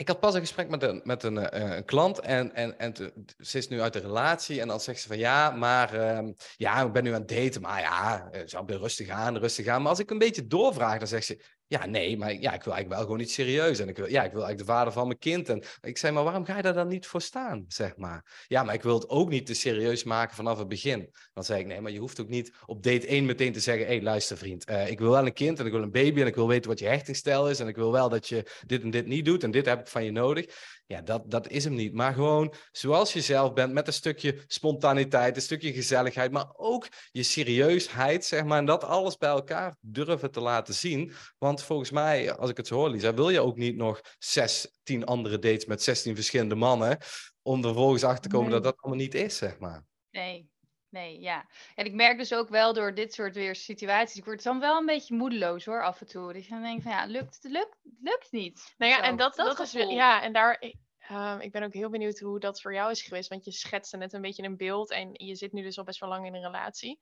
ik 0.02 0.08
had 0.08 0.20
pas 0.20 0.34
een 0.34 0.40
gesprek 0.40 0.68
met 0.68 0.82
een, 0.82 1.00
met 1.04 1.22
een, 1.22 1.36
uh, 1.36 1.46
een 1.50 1.84
klant 1.84 2.20
en, 2.20 2.54
en, 2.54 2.78
en 2.78 2.94
ze 3.38 3.58
is 3.58 3.68
nu 3.68 3.80
uit 3.80 3.92
de 3.92 3.98
relatie 3.98 4.60
en 4.60 4.68
dan 4.68 4.80
zegt 4.80 5.00
ze 5.00 5.08
van 5.08 5.18
ja, 5.18 5.50
maar 5.50 5.94
uh, 5.94 6.32
ja, 6.56 6.82
ik 6.82 6.92
ben 6.92 7.04
nu 7.04 7.12
aan 7.12 7.20
het 7.20 7.28
daten, 7.28 7.60
maar 7.60 7.80
ja, 7.80 8.28
uh, 8.32 8.40
zou 8.44 8.76
rustig 8.76 9.08
aan, 9.08 9.36
rustig 9.36 9.66
aan. 9.66 9.80
Maar 9.80 9.90
als 9.90 9.98
ik 9.98 10.10
een 10.10 10.18
beetje 10.18 10.46
doorvraag, 10.46 10.98
dan 10.98 11.08
zegt 11.08 11.24
ze 11.24 11.42
ja, 11.66 11.86
nee, 11.86 12.16
maar 12.16 12.32
ja, 12.32 12.52
ik 12.52 12.62
wil 12.62 12.72
eigenlijk 12.72 12.88
wel 12.88 13.00
gewoon 13.00 13.20
iets 13.20 13.34
serieus. 13.34 13.78
En 13.78 13.88
ik 13.88 13.96
wil, 13.96 14.08
ja, 14.08 14.24
ik 14.24 14.32
wil 14.32 14.44
eigenlijk 14.44 14.58
de 14.58 14.74
vader 14.74 14.92
van 14.92 15.06
mijn 15.06 15.18
kind. 15.18 15.48
En 15.48 15.62
ik 15.80 15.98
zei, 15.98 16.12
maar 16.12 16.24
waarom 16.24 16.44
ga 16.44 16.56
je 16.56 16.62
daar 16.62 16.74
dan 16.74 16.88
niet 16.88 17.06
voor 17.06 17.22
staan, 17.22 17.64
zeg 17.68 17.96
maar? 17.96 18.44
Ja, 18.46 18.62
maar 18.62 18.74
ik 18.74 18.82
wil 18.82 18.94
het 18.94 19.08
ook 19.08 19.28
niet 19.28 19.46
te 19.46 19.54
serieus 19.54 20.04
maken 20.04 20.36
vanaf 20.36 20.58
het 20.58 20.68
begin. 20.68 21.10
Dan 21.32 21.44
zei 21.44 21.60
ik, 21.60 21.66
nee, 21.66 21.80
maar 21.80 21.92
je 21.92 21.98
hoeft 21.98 22.20
ook 22.20 22.28
niet 22.28 22.52
op 22.66 22.82
date 22.82 23.06
1 23.06 23.24
meteen 23.24 23.52
te 23.52 23.60
zeggen, 23.60 23.86
hé, 23.86 23.92
hey, 23.92 24.02
luister 24.02 24.36
vriend, 24.36 24.70
uh, 24.70 24.90
ik 24.90 24.98
wil 24.98 25.10
wel 25.10 25.26
een 25.26 25.32
kind 25.32 25.58
en 25.58 25.66
ik 25.66 25.72
wil 25.72 25.82
een 25.82 25.90
baby 25.90 26.20
en 26.20 26.26
ik 26.26 26.34
wil 26.34 26.48
weten 26.48 26.70
wat 26.70 26.78
je 26.78 26.86
hechtingsstijl 26.86 27.50
is 27.50 27.60
en 27.60 27.68
ik 27.68 27.76
wil 27.76 27.92
wel 27.92 28.08
dat 28.08 28.28
je 28.28 28.46
dit 28.66 28.82
en 28.82 28.90
dit 28.90 29.06
niet 29.06 29.24
doet 29.24 29.42
en 29.42 29.50
dit 29.50 29.66
heb 29.66 29.80
ik 29.80 29.86
van 29.86 30.04
je 30.04 30.10
nodig. 30.10 30.46
Ja, 30.92 31.00
dat, 31.00 31.30
dat 31.30 31.48
is 31.48 31.64
hem 31.64 31.74
niet. 31.74 31.92
Maar 31.92 32.14
gewoon 32.14 32.54
zoals 32.72 33.12
je 33.12 33.20
zelf 33.20 33.52
bent, 33.52 33.72
met 33.72 33.86
een 33.86 33.92
stukje 33.92 34.44
spontaniteit, 34.46 35.36
een 35.36 35.42
stukje 35.42 35.72
gezelligheid, 35.72 36.32
maar 36.32 36.52
ook 36.56 36.88
je 37.10 37.22
serieusheid, 37.22 38.24
zeg 38.24 38.44
maar. 38.44 38.58
En 38.58 38.64
dat 38.64 38.84
alles 38.84 39.16
bij 39.16 39.28
elkaar 39.28 39.76
durven 39.80 40.30
te 40.30 40.40
laten 40.40 40.74
zien. 40.74 41.12
Want 41.38 41.62
volgens 41.62 41.90
mij, 41.90 42.32
als 42.32 42.50
ik 42.50 42.56
het 42.56 42.66
zo 42.66 42.74
hoor, 42.74 42.90
Lisa, 42.90 43.14
wil 43.14 43.28
je 43.28 43.40
ook 43.40 43.56
niet 43.56 43.76
nog 43.76 44.00
zes, 44.18 44.70
tien 44.82 45.04
andere 45.04 45.38
dates 45.38 45.64
met 45.64 45.82
16 45.82 46.14
verschillende 46.14 46.54
mannen, 46.54 46.98
om 47.42 47.58
er 47.58 47.64
vervolgens 47.64 48.04
achter 48.04 48.30
te 48.30 48.36
komen 48.36 48.50
dat 48.50 48.64
dat 48.64 48.76
allemaal 48.76 49.00
niet 49.00 49.14
is, 49.14 49.36
zeg 49.36 49.58
maar. 49.58 49.84
Nee, 50.10 50.51
Nee, 50.92 51.20
ja. 51.20 51.46
En 51.74 51.84
ik 51.84 51.92
merk 51.92 52.18
dus 52.18 52.34
ook 52.34 52.48
wel 52.48 52.72
door 52.72 52.94
dit 52.94 53.14
soort 53.14 53.34
weer 53.34 53.54
situaties, 53.54 54.18
ik 54.18 54.24
word 54.24 54.42
dan 54.42 54.60
wel 54.60 54.78
een 54.78 54.86
beetje 54.86 55.14
moedeloos 55.14 55.64
hoor, 55.64 55.84
af 55.84 56.00
en 56.00 56.06
toe. 56.06 56.32
Dus 56.32 56.48
dan 56.48 56.62
denk 56.62 56.76
ik 56.76 56.82
van 56.82 56.92
ja, 56.92 57.06
lukt 57.06 57.38
het 57.42 57.52
lukt, 57.52 57.76
lukt 58.00 58.32
niet. 58.32 58.74
Nou 58.76 58.92
ja, 58.92 59.02
en 59.02 59.16
dat, 59.16 59.34
dat, 59.34 59.60
is 59.60 59.74
is 59.74 59.88
ja, 59.88 60.22
en 60.22 60.32
daar, 60.32 60.56
ik, 60.60 60.74
ehm, 60.98 61.40
ik 61.40 61.52
ben 61.52 61.62
ook 61.62 61.72
heel 61.72 61.90
benieuwd 61.90 62.18
hoe 62.18 62.40
dat 62.40 62.60
voor 62.60 62.74
jou 62.74 62.90
is 62.90 63.02
geweest, 63.02 63.28
want 63.28 63.44
je 63.44 63.52
schetste 63.52 63.96
net 63.96 64.12
een 64.12 64.20
beetje 64.20 64.42
een 64.42 64.56
beeld 64.56 64.90
en 64.90 65.10
je 65.12 65.34
zit 65.34 65.52
nu 65.52 65.62
dus 65.62 65.78
al 65.78 65.84
best 65.84 66.00
wel 66.00 66.08
lang 66.08 66.26
in 66.26 66.34
een 66.34 66.42
relatie. 66.42 66.98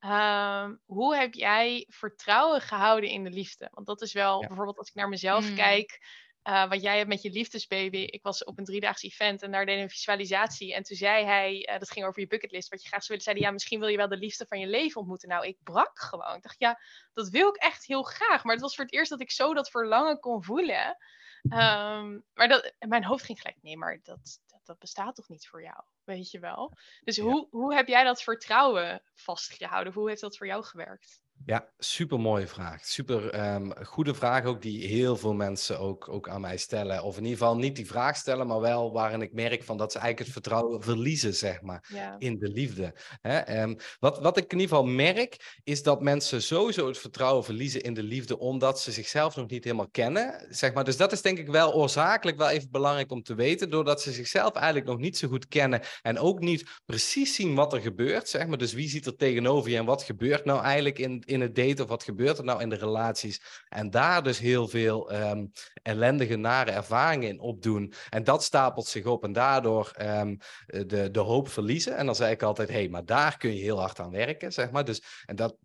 Um, 0.00 0.80
hoe 0.84 1.16
heb 1.16 1.34
jij 1.34 1.86
vertrouwen 1.88 2.60
gehouden 2.60 3.10
in 3.10 3.24
de 3.24 3.30
liefde? 3.30 3.68
Want 3.72 3.86
dat 3.86 4.02
is 4.02 4.12
wel, 4.12 4.40
bijvoorbeeld 4.40 4.78
als 4.78 4.88
ik 4.88 4.94
naar 4.94 5.08
mezelf 5.08 5.48
mm. 5.48 5.54
kijk, 5.56 6.00
uh, 6.48 6.68
wat 6.68 6.82
jij 6.82 6.96
hebt 6.96 7.08
met 7.08 7.22
je 7.22 7.30
liefdesbaby. 7.30 7.98
Ik 7.98 8.22
was 8.22 8.44
op 8.44 8.58
een 8.58 8.64
driedaags 8.64 9.02
event 9.02 9.42
en 9.42 9.50
daar 9.50 9.66
deed 9.66 9.80
een 9.80 9.90
visualisatie. 9.90 10.74
En 10.74 10.82
toen 10.82 10.96
zei 10.96 11.24
hij, 11.24 11.68
uh, 11.72 11.78
dat 11.78 11.90
ging 11.90 12.06
over 12.06 12.20
je 12.20 12.26
bucketlist, 12.26 12.68
wat 12.68 12.82
je 12.82 12.88
graag 12.88 13.04
zou 13.04 13.18
willen. 13.18 13.24
Zei 13.24 13.36
hij, 13.36 13.46
ja, 13.46 13.52
misschien 13.52 13.80
wil 13.80 13.88
je 13.88 13.96
wel 13.96 14.08
de 14.08 14.16
liefde 14.16 14.46
van 14.46 14.58
je 14.60 14.66
leven 14.66 15.00
ontmoeten. 15.00 15.28
Nou, 15.28 15.46
ik 15.46 15.58
brak 15.62 15.98
gewoon. 15.98 16.36
Ik 16.36 16.42
dacht, 16.42 16.58
ja, 16.58 16.80
dat 17.12 17.28
wil 17.28 17.48
ik 17.48 17.56
echt 17.56 17.86
heel 17.86 18.02
graag. 18.02 18.44
Maar 18.44 18.52
het 18.52 18.62
was 18.62 18.74
voor 18.74 18.84
het 18.84 18.94
eerst 18.94 19.10
dat 19.10 19.20
ik 19.20 19.30
zo 19.30 19.54
dat 19.54 19.70
verlangen 19.70 20.20
kon 20.20 20.44
voelen. 20.44 20.96
Um, 21.42 22.24
maar 22.34 22.48
dat, 22.48 22.72
mijn 22.78 23.04
hoofd 23.04 23.24
ging 23.24 23.40
gelijk, 23.40 23.62
nee, 23.62 23.76
maar 23.76 24.00
dat, 24.02 24.40
dat, 24.46 24.60
dat, 24.64 24.78
bestaat 24.78 25.14
toch 25.14 25.28
niet 25.28 25.48
voor 25.48 25.62
jou, 25.62 25.82
weet 26.04 26.30
je 26.30 26.38
wel. 26.38 26.76
Dus 27.04 27.18
hoe, 27.18 27.48
hoe 27.50 27.74
heb 27.74 27.88
jij 27.88 28.04
dat 28.04 28.22
vertrouwen 28.22 29.02
vastgehouden? 29.14 29.92
Hoe 29.92 30.08
heeft 30.08 30.20
dat 30.20 30.36
voor 30.36 30.46
jou 30.46 30.64
gewerkt? 30.64 31.21
Ja, 31.46 31.68
super 31.78 32.20
mooie 32.20 32.46
vraag. 32.46 32.84
Super 32.84 33.52
um, 33.54 33.72
goede 33.84 34.14
vraag 34.14 34.44
ook 34.44 34.62
die 34.62 34.86
heel 34.86 35.16
veel 35.16 35.34
mensen 35.34 35.78
ook, 35.78 36.08
ook 36.08 36.28
aan 36.28 36.40
mij 36.40 36.56
stellen. 36.56 37.02
Of 37.02 37.16
in 37.16 37.22
ieder 37.22 37.38
geval 37.38 37.56
niet 37.56 37.76
die 37.76 37.86
vraag 37.86 38.16
stellen, 38.16 38.46
maar 38.46 38.60
wel 38.60 38.92
waarin 38.92 39.22
ik 39.22 39.32
merk 39.32 39.62
van 39.62 39.76
dat 39.76 39.92
ze 39.92 39.98
eigenlijk 39.98 40.34
het 40.34 40.42
vertrouwen 40.42 40.82
verliezen, 40.82 41.34
zeg 41.34 41.62
maar, 41.62 42.14
in 42.18 42.38
de 42.38 42.48
liefde. 42.48 42.94
Hè? 43.20 43.62
Um, 43.62 43.76
wat, 43.98 44.18
wat 44.18 44.36
ik 44.36 44.52
in 44.52 44.58
ieder 44.58 44.76
geval 44.76 44.92
merk, 44.92 45.60
is 45.64 45.82
dat 45.82 46.02
mensen 46.02 46.42
sowieso 46.42 46.86
het 46.86 46.98
vertrouwen 46.98 47.44
verliezen 47.44 47.82
in 47.82 47.94
de 47.94 48.02
liefde, 48.02 48.38
omdat 48.38 48.80
ze 48.80 48.92
zichzelf 48.92 49.36
nog 49.36 49.48
niet 49.48 49.64
helemaal 49.64 49.90
kennen, 49.90 50.46
zeg 50.48 50.72
maar. 50.72 50.84
Dus 50.84 50.96
dat 50.96 51.12
is 51.12 51.22
denk 51.22 51.38
ik 51.38 51.48
wel 51.48 51.74
oorzakelijk 51.74 52.36
wel 52.36 52.48
even 52.48 52.70
belangrijk 52.70 53.10
om 53.10 53.22
te 53.22 53.34
weten, 53.34 53.70
doordat 53.70 54.02
ze 54.02 54.12
zichzelf 54.12 54.54
eigenlijk 54.54 54.86
nog 54.86 54.98
niet 54.98 55.18
zo 55.18 55.28
goed 55.28 55.48
kennen 55.48 55.80
en 56.02 56.18
ook 56.18 56.40
niet 56.40 56.80
precies 56.86 57.34
zien 57.34 57.54
wat 57.54 57.72
er 57.72 57.80
gebeurt, 57.80 58.28
zeg 58.28 58.46
maar. 58.46 58.58
Dus 58.58 58.72
wie 58.72 58.88
zit 58.88 59.06
er 59.06 59.16
tegenover 59.16 59.70
je 59.70 59.76
en 59.76 59.84
wat 59.84 60.02
gebeurt 60.02 60.44
nou 60.44 60.62
eigenlijk 60.62 60.98
in 60.98 61.22
in 61.32 61.40
het 61.40 61.54
daten 61.54 61.84
of 61.84 61.88
wat 61.88 62.02
gebeurt 62.02 62.38
er 62.38 62.44
nou 62.44 62.60
in 62.60 62.68
de 62.68 62.76
relaties. 62.76 63.42
En 63.68 63.90
daar 63.90 64.22
dus 64.22 64.38
heel 64.38 64.68
veel 64.68 65.12
um, 65.14 65.50
ellendige, 65.82 66.36
nare 66.36 66.70
ervaringen 66.70 67.28
in 67.28 67.40
opdoen. 67.40 67.92
En 68.10 68.24
dat 68.24 68.42
stapelt 68.42 68.86
zich 68.86 69.04
op 69.04 69.24
en 69.24 69.32
daardoor 69.32 69.92
um, 70.00 70.38
de, 70.66 71.10
de 71.10 71.20
hoop 71.20 71.48
verliezen. 71.48 71.96
En 71.96 72.06
dan 72.06 72.14
zei 72.14 72.32
ik 72.32 72.42
altijd, 72.42 72.68
hé, 72.68 72.74
hey, 72.74 72.88
maar 72.88 73.04
daar 73.04 73.36
kun 73.36 73.54
je 73.54 73.62
heel 73.62 73.78
hard 73.78 74.00
aan 74.00 74.10
werken, 74.10 74.52
zeg 74.52 74.70
maar. 74.70 74.84
Dus, 74.84 75.02
en 75.26 75.36
dat, 75.36 75.56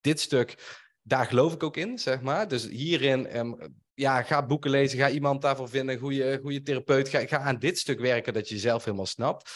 dit 0.00 0.20
stuk, 0.20 0.54
daar 1.02 1.26
geloof 1.26 1.52
ik 1.52 1.62
ook 1.62 1.76
in, 1.76 1.98
zeg 1.98 2.20
maar. 2.20 2.48
Dus 2.48 2.68
hierin... 2.68 3.36
Um, 3.38 3.82
ja, 3.96 4.22
ga 4.22 4.46
boeken 4.46 4.70
lezen, 4.70 4.98
ga 4.98 5.10
iemand 5.10 5.42
daarvoor 5.42 5.68
vinden, 5.68 5.94
een 5.94 6.00
goede, 6.00 6.38
goede 6.42 6.62
therapeut. 6.62 7.08
Ga, 7.08 7.26
ga 7.26 7.38
aan 7.38 7.58
dit 7.58 7.78
stuk 7.78 8.00
werken 8.00 8.32
dat 8.32 8.48
je 8.48 8.54
jezelf 8.54 8.84
helemaal 8.84 9.06
snapt. 9.06 9.50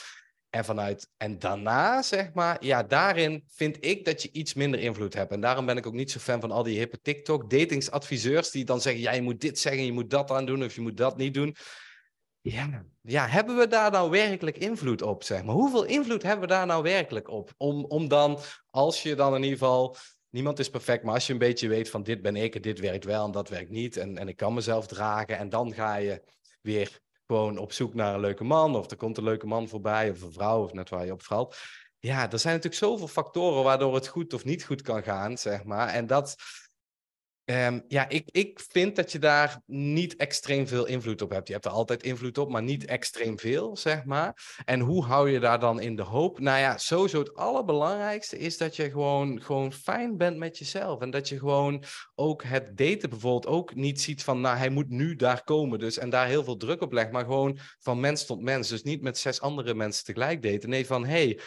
En 0.51 0.64
vanuit, 0.64 1.11
en 1.16 1.38
daarna 1.38 2.03
zeg 2.03 2.32
maar, 2.32 2.64
ja, 2.64 2.82
daarin 2.82 3.44
vind 3.49 3.84
ik 3.84 4.05
dat 4.05 4.22
je 4.22 4.32
iets 4.32 4.55
minder 4.55 4.80
invloed 4.80 5.14
hebt. 5.14 5.32
En 5.32 5.40
daarom 5.40 5.66
ben 5.66 5.76
ik 5.76 5.86
ook 5.86 5.92
niet 5.92 6.11
zo 6.11 6.18
fan 6.18 6.40
van 6.40 6.51
al 6.51 6.62
die 6.62 6.78
hippe 6.78 7.01
TikTok 7.01 7.51
datingsadviseurs 7.51 8.51
die 8.51 8.64
dan 8.64 8.80
zeggen, 8.80 9.03
ja, 9.03 9.12
je 9.12 9.22
moet 9.22 9.40
dit 9.40 9.59
zeggen, 9.59 9.84
je 9.84 9.92
moet 9.92 10.11
dat 10.11 10.30
aan 10.30 10.46
doen 10.46 10.64
of 10.64 10.74
je 10.74 10.80
moet 10.80 10.96
dat 10.96 11.16
niet 11.16 11.34
doen. 11.34 11.57
Ja, 12.40 12.84
ja, 13.03 13.26
hebben 13.26 13.57
we 13.57 13.66
daar 13.66 13.90
nou 13.90 14.11
werkelijk 14.11 14.59
invloed 14.59 15.03
op, 15.03 15.22
zeg 15.22 15.44
maar? 15.44 15.55
Hoeveel 15.55 15.84
invloed 15.84 16.22
hebben 16.22 16.49
we 16.49 16.55
daar 16.55 16.66
nou 16.66 16.82
werkelijk 16.82 17.28
op? 17.28 17.51
Om, 17.57 17.84
om 17.84 18.09
dan, 18.09 18.38
als 18.70 19.03
je 19.03 19.14
dan 19.14 19.34
in 19.34 19.42
ieder 19.42 19.59
geval, 19.59 19.96
niemand 20.30 20.59
is 20.59 20.70
perfect, 20.70 21.03
maar 21.05 21.14
als 21.14 21.26
je 21.26 21.32
een 21.32 21.38
beetje 21.38 21.68
weet 21.68 21.90
van 21.90 22.03
dit 22.03 22.22
ben 22.22 22.36
ik 22.36 22.55
en 22.55 22.62
dit 22.62 22.80
werkt 22.80 23.05
wel 23.05 23.24
en 23.24 23.30
dat 23.30 23.49
werkt 23.49 23.70
niet 23.70 23.96
en, 23.96 24.18
en 24.18 24.28
ik 24.28 24.36
kan 24.36 24.55
mezelf 24.55 24.86
dragen 24.86 25.38
en 25.38 25.49
dan 25.49 25.74
ga 25.74 25.96
je 25.96 26.22
weer 26.61 27.01
gewoon 27.28 27.58
op 27.58 27.72
zoek 27.72 27.94
naar 27.94 28.14
een 28.14 28.20
leuke 28.20 28.44
man, 28.44 28.76
of 28.76 28.90
er 28.90 28.96
komt 28.96 29.16
een 29.16 29.24
leuke 29.24 29.46
man 29.46 29.68
voorbij, 29.68 30.10
of 30.10 30.22
een 30.22 30.32
vrouw, 30.32 30.62
of 30.62 30.72
net 30.72 30.88
waar 30.88 31.04
je 31.04 31.12
op 31.12 31.22
valt. 31.22 31.56
Ja, 31.98 32.30
er 32.30 32.38
zijn 32.38 32.54
natuurlijk 32.54 32.82
zoveel 32.82 33.08
factoren 33.08 33.64
waardoor 33.64 33.94
het 33.94 34.08
goed 34.08 34.34
of 34.34 34.44
niet 34.44 34.64
goed 34.64 34.82
kan 34.82 35.02
gaan, 35.02 35.38
zeg 35.38 35.64
maar. 35.64 35.88
En 35.88 36.06
dat, 36.06 36.36
Um, 37.51 37.84
ja, 37.86 38.09
ik, 38.09 38.28
ik 38.30 38.61
vind 38.68 38.96
dat 38.96 39.12
je 39.12 39.18
daar 39.18 39.62
niet 39.66 40.16
extreem 40.16 40.66
veel 40.66 40.86
invloed 40.86 41.22
op 41.22 41.30
hebt. 41.30 41.46
Je 41.46 41.53
hebt 41.53 41.64
er 41.64 41.70
altijd 41.70 42.03
invloed 42.03 42.38
op, 42.38 42.51
maar 42.51 42.62
niet 42.62 42.84
extreem 42.84 43.38
veel, 43.38 43.76
zeg 43.76 44.05
maar. 44.05 44.59
En 44.64 44.80
hoe 44.80 45.05
hou 45.05 45.30
je 45.30 45.40
daar 45.40 45.61
dan 45.61 45.80
in 45.80 45.96
de 45.96 46.03
hoop? 46.03 46.38
Nou 46.38 46.59
ja, 46.59 46.78
sowieso 46.78 47.18
het 47.18 47.34
allerbelangrijkste 47.34 48.38
is 48.38 48.57
dat 48.57 48.76
je 48.76 48.90
gewoon, 48.90 49.42
gewoon 49.42 49.72
fijn 49.72 50.16
bent 50.16 50.36
met 50.36 50.59
jezelf. 50.59 51.01
En 51.01 51.11
dat 51.11 51.28
je 51.28 51.38
gewoon 51.38 51.82
ook 52.14 52.42
het 52.42 52.76
daten 52.76 53.11
bijvoorbeeld 53.11 53.46
ook 53.46 53.74
niet 53.74 54.01
ziet 54.01 54.24
van, 54.24 54.40
nou, 54.40 54.57
hij 54.57 54.70
moet 54.70 54.88
nu 54.88 55.16
daar 55.16 55.44
komen. 55.44 55.78
Dus 55.78 55.99
en 55.99 56.11
daar 56.11 56.26
heel 56.26 56.44
veel 56.44 56.57
druk 56.57 56.80
op 56.80 56.92
legt, 56.92 57.12
maar 57.12 57.24
gewoon 57.24 57.59
van 57.78 58.01
mens 58.01 58.26
tot 58.26 58.42
mens. 58.42 58.68
Dus 58.68 58.82
niet 58.82 59.03
met 59.03 59.18
zes 59.18 59.40
andere 59.40 59.74
mensen 59.74 60.05
tegelijk 60.05 60.42
daten. 60.42 60.68
Nee, 60.68 60.86
van, 60.86 61.07
hey, 61.07 61.40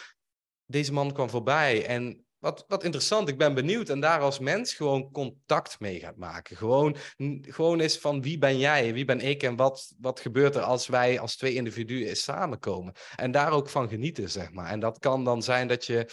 deze 0.66 0.92
man 0.92 1.12
kwam 1.12 1.30
voorbij 1.30 1.86
en 1.86 2.24
wat, 2.42 2.64
wat 2.68 2.84
interessant, 2.84 3.28
ik 3.28 3.38
ben 3.38 3.54
benieuwd. 3.54 3.88
En 3.88 4.00
daar 4.00 4.20
als 4.20 4.38
mens 4.38 4.74
gewoon 4.74 5.10
contact 5.10 5.80
mee 5.80 6.00
gaat 6.00 6.16
maken. 6.16 6.56
Gewoon, 6.56 6.96
gewoon 7.40 7.80
is 7.80 7.98
van 7.98 8.22
wie 8.22 8.38
ben 8.38 8.58
jij, 8.58 8.92
wie 8.92 9.04
ben 9.04 9.20
ik 9.20 9.42
en 9.42 9.56
wat, 9.56 9.94
wat 9.98 10.20
gebeurt 10.20 10.54
er 10.54 10.62
als 10.62 10.86
wij 10.86 11.20
als 11.20 11.36
twee 11.36 11.54
individuen 11.54 12.16
samenkomen. 12.16 12.92
En 13.16 13.30
daar 13.30 13.52
ook 13.52 13.68
van 13.68 13.88
genieten, 13.88 14.30
zeg 14.30 14.52
maar. 14.52 14.70
En 14.70 14.80
dat 14.80 14.98
kan 14.98 15.24
dan 15.24 15.42
zijn 15.42 15.68
dat 15.68 15.86
je 15.86 16.10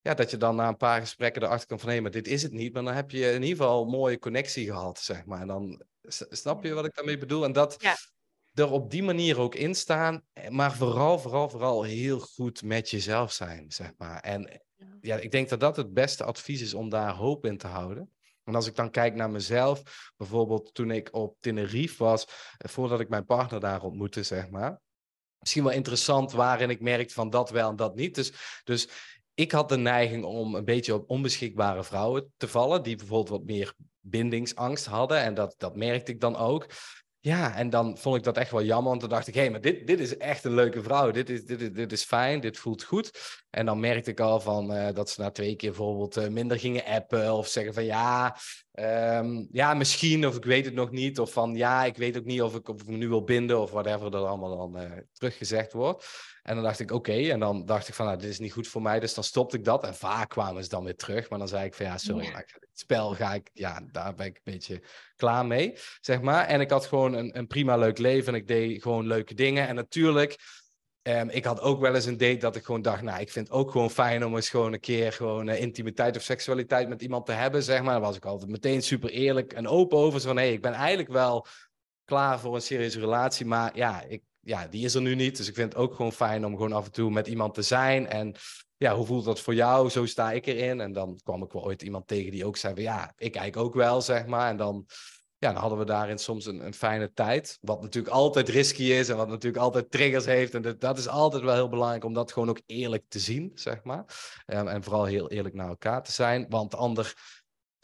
ja, 0.00 0.14
dat 0.14 0.30
je 0.30 0.36
dan 0.36 0.56
na 0.56 0.68
een 0.68 0.76
paar 0.76 1.00
gesprekken 1.00 1.42
erachter 1.42 1.68
komt 1.68 1.80
van, 1.80 1.90
hé, 1.90 2.00
maar 2.00 2.10
dit 2.10 2.28
is 2.28 2.42
het 2.42 2.52
niet. 2.52 2.72
Maar 2.72 2.84
dan 2.84 2.94
heb 2.94 3.10
je 3.10 3.30
in 3.30 3.42
ieder 3.42 3.56
geval 3.56 3.82
een 3.82 3.90
mooie 3.90 4.18
connectie 4.18 4.66
gehad, 4.66 4.98
zeg 4.98 5.24
maar. 5.24 5.40
En 5.40 5.46
dan, 5.46 5.82
snap 6.30 6.64
je 6.64 6.74
wat 6.74 6.84
ik 6.84 6.94
daarmee 6.94 7.18
bedoel? 7.18 7.44
En 7.44 7.52
dat 7.52 7.76
Ja. 7.78 7.96
er 8.54 8.70
op 8.70 8.90
die 8.90 9.02
manier 9.02 9.40
ook 9.40 9.54
in 9.54 9.74
staan, 9.74 10.22
eh, 10.32 10.48
maar 10.48 10.74
vooral, 10.74 11.18
vooral, 11.18 11.48
vooral 11.48 11.82
heel 11.82 12.18
goed 12.18 12.62
met 12.62 12.90
jezelf 12.90 13.32
zijn, 13.32 13.70
zeg 13.72 13.92
maar. 13.96 14.20
En 14.20 14.62
ja, 15.06 15.16
ik 15.16 15.30
denk 15.30 15.48
dat 15.48 15.60
dat 15.60 15.76
het 15.76 15.92
beste 15.92 16.24
advies 16.24 16.60
is 16.60 16.74
om 16.74 16.88
daar 16.88 17.14
hoop 17.14 17.44
in 17.44 17.58
te 17.58 17.66
houden. 17.66 18.10
En 18.44 18.54
als 18.54 18.66
ik 18.66 18.74
dan 18.74 18.90
kijk 18.90 19.14
naar 19.14 19.30
mezelf, 19.30 20.10
bijvoorbeeld 20.16 20.74
toen 20.74 20.90
ik 20.90 21.14
op 21.14 21.36
Tenerife 21.40 22.04
was, 22.04 22.26
eh, 22.58 22.70
voordat 22.70 23.00
ik 23.00 23.08
mijn 23.08 23.24
partner 23.24 23.60
daar 23.60 23.82
ontmoette, 23.82 24.22
zeg 24.22 24.50
maar. 24.50 24.80
Misschien 25.38 25.64
wel 25.64 25.72
interessant 25.72 26.32
waarin 26.32 26.70
ik 26.70 26.80
merkte 26.80 27.14
van 27.14 27.30
dat 27.30 27.50
wel 27.50 27.70
en 27.70 27.76
dat 27.76 27.94
niet. 27.94 28.14
Dus, 28.14 28.32
dus 28.64 28.88
ik 29.34 29.52
had 29.52 29.68
de 29.68 29.76
neiging 29.76 30.24
om 30.24 30.54
een 30.54 30.64
beetje 30.64 30.94
op 30.94 31.10
onbeschikbare 31.10 31.84
vrouwen 31.84 32.32
te 32.36 32.48
vallen, 32.48 32.82
die 32.82 32.96
bijvoorbeeld 32.96 33.38
wat 33.38 33.44
meer 33.44 33.74
bindingsangst 34.00 34.86
hadden. 34.86 35.20
En 35.20 35.34
dat, 35.34 35.54
dat 35.58 35.76
merkte 35.76 36.12
ik 36.12 36.20
dan 36.20 36.36
ook. 36.36 36.66
Ja, 37.26 37.54
en 37.54 37.70
dan 37.70 37.98
vond 37.98 38.16
ik 38.16 38.22
dat 38.22 38.36
echt 38.36 38.50
wel 38.50 38.62
jammer, 38.62 38.88
want 38.88 39.00
toen 39.00 39.08
dacht 39.08 39.26
ik, 39.26 39.34
hé, 39.34 39.40
hey, 39.40 39.50
maar 39.50 39.60
dit, 39.60 39.86
dit 39.86 40.00
is 40.00 40.16
echt 40.16 40.44
een 40.44 40.54
leuke 40.54 40.82
vrouw. 40.82 41.10
Dit 41.10 41.30
is, 41.30 41.44
dit, 41.44 41.60
is, 41.60 41.72
dit 41.72 41.92
is 41.92 42.04
fijn, 42.04 42.40
dit 42.40 42.58
voelt 42.58 42.82
goed. 42.82 43.10
En 43.50 43.66
dan 43.66 43.80
merkte 43.80 44.10
ik 44.10 44.20
al 44.20 44.40
van 44.40 44.72
eh, 44.72 44.94
dat 44.94 45.10
ze 45.10 45.20
na 45.20 45.30
twee 45.30 45.56
keer 45.56 45.70
bijvoorbeeld 45.70 46.16
eh, 46.16 46.28
minder 46.28 46.58
gingen 46.58 46.84
appen 46.84 47.32
of 47.32 47.48
zeggen 47.48 47.74
van 47.74 47.84
ja, 47.84 48.36
ehm, 48.76 49.44
ja, 49.50 49.74
misschien 49.74 50.26
of 50.26 50.36
ik 50.36 50.44
weet 50.44 50.64
het 50.64 50.74
nog 50.74 50.90
niet. 50.90 51.20
Of 51.20 51.32
van 51.32 51.54
ja, 51.54 51.84
ik 51.84 51.96
weet 51.96 52.16
ook 52.16 52.24
niet 52.24 52.42
of 52.42 52.54
ik, 52.54 52.68
of 52.68 52.80
ik 52.80 52.86
me 52.86 52.96
nu 52.96 53.08
wil 53.08 53.24
binden 53.24 53.60
of 53.60 53.70
whatever 53.70 54.14
er 54.14 54.26
allemaal 54.26 54.56
dan 54.56 54.82
uh, 54.82 54.90
teruggezegd 55.12 55.72
wordt. 55.72 56.06
En 56.42 56.54
dan 56.54 56.64
dacht 56.64 56.80
ik, 56.80 56.90
oké, 56.90 57.10
okay. 57.10 57.30
en 57.30 57.40
dan 57.40 57.66
dacht 57.66 57.88
ik 57.88 57.94
van, 57.94 58.06
nou, 58.06 58.18
dit 58.18 58.30
is 58.30 58.38
niet 58.38 58.52
goed 58.52 58.68
voor 58.68 58.82
mij, 58.82 59.00
dus 59.00 59.14
dan 59.14 59.24
stopte 59.24 59.56
ik 59.56 59.64
dat. 59.64 59.84
En 59.84 59.94
vaak 59.94 60.28
kwamen 60.28 60.62
ze 60.62 60.68
dan 60.68 60.84
weer 60.84 60.96
terug, 60.96 61.30
maar 61.30 61.38
dan 61.38 61.48
zei 61.48 61.64
ik 61.64 61.74
van, 61.74 61.86
ja, 61.86 61.98
sorry, 61.98 62.24
ja. 62.24 62.36
het 62.36 62.68
spel 62.72 63.14
ga 63.14 63.34
ik, 63.34 63.50
ja, 63.52 63.80
daar 63.92 64.14
ben 64.14 64.26
ik 64.26 64.36
een 64.36 64.52
beetje 64.52 64.82
klaar 65.16 65.46
mee, 65.46 65.78
zeg 66.00 66.20
maar. 66.20 66.46
En 66.46 66.60
ik 66.60 66.70
had 66.70 66.86
gewoon 66.86 67.12
een, 67.12 67.38
een 67.38 67.46
prima 67.46 67.76
leuk 67.76 67.98
leven 67.98 68.32
en 68.32 68.40
ik 68.40 68.48
deed 68.48 68.82
gewoon 68.82 69.06
leuke 69.06 69.34
dingen. 69.34 69.68
En 69.68 69.74
natuurlijk, 69.74 70.36
um, 71.06 71.28
ik 71.28 71.44
had 71.44 71.60
ook 71.60 71.80
wel 71.80 71.94
eens 71.94 72.06
een 72.06 72.16
date 72.16 72.36
dat 72.36 72.56
ik 72.56 72.64
gewoon 72.64 72.82
dacht, 72.82 73.02
nou, 73.02 73.20
ik 73.20 73.30
vind 73.30 73.48
het 73.48 73.56
ook 73.56 73.70
gewoon 73.70 73.90
fijn 73.90 74.24
om 74.24 74.34
eens 74.34 74.48
gewoon 74.48 74.72
een 74.72 74.80
keer 74.80 75.12
gewoon 75.12 75.48
uh, 75.48 75.60
intimiteit 75.60 76.16
of 76.16 76.22
seksualiteit 76.22 76.88
met 76.88 77.02
iemand 77.02 77.26
te 77.26 77.32
hebben, 77.32 77.62
zeg 77.62 77.82
maar. 77.82 78.00
Was 78.00 78.16
ik 78.16 78.24
altijd 78.24 78.50
meteen 78.50 78.82
super 78.82 79.10
eerlijk 79.10 79.52
en 79.52 79.68
open 79.68 79.98
over, 79.98 80.20
zo 80.20 80.26
van, 80.26 80.36
hey, 80.36 80.52
ik 80.52 80.62
ben 80.62 80.72
eigenlijk 80.72 81.08
wel 81.08 81.46
klaar 82.04 82.40
voor 82.40 82.54
een 82.54 82.62
serieuze 82.62 83.00
relatie, 83.00 83.46
maar 83.46 83.76
ja, 83.76 84.02
ik, 84.02 84.22
ja, 84.40 84.66
die 84.66 84.84
is 84.84 84.94
er 84.94 85.00
nu 85.00 85.14
niet. 85.14 85.36
Dus 85.36 85.48
ik 85.48 85.54
vind 85.54 85.72
het 85.72 85.82
ook 85.82 85.94
gewoon 85.94 86.12
fijn 86.12 86.46
om 86.46 86.52
gewoon 86.52 86.72
af 86.72 86.84
en 86.84 86.92
toe 86.92 87.10
met 87.10 87.26
iemand 87.26 87.54
te 87.54 87.62
zijn. 87.62 88.06
En 88.06 88.34
ja, 88.76 88.94
hoe 88.94 89.06
voelt 89.06 89.24
dat 89.24 89.40
voor 89.40 89.54
jou? 89.54 89.90
Zo 89.90 90.06
sta 90.06 90.32
ik 90.32 90.46
erin. 90.46 90.80
En 90.80 90.92
dan 90.92 91.20
kwam 91.22 91.42
ik 91.42 91.52
wel 91.52 91.64
ooit 91.64 91.82
iemand 91.82 92.06
tegen 92.06 92.30
die 92.30 92.44
ook 92.44 92.56
zei 92.56 92.74
van 92.74 92.82
ja, 92.82 93.12
ik 93.16 93.32
kijk 93.32 93.56
ook 93.56 93.74
wel, 93.74 94.00
zeg 94.02 94.26
maar. 94.26 94.48
En 94.48 94.56
dan, 94.56 94.86
dan 95.52 95.60
hadden 95.60 95.78
we 95.78 95.84
daarin 95.84 96.18
soms 96.18 96.46
een, 96.46 96.66
een 96.66 96.74
fijne 96.74 97.12
tijd. 97.12 97.58
Wat 97.60 97.82
natuurlijk 97.82 98.14
altijd 98.14 98.48
risky 98.48 98.82
is 98.82 99.08
en 99.08 99.16
wat 99.16 99.28
natuurlijk 99.28 99.62
altijd 99.62 99.90
triggers 99.90 100.24
heeft. 100.24 100.54
En 100.54 100.76
dat, 100.78 100.98
is 100.98 101.08
altijd 101.08 101.42
wel 101.42 101.54
heel 101.54 101.68
belangrijk 101.68 102.04
om 102.04 102.12
dat 102.12 102.32
gewoon 102.32 102.48
ook 102.48 102.60
eerlijk 102.66 103.04
te 103.08 103.18
zien, 103.18 103.50
zeg 103.54 103.82
maar. 103.82 104.04
Um, 104.46 104.68
en 104.68 104.82
vooral 104.82 105.04
heel 105.04 105.30
eerlijk 105.30 105.54
naar 105.54 105.68
elkaar 105.68 106.02
te 106.02 106.12
zijn. 106.12 106.46
Want 106.48 106.74
ander 106.74 107.14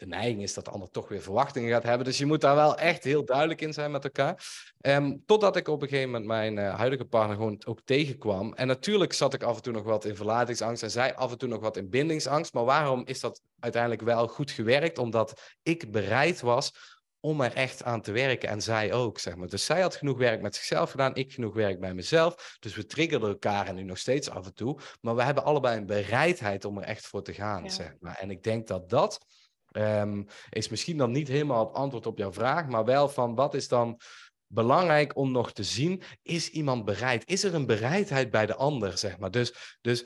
de 0.03 0.09
neiging 0.09 0.41
is 0.41 0.53
dat 0.53 0.65
de 0.65 0.71
ander 0.71 0.89
toch 0.89 1.07
weer 1.07 1.21
verwachtingen 1.21 1.71
gaat 1.71 1.83
hebben. 1.83 2.05
Dus 2.05 2.17
je 2.17 2.25
moet 2.25 2.41
daar 2.41 2.55
wel 2.55 2.77
echt 2.77 3.03
heel 3.03 3.25
duidelijk 3.25 3.61
in 3.61 3.73
zijn 3.73 3.91
met 3.91 4.03
elkaar. 4.03 4.45
Um, 4.81 5.23
totdat 5.25 5.55
ik 5.55 5.67
op 5.67 5.81
een 5.81 5.87
gegeven 5.87 6.09
moment 6.11 6.27
mijn 6.27 6.57
uh, 6.57 6.75
huidige 6.75 7.05
partner 7.05 7.35
gewoon 7.35 7.61
ook 7.65 7.81
tegenkwam. 7.85 8.53
En 8.53 8.67
natuurlijk 8.67 9.13
zat 9.13 9.33
ik 9.33 9.43
af 9.43 9.55
en 9.55 9.61
toe 9.61 9.73
nog 9.73 9.83
wat 9.83 10.05
in 10.05 10.15
verlatingsangst 10.15 10.83
en 10.83 10.91
zij 10.91 11.15
af 11.15 11.31
en 11.31 11.37
toe 11.37 11.49
nog 11.49 11.61
wat 11.61 11.77
in 11.77 11.89
bindingsangst. 11.89 12.53
Maar 12.53 12.65
waarom 12.65 13.01
is 13.05 13.19
dat 13.19 13.41
uiteindelijk 13.59 14.01
wel 14.01 14.27
goed 14.27 14.51
gewerkt? 14.51 14.97
Omdat 14.97 15.41
ik 15.61 15.91
bereid 15.91 16.41
was 16.41 16.73
om 17.25 17.41
er 17.41 17.53
echt 17.53 17.83
aan 17.83 18.01
te 18.01 18.11
werken. 18.11 18.49
En 18.49 18.61
zij 18.61 18.93
ook, 18.93 19.19
zeg 19.19 19.35
maar. 19.35 19.47
Dus 19.47 19.65
zij 19.65 19.81
had 19.81 19.95
genoeg 19.95 20.17
werk 20.17 20.41
met 20.41 20.55
zichzelf 20.55 20.91
gedaan, 20.91 21.15
ik 21.15 21.33
genoeg 21.33 21.53
werk 21.53 21.79
bij 21.79 21.93
mezelf. 21.93 22.57
Dus 22.59 22.75
we 22.75 22.85
triggerden 22.85 23.29
elkaar 23.29 23.67
en 23.67 23.75
nu 23.75 23.83
nog 23.83 23.97
steeds 23.97 24.29
af 24.29 24.45
en 24.45 24.53
toe. 24.53 24.79
Maar 25.01 25.15
we 25.15 25.23
hebben 25.23 25.43
allebei 25.43 25.77
een 25.77 25.85
bereidheid 25.85 26.65
om 26.65 26.77
er 26.77 26.83
echt 26.83 27.07
voor 27.07 27.23
te 27.23 27.33
gaan, 27.33 27.63
ja. 27.63 27.69
zeg 27.69 27.93
maar. 27.99 28.15
En 28.15 28.31
ik 28.31 28.43
denk 28.43 28.67
dat 28.67 28.89
dat 28.89 29.25
Um, 29.77 30.27
is 30.49 30.69
misschien 30.69 30.97
dan 30.97 31.11
niet 31.11 31.27
helemaal 31.27 31.65
het 31.65 31.75
antwoord 31.75 32.05
op 32.05 32.17
jouw 32.17 32.33
vraag, 32.33 32.67
maar 32.67 32.85
wel 32.85 33.09
van 33.09 33.35
wat 33.35 33.53
is 33.53 33.67
dan 33.67 33.99
belangrijk 34.47 35.17
om 35.17 35.31
nog 35.31 35.51
te 35.51 35.63
zien? 35.63 36.01
Is 36.21 36.49
iemand 36.49 36.85
bereid? 36.85 37.29
Is 37.29 37.43
er 37.43 37.53
een 37.53 37.65
bereidheid 37.65 38.29
bij 38.29 38.45
de 38.45 38.55
ander, 38.55 38.97
zeg 38.97 39.17
maar? 39.17 39.31
Dus, 39.31 39.77
dus 39.81 40.05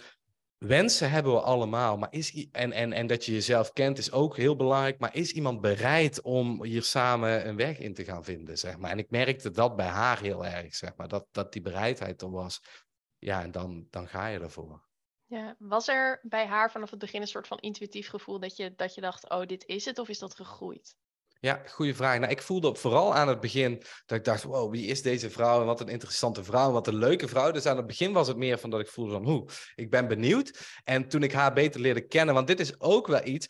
wensen 0.58 1.10
hebben 1.10 1.34
we 1.34 1.42
allemaal, 1.42 1.98
maar 1.98 2.14
is, 2.14 2.48
en, 2.52 2.72
en, 2.72 2.94
en 2.94 3.08
dat 3.08 3.26
je 3.26 3.32
jezelf 3.32 3.74
kent 3.74 3.98
is 3.98 4.12
ook 4.12 4.38
heel 4.38 4.56
belangrijk, 4.56 5.00
maar 5.00 5.16
is 5.16 5.32
iemand 5.32 5.62
bereid 5.62 6.22
om 6.22 6.64
hier 6.64 6.84
samen 6.84 7.48
een 7.48 7.56
weg 7.56 7.80
in 7.80 7.94
te 7.94 8.04
gaan 8.04 8.24
vinden, 8.24 8.58
zeg 8.58 8.78
maar? 8.78 8.92
En 8.92 8.98
ik 8.98 9.10
merkte 9.10 9.52
dat 9.52 9.76
bij 9.76 9.88
haar 9.88 10.20
heel 10.20 10.46
erg, 10.46 10.76
zeg 10.76 10.96
maar, 10.96 11.08
dat, 11.08 11.28
dat 11.32 11.54
die 11.54 11.62
bereidheid 11.62 12.22
er 12.22 12.32
was. 12.32 12.62
Ja, 13.18 13.42
en 13.42 13.52
dan, 13.52 13.88
dan 13.90 14.08
ga 14.08 14.28
je 14.28 14.40
ervoor. 14.40 14.86
Ja, 15.26 15.56
was 15.60 15.88
er 15.88 16.20
bij 16.24 16.46
haar 16.46 16.72
vanaf 16.72 16.90
het 16.90 17.00
begin 17.00 17.22
een 17.22 17.28
soort 17.28 17.48
van 17.48 17.58
intuïtief 17.58 18.10
gevoel 18.10 18.40
dat 18.40 18.56
je, 18.56 18.74
dat 18.76 18.96
je 18.96 19.02
dacht, 19.02 19.30
oh, 19.30 19.46
dit 19.46 19.66
is 19.66 19.86
het, 19.86 20.00
of 20.00 20.10
is 20.10 20.20
dat 20.20 20.36
gegroeid? 20.36 20.96
Ja, 21.40 21.62
goede 21.68 21.94
vraag. 21.96 22.20
Nou, 22.20 22.32
ik 22.32 22.42
voelde 22.42 22.76
vooral 22.76 23.16
aan 23.16 23.28
het 23.28 23.40
begin 23.40 23.84
dat 24.06 24.18
ik 24.18 24.24
dacht, 24.24 24.44
wow, 24.44 24.72
wie 24.72 24.86
is 24.86 25.02
deze 25.02 25.30
vrouw? 25.30 25.60
En 25.60 25.66
wat 25.66 25.80
een 25.80 25.88
interessante 25.88 26.44
vrouw, 26.44 26.68
en 26.68 26.74
wat 26.74 26.88
een 26.88 26.96
leuke 26.96 27.28
vrouw. 27.28 27.52
Dus 27.52 27.66
aan 27.66 27.78
het 27.78 27.88
begin 27.88 28.14
was 28.14 28.28
het 28.28 28.38
meer 28.38 28.58
van 28.58 28.70
dat 28.70 28.80
ik 28.80 28.88
voelde 28.88 29.12
van, 29.12 29.24
hoe, 29.24 29.50
ik 29.76 29.90
ben 29.90 30.08
benieuwd. 30.08 30.60
En 30.84 31.08
toen 31.08 31.24
ik 31.24 31.32
haar 31.32 31.54
beter 31.54 31.82
leerde 31.82 32.08
kennen, 32.08 32.36
want 32.36 32.48
dit 32.48 32.60
is 32.60 32.80
ook 32.80 33.08
wel 33.08 33.26
iets, 33.26 33.48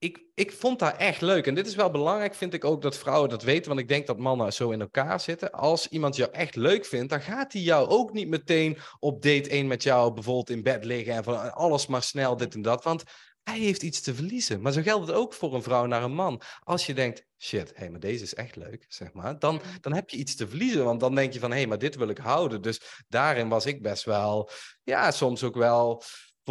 ik, 0.00 0.22
ik 0.34 0.52
vond 0.52 0.80
haar 0.80 0.96
echt 0.96 1.20
leuk. 1.20 1.46
En 1.46 1.54
dit 1.54 1.66
is 1.66 1.74
wel 1.74 1.90
belangrijk, 1.90 2.34
vind 2.34 2.54
ik 2.54 2.64
ook, 2.64 2.82
dat 2.82 2.96
vrouwen 2.96 3.28
dat 3.28 3.42
weten. 3.42 3.68
Want 3.68 3.80
ik 3.80 3.88
denk 3.88 4.06
dat 4.06 4.18
mannen 4.18 4.52
zo 4.52 4.70
in 4.70 4.80
elkaar 4.80 5.20
zitten. 5.20 5.50
Als 5.50 5.88
iemand 5.88 6.16
jou 6.16 6.30
echt 6.32 6.56
leuk 6.56 6.84
vindt, 6.84 7.10
dan 7.10 7.20
gaat 7.20 7.52
hij 7.52 7.62
jou 7.62 7.88
ook 7.88 8.12
niet 8.12 8.28
meteen 8.28 8.78
op 8.98 9.22
date 9.22 9.48
1 9.48 9.66
met 9.66 9.82
jou 9.82 10.12
bijvoorbeeld 10.12 10.50
in 10.50 10.62
bed 10.62 10.84
liggen. 10.84 11.14
En 11.14 11.24
van 11.24 11.54
alles 11.54 11.86
maar 11.86 12.02
snel 12.02 12.36
dit 12.36 12.54
en 12.54 12.62
dat. 12.62 12.84
Want 12.84 13.02
hij 13.50 13.58
heeft 13.58 13.82
iets 13.82 14.00
te 14.00 14.14
verliezen. 14.14 14.60
Maar 14.60 14.72
zo 14.72 14.82
geldt 14.82 15.06
het 15.06 15.16
ook 15.16 15.34
voor 15.34 15.54
een 15.54 15.62
vrouw 15.62 15.86
naar 15.86 16.02
een 16.02 16.14
man. 16.14 16.42
Als 16.62 16.86
je 16.86 16.94
denkt, 16.94 17.26
shit, 17.38 17.68
hé, 17.68 17.74
hey, 17.74 17.90
maar 17.90 18.00
deze 18.00 18.22
is 18.22 18.34
echt 18.34 18.56
leuk, 18.56 18.84
zeg 18.88 19.12
maar. 19.12 19.38
Dan, 19.38 19.60
dan 19.80 19.94
heb 19.94 20.10
je 20.10 20.16
iets 20.16 20.34
te 20.36 20.48
verliezen. 20.48 20.84
Want 20.84 21.00
dan 21.00 21.14
denk 21.14 21.32
je 21.32 21.38
van, 21.38 21.50
hé, 21.50 21.56
hey, 21.56 21.66
maar 21.66 21.78
dit 21.78 21.96
wil 21.96 22.08
ik 22.08 22.18
houden. 22.18 22.62
Dus 22.62 23.04
daarin 23.08 23.48
was 23.48 23.66
ik 23.66 23.82
best 23.82 24.04
wel, 24.04 24.50
ja, 24.84 25.10
soms 25.10 25.42
ook 25.42 25.56
wel 25.56 26.02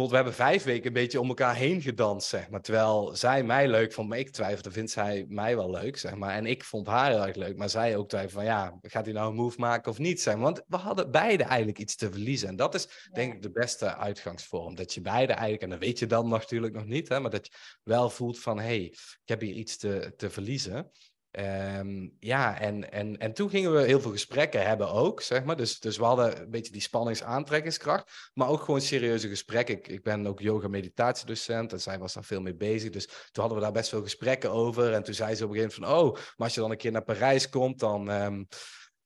we 0.08 0.14
hebben 0.14 0.34
vijf 0.34 0.64
weken 0.64 0.86
een 0.86 0.92
beetje 0.92 1.20
om 1.20 1.28
elkaar 1.28 1.54
heen 1.54 1.82
gedanst, 1.82 2.28
zeg 2.28 2.50
maar. 2.50 2.60
Terwijl 2.60 3.16
zij 3.16 3.42
mij 3.42 3.68
leuk 3.68 3.92
vond, 3.92 4.08
maar 4.08 4.18
ik 4.18 4.30
twijfelde, 4.30 4.70
vindt 4.70 4.90
zij 4.90 5.24
mij 5.28 5.56
wel 5.56 5.70
leuk, 5.70 5.96
zeg 5.98 6.14
maar. 6.14 6.34
En 6.34 6.46
ik 6.46 6.64
vond 6.64 6.86
haar 6.86 7.10
heel 7.10 7.26
erg 7.26 7.36
leuk, 7.36 7.56
maar 7.56 7.70
zij 7.70 7.96
ook 7.96 8.08
twijfelde 8.08 8.34
van, 8.34 8.44
ja, 8.44 8.78
gaat 8.82 9.04
hij 9.04 9.14
nou 9.14 9.28
een 9.28 9.36
move 9.36 9.60
maken 9.60 9.90
of 9.90 9.98
niet, 9.98 10.20
zeg 10.20 10.34
maar. 10.34 10.42
Want 10.42 10.62
we 10.66 10.76
hadden 10.76 11.10
beide 11.10 11.44
eigenlijk 11.44 11.78
iets 11.78 11.96
te 11.96 12.10
verliezen. 12.10 12.48
En 12.48 12.56
dat 12.56 12.74
is, 12.74 13.08
denk 13.12 13.34
ik, 13.34 13.42
de 13.42 13.50
beste 13.50 13.96
uitgangsvorm. 13.96 14.74
Dat 14.74 14.94
je 14.94 15.00
beide 15.00 15.32
eigenlijk, 15.32 15.62
en 15.62 15.70
dat 15.70 15.78
weet 15.78 15.98
je 15.98 16.06
dan 16.06 16.28
natuurlijk 16.28 16.74
nog 16.74 16.86
niet, 16.86 17.08
hè, 17.08 17.20
maar 17.20 17.30
dat 17.30 17.46
je 17.46 17.52
wel 17.82 18.10
voelt 18.10 18.38
van, 18.38 18.58
hé, 18.58 18.64
hey, 18.64 18.84
ik 18.84 19.20
heb 19.24 19.40
hier 19.40 19.54
iets 19.54 19.76
te, 19.76 20.12
te 20.16 20.30
verliezen. 20.30 20.90
Um, 21.32 22.16
ja, 22.20 22.60
en, 22.60 22.92
en, 22.92 23.18
en 23.18 23.32
toen 23.32 23.50
gingen 23.50 23.72
we 23.72 23.82
heel 23.82 24.00
veel 24.00 24.10
gesprekken 24.10 24.66
hebben 24.66 24.90
ook, 24.90 25.20
zeg 25.20 25.44
maar. 25.44 25.56
Dus, 25.56 25.80
dus 25.80 25.96
we 25.96 26.04
hadden 26.04 26.40
een 26.40 26.50
beetje 26.50 26.72
die 26.72 26.80
spanningsaantrekkingskracht, 26.80 28.30
maar 28.34 28.48
ook 28.48 28.60
gewoon 28.60 28.80
serieuze 28.80 29.28
gesprekken. 29.28 29.76
Ik, 29.76 29.88
ik 29.88 30.02
ben 30.02 30.26
ook 30.26 30.40
yoga-meditatiedocent 30.40 31.72
en 31.72 31.80
zij 31.80 31.98
was 31.98 32.12
daar 32.12 32.24
veel 32.24 32.40
mee 32.40 32.56
bezig. 32.56 32.90
Dus 32.90 33.06
toen 33.06 33.16
hadden 33.32 33.54
we 33.54 33.62
daar 33.64 33.72
best 33.72 33.88
veel 33.88 34.02
gesprekken 34.02 34.50
over. 34.50 34.92
En 34.92 35.02
toen 35.02 35.14
zei 35.14 35.34
ze 35.34 35.44
op 35.44 35.50
een 35.50 35.56
gegeven 35.56 35.82
moment 35.82 35.98
van, 35.98 36.08
oh, 36.08 36.14
maar 36.14 36.46
als 36.46 36.54
je 36.54 36.60
dan 36.60 36.70
een 36.70 36.76
keer 36.76 36.92
naar 36.92 37.04
Parijs 37.04 37.48
komt, 37.48 37.78
dan... 37.78 38.08
Um, 38.22 38.48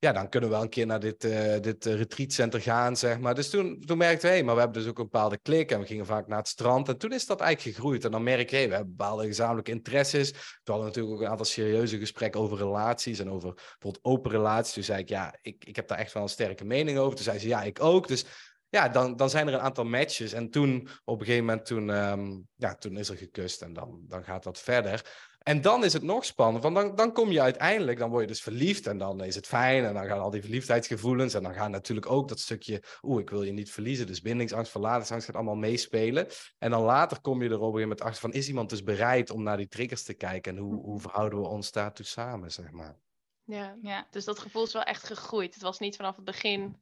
ja, 0.05 0.13
dan 0.13 0.29
kunnen 0.29 0.49
we 0.49 0.55
wel 0.55 0.65
een 0.65 0.71
keer 0.71 0.87
naar 0.87 1.01
dit, 1.01 1.25
uh, 1.25 1.61
dit 1.61 1.87
uh, 1.87 1.95
retreatcenter 1.95 2.61
gaan, 2.61 2.97
zeg 2.97 3.19
maar. 3.19 3.35
Dus 3.35 3.51
toen, 3.51 3.81
toen 3.87 3.99
merkte 3.99 4.27
we, 4.27 4.33
hey, 4.33 4.43
maar 4.43 4.55
we 4.55 4.61
hebben 4.61 4.81
dus 4.81 4.91
ook 4.91 4.99
een 4.99 5.05
bepaalde 5.05 5.39
klik 5.39 5.71
en 5.71 5.81
we 5.81 5.87
gingen 5.87 6.07
vaak 6.07 6.27
naar 6.27 6.39
het 6.39 6.49
strand. 6.49 6.89
En 6.89 6.99
toen 6.99 7.13
is 7.13 7.27
dat 7.27 7.41
eigenlijk 7.41 7.77
gegroeid. 7.77 8.05
En 8.05 8.11
dan 8.11 8.23
merk 8.23 8.51
je, 8.51 8.69
we 8.69 8.75
hebben 8.75 8.97
bepaalde 8.97 9.27
gezamenlijke 9.27 9.71
interesses. 9.71 10.31
We 10.31 10.73
hadden 10.73 10.87
natuurlijk 10.87 11.15
ook 11.15 11.21
een 11.21 11.29
aantal 11.29 11.47
serieuze 11.47 11.99
gesprekken 11.99 12.41
over 12.41 12.59
relaties 12.59 13.19
en 13.19 13.31
over 13.31 13.55
bijvoorbeeld 13.55 14.05
open 14.05 14.31
relaties. 14.31 14.75
Toen 14.75 14.83
zei 14.83 14.99
ik, 14.99 15.09
ja, 15.09 15.39
ik, 15.43 15.65
ik 15.65 15.77
heb 15.77 15.89
daar 15.89 15.99
echt 15.99 16.13
wel 16.13 16.23
een 16.23 16.29
sterke 16.29 16.65
mening 16.65 16.99
over. 16.99 17.15
Toen 17.15 17.25
zei 17.25 17.39
ze, 17.39 17.49
ja, 17.49 17.63
ik 17.63 17.83
ook. 17.83 18.09
Dus 18.09 18.25
ja, 18.69 18.89
dan, 18.89 19.17
dan 19.17 19.31
zijn 19.31 19.49
er 19.49 19.55
een 19.55 19.61
aantal 19.61 19.85
matches. 19.85 20.33
En 20.33 20.51
toen, 20.51 20.89
op 21.05 21.21
een 21.21 21.27
gegeven 21.27 21.47
moment, 21.47 21.67
toen, 21.67 21.89
um, 21.89 22.49
ja, 22.57 22.75
toen 22.75 22.97
is 22.97 23.09
er 23.09 23.17
gekust 23.17 23.63
en 23.63 23.73
dan, 23.73 24.01
dan 24.09 24.25
gaat 24.25 24.43
dat 24.43 24.59
verder. 24.59 25.03
En 25.45 25.61
dan 25.61 25.85
is 25.85 25.93
het 25.93 26.03
nog 26.03 26.25
spannend, 26.25 26.63
want 26.63 26.75
dan, 26.77 26.95
dan 26.95 27.13
kom 27.13 27.31
je 27.31 27.41
uiteindelijk, 27.41 27.99
dan 27.99 28.11
word 28.11 28.23
je 28.23 28.29
dus 28.29 28.43
verliefd 28.43 28.87
en 28.87 28.99
dan 28.99 29.25
is 29.25 29.35
het 29.35 29.47
fijn 29.47 29.85
en 29.85 29.95
dan 29.95 30.07
gaan 30.07 30.21
al 30.21 30.31
die 30.31 30.41
verliefdheidsgevoelens 30.41 31.35
en 31.35 31.43
dan 31.43 31.55
gaan 31.55 31.71
natuurlijk 31.71 32.11
ook 32.11 32.29
dat 32.29 32.41
stukje, 32.41 32.83
oeh, 33.03 33.21
ik 33.21 33.31
wil 33.31 33.43
je 33.43 33.53
niet 33.53 33.71
verliezen, 33.71 34.07
dus 34.07 34.21
bindingsangst, 34.21 34.71
verlatingsangst 34.71 35.27
gaat 35.27 35.35
allemaal 35.35 35.55
meespelen. 35.55 36.27
En 36.59 36.71
dan 36.71 36.83
later 36.83 37.21
kom 37.21 37.43
je 37.43 37.49
er 37.49 37.55
op 37.55 37.61
een 37.61 37.67
gegeven 37.67 37.89
moment 37.89 38.01
achter 38.01 38.21
van, 38.21 38.33
is 38.33 38.49
iemand 38.49 38.71
dus 38.71 38.83
bereid 38.83 39.31
om 39.31 39.43
naar 39.43 39.57
die 39.57 39.69
triggers 39.69 40.03
te 40.03 40.15
kijken 40.15 40.57
en 40.57 40.63
hoe, 40.63 40.75
hoe 40.75 41.01
verhouden 41.01 41.41
we 41.41 41.49
ons 41.49 41.73
daartoe 41.73 42.07
samen, 42.07 42.53
zeg 42.53 42.71
maar. 42.71 42.97
Ja, 43.43 43.77
ja, 43.83 44.07
dus 44.11 44.25
dat 44.25 44.39
gevoel 44.39 44.65
is 44.65 44.73
wel 44.73 44.83
echt 44.83 45.05
gegroeid. 45.05 45.55
Het 45.55 45.63
was 45.63 45.79
niet 45.79 45.97
vanaf 45.97 46.17
het 46.17 46.25
begin, 46.25 46.77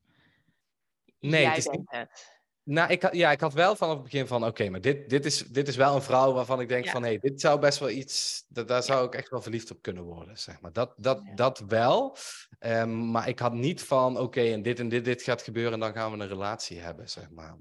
nee, 1.18 1.40
jij 1.40 1.48
het 1.48 1.58
is 1.58 1.64
bent 1.64 1.78
niet... 1.78 1.90
het. 1.90 2.41
Nou, 2.64 2.90
ik, 2.90 3.02
had- 3.02 3.14
ja, 3.14 3.30
ik 3.30 3.40
had 3.40 3.52
wel 3.52 3.76
vanaf 3.76 3.94
het 3.94 4.02
begin 4.02 4.26
van, 4.26 4.44
oké, 4.44 4.68
maar 4.68 4.80
dit, 4.80 5.10
dit, 5.10 5.24
is, 5.24 5.38
dit 5.38 5.68
is 5.68 5.76
wel 5.76 5.94
een 5.94 6.02
vrouw 6.02 6.32
waarvan 6.32 6.60
ik 6.60 6.68
denk 6.68 6.84
Ja. 6.84 6.90
van, 6.90 7.04
hé, 7.04 7.18
dit 7.18 7.40
zou 7.40 7.60
best 7.60 7.78
wel 7.78 7.90
iets, 7.90 8.44
dat, 8.48 8.68
daar 8.68 8.82
zou 8.82 9.06
ik 9.06 9.14
echt 9.14 9.28
wel 9.28 9.42
verliefd 9.42 9.70
op 9.70 9.82
kunnen 9.82 10.02
worden, 10.02 10.38
zeg 10.38 10.60
maar. 10.60 10.72
Dat, 10.72 10.94
dat, 10.96 11.20
Ja. 11.24 11.34
dat 11.34 11.58
wel, 11.68 12.16
Ehm, 12.58 13.10
maar 13.10 13.28
ik 13.28 13.38
had 13.38 13.52
niet 13.52 13.82
van, 13.82 14.18
oké, 14.18 14.40
en 14.40 14.62
dit 14.62 14.78
en 14.78 14.88
dit, 14.88 15.04
dit 15.04 15.22
gaat 15.22 15.42
gebeuren 15.42 15.72
en 15.72 15.80
dan 15.80 15.92
gaan 15.92 16.12
we 16.12 16.18
een 16.22 16.28
relatie 16.28 16.78
hebben, 16.80 17.10
zeg 17.10 17.30
maar. 17.30 17.56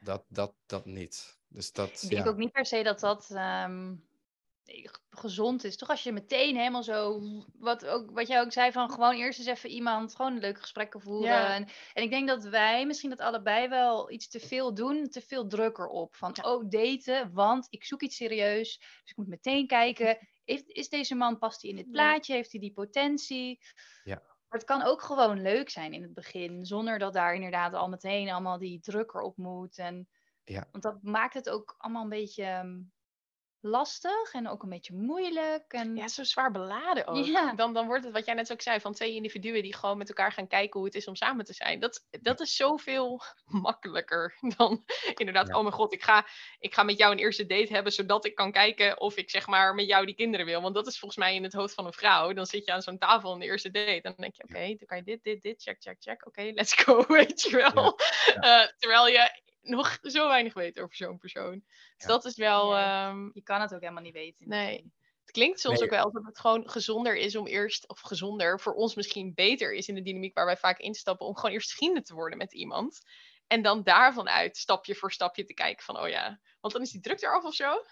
Dat, 0.00 0.24
dat, 0.28 0.52
dat 0.66 0.84
niet. 0.84 1.38
Dus 1.48 1.72
dat, 1.72 2.02
Ik 2.02 2.08
denk 2.10 2.24
ja. 2.24 2.30
ook 2.30 2.36
niet 2.36 2.52
per 2.52 2.66
se 2.66 2.82
dat 2.82 3.00
dat 3.00 3.30
ehm, 3.30 3.94
gezond 5.10 5.64
is. 5.64 5.76
Toch 5.76 5.88
als 5.88 6.02
je 6.02 6.12
meteen 6.12 6.56
helemaal 6.56 6.82
zo, 6.82 7.20
wat, 7.58 7.86
ook, 7.86 8.10
wat 8.10 8.26
jij 8.26 8.40
ook 8.40 8.52
zei, 8.52 8.72
van 8.72 8.90
gewoon 8.90 9.14
eerst 9.14 9.38
eens 9.38 9.48
even 9.48 9.70
iemand, 9.70 10.14
gewoon 10.16 10.38
leuke 10.38 10.60
gesprekken 10.60 11.00
voeren. 11.00 11.30
Ja. 11.30 11.54
En, 11.54 11.68
en 11.92 12.02
ik 12.02 12.10
denk 12.10 12.28
dat 12.28 12.44
wij 12.44 12.86
misschien 12.86 13.10
dat 13.10 13.20
allebei 13.20 13.68
wel 13.68 14.10
iets 14.10 14.28
te 14.28 14.40
veel 14.40 14.74
doen, 14.74 15.08
te 15.08 15.20
veel 15.20 15.46
druk 15.46 15.78
erop. 15.78 16.16
Van, 16.16 16.30
Ja. 16.32 16.52
oh, 16.54 16.64
daten, 16.68 17.32
want 17.32 17.66
ik 17.70 17.84
zoek 17.84 18.02
iets 18.02 18.16
serieus. 18.16 18.78
Dus 18.78 19.10
ik 19.10 19.16
moet 19.16 19.28
meteen 19.28 19.66
kijken, 19.66 20.18
heeft, 20.44 20.68
is 20.68 20.88
deze 20.88 21.14
man, 21.14 21.38
past 21.38 21.62
hij 21.62 21.70
in 21.70 21.76
dit 21.76 21.90
plaatje? 21.90 22.34
Heeft 22.34 22.50
hij 22.50 22.60
die 22.60 22.72
potentie? 22.72 23.60
Ja. 24.04 24.22
Maar 24.48 24.58
het 24.58 24.64
kan 24.64 24.82
ook 24.82 25.02
gewoon 25.02 25.42
leuk 25.42 25.70
zijn 25.70 25.92
in 25.92 26.02
het 26.02 26.14
begin, 26.14 26.64
zonder 26.66 26.98
dat 26.98 27.12
daar 27.12 27.34
inderdaad 27.34 27.74
al 27.74 27.88
meteen 27.88 28.30
allemaal 28.30 28.58
die 28.58 28.80
druk 28.80 29.14
erop 29.14 29.36
moet. 29.36 29.78
En, 29.78 30.08
Ja. 30.44 30.68
Want 30.70 30.82
dat 30.82 31.02
maakt 31.02 31.34
het 31.34 31.48
ook 31.50 31.74
allemaal 31.78 32.02
een 32.02 32.08
beetje 32.08 32.44
ehm, 32.44 32.78
lastig 33.60 34.32
en 34.32 34.48
ook 34.48 34.62
een 34.62 34.68
beetje 34.68 34.94
moeilijk. 34.94 35.72
En... 35.72 35.96
Ja, 35.96 36.08
zo 36.08 36.22
zwaar 36.24 36.50
beladen 36.50 37.06
ook. 37.08 37.24
Ja. 37.24 37.52
Dan, 37.54 37.72
dan 37.72 37.86
wordt 37.86 38.04
het, 38.04 38.12
wat 38.12 38.24
jij 38.24 38.34
net 38.34 38.52
ook 38.52 38.60
zei, 38.62 38.80
van 38.80 38.92
twee 38.92 39.14
individuen 39.14 39.62
die 39.62 39.74
gewoon 39.74 39.98
met 39.98 40.08
elkaar 40.08 40.32
gaan 40.32 40.46
kijken 40.46 40.78
hoe 40.78 40.88
het 40.88 40.96
is 40.96 41.08
om 41.08 41.16
samen 41.16 41.44
te 41.44 41.52
zijn. 41.52 41.80
Dat, 41.80 42.06
dat 42.20 42.40
is 42.40 42.56
zoveel 42.56 43.22
makkelijker 43.44 44.38
dan 44.56 44.84
inderdaad, 45.14 45.48
Ja. 45.48 45.56
oh 45.56 45.62
mijn 45.62 45.74
god, 45.74 45.92
ik 45.92 46.02
ga, 46.02 46.26
ik 46.58 46.74
ga 46.74 46.82
met 46.82 46.98
jou 46.98 47.12
een 47.12 47.18
eerste 47.18 47.46
date 47.46 47.72
hebben, 47.72 47.92
zodat 47.92 48.24
ik 48.24 48.34
kan 48.34 48.52
kijken 48.52 49.00
of 49.00 49.16
ik 49.16 49.30
zeg 49.30 49.46
maar 49.46 49.74
met 49.74 49.86
jou 49.86 50.06
die 50.06 50.14
kinderen 50.14 50.46
wil. 50.46 50.60
Want 50.62 50.74
dat 50.74 50.86
is 50.86 50.98
volgens 50.98 51.20
mij 51.20 51.34
in 51.34 51.42
het 51.42 51.52
hoofd 51.52 51.74
van 51.74 51.86
een 51.86 51.92
vrouw. 51.92 52.32
Dan 52.32 52.46
zit 52.46 52.64
je 52.64 52.72
aan 52.72 52.82
zo'n 52.82 52.98
tafel 52.98 53.32
in 53.32 53.38
de 53.38 53.44
eerste 53.44 53.70
date 53.70 53.90
en 53.90 54.00
dan 54.02 54.14
denk 54.16 54.34
je, 54.34 54.42
oké, 54.42 54.66
dan 54.66 54.86
kan 54.86 54.96
je 54.96 55.02
dit, 55.02 55.22
dit, 55.22 55.42
dit, 55.42 55.62
check, 55.62 55.76
check, 55.80 55.96
check. 55.98 56.26
Oké, 56.26 56.42
let's 56.54 56.74
go, 56.74 57.04
weet 57.08 57.42
je 57.42 57.56
wel. 57.56 57.98
Eh, 58.40 58.66
terwijl 58.78 59.08
je 59.08 59.44
nog 59.68 59.98
zo 60.02 60.28
weinig 60.28 60.54
weet 60.54 60.80
over 60.80 60.96
zo'n 60.96 61.18
persoon. 61.18 61.62
Dus 61.96 62.06
Ja. 62.06 62.06
dat 62.06 62.24
is 62.24 62.36
wel... 62.36 62.76
Ehm, 62.76 63.30
Je 63.32 63.42
kan 63.42 63.60
het 63.60 63.74
ook 63.74 63.80
helemaal 63.80 64.02
niet 64.02 64.12
weten. 64.14 64.48
Nee. 64.48 64.92
het 65.20 65.30
klinkt 65.34 65.60
soms 65.60 65.78
Nee. 65.78 65.84
ook 65.84 65.94
wel 65.94 66.04
alsof 66.04 66.26
het 66.26 66.38
gewoon 66.38 66.70
gezonder 66.70 67.16
is 67.16 67.36
om 67.36 67.46
eerst, 67.46 67.88
of 67.88 68.00
gezonder, 68.00 68.60
voor 68.60 68.74
ons 68.74 68.94
misschien 68.94 69.34
beter 69.34 69.72
is 69.74 69.88
in 69.88 69.94
de 69.94 70.02
dynamiek 70.02 70.34
waar 70.34 70.46
wij 70.46 70.56
vaak 70.56 70.78
instappen, 70.78 71.26
om 71.26 71.36
gewoon 71.36 71.50
eerst 71.52 71.72
vrienden 71.72 72.02
te 72.02 72.14
worden 72.14 72.38
met 72.38 72.54
iemand. 72.54 73.00
En 73.46 73.62
dan 73.62 73.82
daarvan 73.82 74.28
uit 74.28 74.56
stapje 74.56 74.94
voor 74.94 75.12
stapje 75.12 75.44
te 75.44 75.54
kijken 75.54 75.84
van, 75.84 75.98
oh 76.00 76.08
ja, 76.08 76.40
want 76.60 76.72
dan 76.74 76.82
is 76.82 76.90
die 76.90 77.00
druk 77.00 77.22
eraf 77.22 77.44
of 77.44 77.54
zo. 77.54 77.82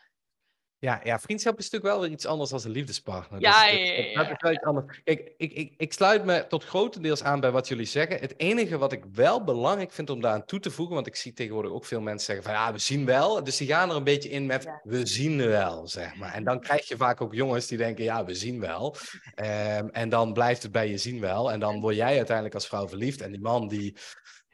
Ja, 0.85 1.01
ja, 1.05 1.19
vriendschap 1.19 1.59
is 1.59 1.71
natuurlijk 1.71 1.93
wel 1.93 2.01
weer 2.03 2.11
iets 2.11 2.27
anders 2.27 2.51
dan 2.51 2.61
een 2.65 2.71
liefdespartner. 2.71 3.41
Ja, 3.41 3.71
Dus 3.71 4.13
ja, 4.13 4.25
dat 4.25 4.65
anders. 4.65 5.01
Kijk, 5.05 5.33
ik, 5.37 5.53
ik, 5.53 5.73
ik 5.77 5.93
sluit 5.93 6.25
me 6.25 6.47
tot 6.49 6.65
grotendeels 6.65 7.23
aan 7.23 7.41
bij 7.41 7.51
wat 7.51 7.69
jullie 7.69 7.87
zeggen. 7.87 8.21
Het 8.21 8.35
enige 8.37 8.79
wat 8.79 8.93
ik 8.93 9.05
wel 9.13 9.45
belangrijk 9.45 9.93
vind 9.93 10.11
om 10.11 10.21
daaraan 10.21 10.45
toe 10.45 10.61
te 10.61 10.71
voegen, 10.71 10.95
want 10.95 11.07
ik 11.07 11.17
zie 11.17 11.33
tegenwoordig 11.33 11.73
ook 11.73 11.85
veel 11.85 12.01
mensen 12.01 12.27
zeggen 12.27 12.45
van 12.45 12.55
ja, 12.55 12.73
we 12.73 12.79
zien 12.79 13.05
wel. 13.05 13.45
Dus 13.45 13.57
die 13.57 13.69
gaan 13.69 13.91
er 13.91 13.97
een 13.97 14.05
beetje 14.05 14.31
in 14.31 14.47
met 14.47 14.69
we 14.83 15.07
zien 15.07 15.47
wel, 15.47 15.89
zeg 15.89 16.15
maar. 16.15 16.35
En 16.35 16.45
dan 16.45 16.61
krijg 16.61 16.89
je 16.89 16.97
vaak 16.97 17.21
ook 17.21 17.35
jongens 17.35 17.67
die 17.67 17.79
denken 17.79 18.05
ja, 18.05 18.25
we 18.25 18.35
zien 18.35 18.61
wel. 18.61 18.97
Ehm, 19.35 19.89
en 19.89 20.09
dan 20.09 20.33
blijft 20.33 20.63
het 20.63 20.73
bij 20.73 20.89
je 20.89 20.99
zien 20.99 21.21
wel. 21.21 21.53
En 21.53 21.61
dan 21.61 21.81
word 21.81 21.97
jij 21.97 22.17
uiteindelijk 22.17 22.55
als 22.55 22.67
vrouw 22.67 22.89
verliefd. 22.89 23.21
En 23.21 23.31
die 23.31 23.41
man 23.41 23.69
die, 23.69 23.97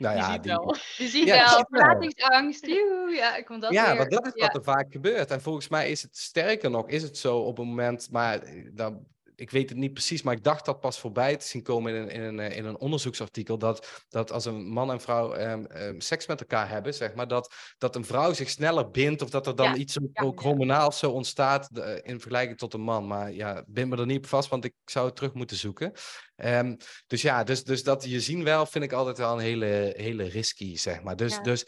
nou 0.01 0.15
Die 0.15 0.25
ja, 0.25 0.33
ziet 0.33 0.43
die, 0.43 0.53
wel. 0.53 0.77
Je 0.99 1.09
ziet 1.09 1.27
Ja, 1.27 1.35
je 1.35 1.41
wel, 1.41 1.49
ziet 1.49 1.67
wel. 1.69 1.81
verlatingsangst. 1.81 2.67
Ja, 3.11 3.37
ik 3.37 3.47
vond 3.47 3.63
dat 3.63 3.73
ja, 3.73 3.87
weer. 3.89 3.97
want 3.97 4.11
dat 4.11 4.27
is 4.27 4.33
ja. 4.35 4.47
wat 4.47 4.55
er 4.55 4.63
vaak 4.63 4.93
gebeurt. 4.93 5.31
En 5.31 5.41
volgens 5.41 5.69
mij 5.69 5.91
is 5.91 6.03
het 6.03 6.17
sterker 6.17 6.71
nog, 6.71 6.89
is 6.89 7.03
het 7.03 7.19
zo 7.19 7.39
op 7.39 7.59
een 7.59 7.67
moment, 7.67 8.09
maar 8.11 8.41
dan, 8.73 9.07
ik 9.41 9.51
weet 9.51 9.69
het 9.69 9.79
niet 9.79 9.93
precies, 9.93 10.23
maar 10.23 10.35
ik 10.35 10.45
dacht 10.45 10.65
dat 10.65 10.81
pas 10.81 10.99
voorbij 10.99 11.37
te 11.37 11.47
zien 11.47 11.63
komen 11.63 11.95
in 11.95 12.03
een, 12.03 12.09
in 12.11 12.21
een, 12.23 12.41
eh, 12.41 12.57
in 12.57 12.65
een 12.65 12.79
onderzoeksartikel, 12.79 13.59
dat, 13.59 14.05
dat 14.09 14.33
als 14.33 14.45
een 14.45 14.67
man 14.69 14.91
en 14.91 15.01
vrouw 15.01 15.33
ehm, 15.33 15.65
ehm, 15.65 16.01
seks 16.01 16.27
met 16.27 16.41
elkaar 16.41 16.69
hebben, 16.69 16.95
zeg 16.95 17.15
maar, 17.15 17.29
dat, 17.29 17.55
dat 17.79 17.97
een 17.97 18.05
vrouw 18.05 18.33
zich 18.33 18.51
sneller 18.51 18.91
bindt 18.91 19.23
of 19.23 19.31
dat 19.31 19.47
er 19.47 19.57
dan 19.57 19.67
Ja, 19.71 19.75
iets 19.77 19.95
ja, 20.13 20.23
ook 20.23 20.41
ja. 20.41 20.47
hormonaal 20.49 20.93
zo 20.93 21.11
ontstaat 21.11 21.75
de- 21.75 22.01
in 22.05 22.21
vergelijking 22.21 22.59
tot 22.59 22.75
een 22.75 22.81
man. 22.81 23.07
Maar 23.07 23.33
ja, 23.33 23.65
bind 23.67 23.91
me 23.91 23.97
er 23.97 24.07
niet 24.07 24.19
op 24.19 24.27
vast, 24.27 24.49
want 24.49 24.65
ik 24.65 24.75
zou 24.85 25.07
het 25.07 25.17
terug 25.17 25.33
moeten 25.33 25.57
zoeken. 25.57 25.93
Ehm, 26.37 26.77
dus 27.07 27.23
ja, 27.23 27.45
dus, 27.45 27.65
dus 27.65 27.83
dat 27.83 28.05
je 28.05 28.21
zien 28.21 28.45
wel 28.45 28.67
vind 28.67 28.85
ik 28.85 28.93
altijd 28.93 29.19
wel 29.19 29.33
een 29.33 29.39
hele, 29.45 29.93
hele 29.97 30.25
risky, 30.25 30.77
zeg 30.77 31.03
maar. 31.03 31.17
Dus, 31.17 31.35
Ja. 31.35 31.43
dus 31.43 31.67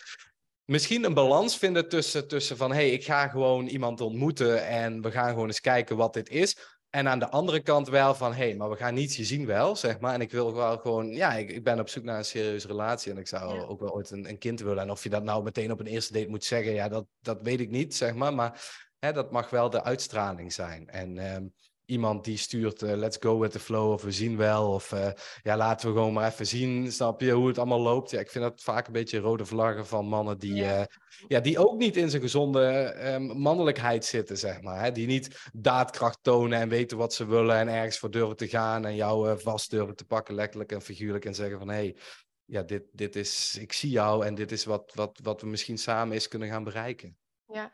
misschien 0.65 1.05
een 1.05 1.15
balans 1.15 1.59
vinden 1.59 1.89
tussen, 1.89 2.29
tussen 2.29 2.57
van... 2.57 2.71
hé, 2.71 2.77
hey, 2.77 2.91
ik 2.91 3.05
ga 3.05 3.29
gewoon 3.29 3.67
iemand 3.67 4.01
ontmoeten 4.01 4.67
en 4.67 5.03
we 5.03 5.11
gaan 5.11 5.29
gewoon 5.29 5.47
eens 5.47 5.61
kijken 5.61 5.97
wat 5.97 6.13
dit 6.15 6.29
is. 6.29 6.57
En 6.93 7.09
aan 7.09 7.19
de 7.19 7.29
andere 7.31 7.61
kant 7.61 7.89
wel 7.89 8.15
van... 8.15 8.33
hé, 8.33 8.45
hey, 8.49 8.57
maar 8.57 8.71
we 8.71 8.77
gaan 8.77 8.95
niet 8.95 9.15
je 9.15 9.25
zien 9.25 9.47
wel, 9.47 9.77
zeg 9.77 10.01
maar. 10.01 10.15
En 10.15 10.21
ik 10.21 10.31
wil 10.31 10.55
wel 10.55 10.79
gewoon... 10.79 11.09
Ja, 11.09 11.33
ik, 11.33 11.51
ik 11.51 11.65
ben 11.65 11.81
op 11.81 11.89
zoek 11.89 12.05
naar 12.05 12.19
een 12.19 12.25
serieuze 12.25 12.67
relatie... 12.67 13.13
en 13.13 13.19
ik 13.19 13.27
zou 13.29 13.55
Ja. 13.55 13.63
ook 13.63 13.81
wel 13.81 13.93
ooit 13.95 14.11
een, 14.11 14.29
een 14.29 14.39
kind 14.39 14.61
willen. 14.61 14.83
En 14.83 14.91
of 14.91 15.03
je 15.03 15.09
dat 15.09 15.23
nou 15.23 15.43
meteen 15.43 15.73
op 15.73 15.81
een 15.81 15.87
eerste 15.87 16.13
date 16.13 16.29
moet 16.29 16.45
zeggen... 16.45 16.73
ja, 16.73 16.89
dat, 16.89 17.07
dat 17.21 17.43
weet 17.43 17.61
ik 17.61 17.71
niet, 17.71 17.95
zeg 17.95 18.15
maar. 18.15 18.35
Maar 18.35 18.61
hè, 18.99 19.13
dat 19.13 19.31
mag 19.31 19.51
wel 19.51 19.71
de 19.71 19.83
uitstraling 19.83 20.53
zijn. 20.53 20.89
En... 20.89 21.19
ehm, 21.19 21.47
Iemand 21.85 22.25
die 22.25 22.37
stuurt, 22.37 22.83
eh, 22.83 22.93
let's 22.97 23.17
go 23.21 23.39
with 23.39 23.53
the 23.53 23.59
flow, 23.59 23.93
of 23.93 24.03
we 24.03 24.13
zien 24.13 24.37
wel, 24.37 24.73
of 24.73 24.93
eh, 24.93 25.11
ja, 25.43 25.57
laten 25.57 25.89
we 25.89 25.95
gewoon 25.95 26.13
maar 26.13 26.31
even 26.31 26.47
zien, 26.47 26.93
snap 26.93 27.21
je, 27.21 27.31
hoe 27.31 27.49
het 27.49 27.59
allemaal 27.59 27.81
loopt. 27.81 28.11
Ja, 28.11 28.21
ik 28.21 28.31
vind 28.31 28.45
dat 28.45 28.61
vaak 28.61 28.87
een 28.87 28.93
beetje 28.93 29.19
rode 29.19 29.45
vlaggen 29.45 29.87
van 29.87 30.07
mannen 30.07 30.39
die, 30.39 30.55
Ja. 30.55 30.79
ja. 30.79 30.87
ja, 31.29 31.41
die 31.41 31.59
ook 31.59 31.79
niet 31.79 31.97
in 31.97 32.11
zijn 32.11 32.23
gezonde 32.23 32.67
ehm, 32.67 33.23
mannelijkheid 33.23 34.05
zitten, 34.05 34.39
zeg 34.39 34.61
maar. 34.61 34.83
Hè? 34.83 34.93
Die 34.93 35.07
niet 35.07 35.51
daadkracht 35.53 36.19
tonen 36.23 36.59
en 36.59 36.69
weten 36.69 36.97
wat 36.97 37.15
ze 37.15 37.27
willen 37.27 37.57
en 37.57 37.69
ergens 37.69 37.99
voor 37.99 38.11
durven 38.11 38.37
te 38.37 38.49
gaan 38.49 38.87
en 38.87 38.95
jou 38.95 39.29
eh, 39.29 39.37
vast 39.37 39.71
durven 39.71 39.97
te 39.97 40.05
pakken, 40.05 40.35
letterlijk 40.35 40.73
en 40.73 40.83
figuurlijk, 40.83 41.25
en 41.25 41.35
zeggen 41.35 41.59
van, 41.59 41.69
hé, 41.69 41.75
hey, 41.75 41.97
ja, 42.45 42.63
dit, 42.63 42.83
dit 42.93 43.17
is, 43.17 43.57
ik 43.61 43.73
zie 43.73 43.91
jou 43.91 44.27
en 44.27 44.35
dit 44.35 44.53
is 44.53 44.65
wat, 44.65 44.93
wat, 44.95 45.21
wat 45.23 45.41
we 45.41 45.47
misschien 45.47 45.79
samen 45.79 46.15
eens 46.15 46.29
kunnen 46.29 46.49
gaan 46.49 46.65
bereiken. 46.65 47.17
Ja. 47.47 47.73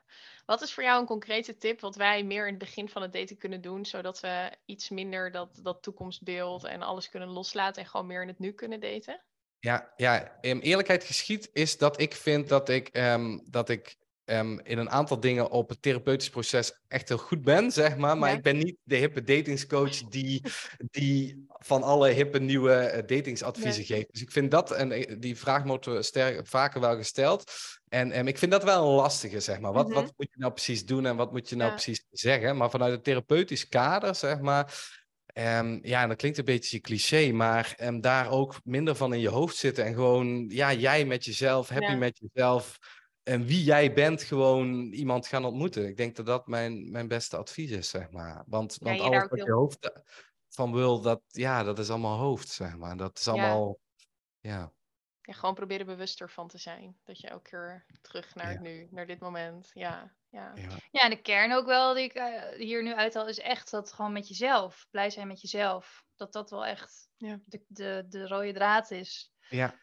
Wat 0.49 0.63
is 0.63 0.73
voor 0.73 0.83
jou 0.83 1.01
een 1.01 1.07
concrete 1.07 1.57
tip 1.57 1.81
wat 1.81 1.97
wij 1.97 2.25
meer 2.25 2.45
in 2.47 2.55
het 2.55 2.59
begin 2.59 2.89
van 2.89 3.03
het 3.03 3.13
daten 3.13 3.37
kunnen 3.37 3.61
doen, 3.61 3.87
zodat 3.87 4.21
we 4.21 4.53
iets 4.65 4.89
minder 4.89 5.31
dat, 5.31 5.59
dat 5.63 5.83
toekomstbeeld 5.83 6.65
en 6.65 6.83
alles 6.83 7.09
kunnen 7.09 7.29
loslaten 7.29 7.83
en 7.83 7.89
gewoon 7.89 8.07
meer 8.07 8.23
in 8.23 8.29
het 8.29 8.39
nu 8.39 8.53
kunnen 8.53 8.81
daten? 8.81 9.21
Ja, 9.59 9.93
ja, 9.97 10.39
em, 10.41 10.61
eerlijkheid 10.61 11.05
geschied 11.05 11.51
is 11.53 11.79
dat 11.79 12.01
ik 12.01 12.15
vind 12.15 12.49
dat 12.49 12.69
ik, 12.69 12.89
ehm, 12.89 13.39
dat 13.45 13.69
ik 13.69 13.97
ehm, 14.29 14.59
in 14.63 14.79
een 14.79 14.91
aantal 14.91 15.21
dingen 15.21 15.51
op 15.51 15.69
het 15.69 15.83
therapeutisch 15.83 16.31
proces 16.31 16.81
echt 16.89 17.09
heel 17.09 17.19
goed 17.19 17.43
ben, 17.43 17.73
zeg 17.73 17.97
maar. 17.97 18.19
Maar 18.19 18.31
Ja. 18.31 18.37
ik 18.37 18.43
ben 18.43 18.57
niet 18.59 18.77
de 18.83 18.97
hippe 18.97 19.23
datingscoach 19.23 19.97
die, 20.09 20.43
die 20.91 21.47
van 21.49 21.83
alle 21.83 22.09
hippe 22.09 22.39
nieuwe 22.39 22.73
eh, 22.75 23.07
datingsadviezen 23.07 23.85
geeft. 23.85 24.13
Dus 24.13 24.23
ik 24.23 24.31
vind 24.31 24.51
dat, 24.51 24.71
en 24.71 24.93
eh, 24.93 25.17
die 25.19 25.37
vraag 25.37 25.63
wordt 25.63 25.87
we 25.87 26.03
sterk, 26.03 26.47
vaker 26.47 26.81
wel 26.81 26.97
gesteld. 26.97 27.53
En 27.89 28.13
em, 28.13 28.27
ik 28.27 28.39
vind 28.39 28.53
dat 28.53 28.65
wel 28.65 28.89
een 28.89 28.95
lastige, 28.95 29.41
zeg 29.41 29.61
maar. 29.61 29.73
Wat, 29.73 29.87
Mhm. 29.87 29.95
wat 29.95 30.13
moet 30.17 30.29
je 30.31 30.39
nou 30.39 30.53
precies 30.53 30.85
doen 30.85 31.07
en 31.07 31.17
wat 31.17 31.33
moet 31.33 31.49
je 31.49 31.57
nou 31.57 31.69
Ja. 31.69 31.75
precies 31.75 32.05
zeggen? 32.11 32.57
Maar 32.57 32.71
vanuit 32.71 32.93
het 32.93 33.05
therapeutisch 33.05 33.69
kader, 33.69 34.15
zeg 34.15 34.41
maar, 34.41 34.97
Ehm, 35.33 35.79
ja, 35.83 36.03
en 36.03 36.09
dat 36.09 36.17
klinkt 36.17 36.39
een 36.39 36.45
beetje 36.45 36.81
cliché, 36.81 37.33
maar 37.33 37.75
ehm, 37.77 38.01
daar 38.01 38.31
ook 38.31 38.61
minder 38.65 38.95
van 38.95 39.15
in 39.15 39.21
je 39.21 39.29
hoofd 39.29 39.57
zitten. 39.57 39.85
En 39.85 39.95
gewoon, 39.95 40.49
ja, 40.49 40.73
jij 40.73 41.05
met 41.05 41.25
jezelf, 41.25 41.69
happy 41.69 41.85
Ja. 41.91 41.97
met 41.97 42.19
jezelf. 42.33 42.79
En 43.29 43.45
wie 43.45 43.65
jij 43.65 43.93
bent, 43.93 44.23
gewoon 44.23 44.93
iemand 44.93 45.27
gaan 45.27 45.45
ontmoeten. 45.45 45.87
Ik 45.89 45.97
denk 45.97 46.17
dat 46.17 46.27
dat 46.27 46.47
mijn, 46.47 46.91
mijn 46.91 47.09
beste 47.09 47.37
advies 47.37 47.71
is, 47.71 47.89
zeg 47.89 48.11
maar. 48.11 48.45
Want, 48.47 48.77
Ja, 48.81 48.85
want 48.87 49.01
alles 49.01 49.29
wat 49.29 49.43
je 49.45 49.53
hoofd 49.53 49.91
van 50.49 50.73
wil, 50.73 51.01
dat, 51.01 51.23
ja, 51.27 51.63
dat 51.63 51.79
is 51.79 51.91
allemaal 51.91 52.19
hoofd, 52.19 52.49
zeg 52.49 52.77
maar. 52.77 52.97
Dat 52.97 53.19
is 53.19 53.29
allemaal, 53.29 53.79
ja. 54.41 54.73
Ja, 55.21 55.33
gewoon 55.35 55.55
proberen 55.55 55.87
bewuster 55.87 56.31
van 56.31 56.49
te 56.49 56.59
zijn. 56.59 56.99
Dat 57.05 57.21
je 57.21 57.29
elke 57.29 57.51
keer 57.51 57.87
terug 58.01 58.35
naar 58.35 58.47
Ja. 58.47 58.53
het 58.53 58.61
nu, 58.61 58.89
naar 58.91 59.07
dit 59.07 59.21
moment. 59.21 59.71
Ja, 59.73 60.15
ja. 60.29 60.53
ja. 60.91 61.01
En 61.05 61.11
de 61.11 61.23
kern 61.23 61.53
ook 61.53 61.67
wel 61.67 61.95
die 61.95 62.05
ik 62.05 62.13
eh, 62.13 62.43
hier 62.57 62.83
nu 62.83 62.95
uithaal, 62.95 63.29
is 63.29 63.39
echt 63.39 63.71
dat 63.71 63.93
gewoon 63.93 64.13
met 64.13 64.29
jezelf. 64.29 64.87
Blij 64.91 65.11
zijn 65.11 65.29
met 65.29 65.41
jezelf. 65.41 66.05
Dat 66.17 66.33
dat 66.33 66.51
wel 66.51 66.67
echt 66.67 67.09
Ja. 67.17 67.41
de, 67.45 67.65
de, 67.67 68.05
de 68.09 68.27
rode 68.27 68.53
draad 68.53 68.91
is. 68.91 69.33
Ja. 69.49 69.75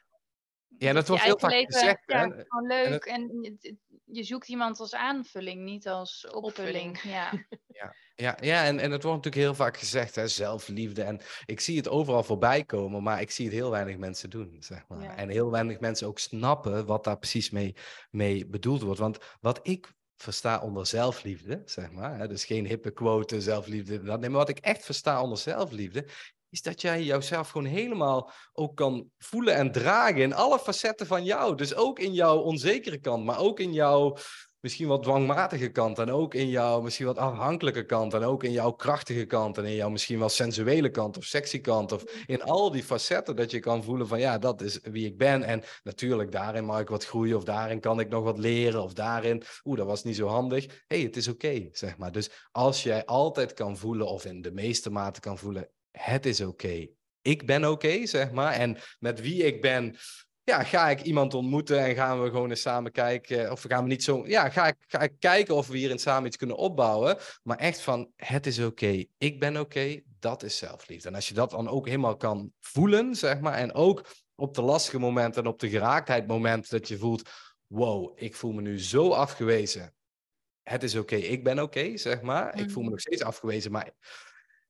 Ja, 0.78 0.88
en 0.88 0.96
dat 0.96 1.04
je 1.04 1.10
wordt 1.10 1.24
heel 1.24 1.40
vaak 1.40 1.66
gezegd, 1.66 2.04
Ja, 2.06 2.20
hè. 2.20 2.44
gewoon 2.48 2.70
En 2.70 2.90
leuk. 2.90 3.06
En, 3.06 3.40
je, 3.42 3.76
je 4.06 4.24
zoekt 4.24 4.48
iemand 4.48 4.80
als 4.80 4.94
aanvulling, 4.94 5.64
niet 5.64 5.88
als 5.88 6.28
opvulling. 6.32 6.90
Opvulling. 6.90 7.02
Ja. 7.76 7.94
Ja, 8.16 8.38
ja 8.42 8.66
en, 8.66 8.80
en 8.80 8.92
het 8.92 9.04
wordt 9.04 9.18
natuurlijk 9.18 9.36
heel 9.46 9.66
vaak 9.66 9.78
gezegd, 9.78 10.16
hè, 10.16 10.28
zelfliefde. 10.28 11.04
En 11.04 11.20
ik 11.46 11.60
zie 11.60 11.78
het 11.78 11.90
overal 11.90 12.24
voorbij 12.24 12.64
komen, 12.64 13.04
maar 13.04 13.22
ik 13.22 13.32
zie 13.32 13.46
het 13.46 13.54
heel 13.54 13.70
weinig 13.70 13.98
mensen 13.98 14.30
doen, 14.30 14.58
zeg 14.60 14.88
maar. 14.88 15.02
Ja. 15.02 15.16
En 15.16 15.30
heel 15.30 15.52
weinig 15.52 15.80
mensen 15.80 16.08
ook 16.08 16.20
snappen 16.20 16.86
wat 16.86 17.04
daar 17.04 17.18
precies 17.18 17.50
mee, 17.50 17.76
mee 18.12 18.46
bedoeld 18.48 18.82
wordt. 18.82 19.00
Want 19.00 19.18
wat 19.42 19.60
ik 19.68 19.94
versta 20.16 20.60
onder 20.60 20.86
zelfliefde, 20.86 21.62
zeg 21.66 21.92
maar, 21.92 22.18
hè, 22.18 22.28
dus 22.28 22.46
geen 22.46 22.66
hippe 22.66 22.92
quote, 22.92 23.42
zelfliefde, 23.42 24.04
dat, 24.04 24.20
nee, 24.20 24.30
maar 24.30 24.40
wat 24.40 24.50
ik 24.50 24.60
echt 24.60 24.86
versta 24.86 25.22
onder 25.22 25.38
zelfliefde, 25.38 26.08
is 26.56 26.62
dat 26.62 26.82
jij 26.82 27.04
jouzelf 27.04 27.50
gewoon 27.50 27.68
helemaal 27.68 28.32
ook 28.54 28.76
kan 28.76 29.10
voelen 29.18 29.56
en 29.56 29.72
dragen 29.72 30.22
in 30.22 30.34
alle 30.34 30.60
facetten 30.60 31.08
van 31.08 31.24
jou. 31.24 31.56
Dus 31.56 31.76
ook 31.76 32.00
in 32.00 32.14
jouw 32.14 32.38
onzekere 32.38 32.98
kant, 32.98 33.26
maar 33.26 33.40
ook 33.40 33.60
in 33.60 33.74
jouw 33.74 34.18
misschien 34.60 34.88
wat 34.88 35.04
dwangmatige 35.04 35.70
kant 35.70 36.00
en 36.00 36.12
ook 36.12 36.34
in 36.34 36.50
jouw 36.50 36.82
misschien 36.82 37.06
wat 37.06 37.18
afhankelijke 37.18 37.86
kant 37.86 38.14
en 38.14 38.24
ook 38.24 38.44
in 38.44 38.52
jouw 38.52 38.72
krachtige 38.72 39.26
kant 39.26 39.58
en 39.58 39.66
in 39.66 39.76
jouw 39.76 39.90
misschien 39.90 40.20
wel 40.20 40.30
sensuele 40.30 40.90
kant 40.90 41.18
of 41.18 41.24
sexy 41.24 41.62
kant 41.62 41.92
of 41.92 42.04
in 42.26 42.44
al 42.44 42.72
die 42.72 42.84
facetten 42.84 43.36
dat 43.36 43.52
je 43.52 43.60
kan 43.60 43.84
voelen 43.84 44.08
van 44.08 44.20
ja, 44.20 44.38
dat 44.38 44.62
is 44.62 44.80
wie 44.84 45.06
ik 45.06 45.18
ben 45.18 45.44
en 45.44 45.64
natuurlijk 45.84 46.32
daarin 46.32 46.66
mag 46.66 46.80
ik 46.80 46.90
wat 46.90 47.06
groeien 47.06 47.38
of 47.38 47.44
daarin 47.44 47.80
kan 47.80 48.00
ik 48.00 48.10
nog 48.10 48.24
wat 48.24 48.38
leren 48.38 48.84
of 48.84 48.94
daarin, 48.94 49.44
oeh, 49.64 49.78
dat 49.78 49.88
was 49.88 50.04
niet 50.04 50.16
zo 50.16 50.28
handig. 50.28 50.84
hey, 50.88 51.02
het 51.02 51.16
is 51.16 51.28
oké, 51.28 51.68
zeg 51.72 51.98
maar. 51.98 52.12
Dus 52.12 52.30
als 52.52 52.84
jij 52.84 53.06
altijd 53.06 53.54
kan 53.54 53.78
voelen 53.78 54.08
of 54.08 54.26
in 54.26 54.42
de 54.42 54.52
meeste 54.52 54.90
mate 54.90 55.20
kan 55.20 55.38
voelen, 55.38 55.70
het 55.96 56.26
is 56.26 56.42
oké. 56.42 56.88
Ik 57.22 57.46
ben 57.46 57.66
oké, 57.66 58.06
zeg 58.06 58.32
maar. 58.32 58.54
En 58.54 58.78
met 59.00 59.22
wie 59.22 59.44
ik 59.44 59.62
ben, 59.62 59.96
ja, 60.44 60.64
ga 60.64 60.90
ik 60.90 61.02
iemand 61.02 61.34
ontmoeten 61.34 61.80
en 61.80 61.96
gaan 61.96 62.22
we 62.22 62.30
gewoon 62.30 62.50
eens 62.50 62.62
samen 62.62 62.92
kijken. 62.92 63.52
Of 63.52 63.62
gaan 63.62 63.84
we 63.84 63.90
niet 63.90 64.04
zo. 64.04 64.28
Ja, 64.28 64.50
ga 64.50 64.68
ik, 64.68 64.76
ga 64.88 65.00
ik 65.00 65.14
kijken 65.20 65.56
of 65.56 65.68
we 65.68 65.78
hierin 65.78 66.00
samen 66.00 66.28
iets 66.28 66.38
kunnen 66.38 66.58
opbouwen. 66.58 67.18
Maar 67.44 67.58
echt 67.58 67.82
van: 67.82 68.12
het 68.16 68.46
is 68.46 68.60
oké, 68.60 69.06
ik 69.18 69.40
ben 69.40 69.58
oké, 69.58 70.02
dat 70.20 70.44
is 70.44 70.58
zelfliefde. 70.58 71.08
En 71.08 71.16
als 71.16 71.28
je 71.28 71.34
dat 71.34 71.50
dan 71.50 71.70
ook 71.70 71.86
helemaal 71.86 72.18
kan 72.18 72.52
voelen, 72.60 73.16
zeg 73.16 73.40
maar. 73.40 73.54
En 73.54 73.74
ook 73.74 74.06
op 74.36 74.56
de 74.56 74.62
lastige 74.62 75.00
momenten 75.00 75.44
en 75.44 75.50
op 75.50 75.60
de 75.60 75.70
geraaktheid 75.70 76.28
moment 76.28 76.70
dat 76.70 76.88
je 76.88 76.98
voelt: 76.98 77.30
wow, 77.68 78.12
ik 78.16 78.36
voel 78.36 78.52
me 78.52 78.62
nu 78.62 78.80
zo 78.80 79.10
afgewezen. 79.10 79.94
Het 80.64 80.84
is 80.84 80.96
oké, 80.96 81.16
ik 81.16 81.44
ben 81.44 81.60
oké, 81.60 81.98
zeg 81.98 82.22
maar. 82.22 82.60
Ik 82.60 82.72
voel 82.72 82.82
me 82.82 82.88
mm. 82.88 82.90
nog 82.90 83.00
steeds 83.00 83.24
afgewezen, 83.24 83.72
maar 83.72 83.92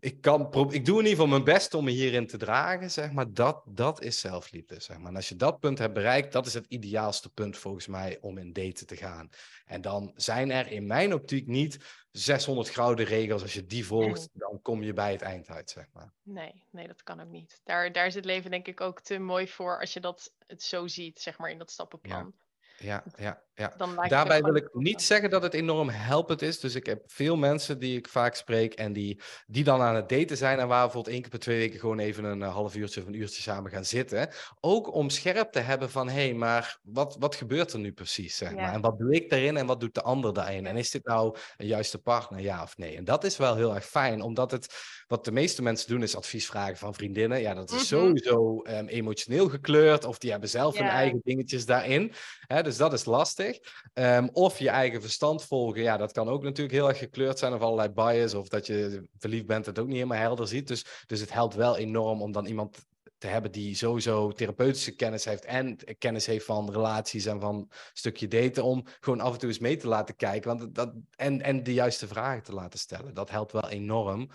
ik, 0.06 0.22
kan 0.22 0.42
ik 0.72 0.86
doe 0.86 1.00
in 1.00 1.04
ieder 1.04 1.10
geval 1.10 1.28
mijn 1.28 1.44
best 1.44 1.74
om 1.74 1.84
me 1.84 1.92
hierin 1.92 2.28
te 2.28 2.38
dragen, 2.38 2.92
zeg 2.92 3.12
maar. 3.12 3.34
Dat, 3.34 3.62
dat 3.66 4.02
is 4.02 4.20
zelfliefde, 4.20 4.80
zeg 4.80 4.98
maar. 4.98 5.08
En 5.08 5.16
als 5.16 5.30
je 5.30 5.36
dat 5.36 5.60
punt 5.60 5.78
hebt 5.78 5.94
bereikt, 5.94 6.32
dat 6.32 6.46
is 6.46 6.54
het 6.54 6.66
ideaalste 6.68 7.30
punt 7.30 7.58
volgens 7.58 7.88
mij 7.88 8.18
om 8.22 8.38
in 8.38 8.54
daten 8.54 8.88
te 8.88 8.96
gaan. 8.96 9.30
En 9.66 9.82
dan 9.82 10.12
zijn 10.16 10.52
er 10.52 10.72
in 10.72 10.88
mijn 10.88 11.14
optiek 11.14 11.48
niet 11.48 11.78
600 12.12 12.70
gouden 12.70 13.06
regels. 13.06 13.42
Als 13.42 13.54
je 13.54 13.66
die 13.66 13.86
volgt, 13.86 14.30
dan 14.34 14.62
kom 14.62 14.84
je 14.84 14.94
bij 14.94 15.12
het 15.12 15.22
eind 15.22 15.50
uit, 15.50 15.70
zeg 15.70 15.86
maar. 15.94 16.14
Nee, 16.24 16.64
nee, 16.70 16.88
dat 16.88 17.04
kan 17.04 17.22
ook 17.22 17.32
niet. 17.32 17.62
Daar, 17.64 17.92
daar 17.92 18.06
is 18.06 18.16
het 18.16 18.26
leven 18.26 18.52
denk 18.52 18.68
ik 18.68 18.82
ook 18.82 19.02
te 19.02 19.20
mooi 19.20 19.48
voor 19.48 19.80
als 19.80 19.94
je 19.94 20.00
dat 20.00 20.34
het 20.48 20.64
zo 20.64 20.88
ziet, 20.88 21.20
zeg 21.20 21.38
maar, 21.38 21.52
in 21.52 21.58
dat 21.58 21.72
stappenplan. 21.72 22.34
Ja, 22.78 23.04
ja, 23.06 23.24
ja. 23.24 23.44
Daarbij 24.08 24.42
wil 24.42 24.56
ik 24.56 24.70
niet 24.74 25.02
zeggen 25.02 25.30
dat 25.30 25.42
het 25.42 25.54
enorm 25.54 25.90
helpend 25.90 26.42
is. 26.42 26.60
Dus 26.60 26.76
ik 26.76 26.86
heb 26.86 27.04
veel 27.08 27.36
mensen 27.36 27.80
die 27.80 27.98
ik 27.98 28.08
vaak 28.08 28.36
spreek 28.36 28.74
en 28.74 28.94
die, 28.94 29.20
die 29.48 29.64
dan 29.64 29.82
aan 29.82 29.96
het 29.96 30.10
daten 30.10 30.38
zijn 30.38 30.60
en 30.60 30.68
waar 30.68 30.78
we 30.78 30.84
bijvoorbeeld 30.84 31.14
één 31.14 31.22
keer 31.22 31.32
per 31.32 31.40
twee 31.40 31.58
weken 31.58 31.80
gewoon 31.80 32.00
even 32.00 32.24
een 32.24 32.42
eh, 32.42 32.54
half 32.54 32.76
uurtje 32.76 33.02
of 33.02 33.08
een 33.08 33.20
uurtje 33.20 33.42
samen 33.42 33.72
gaan 33.72 33.86
zitten. 33.86 34.30
Ook 34.60 34.94
om 34.94 35.10
scherp 35.10 35.52
te 35.52 35.60
hebben 35.60 35.90
van, 35.90 36.08
hé, 36.08 36.14
hey, 36.14 36.34
maar 36.34 36.80
wat, 36.84 37.16
wat 37.20 37.36
gebeurt 37.36 37.74
er 37.74 37.80
nu 37.80 37.92
precies, 37.92 38.38
zeg 38.38 38.56
maar? 38.56 38.74
En 38.74 38.82
wat 38.82 38.98
doe 38.98 39.16
ik 39.16 39.30
daarin 39.30 39.58
en 39.58 39.66
wat 39.66 39.80
doet 39.80 39.96
de 39.96 40.02
ander 40.02 40.34
daarin? 40.34 40.66
En 40.66 40.78
is 40.78 40.92
dit 40.92 41.06
nou 41.06 41.38
een 41.58 41.68
juiste 41.68 41.98
partner, 41.98 42.40
ja 42.40 42.64
of 42.64 42.78
nee? 42.78 42.96
En 42.96 43.04
dat 43.04 43.24
is 43.24 43.38
wel 43.38 43.56
heel 43.56 43.76
erg 43.76 43.86
fijn, 43.86 44.22
omdat 44.22 44.52
het, 44.52 44.76
wat 45.08 45.26
de 45.26 45.32
meeste 45.32 45.62
mensen 45.62 45.90
doen 45.90 46.04
is 46.04 46.16
advies 46.16 46.46
vragen 46.46 46.78
van 46.78 46.94
vriendinnen. 46.94 47.42
Ja, 47.42 47.54
dat 47.54 47.70
is 47.70 47.76
mhm. 47.76 47.86
sowieso 47.86 48.62
um, 48.68 48.88
emotioneel 48.88 49.50
gekleurd 49.50 50.06
of 50.06 50.18
die 50.18 50.32
hebben 50.32 50.50
zelf 50.50 50.78
hun 50.78 50.88
eigen 50.88 51.22
dingetjes 51.24 51.66
daarin. 51.66 52.14
Hè, 52.48 52.64
dus 52.64 52.78
dat 52.78 52.94
is 52.94 53.06
lastig. 53.06 53.45
Ehm, 53.94 54.28
of 54.32 54.60
je 54.60 54.70
eigen 54.70 55.02
verstand 55.02 55.44
volgen, 55.44 55.82
ja, 55.82 55.98
dat 55.98 56.12
kan 56.12 56.30
ook 56.30 56.44
natuurlijk 56.44 56.76
heel 56.76 56.88
erg 56.88 56.98
gekleurd 56.98 57.40
zijn 57.40 57.54
of 57.54 57.62
allerlei 57.62 57.90
bias. 57.90 58.34
Of 58.34 58.48
dat 58.48 58.66
je 58.66 59.08
verliefd 59.18 59.46
bent, 59.46 59.66
het 59.66 59.80
ook 59.80 59.88
niet 59.88 59.96
helemaal 59.96 60.18
helder 60.18 60.48
ziet. 60.48 60.68
Dus, 60.68 60.86
dus 61.08 61.20
het 61.20 61.34
helpt 61.34 61.56
wel 61.56 61.78
enorm 61.78 62.22
om 62.22 62.32
dan 62.32 62.46
iemand 62.46 62.86
te 63.18 63.28
hebben 63.28 63.52
die 63.52 63.76
sowieso 63.76 64.32
therapeutische 64.32 64.96
kennis 64.96 65.26
heeft 65.26 65.46
en 65.46 65.78
kennis 65.98 66.26
heeft 66.26 66.46
van 66.46 66.72
relaties 66.72 67.26
en 67.26 67.40
van 67.40 67.72
stukje 67.94 68.28
daten, 68.28 68.64
om 68.64 68.86
gewoon 69.00 69.20
af 69.20 69.34
en 69.34 69.40
toe 69.40 69.50
eens 69.50 69.60
mee 69.60 69.78
te 69.78 69.88
laten 69.88 70.16
kijken 70.16 70.58
want 70.58 70.76
dat, 70.76 70.94
en, 71.16 71.42
en 71.42 71.64
de 71.64 71.74
juiste 71.74 72.08
vragen 72.08 72.44
te 72.44 72.54
laten 72.54 72.80
stellen. 72.80 73.14
Dat 73.14 73.30
helpt 73.30 73.52
wel 73.52 73.70
enorm 73.70 74.30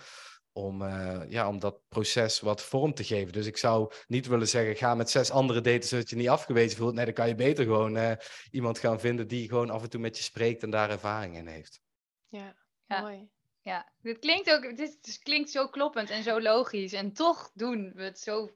om, 0.53 0.81
uh, 0.81 1.21
ja, 1.27 1.47
om 1.47 1.59
dat 1.59 1.87
proces 1.89 2.39
wat 2.39 2.61
vorm 2.61 2.93
te 2.93 3.03
geven. 3.03 3.33
Dus 3.33 3.45
ik 3.45 3.57
zou 3.57 3.93
niet 4.07 4.27
willen 4.27 4.47
zeggen, 4.47 4.75
ga 4.75 4.95
met 4.95 5.09
zes 5.09 5.31
andere 5.31 5.61
daten 5.61 5.89
zodat 5.89 6.09
je 6.09 6.15
niet 6.15 6.29
afgewezen 6.29 6.77
voelt. 6.77 6.93
Nee, 6.93 7.05
dan 7.05 7.13
kan 7.13 7.27
je 7.27 7.35
beter 7.35 7.63
gewoon 7.63 7.97
uh, 7.97 8.11
iemand 8.51 8.79
gaan 8.79 8.99
vinden 8.99 9.27
die 9.27 9.49
gewoon 9.49 9.69
af 9.69 9.83
en 9.83 9.89
toe 9.89 9.99
met 9.99 10.17
je 10.17 10.23
spreekt 10.23 10.63
en 10.63 10.69
daar 10.69 10.89
ervaring 10.89 11.37
in 11.37 11.47
heeft. 11.47 11.81
Ja, 12.27 12.55
ja. 12.85 13.01
mooi. 13.01 13.29
Ja, 13.63 13.91
dit 14.01 14.19
klinkt 14.19 14.51
ook, 14.51 14.77
dit 14.77 15.19
klinkt 15.23 15.49
zo 15.49 15.67
kloppend 15.67 16.09
en 16.09 16.23
zo 16.23 16.41
logisch. 16.41 16.93
En 16.93 17.13
toch 17.13 17.51
doen 17.53 17.91
we 17.95 18.03
het 18.03 18.19
zo, 18.19 18.49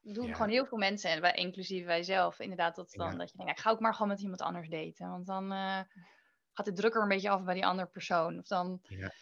doen 0.00 0.32
gewoon 0.32 0.48
heel 0.48 0.66
veel 0.66 0.78
mensen, 0.78 1.10
en 1.10 1.20
wij, 1.20 1.32
inclusief 1.34 1.84
wij 1.84 2.02
zelf, 2.02 2.38
inderdaad, 2.38 2.76
dat, 2.76 2.90
dan, 2.90 3.18
dat 3.18 3.30
je 3.30 3.36
denkt, 3.36 3.52
ik 3.52 3.58
ga 3.58 3.70
ook 3.70 3.80
maar 3.80 3.92
gewoon 3.92 4.08
met 4.08 4.20
iemand 4.20 4.40
anders 4.40 4.68
daten. 4.68 5.10
Want 5.10 5.26
dan 5.26 5.52
uh, 5.52 5.80
gaat 6.52 6.64
de 6.64 6.72
druk 6.72 6.94
er 6.94 7.02
een 7.02 7.08
beetje 7.08 7.30
af 7.30 7.44
bij 7.44 7.54
die 7.54 7.66
andere 7.66 7.88
persoon. 7.88 8.38
Of 8.38 8.46
dan... 8.46 8.80
Ja 8.82 9.12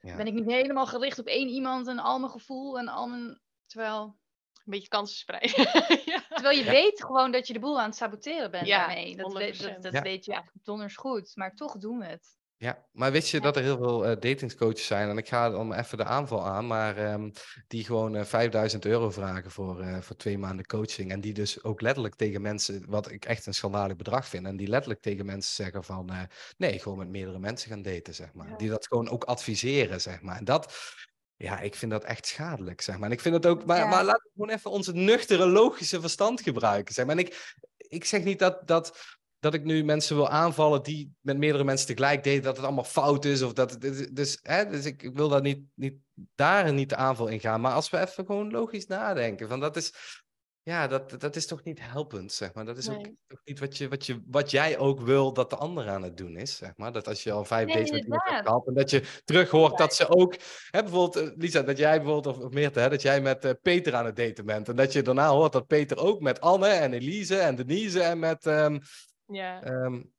ben 0.00 0.26
ik 0.26 0.34
niet 0.34 0.46
helemaal 0.46 0.86
gericht 0.86 1.18
op 1.18 1.26
één 1.26 1.48
iemand 1.48 1.86
en 1.86 1.98
al 1.98 2.18
mijn 2.18 2.32
gevoel 2.32 2.78
en 2.78 2.88
al 2.88 3.06
mijn... 3.06 3.40
Terwijl... 3.66 4.16
Een 4.54 4.74
beetje 4.74 4.88
kansen 4.88 5.16
spreiden. 5.16 5.62
ja. 6.12 6.22
Terwijl 6.28 6.58
je 6.58 6.64
weet 6.64 7.04
gewoon 7.04 7.30
dat 7.30 7.46
je 7.46 7.52
de 7.52 7.58
boel 7.58 7.80
aan 7.80 7.88
het 7.88 7.96
saboteren 7.96 8.50
bent 8.50 8.66
daarmee. 8.66 9.16
Dat, 9.16 9.32
weet, 9.32 9.62
dat, 9.62 9.82
dat 9.82 10.02
weet 10.02 10.24
je 10.24 10.32
eigenlijk 10.32 10.64
donders 10.64 10.96
goed. 10.96 11.32
Maar 11.34 11.54
toch 11.54 11.76
doen 11.76 11.98
we 11.98 12.04
het. 12.04 12.38
Ja, 12.60 12.86
maar 12.92 13.12
wist 13.12 13.30
je 13.30 13.40
dat 13.40 13.56
er 13.56 13.62
heel 13.62 13.76
veel 13.76 14.04
uh, 14.04 14.10
datingscoaches 14.10 14.86
zijn? 14.86 15.08
En 15.08 15.18
ik 15.18 15.28
ga 15.28 15.50
dan 15.50 15.74
even 15.74 15.98
de 15.98 16.04
aanval 16.04 16.46
aan, 16.46 16.66
maar 16.66 17.12
um, 17.12 17.32
die 17.66 17.84
gewoon 17.84 18.14
uh, 18.14 18.20
eh, 18.20 18.26
5000 18.26 18.84
euro 18.84 19.10
vragen 19.10 19.50
voor, 19.50 19.80
uh, 19.80 20.00
voor 20.00 20.16
twee 20.16 20.38
maanden 20.38 20.66
coaching. 20.66 21.10
En 21.10 21.20
die 21.20 21.32
dus 21.32 21.62
ook 21.62 21.80
letterlijk 21.80 22.14
tegen 22.14 22.42
mensen, 22.42 22.84
wat 22.88 23.10
ik 23.10 23.24
echt 23.24 23.46
een 23.46 23.54
schandalig 23.54 23.96
bedrag 23.96 24.28
vind, 24.28 24.46
en 24.46 24.56
die 24.56 24.68
letterlijk 24.68 25.00
tegen 25.00 25.26
mensen 25.26 25.54
zeggen 25.54 25.84
van 25.84 26.10
nee, 26.56 26.78
gewoon 26.78 26.98
met 26.98 27.08
meerdere 27.08 27.38
mensen 27.38 27.70
gaan 27.70 27.82
daten, 27.82 28.14
zeg 28.14 28.32
maar. 28.32 28.56
Die 28.56 28.68
dat 28.68 28.86
gewoon 28.86 29.08
ook 29.08 29.24
adviseren, 29.24 30.00
zeg 30.00 30.22
maar. 30.22 30.36
En 30.36 30.44
dat, 30.44 30.74
ja, 31.36 31.60
ik 31.60 31.74
vind 31.74 31.90
dat 31.90 32.04
echt 32.04 32.26
schadelijk, 32.26 32.80
zeg 32.80 32.98
maar. 32.98 33.06
En 33.06 33.14
ik 33.14 33.20
vind 33.20 33.34
het 33.34 33.46
ook, 33.46 33.64
maar, 33.64 33.78
ja. 33.78 33.86
maar 33.86 34.04
laten 34.04 34.24
we 34.24 34.30
gewoon 34.32 34.56
even 34.56 34.70
onze 34.70 34.92
nuchtere, 34.92 35.46
logische 35.46 36.00
verstand 36.00 36.40
gebruiken, 36.40 36.94
zeg 36.94 37.06
maar. 37.06 37.16
En 37.16 37.24
ik, 37.24 37.54
ik 37.76 38.04
zeg 38.04 38.24
niet 38.24 38.38
dat, 38.38 38.66
dat 38.66 39.17
dat 39.40 39.54
ik 39.54 39.64
nu 39.64 39.84
mensen 39.84 40.16
wil 40.16 40.28
aanvallen 40.28 40.82
die 40.82 41.12
met 41.20 41.38
meerdere 41.38 41.64
mensen 41.64 41.86
tegelijk 41.86 42.24
deden, 42.24 42.42
dat 42.42 42.56
het 42.56 42.64
allemaal 42.64 42.84
fout 42.84 43.24
is. 43.24 43.42
Of 43.42 43.52
dat, 43.52 43.80
dus 44.12 44.38
hè, 44.42 44.66
dus 44.66 44.84
ik, 44.84 45.02
ik 45.02 45.16
wil 45.16 45.28
daar 45.28 45.40
niet, 45.40 45.62
niet, 45.74 45.94
daar 46.34 46.72
niet 46.72 46.88
de 46.88 46.96
aanval 46.96 47.26
in 47.26 47.40
gaan. 47.40 47.60
Maar 47.60 47.72
als 47.72 47.90
we 47.90 48.00
even 48.00 48.26
gewoon 48.26 48.50
logisch 48.50 48.86
nadenken, 48.86 49.48
van 49.48 49.60
dat 49.60 49.76
is, 49.76 49.92
ja, 50.62 50.86
dat, 50.86 51.20
dat 51.20 51.36
is 51.36 51.46
toch 51.46 51.62
niet 51.62 51.80
helpend, 51.82 52.32
zeg 52.32 52.54
maar. 52.54 52.64
Dat 52.64 52.76
is 52.76 52.88
ook 52.88 53.08
niet 53.44 53.58
wat, 53.58 53.76
je, 53.76 53.88
wat, 53.88 54.06
je, 54.06 54.22
wat 54.26 54.50
jij 54.50 54.78
ook 54.78 55.00
wil 55.00 55.32
dat 55.32 55.50
de 55.50 55.56
ander 55.56 55.88
aan 55.88 56.02
het 56.02 56.16
doen 56.16 56.36
is, 56.36 56.56
zeg 56.56 56.72
maar. 56.76 56.92
Dat 56.92 57.08
als 57.08 57.22
je 57.22 57.32
al 57.32 57.44
vijf 57.44 57.68
dates 57.68 57.90
met 57.90 58.02
iemand 58.02 58.22
hebt 58.24 58.46
gehad 58.46 58.66
en 58.66 58.74
dat 58.74 58.90
je 58.90 59.02
terug 59.24 59.50
hoort 59.50 59.78
dat 59.78 59.94
ze 59.94 60.08
ook... 60.08 60.34
Hè, 60.70 60.82
bijvoorbeeld, 60.82 61.16
eh, 61.16 61.36
Lisa, 61.36 61.62
dat 61.62 61.78
jij 61.78 61.96
bijvoorbeeld, 62.02 62.36
of, 62.36 62.44
of 62.44 62.52
Meerte, 62.52 62.80
hè, 62.80 62.88
dat 62.88 63.02
jij 63.02 63.20
met 63.20 63.44
uh, 63.44 63.50
Peter 63.62 63.94
aan 63.94 64.06
het 64.06 64.16
daten 64.16 64.44
bent. 64.44 64.68
En 64.68 64.76
dat 64.76 64.92
je 64.92 65.02
daarna 65.02 65.28
hoort 65.28 65.52
dat 65.52 65.66
Peter 65.66 65.98
ook 65.98 66.20
met 66.20 66.40
Anne 66.40 66.68
en 66.68 66.92
Elise 66.92 67.38
en 67.38 67.56
Denise 67.56 68.00
en 68.00 68.18
met... 68.18 68.46
Um, 68.46 68.80
ja. 69.28 69.66
Um, 69.66 70.12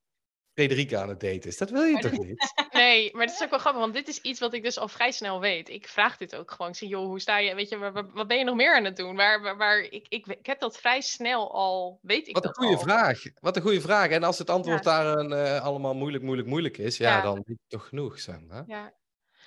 Frederica 0.60 1.02
aan 1.02 1.10
het 1.10 1.20
daten 1.20 1.50
is. 1.50 1.58
Dat 1.58 1.70
wil 1.70 1.84
je 1.84 2.00
toch 2.00 2.12
niet? 2.12 2.38
Nee, 2.72 3.10
maar 3.14 3.26
het 3.26 3.36
is 3.36 3.44
ook 3.44 3.50
wel 3.50 3.60
grappig, 3.60 3.82
want 3.82 3.94
dit 3.94 4.08
is 4.08 4.22
iets 4.22 4.40
wat 4.40 4.54
ik 4.54 4.64
dus 4.64 4.78
al 4.78 4.88
vrij 4.88 5.12
snel 5.12 5.40
weet. 5.40 5.70
Ik 5.70 5.88
vraag 5.88 6.18
dit 6.18 6.36
ook 6.36 6.52
gewoon. 6.52 6.72
Ik 6.72 6.78
zeg, 6.78 6.90
joh, 6.90 7.06
hoe 7.06 7.20
sta 7.20 7.38
je? 7.38 7.56
Weet 7.56 7.70
je, 7.70 7.92
wat 8.14 8.28
ben 8.28 8.38
je 8.38 8.44
nog 8.44 8.56
meer 8.56 8.76
aan 8.76 8.84
het 8.84 8.96
doen? 8.96 9.16
Waar, 9.16 9.58
waar, 9.58 9.80
ik, 9.80 10.06
ik, 10.08 10.28
ik, 10.28 10.46
heb 10.46 10.60
dat 10.60 10.78
vrij 10.78 11.02
snel 11.02 11.54
al, 11.54 12.00
weet 12.02 12.28
ik 12.28 12.34
Wat 12.34 12.46
een 12.46 12.54
goede 12.54 12.78
vraag. 12.78 13.22
Wat 13.40 13.56
een 13.56 13.62
goede 13.62 13.82
vraag. 13.82 14.10
En 14.10 14.24
als 14.24 14.38
het 14.38 14.50
antwoord 14.50 14.84
daar 14.84 15.18
een, 15.18 15.32
uh, 15.32 15.62
allemaal 15.62 15.96
moeilijk, 15.96 16.24
moeilijk, 16.24 16.48
moeilijk 16.48 16.78
is, 16.78 16.98
ja, 16.98 17.18
ja. 17.18 17.22
dan 17.22 17.38
is 17.38 17.44
het 17.46 17.70
toch 17.70 17.88
genoeg, 17.88 18.20
zeg 18.20 18.40
maar. 18.40 18.64
Ja. 18.68 18.94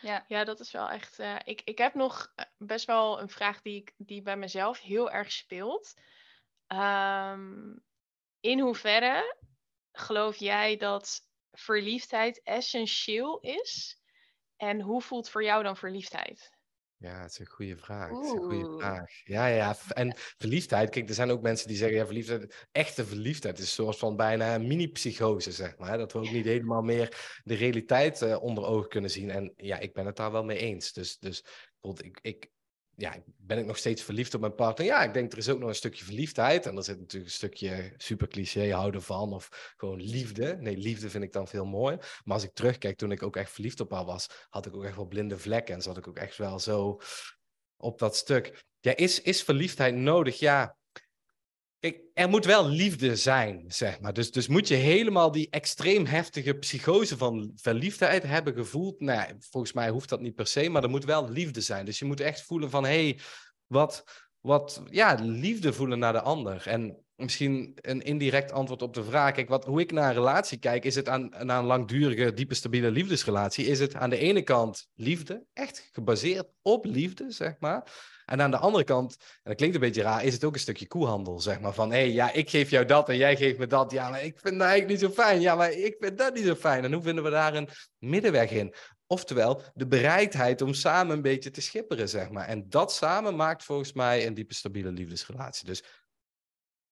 Ja. 0.01 0.25
ja, 0.29 0.45
dat 0.45 0.61
is 0.61 0.73
wel 0.73 0.91
echt. 0.91 1.21
Uh, 1.21 1.37
ik, 1.45 1.63
ik 1.65 1.79
heb 1.79 1.95
nog 1.95 2.33
eh, 2.35 2.45
best 2.59 2.87
wel 2.87 3.21
een 3.21 3.29
vraag 3.29 3.63
die, 3.63 3.81
ik, 3.81 3.93
die 3.97 4.23
bij 4.23 4.37
mezelf 4.37 4.81
heel 4.81 5.11
erg 5.11 5.33
speelt. 5.33 5.95
Um, 6.69 7.83
in 8.41 8.61
hoeverre 8.61 9.37
geloof 9.93 10.37
jij 10.37 10.77
dat 10.77 11.21
verliefdheid 11.51 12.43
essentieel 12.43 13.41
is? 13.41 14.01
En 14.57 14.81
hoe 14.81 15.03
voelt 15.03 15.29
voor 15.29 15.45
jou 15.45 15.63
dan 15.63 15.77
verliefdheid? 15.77 16.51
Ja, 17.03 17.23
het 17.23 17.31
is 17.31 17.39
een 17.39 17.47
goede 17.47 17.77
vraag. 17.77 18.11
Het 18.11 18.25
is 18.25 18.31
een 18.31 18.39
goede 18.39 18.79
vraag. 18.79 19.11
Ja, 19.25 19.47
ja. 19.47 19.77
En 19.89 20.15
verliefdheid, 20.17 20.91
kijk, 20.91 21.09
er 21.09 21.15
zijn 21.15 21.31
ook 21.31 21.43
mensen 21.43 21.69
die 21.69 21.77
zeggen, 21.77 21.97
ja, 21.97 22.05
verliefdheid, 22.05 22.67
echte 22.73 23.07
verliefdheid 23.07 23.59
is 23.59 23.75
soort 23.75 23.99
van 23.99 24.17
bijna 24.17 24.55
een 24.55 24.67
mini-psychose, 24.67 25.53
zeg 25.53 25.77
maar. 25.79 25.99
Dat 25.99 26.13
we 26.13 26.19
ook 26.19 26.31
niet 26.31 26.45
helemaal 26.45 26.83
meer 26.83 27.41
de 27.45 27.55
realiteit 27.55 28.23
uh, 28.23 28.43
onder 28.43 28.65
ogen 28.65 28.89
kunnen 28.89 29.11
zien. 29.11 29.31
En 29.31 29.53
ja, 29.57 29.79
ik 29.79 29.93
ben 29.93 30.07
het 30.07 30.17
daar 30.17 30.33
wel 30.33 30.45
mee 30.45 30.59
eens. 30.59 30.93
Dus, 30.93 31.19
dus 31.19 31.45
ik, 31.81 32.19
ik, 32.23 32.51
ja, 33.03 33.23
ben 33.37 33.59
ik 33.59 33.67
nog 33.67 33.77
steeds 33.77 34.03
verliefd 34.03 34.35
op 34.35 34.41
mijn 34.41 34.55
partner? 34.55 34.87
Ja, 34.87 35.03
ik 35.03 35.15
denk 35.15 35.33
er 35.33 35.39
is 35.39 35.49
ook 35.49 35.59
nog 35.59 35.69
een 35.69 35.75
stukje 35.75 36.05
verliefdheid. 36.05 36.67
En 36.67 36.77
er 36.77 36.83
zit 36.83 36.99
natuurlijk 36.99 37.31
een 37.31 37.37
stukje 37.37 37.95
super 37.97 38.29
cliché 38.29 38.73
houden 38.73 39.03
van. 39.03 39.33
Of 39.33 39.75
gewoon 39.77 40.03
liefde. 40.03 40.57
Nee, 40.61 40.77
liefde 40.77 41.11
vind 41.11 41.25
ik 41.25 41.33
dan 41.33 41.49
veel 41.49 41.65
mooier. 41.65 42.21
Maar 42.25 42.35
als 42.35 42.45
ik 42.45 42.55
terugkijk, 42.55 42.97
toen 42.97 43.13
ik 43.13 43.23
ook 43.23 43.37
echt 43.37 43.51
verliefd 43.51 43.81
op 43.81 43.91
haar 43.91 44.05
was, 44.05 44.47
had 44.49 44.67
ik 44.67 44.77
ook 44.77 44.85
echt 44.85 44.97
wel 44.97 45.07
blinde 45.07 45.39
vlekken. 45.39 45.75
En 45.75 45.83
zat 45.83 45.97
ik 45.97 46.09
ook 46.09 46.17
echt 46.17 46.37
wel 46.37 46.59
zo 46.59 47.01
op 47.77 47.99
dat 47.99 48.17
stuk. 48.17 48.65
ja, 48.81 48.97
is, 48.97 49.21
is 49.21 49.43
verliefdheid 49.43 49.95
nodig? 49.95 50.39
Ja, 50.39 50.77
Er 52.15 52.29
moet 52.29 52.45
wel 52.45 52.69
liefde 52.69 53.17
zijn, 53.17 53.65
zeg 53.67 54.01
maar. 54.01 54.13
Dus, 54.13 54.31
dus 54.31 54.47
moet 54.47 54.69
je 54.69 54.75
helemaal 54.75 55.31
die 55.33 55.51
extreem 55.51 56.07
heftige 56.07 56.55
psychose 56.55 57.17
van 57.17 57.53
verliefdheid 57.55 58.23
hebben 58.23 58.55
gevoeld? 58.55 59.01
Nou, 59.01 59.33
volgens 59.39 59.73
mij 59.73 59.91
hoeft 59.91 60.09
dat 60.09 60.21
niet 60.21 60.35
per 60.35 60.47
se, 60.47 60.69
maar 60.69 60.83
er 60.83 60.91
moet 60.91 61.05
wel 61.05 61.31
liefde 61.31 61.61
zijn. 61.61 61.85
Dus 61.85 61.99
je 61.99 62.05
moet 62.05 62.21
echt 62.21 62.43
voelen 62.43 62.71
van, 62.71 62.85
hé, 62.85 63.09
hey, 63.09 63.19
wat, 63.67 64.05
wat, 64.41 64.83
ja, 64.91 65.15
liefde 65.23 65.73
voelen 65.73 65.99
naar 65.99 66.13
de 66.13 66.21
ander. 66.21 66.67
En 66.67 67.05
misschien 67.17 67.73
een 67.81 68.03
indirect 68.03 68.53
antwoord 68.53 68.83
op 68.83 68.95
de 68.95 69.05
vraag. 69.05 69.33
Kijk, 69.33 69.49
wat, 69.49 69.65
hoe 69.65 69.81
ik 69.81 69.93
naar 69.93 70.09
een 70.09 70.15
relatie 70.15 70.59
kijk, 70.59 70.85
is 70.85 70.95
het 70.95 71.09
aan, 71.09 71.29
naar 71.29 71.59
een 71.59 71.65
langdurige, 71.65 72.35
diepe, 72.35 72.55
stabiele 72.55 72.91
liefdesrelatie, 72.91 73.67
is 73.67 73.81
het 73.81 73.95
aan 73.95 74.11
de 74.11 74.19
ene 74.19 74.43
kant 74.43 74.89
liefde, 74.95 75.45
echt 75.53 75.89
gebaseerd 75.93 76.49
op 76.63 76.85
liefde, 76.85 77.31
zeg 77.31 77.55
maar. 77.59 77.93
En 78.25 78.41
aan 78.41 78.51
de 78.51 78.57
andere 78.57 78.85
kant, 78.85 79.17
en 79.19 79.41
dat 79.43 79.55
klinkt 79.55 79.75
een 79.75 79.81
beetje 79.81 80.03
raar, 80.03 80.25
is 80.25 80.35
het 80.35 80.45
ook 80.45 80.55
een 80.55 80.61
stukje 80.61 80.87
koehandel, 80.87 81.41
zeg 81.41 81.61
maar. 81.61 81.75
Van, 81.75 81.91
hé, 81.91 81.99
hey, 81.99 82.11
ja, 82.11 82.33
ik 82.33 82.51
geef 82.51 82.71
jou 82.71 82.85
dat 82.85 83.09
en 83.09 83.17
jij 83.17 83.37
geeft 83.37 83.59
me 83.59 83.67
dat. 83.67 83.93
Ja, 83.93 84.11
maar 84.11 84.23
ik 84.23 84.39
vind 84.39 84.59
dat 84.59 84.69
eigenlijk 84.69 85.01
niet 85.01 85.11
zo 85.11 85.23
fijn. 85.23 85.41
Ja, 85.41 85.55
maar 85.55 85.73
ik 85.73 85.97
vind 86.01 86.19
dat 86.19 86.35
niet 86.35 86.45
zo 86.45 86.55
fijn. 86.55 86.85
En 86.85 86.93
hoe 86.93 87.03
vinden 87.03 87.25
we 87.25 87.31
daar 87.31 87.55
een 87.55 87.69
middenweg 87.99 88.51
in? 88.51 88.75
Oftewel, 89.07 89.63
de 89.75 89.87
bereidheid 89.87 90.61
om 90.61 90.75
samen 90.75 91.17
een 91.17 91.23
beetje 91.23 91.51
te 91.51 91.61
schipperen, 91.61 92.09
zeg 92.09 92.31
maar. 92.31 92.47
En 92.47 92.69
dat 92.69 92.93
samen 92.93 93.37
maakt 93.37 93.65
volgens 93.65 93.93
mij 93.93 94.27
een 94.27 94.35
diepe, 94.35 94.55
stabiele 94.55 94.91
liefdesrelatie. 94.91 95.67
Dus 95.67 95.83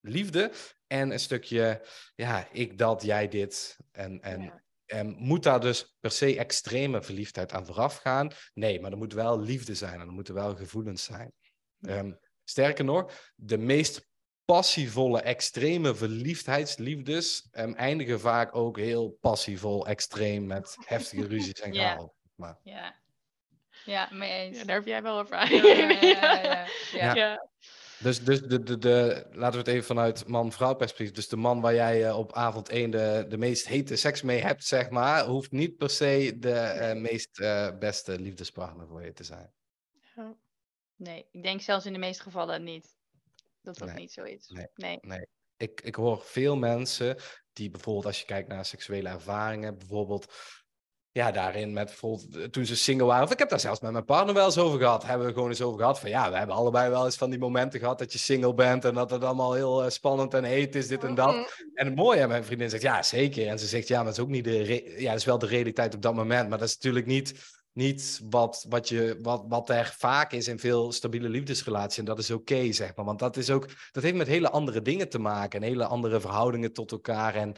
liefde 0.00 0.52
en 0.86 1.10
een 1.10 1.20
stukje, 1.20 1.86
ja, 2.14 2.48
ik 2.52 2.78
dat, 2.78 3.02
jij 3.02 3.28
dit. 3.28 3.76
En, 3.92 4.20
en, 4.20 4.62
en 4.90 5.14
moet 5.18 5.42
daar 5.42 5.60
dus 5.60 5.96
per 6.00 6.10
se 6.10 6.38
extreme 6.38 7.02
verliefdheid 7.02 7.52
aan 7.52 7.66
vooraf 7.66 7.96
gaan? 7.96 8.30
Nee, 8.54 8.80
maar 8.80 8.90
er 8.90 8.96
moet 8.96 9.12
wel 9.12 9.40
liefde 9.40 9.74
zijn 9.74 10.00
en 10.00 10.06
er 10.06 10.12
moeten 10.12 10.34
wel 10.34 10.56
gevoelens 10.56 11.04
zijn. 11.04 11.32
Um, 11.80 12.18
sterker 12.44 12.84
nog, 12.84 13.12
de 13.34 13.58
meest 13.58 14.08
passievolle, 14.44 15.20
extreme 15.20 15.94
verliefdheidsliefdes 15.94 17.48
um, 17.52 17.74
eindigen 17.74 18.20
vaak 18.20 18.54
ook 18.54 18.78
heel 18.78 19.18
passievol, 19.20 19.86
extreem, 19.86 20.46
met 20.46 20.76
heftige 20.84 21.26
ruzies 21.26 21.60
en 21.60 21.74
chaos. 21.80 22.10
Ja. 22.36 22.58
ja. 22.62 22.98
Ja, 23.84 24.08
mee 24.12 24.30
eens. 24.30 24.58
Ja, 24.58 24.64
daar 24.64 24.76
heb 24.76 24.86
jij 24.86 25.02
wel 25.02 25.18
over 25.18 25.52
Ja, 25.52 26.66
ja, 26.92 27.14
ja, 27.14 27.48
Dus, 28.02 28.24
dus 28.24 28.42
de, 28.42 28.62
de, 28.62 28.78
de, 28.78 29.26
laten 29.32 29.52
we 29.52 29.58
het 29.58 29.68
even 29.68 29.86
vanuit 29.86 30.26
man-vrouw 30.26 30.74
perspectief. 30.74 31.14
Dus 31.14 31.28
de 31.28 31.36
man 31.36 31.60
waar 31.60 31.74
jij 31.74 32.06
uh, 32.08 32.18
op 32.18 32.32
avond 32.32 32.68
1 32.68 32.90
de, 32.90 33.26
de 33.28 33.38
meest 33.38 33.68
hete 33.68 33.96
seks 33.96 34.22
mee 34.22 34.40
hebt, 34.40 34.64
zeg 34.64 34.90
maar, 34.90 35.26
hoeft 35.26 35.50
niet 35.50 35.76
per 35.76 35.90
se 35.90 36.36
de 36.38 36.92
uh, 36.94 37.00
meest 37.00 37.38
uh, 37.38 37.78
beste 37.78 38.18
liefdespartner 38.18 38.86
voor 38.86 39.04
je 39.04 39.12
te 39.12 39.24
zijn. 39.24 39.52
Nee, 40.96 41.26
ik 41.30 41.42
denk 41.42 41.60
zelfs 41.60 41.86
in 41.86 41.92
de 41.92 41.98
meeste 41.98 42.22
gevallen 42.22 42.62
niet. 42.62 42.96
Dat 43.62 43.78
dat 43.78 43.94
niet 43.94 44.12
zo 44.12 44.22
is. 44.22 44.48
Nee. 44.48 44.66
nee. 44.74 44.98
nee. 45.00 45.26
Ik, 45.56 45.80
ik 45.80 45.94
hoor 45.94 46.20
veel 46.22 46.56
mensen 46.56 47.16
die 47.52 47.70
bijvoorbeeld, 47.70 48.06
als 48.06 48.20
je 48.20 48.26
kijkt 48.26 48.48
naar 48.48 48.64
seksuele 48.64 49.08
ervaringen, 49.08 49.78
bijvoorbeeld 49.78 50.34
ja, 51.12 51.30
daarin 51.30 51.72
met 51.72 51.84
bijvoorbeeld 51.84 52.36
eh, 52.36 52.44
toen 52.44 52.66
ze 52.66 52.76
single 52.76 53.06
waren. 53.06 53.24
Of 53.24 53.32
ik 53.32 53.38
heb 53.38 53.48
daar 53.48 53.60
zelfs 53.60 53.80
met 53.80 53.92
mijn 53.92 54.04
partner 54.04 54.34
wel 54.34 54.44
eens 54.44 54.58
over 54.58 54.78
gehad. 54.78 55.06
Hebben 55.06 55.26
we 55.26 55.32
gewoon 55.32 55.48
eens 55.48 55.62
over 55.62 55.78
gehad. 55.78 56.00
Van 56.00 56.10
ja, 56.10 56.30
we 56.30 56.36
hebben 56.36 56.56
allebei 56.56 56.90
wel 56.90 57.04
eens 57.04 57.16
van 57.16 57.30
die 57.30 57.38
momenten 57.38 57.80
gehad 57.80 57.98
dat 57.98 58.12
je 58.12 58.18
single 58.18 58.54
bent. 58.54 58.84
En 58.84 58.94
dat 58.94 59.10
het 59.10 59.24
allemaal 59.24 59.52
heel 59.52 59.84
uh, 59.84 59.90
spannend 59.90 60.34
en 60.34 60.44
heet 60.44 60.74
is, 60.74 60.88
dit 60.88 61.04
en 61.04 61.14
dat. 61.14 61.34
Mhm. 61.34 61.44
En 61.74 61.86
het 61.86 61.94
mooie, 61.94 62.26
mijn 62.26 62.44
vriendin 62.44 62.70
zegt 62.70 62.82
ja, 62.82 63.02
zeker. 63.02 63.46
En 63.46 63.58
ze 63.58 63.66
zegt 63.66 63.88
ja, 63.88 63.96
maar 63.96 64.04
dat 64.04 64.14
is 64.14 64.20
ook 64.20 64.28
niet 64.28 64.44
de. 64.44 64.94
Ja, 64.98 65.10
dat 65.10 65.18
is 65.18 65.24
wel 65.24 65.38
de 65.38 65.46
realiteit 65.46 65.94
op 65.94 66.02
dat 66.02 66.14
moment. 66.14 66.48
Maar 66.48 66.58
dat 66.58 66.68
is 66.68 66.74
natuurlijk 66.74 67.06
niet. 67.06 67.58
Niet 67.72 68.20
wat, 68.30 68.66
wat, 68.68 68.88
je, 68.88 69.18
wat, 69.22 69.44
wat 69.48 69.70
er 69.70 69.94
vaak 69.98 70.32
is 70.32 70.48
in 70.48 70.58
veel 70.58 70.92
stabiele 70.92 71.28
liefdesrelaties. 71.28 71.98
En 71.98 72.04
dat 72.04 72.18
is 72.18 72.30
oké, 72.30 72.72
zeg 72.72 72.94
maar. 72.96 73.04
Want 73.04 73.18
dat, 73.18 73.36
is 73.36 73.50
ook, 73.50 73.66
dat 73.92 74.02
heeft 74.02 74.14
met 74.14 74.26
hele 74.26 74.50
andere 74.50 74.82
dingen 74.82 75.08
te 75.08 75.18
maken. 75.18 75.60
En 75.60 75.68
hele 75.68 75.84
andere 75.84 76.20
verhoudingen 76.20 76.72
tot 76.72 76.92
elkaar. 76.92 77.34
En 77.34 77.54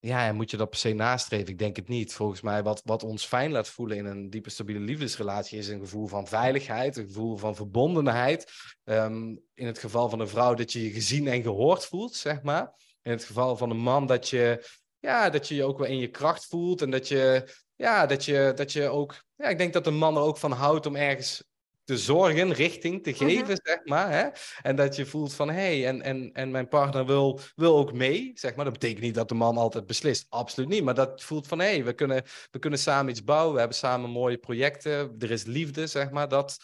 ja, 0.00 0.26
en 0.26 0.34
moet 0.34 0.50
je 0.50 0.56
dat 0.56 0.70
per 0.70 0.78
se 0.78 0.92
nastreven? 0.92 1.48
Ik 1.48 1.58
denk 1.58 1.76
het 1.76 1.88
niet. 1.88 2.14
Volgens 2.14 2.40
mij, 2.40 2.62
wat, 2.62 2.82
wat 2.84 3.02
ons 3.02 3.26
fijn 3.26 3.50
laat 3.50 3.68
voelen 3.68 3.96
in 3.96 4.04
een 4.04 4.30
diepe, 4.30 4.50
stabiele 4.50 4.80
liefdesrelatie, 4.80 5.58
is 5.58 5.68
een 5.68 5.80
gevoel 5.80 6.06
van 6.06 6.26
veiligheid, 6.26 6.96
een 6.96 7.06
gevoel 7.06 7.36
van 7.36 7.56
verbondenheid. 7.56 8.52
Ehm, 8.84 9.36
in 9.54 9.66
het 9.66 9.78
geval 9.78 10.08
van 10.08 10.20
een 10.20 10.28
vrouw 10.28 10.54
dat 10.54 10.72
je 10.72 10.82
je 10.82 10.90
gezien 10.90 11.28
en 11.28 11.42
gehoord 11.42 11.84
voelt, 11.84 12.14
zeg 12.14 12.42
maar. 12.42 12.72
In 13.02 13.10
het 13.10 13.24
geval 13.24 13.56
van 13.56 13.70
een 13.70 13.78
man 13.78 14.06
dat 14.06 14.28
je, 14.28 14.66
ja, 14.98 15.30
dat 15.30 15.48
je 15.48 15.54
je 15.54 15.64
ook 15.64 15.78
wel 15.78 15.88
in 15.88 15.98
je 15.98 16.10
kracht 16.10 16.46
voelt 16.46 16.82
en 16.82 16.90
dat 16.90 17.08
je, 17.08 17.54
ja, 17.74 18.06
dat 18.06 18.24
je, 18.24 18.52
dat 18.54 18.72
je 18.72 18.88
ook, 18.88 19.24
ja, 19.36 19.48
ik 19.48 19.58
denk 19.58 19.72
dat 19.72 19.86
een 19.86 19.98
man 19.98 20.16
er 20.16 20.22
ook 20.22 20.38
van 20.38 20.52
houdt 20.52 20.86
om 20.86 20.96
ergens 20.96 21.44
te 21.88 21.98
zorgen, 21.98 22.52
richting 22.52 23.02
te 23.02 23.10
mhm. 23.10 23.18
geven, 23.18 23.60
zeg 23.62 23.80
maar. 23.84 24.10
Hè? 24.10 24.28
En 24.62 24.76
dat 24.76 24.96
je 24.96 25.06
voelt 25.06 25.34
van, 25.34 25.48
hé, 25.48 25.54
hey, 25.54 25.86
en, 25.86 26.02
en, 26.02 26.30
en 26.32 26.50
mijn 26.50 26.68
partner 26.68 27.06
wil, 27.06 27.40
wil 27.56 27.76
ook 27.76 27.92
mee, 27.92 28.30
zeg 28.34 28.54
maar. 28.54 28.64
Dat 28.64 28.72
betekent 28.72 29.00
niet 29.00 29.14
dat 29.14 29.28
de 29.28 29.34
man 29.34 29.56
altijd 29.56 29.86
beslist, 29.86 30.26
absoluut 30.28 30.68
niet. 30.68 30.84
Maar 30.84 30.94
dat 30.94 31.22
voelt 31.22 31.46
van, 31.46 31.58
hé, 31.58 31.66
hey, 31.66 31.84
we, 31.84 31.92
kunnen, 31.92 32.22
we 32.50 32.58
kunnen 32.58 32.78
samen 32.78 33.10
iets 33.10 33.24
bouwen, 33.24 33.52
we 33.52 33.58
hebben 33.58 33.76
samen 33.76 34.10
mooie 34.10 34.38
projecten, 34.38 35.14
er 35.18 35.30
is 35.30 35.44
liefde, 35.44 35.86
zeg 35.86 36.10
maar. 36.10 36.28
Dat, 36.28 36.58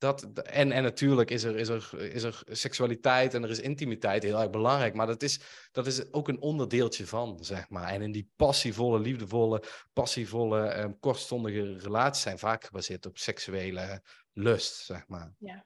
dat, 0.00 0.22
en, 0.42 0.72
en 0.72 0.82
natuurlijk 0.82 1.30
is 1.30 1.44
er, 1.44 1.56
is, 1.56 1.68
er, 1.68 2.12
is 2.12 2.22
er 2.22 2.42
seksualiteit 2.46 3.34
en 3.34 3.42
er 3.42 3.50
is 3.50 3.60
intimiteit 3.60 4.22
heel 4.22 4.40
erg 4.40 4.50
belangrijk. 4.50 4.94
Maar 4.94 5.06
dat 5.06 5.22
is, 5.22 5.40
dat 5.72 5.86
is 5.86 6.12
ook 6.12 6.28
een 6.28 6.40
onderdeeltje 6.40 7.06
van, 7.06 7.38
zeg 7.40 7.68
maar. 7.68 7.88
En 7.88 8.02
in 8.02 8.12
die 8.12 8.30
passievolle, 8.36 8.98
liefdevolle, 8.98 9.62
passievolle, 9.92 10.78
um, 10.78 10.98
kortstondige 10.98 11.78
relaties 11.78 12.22
zijn 12.22 12.38
vaak 12.38 12.64
gebaseerd 12.64 13.06
op 13.06 13.18
seksuele 13.18 14.02
lust, 14.32 14.74
zeg 14.74 15.08
maar. 15.08 15.34
Ja, 15.38 15.64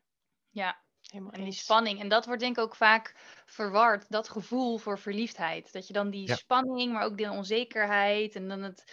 ja. 0.50 0.82
Helemaal 1.10 1.32
en 1.32 1.44
die 1.44 1.52
spanning. 1.52 2.00
En 2.00 2.08
dat 2.08 2.26
wordt 2.26 2.40
denk 2.40 2.56
ik 2.56 2.62
ook 2.62 2.76
vaak 2.76 3.14
verward, 3.46 4.06
dat 4.08 4.28
gevoel 4.28 4.78
voor 4.78 4.98
verliefdheid. 4.98 5.72
Dat 5.72 5.86
je 5.86 5.92
dan 5.92 6.10
die 6.10 6.34
spanning, 6.34 6.92
maar 6.92 7.04
ook 7.04 7.16
die 7.16 7.30
onzekerheid 7.30 8.34
en 8.34 8.48
dan 8.48 8.62
het, 8.62 8.84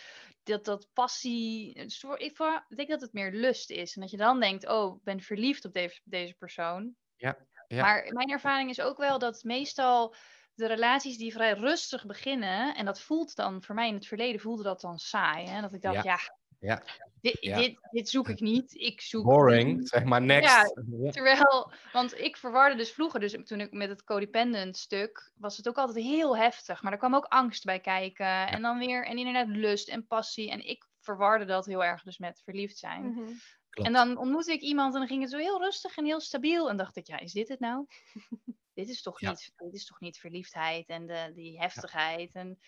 dat, 0.52 0.66
dat 0.66 0.88
passie. 0.94 1.74
Ik 1.74 2.76
denk 2.76 2.90
dat 2.90 3.02
het 3.02 3.14
meer 3.14 3.32
lust 3.32 3.70
is. 3.70 3.96
En 3.96 4.02
dat 4.02 4.12
je 4.12 4.18
dan 4.18 4.40
denkt, 4.40 4.68
oh, 4.68 4.96
ik 4.96 5.04
ben 5.04 5.22
verliefd 5.22 5.66
op 5.66 5.74
deze, 5.74 6.02
deze 6.04 6.34
persoon. 6.34 6.96
Ja, 7.16 7.38
ja. 7.68 7.82
Maar 7.82 8.14
mijn 8.14 8.30
ervaring 8.30 8.70
is 8.70 8.82
ook 8.82 8.98
wel 8.98 9.20
dat 9.20 9.44
meestal 9.44 10.16
de 10.54 10.68
relaties 10.68 11.18
die 11.18 11.32
vrij 11.32 11.54
rustig 11.54 12.06
beginnen, 12.06 12.76
en 12.76 12.86
dat 12.86 13.02
voelt 13.02 13.36
dan, 13.36 13.64
voor 13.64 13.76
mij 13.76 13.88
in 13.88 13.94
het 13.94 14.08
verleden 14.08 14.42
voelde 14.42 14.64
dat 14.64 14.82
dan 14.82 14.98
saai. 14.98 15.48
Hè? 15.48 15.62
Dat 15.62 15.74
ik 15.74 15.82
dacht, 15.82 16.04
ja, 16.04 16.12
ja. 16.12 16.40
Dit, 17.22 17.42
dit, 17.42 17.80
dit, 17.92 18.10
zoek 18.10 18.30
ik 18.30 18.40
niet. 18.40 18.74
Ik 18.74 19.02
zoek. 19.02 19.24
Boring, 19.24 19.88
zeg 19.88 20.04
maar, 20.04 20.22
next. 20.22 20.50
Ja, 20.50 21.12
terwijl, 21.12 21.72
want 21.94 22.20
ik 22.20 22.38
verwarde 22.38 22.76
dus 22.76 22.92
vroeger, 22.92 23.20
dus 23.20 23.38
toen 23.44 23.60
ik 23.60 23.72
met 23.72 23.90
het 23.90 24.04
codependent 24.04 24.78
stuk, 24.78 25.32
was 25.36 25.58
het 25.58 25.68
ook 25.68 25.78
altijd 25.78 26.06
heel 26.06 26.38
heftig. 26.38 26.82
Maar 26.82 26.92
er 26.92 26.98
kwam 26.98 27.16
ook 27.16 27.26
angst 27.26 27.66
bij 27.66 27.80
kijken. 27.80 28.48
En 28.48 28.62
dan 28.62 28.80
weer, 28.80 29.06
en 29.06 29.18
inderdaad 29.18 29.48
lust 29.48 29.90
en 29.90 30.08
passie. 30.08 30.52
En 30.52 30.68
ik 30.68 30.88
verwarde 31.00 31.46
dat 31.46 31.66
heel 31.66 31.84
erg 31.84 32.04
dus 32.04 32.18
met 32.18 32.42
verliefd 32.44 32.78
zijn. 32.78 33.04
Mhm. 33.04 33.32
En 33.72 33.94
dan 33.94 34.18
ontmoette 34.18 34.52
ik 34.52 34.62
iemand 34.62 34.94
en 34.94 35.00
dan 35.00 35.08
ging 35.08 35.22
het 35.22 35.32
zo 35.32 35.38
heel 35.38 35.62
rustig 35.62 35.98
en 35.98 36.06
heel 36.06 36.20
stabiel. 36.20 36.70
En 36.70 36.78
dacht 36.78 36.96
ik, 36.96 37.08
ja, 37.08 37.20
is 37.20 37.32
dit 37.32 37.48
het 37.48 37.60
nou? 37.60 37.86
dit, 38.74 38.90
is 38.90 39.02
toch 39.02 39.22
niet, 39.22 39.52
dit 39.56 39.74
is 39.74 39.86
toch 39.86 40.00
niet 40.00 40.20
verliefdheid 40.20 40.88
en 40.88 41.06
de, 41.06 41.32
die 41.34 41.60
heftigheid. 41.60 42.34
En 42.34 42.60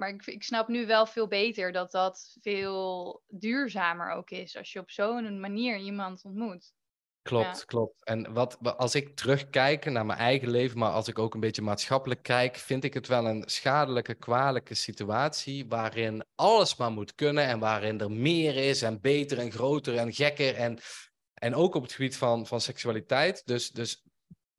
maar 0.00 0.08
ik, 0.08 0.26
ik 0.26 0.42
snap 0.42 0.68
nu 0.68 0.86
wel 0.86 1.06
veel 1.06 1.26
beter 1.26 1.72
dat 1.72 1.90
dat 1.90 2.36
veel 2.40 3.22
duurzamer 3.28 4.10
ook 4.10 4.30
is 4.30 4.56
als 4.56 4.72
je 4.72 4.78
op 4.78 4.90
zo'n 4.90 5.40
manier 5.40 5.78
iemand 5.78 6.24
ontmoet. 6.24 6.72
Klopt, 7.22 7.64
klopt. 7.64 8.04
En 8.04 8.32
wat, 8.32 8.58
als 8.76 8.94
ik 8.94 9.16
terugkijk 9.16 9.84
naar 9.84 10.06
mijn 10.06 10.18
eigen 10.18 10.50
leven, 10.50 10.78
maar 10.78 10.90
als 10.90 11.08
ik 11.08 11.18
ook 11.18 11.34
een 11.34 11.40
beetje 11.40 11.62
maatschappelijk 11.62 12.22
kijk, 12.22 12.56
vind 12.56 12.84
ik 12.84 12.94
het 12.94 13.06
wel 13.06 13.26
een 13.26 13.42
schadelijke, 13.46 14.14
kwalijke 14.14 14.74
situatie 14.74 15.68
waarin 15.68 16.24
alles 16.34 16.76
maar 16.76 16.92
moet 16.92 17.14
kunnen 17.14 17.44
en 17.44 17.58
waarin 17.58 18.00
er 18.00 18.10
meer 18.10 18.56
is 18.56 18.82
en 18.82 19.00
beter 19.00 19.38
en 19.38 19.52
groter 19.52 19.96
en 19.96 20.12
gekker 20.12 20.54
en, 20.54 20.78
en 21.34 21.54
ook 21.54 21.74
op 21.74 21.82
het 21.82 21.92
gebied 21.92 22.16
van, 22.16 22.46
van 22.46 22.60
seksualiteit. 22.60 23.46
Dus, 23.46 23.70
dus 23.70 24.04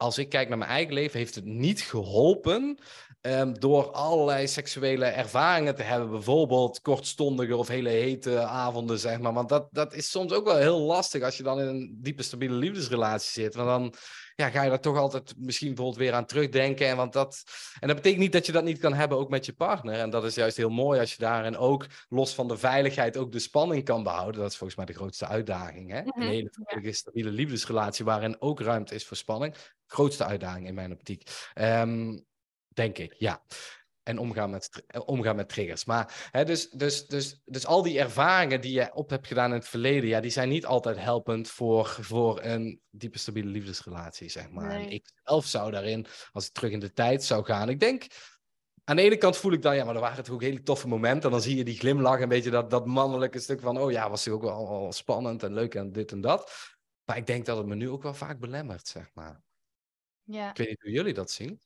als 0.01 0.17
ik 0.17 0.29
kijk 0.29 0.49
naar 0.49 0.57
mijn 0.57 0.69
eigen 0.69 0.93
leven, 0.93 1.19
heeft 1.19 1.35
het 1.35 1.45
niet 1.45 1.81
geholpen 1.81 2.79
Um, 3.27 3.59
door 3.59 3.91
allerlei 3.91 4.47
seksuele 4.47 5.05
ervaringen 5.05 5.75
te 5.75 5.83
hebben, 5.83 6.09
bijvoorbeeld 6.09 6.81
kortstondige 6.81 7.55
of 7.55 7.67
hele 7.67 7.89
hete 7.89 8.39
avonden, 8.39 8.99
zeg 8.99 9.19
maar. 9.19 9.33
Want 9.33 9.49
dat, 9.49 9.67
dat 9.71 9.93
is 9.93 10.11
soms 10.11 10.31
ook 10.33 10.45
wel 10.45 10.57
heel 10.57 10.79
lastig 10.79 11.23
als 11.23 11.37
je 11.37 11.43
dan 11.43 11.59
in 11.59 11.67
een 11.67 11.97
diepe, 12.01 12.23
stabiele 12.23 12.55
liefdesrelatie 12.55 13.43
zit. 13.43 13.55
Want 13.55 13.67
dan 13.67 13.93
ja, 14.35 14.49
ga 14.49 14.63
je 14.63 14.69
daar 14.69 14.79
toch 14.79 14.97
altijd 14.97 15.33
misschien 15.37 15.67
bijvoorbeeld 15.67 15.97
weer 15.97 16.13
aan 16.13 16.25
terugdenken. 16.25 16.87
En, 16.87 16.95
want 16.95 17.13
dat, 17.13 17.43
en 17.79 17.87
dat 17.87 17.95
betekent 17.95 18.21
niet 18.21 18.31
dat 18.31 18.45
je 18.45 18.51
dat 18.51 18.63
niet 18.63 18.79
kan 18.79 18.93
hebben 18.93 19.17
ook 19.17 19.29
met 19.29 19.45
je 19.45 19.53
partner. 19.53 19.95
En 19.95 20.09
dat 20.09 20.23
is 20.23 20.35
juist 20.35 20.57
heel 20.57 20.69
mooi 20.69 20.99
als 20.99 21.11
je 21.11 21.17
daarin 21.17 21.57
ook, 21.57 21.85
los 22.09 22.33
van 22.33 22.47
de 22.47 22.57
veiligheid, 22.57 23.17
ook 23.17 23.31
de 23.31 23.39
spanning 23.39 23.83
kan 23.83 24.03
behouden. 24.03 24.41
Dat 24.41 24.51
is 24.51 24.57
volgens 24.57 24.77
mij 24.77 24.87
de 24.87 24.93
grootste 24.93 25.27
uitdaging. 25.27 25.91
Hè? 25.91 25.99
Een 25.99 26.11
mhm, 26.15 26.21
hele 26.27 26.49
veilige, 26.63 26.91
stabiele 26.93 27.31
liefdesrelatie 27.31 28.05
waarin 28.05 28.41
ook 28.41 28.59
ruimte 28.59 28.95
is 28.95 29.05
voor 29.05 29.17
spanning. 29.17 29.55
Grootste 29.85 30.25
uitdaging 30.25 30.67
in 30.67 30.73
mijn 30.73 30.91
optiek. 30.91 31.29
Um, 31.55 32.25
Denk 32.73 32.97
ik, 32.97 33.13
ja. 33.17 33.41
En 34.03 34.17
omgaan 34.17 34.49
met, 34.49 34.83
eh, 34.87 35.01
omgaan 35.05 35.35
met 35.35 35.49
triggers. 35.49 35.85
Maar 35.85 36.29
hè, 36.31 36.45
dus, 36.45 36.69
dus, 36.69 37.07
dus, 37.07 37.41
dus 37.45 37.65
al 37.65 37.81
die 37.81 37.99
ervaringen 37.99 38.61
die 38.61 38.73
je 38.73 38.93
op 38.93 39.09
hebt 39.09 39.27
gedaan 39.27 39.49
in 39.49 39.55
het 39.55 39.67
verleden, 39.67 40.09
ja, 40.09 40.19
die 40.19 40.31
zijn 40.31 40.49
niet 40.49 40.65
altijd 40.65 40.97
helpend 40.97 41.49
voor, 41.49 41.87
voor 41.87 42.43
een 42.43 42.81
diepe 42.89 43.17
stabiele 43.17 43.49
liefdesrelatie, 43.49 44.29
zeg 44.29 44.49
maar. 44.49 44.71
En 44.71 44.89
ik 44.89 45.11
zelf 45.23 45.45
zou 45.45 45.71
daarin, 45.71 46.05
als 46.31 46.45
ik 46.45 46.53
terug 46.53 46.71
in 46.71 46.79
de 46.79 46.93
tijd 46.93 47.23
zou 47.23 47.43
gaan, 47.43 47.69
ik 47.69 47.79
denk, 47.79 48.05
aan 48.83 48.95
de 48.95 49.01
ene 49.01 49.17
kant 49.17 49.37
voel 49.37 49.51
ik 49.51 49.61
dan, 49.61 49.75
ja, 49.75 49.85
maar 49.85 49.95
er 49.95 50.01
waren 50.01 50.23
toch 50.23 50.33
ook 50.33 50.41
hele 50.41 50.63
toffe 50.63 50.87
momenten. 50.87 51.23
En 51.23 51.31
dan 51.31 51.41
zie 51.41 51.57
je 51.57 51.63
die 51.63 51.77
glimlach, 51.77 52.19
een 52.19 52.29
beetje 52.29 52.49
dat, 52.49 52.69
dat 52.69 52.85
mannelijke 52.85 53.39
stuk 53.39 53.61
van, 53.61 53.77
oh 53.77 53.91
ja, 53.91 54.09
was 54.09 54.25
het 54.25 54.33
ook 54.33 54.41
wel, 54.41 54.69
wel 54.69 54.91
spannend 54.91 55.43
en 55.43 55.53
leuk 55.53 55.75
en 55.75 55.91
dit 55.91 56.11
en 56.11 56.21
dat. 56.21 56.51
Maar 57.05 57.17
ik 57.17 57.25
denk 57.25 57.45
dat 57.45 57.57
het 57.57 57.65
me 57.65 57.75
nu 57.75 57.89
ook 57.89 58.03
wel 58.03 58.13
vaak 58.13 58.39
belemmert, 58.39 58.87
zeg 58.87 59.09
maar. 59.13 59.41
Ja. 60.23 60.49
Ik 60.49 60.57
weet 60.57 60.69
niet 60.69 60.81
hoe 60.81 60.91
jullie 60.91 61.13
dat 61.13 61.31
zien. 61.31 61.61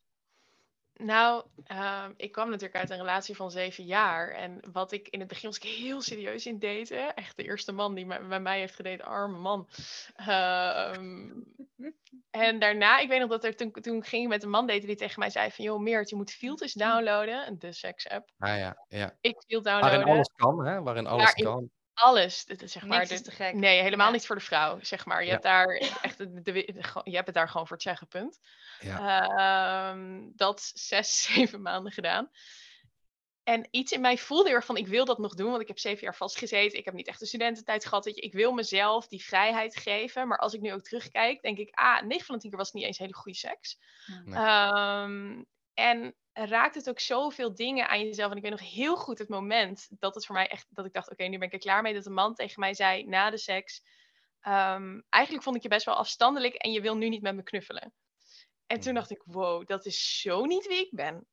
Nou, 0.97 1.43
ehm, 1.63 2.11
ik 2.17 2.31
kwam 2.31 2.49
natuurlijk 2.49 2.75
uit 2.75 2.89
een 2.89 2.97
relatie 2.97 3.35
van 3.35 3.51
zeven 3.51 3.83
jaar. 3.83 4.29
En 4.29 4.59
wat 4.71 4.91
ik 4.91 5.07
in 5.07 5.19
het 5.19 5.27
begin 5.27 5.49
was 5.49 5.57
ik 5.57 5.63
heel 5.63 6.01
serieus 6.01 6.45
in 6.45 6.59
daten. 6.59 7.15
Echt 7.15 7.37
de 7.37 7.43
eerste 7.43 7.71
man 7.71 7.95
die 7.95 8.05
bij 8.05 8.39
mij 8.39 8.59
heeft 8.59 8.75
gedate, 8.75 9.03
arme 9.03 9.37
man. 9.37 9.69
Ehm, 10.15 11.29
en 12.29 12.59
daarna, 12.59 12.99
ik 12.99 13.09
weet 13.09 13.19
nog 13.19 13.29
dat 13.29 13.43
er 13.43 13.55
toen, 13.55 13.71
toen 13.71 14.03
ging 14.03 14.23
ik 14.23 14.29
met 14.29 14.43
een 14.43 14.49
man 14.49 14.67
daten 14.67 14.87
die 14.87 14.95
tegen 14.95 15.19
mij 15.19 15.29
zei 15.29 15.51
van... 15.51 15.65
joh 15.65 15.81
Meert, 15.81 16.09
je 16.09 16.15
moet 16.15 16.31
Fields 16.31 16.73
downloaden, 16.73 17.59
de 17.59 17.71
seks 17.71 18.09
app. 18.09 18.29
Ah 18.37 18.57
ja, 18.57 18.85
ja. 18.87 19.17
Ik 19.21 19.43
Field 19.47 19.63
Waarin 19.63 19.81
downloaden, 19.81 20.13
alles 20.13 20.31
kan, 20.35 20.65
hè? 20.65 20.81
Waarin 20.81 21.07
alles 21.07 21.23
Waarin- 21.23 21.43
kan. 21.43 21.69
Alles. 21.95 22.45
Dit 22.45 22.61
is 22.61 22.71
zeg 22.71 22.85
maar 22.85 22.97
Niks 22.97 23.09
de- 23.09 23.15
is 23.15 23.21
te 23.21 23.31
gek. 23.31 23.53
Nee, 23.53 23.81
helemaal 23.81 24.07
Ja. 24.07 24.13
niet 24.13 24.25
voor 24.25 24.35
de 24.35 24.41
vrouw, 24.41 24.79
zeg 24.81 25.05
maar. 25.05 25.19
Je 25.19 25.25
Ja. 25.25 25.31
hebt 25.31 25.43
daar 25.43 25.67
echt 26.01 26.17
de, 26.17 26.31
de- 26.33 26.41
de- 26.41 26.51
de- 26.73 27.01
je 27.03 27.13
hebt 27.15 27.25
het 27.25 27.35
daar 27.35 27.49
gewoon 27.49 27.67
voor 27.67 27.75
het 27.75 27.85
zeggen, 27.85 28.07
punt. 28.07 28.39
Ehm, 28.79 30.21
dat 30.35 30.71
zes, 30.73 31.21
zeven 31.33 31.61
maanden 31.61 31.91
gedaan. 31.91 32.29
En 33.43 33.67
iets 33.71 33.91
in 33.91 34.01
mij 34.01 34.17
voelde 34.17 34.47
heel 34.47 34.55
erg 34.55 34.65
van, 34.65 34.77
ik 34.77 34.87
wil 34.87 35.05
dat 35.05 35.17
nog 35.17 35.33
doen, 35.35 35.49
want 35.49 35.61
ik 35.61 35.67
heb 35.67 35.79
zeven 35.79 36.03
jaar 36.03 36.15
vastgezeten. 36.15 36.77
Ik 36.79 36.85
heb 36.85 36.93
niet 36.93 37.07
echt 37.07 37.21
een 37.21 37.27
studententijd 37.27 37.85
gehad. 37.85 38.05
Weet 38.05 38.15
je. 38.15 38.21
Ik 38.21 38.33
wil 38.33 38.51
mezelf 38.51 39.07
die 39.07 39.23
vrijheid 39.23 39.75
geven. 39.75 40.27
Maar 40.27 40.37
als 40.37 40.53
ik 40.53 40.61
nu 40.61 40.73
ook 40.73 40.81
terugkijk, 40.83 41.41
denk 41.41 41.57
ik, 41.57 41.69
ah, 41.73 42.01
9 42.01 42.25
van 42.25 42.35
de 42.35 42.41
10 42.41 42.49
keer 42.49 42.59
was 42.59 42.67
het 42.67 42.75
niet 42.75 42.85
eens 42.85 42.97
hele 42.97 43.13
goede 43.13 43.37
seks. 43.37 43.79
Nee. 44.25 44.35
Ehm, 44.35 45.43
en 45.75 46.15
raakt 46.33 46.75
het 46.75 46.89
ook 46.89 46.99
zoveel 46.99 47.55
dingen 47.55 47.89
aan 47.89 47.99
jezelf. 48.05 48.31
En 48.31 48.37
ik 48.37 48.43
weet 48.43 48.51
nog 48.51 48.71
heel 48.71 48.97
goed 48.97 49.19
het 49.19 49.29
moment 49.29 49.87
dat 49.99 50.15
het 50.15 50.25
voor 50.25 50.35
mij 50.35 50.47
echt, 50.47 50.67
dat 50.69 50.85
ik 50.85 50.93
dacht, 50.93 51.11
oké, 51.11 51.23
nu 51.23 51.37
ben 51.37 51.47
ik 51.47 51.53
er 51.53 51.59
klaar 51.59 51.81
mee. 51.81 51.93
Dat 51.93 52.05
een 52.05 52.13
man 52.13 52.35
tegen 52.35 52.59
mij 52.59 52.73
zei, 52.73 53.05
na 53.05 53.29
de 53.29 53.37
seks, 53.37 53.83
ehm, 54.41 55.01
eigenlijk 55.09 55.43
vond 55.43 55.55
ik 55.57 55.61
je 55.63 55.69
best 55.69 55.85
wel 55.85 55.95
afstandelijk 55.95 56.55
en 56.55 56.71
je 56.71 56.81
wil 56.81 56.97
nu 56.97 57.09
niet 57.09 57.21
met 57.23 57.35
me 57.35 57.43
knuffelen. 57.43 57.93
En 58.67 58.79
toen 58.79 58.93
Mhm. 58.93 59.01
dacht 59.01 59.11
ik, 59.11 59.23
wow, 59.25 59.67
dat 59.67 59.85
is 59.85 60.21
zo 60.21 60.45
niet 60.45 60.67
wie 60.67 60.85
ik 60.85 60.95
ben. 60.95 61.27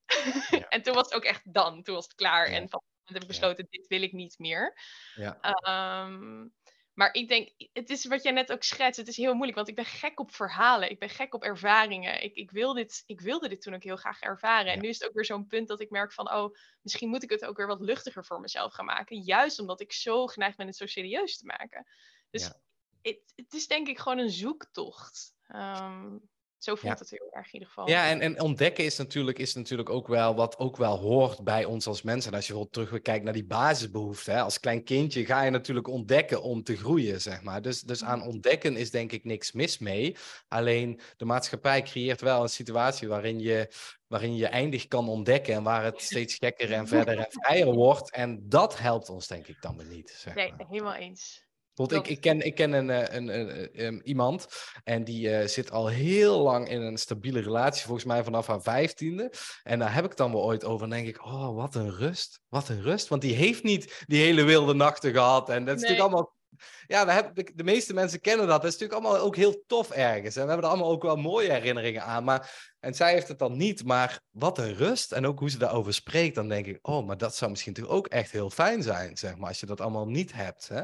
Ja. 0.50 0.68
en 0.68 0.82
toen 0.82 0.94
was 0.94 1.04
het 1.04 1.14
ook 1.14 1.24
echt 1.24 1.54
dan, 1.54 1.82
toen 1.82 1.94
was 1.94 2.04
het 2.04 2.14
klaar. 2.14 2.50
Ja. 2.50 2.56
En 2.56 2.68
van 2.68 2.80
dat 2.80 2.90
moment 2.98 3.12
heb 3.14 3.22
ik 3.22 3.28
besloten, 3.28 3.66
dit 3.70 3.86
wil 3.86 4.02
ik 4.02 4.12
niet 4.12 4.38
meer. 4.38 4.78
Ja. 5.14 5.38
Ehm, 5.40 6.46
maar 6.94 7.14
ik 7.14 7.28
denk, 7.28 7.50
het 7.72 7.90
is 7.90 8.04
wat 8.04 8.22
jij 8.22 8.32
net 8.32 8.52
ook 8.52 8.62
schetst, 8.62 8.98
het 8.98 9.08
is 9.08 9.16
heel 9.16 9.32
moeilijk, 9.32 9.56
want 9.56 9.68
ik 9.68 9.74
ben 9.74 9.84
gek 9.84 10.20
op 10.20 10.34
verhalen, 10.34 10.90
ik 10.90 10.98
ben 10.98 11.08
gek 11.08 11.34
op 11.34 11.42
ervaringen. 11.42 12.22
Ik, 12.22 12.34
ik, 12.34 12.50
wil 12.50 12.74
dit, 12.74 13.02
ik 13.06 13.20
wilde 13.20 13.48
dit 13.48 13.62
toen 13.62 13.74
ook 13.74 13.82
heel 13.82 13.96
graag 13.96 14.20
ervaren. 14.20 14.72
En 14.72 14.80
nu 14.80 14.88
is 14.88 14.98
het 14.98 15.08
ook 15.08 15.14
weer 15.14 15.24
zo'n 15.24 15.46
punt 15.46 15.68
dat 15.68 15.80
ik 15.80 15.90
merk 15.90 16.12
van, 16.12 16.32
oh, 16.32 16.56
misschien 16.80 17.08
moet 17.08 17.22
ik 17.22 17.30
het 17.30 17.44
ook 17.44 17.56
weer 17.56 17.66
wat 17.66 17.80
luchtiger 17.80 18.24
voor 18.24 18.40
mezelf 18.40 18.72
gaan 18.72 18.84
maken. 18.84 19.22
Juist 19.22 19.58
omdat 19.58 19.80
ik 19.80 19.92
zo 19.92 20.26
geneigd 20.26 20.56
ben 20.56 20.66
het 20.66 20.76
zo 20.76 20.86
serieus 20.86 21.38
te 21.38 21.46
maken. 21.46 21.86
Dus 22.30 22.42
Ja. 22.42 22.60
het, 23.02 23.32
het 23.36 23.52
is 23.54 23.66
denk 23.66 23.88
ik 23.88 23.98
gewoon 23.98 24.18
een 24.18 24.30
zoektocht. 24.30 25.34
Ehm, 25.46 26.16
zo 26.62 26.74
voelt 26.74 26.92
Ja. 26.92 26.98
het 26.98 27.10
heel 27.10 27.30
erg 27.32 27.46
in 27.46 27.52
ieder 27.52 27.68
geval. 27.68 27.88
Ja, 27.88 28.08
en, 28.08 28.20
en 28.20 28.40
ontdekken 28.40 28.84
is 28.84 28.96
natuurlijk, 28.96 29.38
is 29.38 29.54
natuurlijk 29.54 29.90
ook 29.90 30.06
wel 30.08 30.34
wat 30.34 30.58
ook 30.58 30.76
wel 30.76 30.98
hoort 30.98 31.44
bij 31.44 31.64
ons 31.64 31.86
als 31.86 32.02
mensen. 32.02 32.30
En 32.30 32.36
als 32.36 32.46
je 32.46 32.52
bijvoorbeeld 32.52 32.86
terugkijkt 32.88 33.24
naar 33.24 33.32
die 33.32 33.44
basisbehoeften, 33.46 34.32
hè, 34.34 34.40
als 34.40 34.60
klein 34.60 34.84
kindje 34.84 35.24
ga 35.24 35.42
je 35.42 35.50
natuurlijk 35.50 35.88
ontdekken 35.88 36.42
om 36.42 36.62
te 36.62 36.76
groeien, 36.76 37.20
zeg 37.20 37.42
maar. 37.42 37.62
Dus, 37.62 37.80
dus 37.82 38.04
aan 38.04 38.22
ontdekken 38.22 38.76
is 38.76 38.90
denk 38.90 39.12
ik 39.12 39.24
niks 39.24 39.52
mis 39.52 39.78
mee. 39.78 40.16
Alleen 40.48 41.00
de 41.16 41.24
maatschappij 41.24 41.82
creëert 41.82 42.20
wel 42.20 42.42
een 42.42 42.48
situatie 42.48 43.08
waarin 43.08 43.40
je, 43.40 43.68
waarin 44.06 44.36
je 44.36 44.46
eindig 44.46 44.88
kan 44.88 45.08
ontdekken 45.08 45.54
en 45.54 45.62
waar 45.62 45.84
het 45.84 46.02
steeds 46.02 46.34
gekker 46.34 46.72
en 46.72 46.88
verder 46.96 47.18
en 47.18 47.26
vrijer 47.28 47.72
wordt. 47.74 48.10
En 48.12 48.48
dat 48.48 48.78
helpt 48.78 49.08
ons 49.08 49.26
denk 49.26 49.46
ik 49.46 49.56
dan 49.62 49.76
weer 49.76 49.86
niet. 49.86 50.10
Zeg 50.10 50.34
Nee, 50.34 50.52
maar. 50.52 50.66
helemaal 50.68 50.94
eens. 50.94 51.44
Bijvoorbeeld, 51.74 52.06
ik, 52.10 52.16
ik 52.16 52.20
ken, 52.20 52.40
ik 52.40 52.54
ken 52.54 52.72
een, 52.72 52.90
eh, 52.90 53.14
een, 53.16 53.28
een, 53.38 53.68
een- 53.86 54.00
iemand 54.04 54.46
en 54.84 55.04
die 55.04 55.36
eh, 55.36 55.48
zit 55.48 55.70
al 55.70 55.86
heel 55.86 56.38
lang 56.40 56.68
in 56.68 56.80
een 56.80 56.96
stabiele 56.98 57.40
relatie, 57.40 57.84
volgens 57.84 58.04
mij 58.06 58.24
vanaf 58.24 58.46
haar 58.46 58.62
vijftiende. 58.62 59.32
En 59.62 59.78
daar 59.78 59.94
heb 59.94 60.02
ik 60.04 60.08
het 60.10 60.18
dan 60.18 60.32
wel 60.32 60.44
ooit 60.44 60.64
over. 60.64 60.84
En 60.84 60.90
denk 60.90 61.06
ik, 61.06 61.24
oh, 61.24 61.54
wat 61.56 61.74
een 61.74 61.90
rust. 61.90 62.40
Wat 62.48 62.68
een 62.68 62.82
rust. 62.82 63.08
Want 63.08 63.22
die 63.22 63.34
heeft 63.34 63.62
niet 63.62 64.04
die 64.06 64.22
hele 64.22 64.42
wilde 64.42 64.74
nachten 64.74 65.12
gehad. 65.12 65.48
En 65.48 65.64
dat 65.64 65.74
is 65.76 65.80
Nee. 65.82 65.90
natuurlijk 65.90 66.00
allemaal. 66.00 66.40
Ja, 66.86 67.04
daar 67.04 67.14
heb 67.14 67.38
ik, 67.38 67.56
de 67.58 67.64
meeste 67.64 67.94
mensen 67.94 68.20
kennen 68.20 68.46
dat. 68.46 68.62
Dat 68.62 68.72
is 68.72 68.78
natuurlijk 68.78 69.04
allemaal 69.06 69.26
ook 69.26 69.36
heel 69.36 69.64
tof 69.66 69.90
ergens. 69.90 70.36
En 70.36 70.42
we 70.42 70.48
hebben 70.48 70.66
er 70.66 70.72
allemaal 70.74 70.90
ook 70.90 71.02
wel 71.02 71.16
mooie 71.16 71.50
herinneringen 71.52 72.02
aan. 72.02 72.24
Maar, 72.24 72.72
en 72.80 72.94
zij 72.94 73.12
heeft 73.12 73.28
het 73.28 73.38
dan 73.38 73.56
niet. 73.56 73.84
Maar 73.84 74.20
wat 74.30 74.58
een 74.58 74.74
rust. 74.74 75.12
En 75.12 75.26
ook 75.26 75.38
hoe 75.38 75.50
ze 75.50 75.58
daarover 75.58 75.94
spreekt. 75.94 76.34
Dan 76.34 76.48
denk 76.48 76.66
ik, 76.66 76.78
oh, 76.82 77.06
maar 77.06 77.16
dat 77.16 77.36
zou 77.36 77.50
misschien 77.50 77.72
natuurlijk 77.72 77.98
ook 77.98 78.06
echt 78.12 78.30
heel 78.30 78.50
fijn 78.50 78.82
zijn. 78.82 79.16
Zeg 79.16 79.36
maar, 79.36 79.48
als 79.48 79.60
je 79.60 79.66
dat 79.66 79.80
allemaal 79.80 80.08
niet 80.08 80.32
hebt. 80.32 80.68
Hè? 80.68 80.82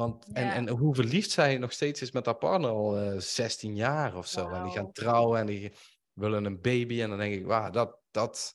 Want, 0.00 0.26
en, 0.32 0.44
Ja. 0.44 0.54
en 0.54 0.68
hoe 0.68 0.94
verliefd 0.94 1.30
zij 1.30 1.58
nog 1.58 1.72
steeds 1.72 2.02
is 2.02 2.12
met 2.12 2.26
haar 2.26 2.36
partner 2.36 2.70
al 2.70 2.98
eh 2.98 3.18
16 3.18 3.74
jaar 3.76 4.16
of 4.16 4.26
zo. 4.26 4.48
En 4.48 4.62
die 4.62 4.72
gaan 4.72 4.92
trouwen 4.92 5.40
en 5.40 5.46
die 5.46 5.72
willen 6.12 6.44
een 6.44 6.60
baby. 6.60 7.02
En 7.02 7.08
dan 7.08 7.18
denk 7.18 7.34
ik, 7.34 7.46
wauw, 7.46 7.70
dat, 7.70 7.98
dat, 8.10 8.52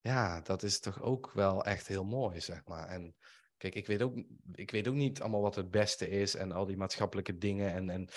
ja, 0.00 0.40
dat 0.40 0.62
is 0.62 0.80
toch 0.80 1.02
ook 1.02 1.30
wel 1.34 1.64
echt 1.64 1.86
heel 1.86 2.04
mooi, 2.04 2.40
zeg 2.40 2.64
maar. 2.64 2.88
En 2.88 3.14
kijk, 3.56 3.74
ik 3.74 3.86
weet 3.86 4.02
ook, 4.02 4.22
ik 4.52 4.70
weet 4.70 4.88
ook 4.88 4.94
niet 4.94 5.20
allemaal 5.20 5.40
wat 5.40 5.54
het 5.54 5.70
beste 5.70 6.08
is 6.08 6.34
en 6.34 6.52
al 6.52 6.66
die 6.66 6.76
maatschappelijke 6.76 7.38
dingen. 7.38 7.72
En, 7.72 7.90
en, 7.90 8.08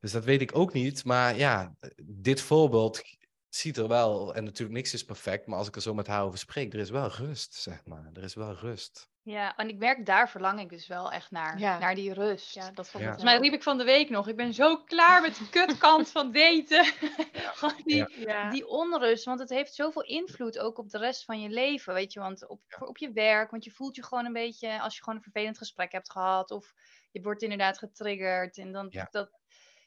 dus 0.00 0.12
dat 0.12 0.24
weet 0.24 0.40
ik 0.40 0.56
ook 0.56 0.72
niet. 0.72 1.04
Maar 1.04 1.36
ja, 1.36 1.76
dit 2.04 2.40
voorbeeld 2.40 3.02
ziet 3.48 3.76
er 3.76 3.88
wel, 3.88 4.34
en 4.34 4.44
natuurlijk 4.44 4.76
niks 4.76 4.94
is 4.94 5.04
perfect, 5.04 5.46
maar 5.46 5.58
als 5.58 5.68
ik 5.68 5.76
er 5.76 5.82
zo 5.82 5.94
met 5.94 6.06
haar 6.06 6.24
over 6.24 6.38
spreek, 6.38 6.72
er 6.72 6.78
is 6.78 6.90
wel 6.90 7.08
rust, 7.08 7.54
zeg 7.54 7.84
maar. 7.84 8.10
Er 8.12 8.22
is 8.22 8.34
wel 8.34 8.52
rust. 8.52 9.08
Ja, 9.24 9.56
en 9.56 9.68
ik 9.68 9.78
merk 9.78 10.06
daar 10.06 10.30
verlang 10.30 10.60
ik 10.60 10.68
dus 10.68 10.86
wel 10.86 11.12
echt 11.12 11.30
naar. 11.30 11.58
Ja. 11.58 11.78
Naar 11.78 11.94
die 11.94 12.12
rust. 12.12 12.54
Ja, 12.54 12.70
dat 12.70 12.88
vond 12.88 13.02
Ja. 13.04 13.10
ik 13.10 13.14
Volgens 13.14 13.22
mij 13.24 13.38
riep 13.38 13.52
ik 13.52 13.62
van 13.62 13.78
de 13.78 13.84
week 13.84 14.10
nog, 14.10 14.28
ik 14.28 14.36
ben 14.36 14.54
zo 14.54 14.76
klaar 14.76 15.22
met 15.22 15.36
de 15.38 15.48
kutkant 15.48 16.10
van 16.10 16.32
daten. 16.32 16.84
Gewoon 17.58 17.80
die, 17.84 18.06
die 18.50 18.66
onrust, 18.68 19.24
want 19.24 19.40
het 19.40 19.48
heeft 19.48 19.74
zoveel 19.74 20.02
invloed 20.02 20.58
ook 20.58 20.78
op 20.78 20.90
de 20.90 20.98
rest 20.98 21.24
van 21.24 21.40
je 21.40 21.48
leven, 21.48 21.94
weet 21.94 22.12
je. 22.12 22.20
Want 22.20 22.48
op, 22.48 22.60
op 22.78 22.98
je 22.98 23.12
werk, 23.12 23.50
want 23.50 23.64
je 23.64 23.70
voelt 23.70 23.96
je 23.96 24.04
gewoon 24.04 24.24
een 24.24 24.32
beetje, 24.32 24.80
als 24.80 24.96
je 24.96 25.02
gewoon 25.02 25.18
een 25.18 25.24
vervelend 25.30 25.58
gesprek 25.58 25.92
hebt 25.92 26.10
gehad, 26.10 26.50
of 26.50 26.72
je 27.10 27.20
wordt 27.22 27.42
inderdaad 27.42 27.78
getriggerd. 27.78 28.58
En 28.58 28.72
dan, 28.72 28.86
Ja. 28.90 29.08
dat 29.10 29.30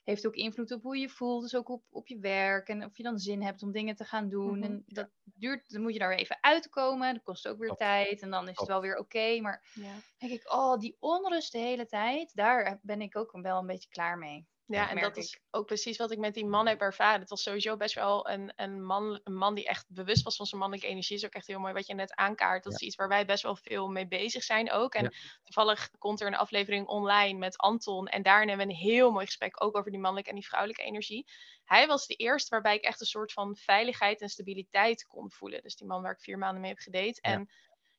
heeft 0.08 0.28
ook 0.28 0.36
invloed 0.36 0.72
op 0.72 0.82
hoe 0.82 0.98
je 0.98 1.10
voelt, 1.10 1.42
dus 1.42 1.56
ook 1.56 1.70
op, 1.70 1.84
op 1.90 2.08
je 2.08 2.20
werk. 2.20 2.68
En 2.68 2.86
of 2.86 2.98
je 2.98 3.04
dan 3.04 3.18
zin 3.20 3.42
hebt 3.42 3.64
om 3.64 3.72
dingen 3.72 3.96
te 3.96 4.04
gaan 4.04 4.30
doen. 4.30 4.58
Mhm. 4.58 4.64
En 4.64 4.84
dat 4.88 5.10
duurt, 5.24 5.70
dan 5.70 5.82
moet 5.82 5.94
je 5.94 6.00
daar 6.00 6.10
weer 6.10 6.18
even 6.18 6.38
uitkomen, 6.42 7.14
dat 7.14 7.24
kost 7.24 7.48
ook 7.48 7.58
weer 7.58 7.74
tijd. 7.76 8.22
En 8.22 8.30
dan 8.30 8.48
is 8.50 8.58
het 8.58 8.68
wel 8.68 8.82
weer 8.82 8.98
oké, 8.98 9.40
maar 9.42 9.70
Ja. 9.74 9.94
denk 10.18 10.32
ik, 10.32 10.54
oh, 10.54 10.78
die 10.80 10.98
onrust 11.00 11.52
de 11.52 11.58
hele 11.58 11.86
tijd, 11.86 12.36
daar 12.36 12.80
ben 12.82 13.02
ik 13.02 13.18
ook 13.18 13.40
wel 13.42 13.60
een 13.60 13.68
beetje 13.68 13.90
klaar 13.90 14.18
mee. 14.18 14.48
Ja, 14.68 14.90
en 14.90 15.00
dat 15.02 15.18
is 15.18 15.34
ik. 15.34 15.42
ook 15.52 15.66
precies 15.66 15.98
wat 15.98 16.12
ik 16.12 16.18
met 16.18 16.34
die 16.34 16.46
man 16.46 16.68
heb 16.68 16.82
ervaren. 16.82 17.20
Het 17.20 17.30
was 17.30 17.44
sowieso 17.44 17.78
best 17.78 17.96
wel 17.96 18.30
een, 18.30 18.54
een, 18.56 18.86
man, 18.86 19.20
een 19.24 19.36
man 19.36 19.56
die 19.56 19.66
echt 19.68 19.86
bewust 19.90 20.24
was 20.24 20.36
van 20.36 20.46
zijn 20.46 20.62
mannelijke 20.62 20.92
energie. 20.92 21.16
is 21.16 21.26
ook 21.26 21.34
echt 21.34 21.48
heel 21.48 21.60
mooi 21.60 21.74
wat 21.74 21.88
je 21.88 21.94
net 21.94 22.16
aankaart. 22.16 22.64
Dat 22.64 22.72
Ja. 22.74 22.80
is 22.80 22.86
iets 22.86 22.96
waar 22.96 23.08
wij 23.08 23.26
best 23.26 23.44
wel 23.44 23.56
veel 23.56 23.88
mee 23.88 24.08
bezig 24.08 24.44
zijn 24.44 24.72
ook. 24.72 24.94
En 24.94 25.04
Ja. 25.04 25.12
toevallig 25.44 25.90
komt 25.98 26.22
er 26.22 26.28
een 26.28 26.36
aflevering 26.36 26.88
online 26.88 27.38
met 27.40 27.58
Anton. 27.58 28.08
En 28.08 28.22
daarin 28.24 28.48
hebben 28.48 28.68
we 28.68 28.74
een 28.74 28.80
heel 28.80 29.12
mooi 29.12 29.26
gesprek 29.26 29.64
ook 29.64 29.78
over 29.78 29.92
die 29.92 30.00
mannelijke 30.00 30.30
en 30.30 30.36
die 30.36 30.48
vrouwelijke 30.48 30.84
energie. 30.84 31.26
Hij 31.64 31.88
was 31.88 32.06
de 32.08 32.16
eerste 32.16 32.50
waarbij 32.50 32.76
ik 32.76 32.84
echt 32.84 33.02
een 33.02 33.08
soort 33.08 33.34
van 33.34 33.56
veiligheid 33.56 34.22
en 34.22 34.30
stabiliteit 34.30 35.06
kon 35.06 35.32
voelen. 35.32 35.62
Dus 35.62 35.76
die 35.76 35.88
man 35.88 36.02
waar 36.02 36.12
ik 36.14 36.22
vier 36.22 36.38
maanden 36.38 36.62
mee 36.62 36.70
heb 36.70 36.80
gedate. 36.80 37.20
Ja. 37.22 37.32
En 37.34 37.50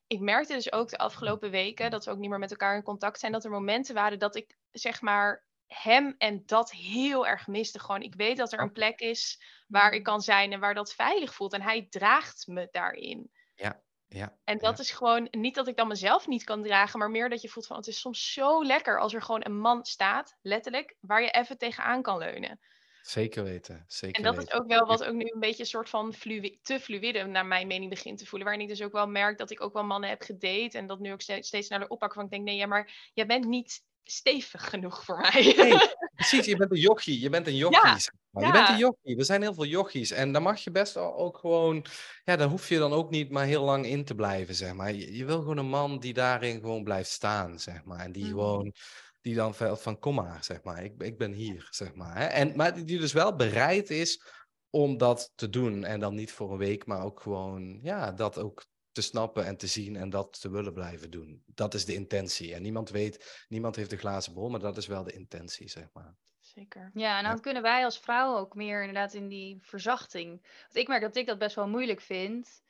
ik 0.07 0.21
merkte 0.21 0.53
dus 0.55 0.73
ook 0.73 0.89
de 0.89 0.99
afgelopen 0.99 1.51
weken, 1.51 1.91
dat 1.91 2.05
we 2.05 2.11
ook 2.11 2.19
niet 2.19 2.31
meer 2.31 2.39
met 2.39 2.51
elkaar 2.51 2.77
in 2.77 2.83
contact 2.83 3.19
zijn, 3.21 3.33
dat 3.33 3.45
er 3.45 3.51
momenten 3.51 3.95
waren 3.95 4.19
dat 4.19 4.37
ik 4.37 4.57
zeg 4.71 5.01
maar 5.01 5.47
hem 5.69 6.15
en 6.19 6.43
dat 6.47 6.71
heel 6.71 7.27
erg 7.27 7.47
miste. 7.47 7.79
Gewoon, 7.81 8.03
ik 8.03 8.15
weet 8.15 8.37
dat 8.37 8.53
er 8.53 8.61
een 8.61 8.73
plek 8.73 9.01
is 9.01 9.43
waar 9.67 9.93
ik 9.93 10.03
kan 10.03 10.21
zijn 10.21 10.53
en 10.53 10.61
waar 10.61 10.75
dat 10.75 10.95
veilig 10.95 11.35
voelt. 11.35 11.53
En 11.53 11.63
hij 11.63 11.87
draagt 11.91 12.47
me 12.47 12.69
daarin. 12.71 13.31
Ja. 13.55 14.39
En 14.45 14.59
dat 14.59 14.79
is 14.79 14.91
gewoon 14.91 15.29
niet 15.31 15.55
dat 15.55 15.69
ik 15.69 15.77
dan 15.77 15.89
mezelf 15.89 16.27
niet 16.27 16.45
kan 16.45 16.63
dragen, 16.63 16.99
maar 16.99 17.11
meer 17.11 17.29
dat 17.29 17.43
je 17.43 17.49
voelt 17.49 17.67
van 17.67 17.77
het 17.77 17.87
is 17.87 18.01
soms 18.01 18.33
zo 18.33 18.65
lekker 18.65 19.01
als 19.01 19.15
er 19.15 19.23
gewoon 19.23 19.45
een 19.45 19.59
man 19.59 19.85
staat, 19.85 20.39
letterlijk, 20.43 20.97
waar 21.01 21.23
je 21.23 21.31
even 21.31 21.59
tegenaan 21.59 22.03
kan 22.03 22.19
leunen. 22.19 22.61
Zeker 23.01 23.45
weten. 23.45 23.85
Zeker 23.87 24.17
En 24.17 24.23
dat 24.23 24.37
weten. 24.37 24.53
is 24.53 24.61
ook 24.61 24.67
wel 24.67 24.87
wat 24.87 25.05
ook 25.05 25.15
nu 25.15 25.25
een 25.25 25.41
beetje 25.41 25.63
een 25.63 25.69
soort 25.69 25.89
van 25.89 26.15
flui- 26.15 26.59
te 26.63 26.81
fluïde 26.81 27.25
naar 27.25 27.47
mijn 27.47 27.67
mening 27.67 27.91
begint 27.91 28.19
te 28.19 28.27
voelen. 28.27 28.49
Waarin 28.49 28.65
ik 28.65 28.71
dus 28.71 28.83
ook 28.83 28.93
wel 28.93 29.09
merk 29.09 29.39
dat 29.39 29.51
ik 29.51 29.61
ook 29.61 29.73
wel 29.73 29.85
mannen 29.85 30.09
heb 30.09 30.23
gedate. 30.23 30.79
En 30.79 30.87
dat 30.87 30.99
nu 30.99 31.13
ook 31.13 31.21
steeds, 31.21 31.49
steeds 31.49 31.69
naar 31.69 31.81
de 31.81 31.89
oppak 31.89 32.13
van 32.13 32.25
ik 32.25 32.31
denk, 32.31 32.45
nee, 32.45 32.57
ja, 32.57 32.67
maar 32.67 33.11
jij 33.15 33.27
bent 33.27 33.45
niet 33.45 33.85
stevig 34.11 34.69
genoeg 34.69 35.05
voor 35.05 35.19
mij. 35.19 35.55
Nee, 35.57 35.79
precies. 36.15 36.47
Je 36.47 36.57
bent 36.57 36.71
een 36.71 36.81
jochie. 36.81 37.21
Je 37.21 37.29
bent 37.29 37.47
een 37.47 37.57
jochie. 37.57 37.87
Ja. 37.87 37.99
zeg 37.99 38.15
maar. 38.31 38.47
Je 38.47 38.53
bent 38.53 38.69
een 38.69 38.79
jochie. 38.79 39.19
Er 39.19 39.25
zijn 39.25 39.43
heel 39.43 39.55
veel 39.55 39.65
jochies. 39.67 40.11
En 40.11 40.33
dan 40.33 40.43
mag 40.43 40.61
je 40.61 40.71
best 40.71 40.97
ook 40.97 41.39
gewoon... 41.39 41.85
Ja, 42.25 42.37
dan 42.37 42.51
hoef 42.51 42.69
je 42.69 42.79
dan 42.79 42.93
ook 42.93 43.11
niet 43.11 43.31
maar 43.31 43.45
heel 43.45 43.65
lang 43.65 43.87
in 43.87 44.05
te 44.05 44.15
blijven, 44.15 44.55
zeg 44.55 44.73
maar. 44.73 44.93
Je, 44.93 45.17
je 45.17 45.25
wil 45.25 45.39
gewoon 45.39 45.59
een 45.59 45.69
man 45.69 45.99
die 45.99 46.13
daarin 46.13 46.61
gewoon 46.61 46.85
blijft 46.85 47.11
staan, 47.11 47.59
zeg 47.59 47.85
maar. 47.85 47.99
En 48.01 48.13
die 48.13 48.25
Mhm. 48.25 48.33
gewoon... 48.33 48.73
Die 49.21 49.35
dan 49.35 49.55
van, 49.55 49.79
van 49.79 49.99
kom 49.99 50.15
maar, 50.15 50.45
zeg 50.45 50.63
maar. 50.63 50.85
Ik, 50.85 51.03
ik 51.03 51.19
ben 51.19 51.33
hier, 51.33 51.67
zeg 51.71 51.95
maar. 51.95 52.17
Hè? 52.19 52.25
En, 52.25 52.53
maar 52.57 52.85
die 52.85 52.99
dus 52.99 53.13
wel 53.13 53.37
bereid 53.37 53.91
is 53.91 54.23
om 54.71 54.97
dat 54.97 55.33
te 55.35 55.49
doen. 55.49 55.85
En 55.85 56.01
dan 56.01 56.15
niet 56.15 56.33
voor 56.33 56.53
een 56.53 56.59
week, 56.59 56.87
maar 56.87 57.05
ook 57.05 57.21
gewoon... 57.21 57.79
Ja, 57.83 58.13
dat 58.13 58.39
ook 58.39 58.65
te 58.99 59.05
snappen 59.05 59.45
en 59.47 59.57
te 59.57 59.67
zien 59.67 59.97
en 59.97 60.11
dat 60.11 60.41
te 60.41 60.51
willen 60.51 60.73
blijven 60.73 61.11
doen. 61.11 61.43
Dat 61.47 61.75
is 61.75 61.85
de 61.85 61.95
intentie. 61.95 62.55
En 62.55 62.63
niemand 62.63 62.91
weet, 62.91 63.45
niemand 63.49 63.77
heeft 63.77 63.91
de 63.91 63.97
glazen 63.97 64.35
bol, 64.35 64.49
maar 64.49 64.61
dat 64.61 64.77
is 64.77 64.87
wel 64.87 65.05
de 65.05 65.13
intentie, 65.13 65.69
zeg 65.69 65.89
maar. 65.93 66.17
Zeker. 66.41 66.91
Ja, 66.95 67.17
en 67.19 67.25
dan 67.25 67.35
Ja. 67.35 67.41
kunnen 67.41 67.63
wij 67.63 67.85
als 67.85 67.99
vrouwen 68.01 68.39
ook 68.41 68.55
meer 68.55 68.81
inderdaad 68.81 69.15
in 69.15 69.29
die 69.29 69.59
verzachting. 69.61 70.29
Want 70.63 70.77
ik 70.77 70.89
merk 70.89 71.03
dat 71.03 71.17
ik 71.17 71.27
dat 71.27 71.39
best 71.39 71.55
wel 71.57 71.69
moeilijk 71.69 72.01
vind. 72.01 72.63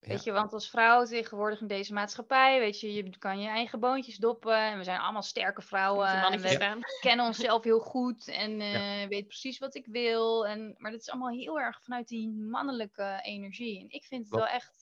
Weet 0.00 0.10
Ja. 0.10 0.20
je, 0.24 0.32
want 0.32 0.52
als 0.52 0.70
vrouw 0.70 1.04
tegenwoordig 1.04 1.60
in 1.60 1.66
deze 1.66 1.92
maatschappij, 1.92 2.58
weet 2.58 2.80
je, 2.80 2.92
je 2.92 3.18
kan 3.18 3.40
je 3.40 3.48
eigen 3.48 3.80
boontjes 3.80 4.16
doppen. 4.16 4.56
En 4.56 4.78
we 4.78 4.84
zijn 4.84 5.00
allemaal 5.00 5.22
sterke 5.22 5.62
vrouwen. 5.62 6.08
En 6.08 6.40
we 6.40 6.78
kennen 7.00 7.26
onszelf 7.26 7.64
heel 7.64 7.78
goed 7.80 8.28
en 8.28 8.60
eh 8.60 9.08
weet 9.08 9.26
precies 9.26 9.58
wat 9.58 9.74
ik 9.74 9.86
wil. 9.86 10.46
En, 10.46 10.74
maar 10.78 10.90
dat 10.90 11.00
is 11.00 11.10
allemaal 11.10 11.30
heel 11.30 11.60
erg 11.60 11.82
vanuit 11.82 12.08
die 12.08 12.28
mannelijke 12.30 13.18
energie. 13.22 13.80
En 13.80 13.88
ik 13.88 14.04
vind 14.04 14.24
het 14.24 14.34
wel 14.34 14.46
echt 14.46 14.79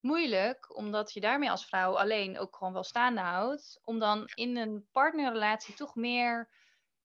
moeilijk, 0.00 0.76
omdat 0.76 1.12
je 1.12 1.20
daarmee 1.20 1.50
als 1.50 1.66
vrouw 1.66 1.98
alleen 1.98 2.38
ook 2.38 2.56
gewoon 2.56 2.72
wel 2.72 2.84
staande 2.84 3.20
houdt. 3.20 3.80
Om 3.84 3.98
dan 3.98 4.30
in 4.34 4.56
een 4.56 4.88
partnerrelatie 4.92 5.74
toch 5.74 5.94
meer 5.94 6.50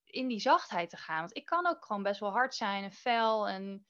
in 0.04 0.28
die 0.28 0.40
zachtheid 0.40 0.90
te 0.90 0.98
gaan. 0.98 1.20
Want 1.20 1.36
ik 1.36 1.46
kan 1.46 1.68
ook 1.68 1.86
gewoon 1.86 2.04
best 2.04 2.20
wel 2.20 2.32
hard 2.32 2.56
zijn 2.56 2.84
en 2.84 2.92
fel. 2.92 3.48
En, 3.48 3.88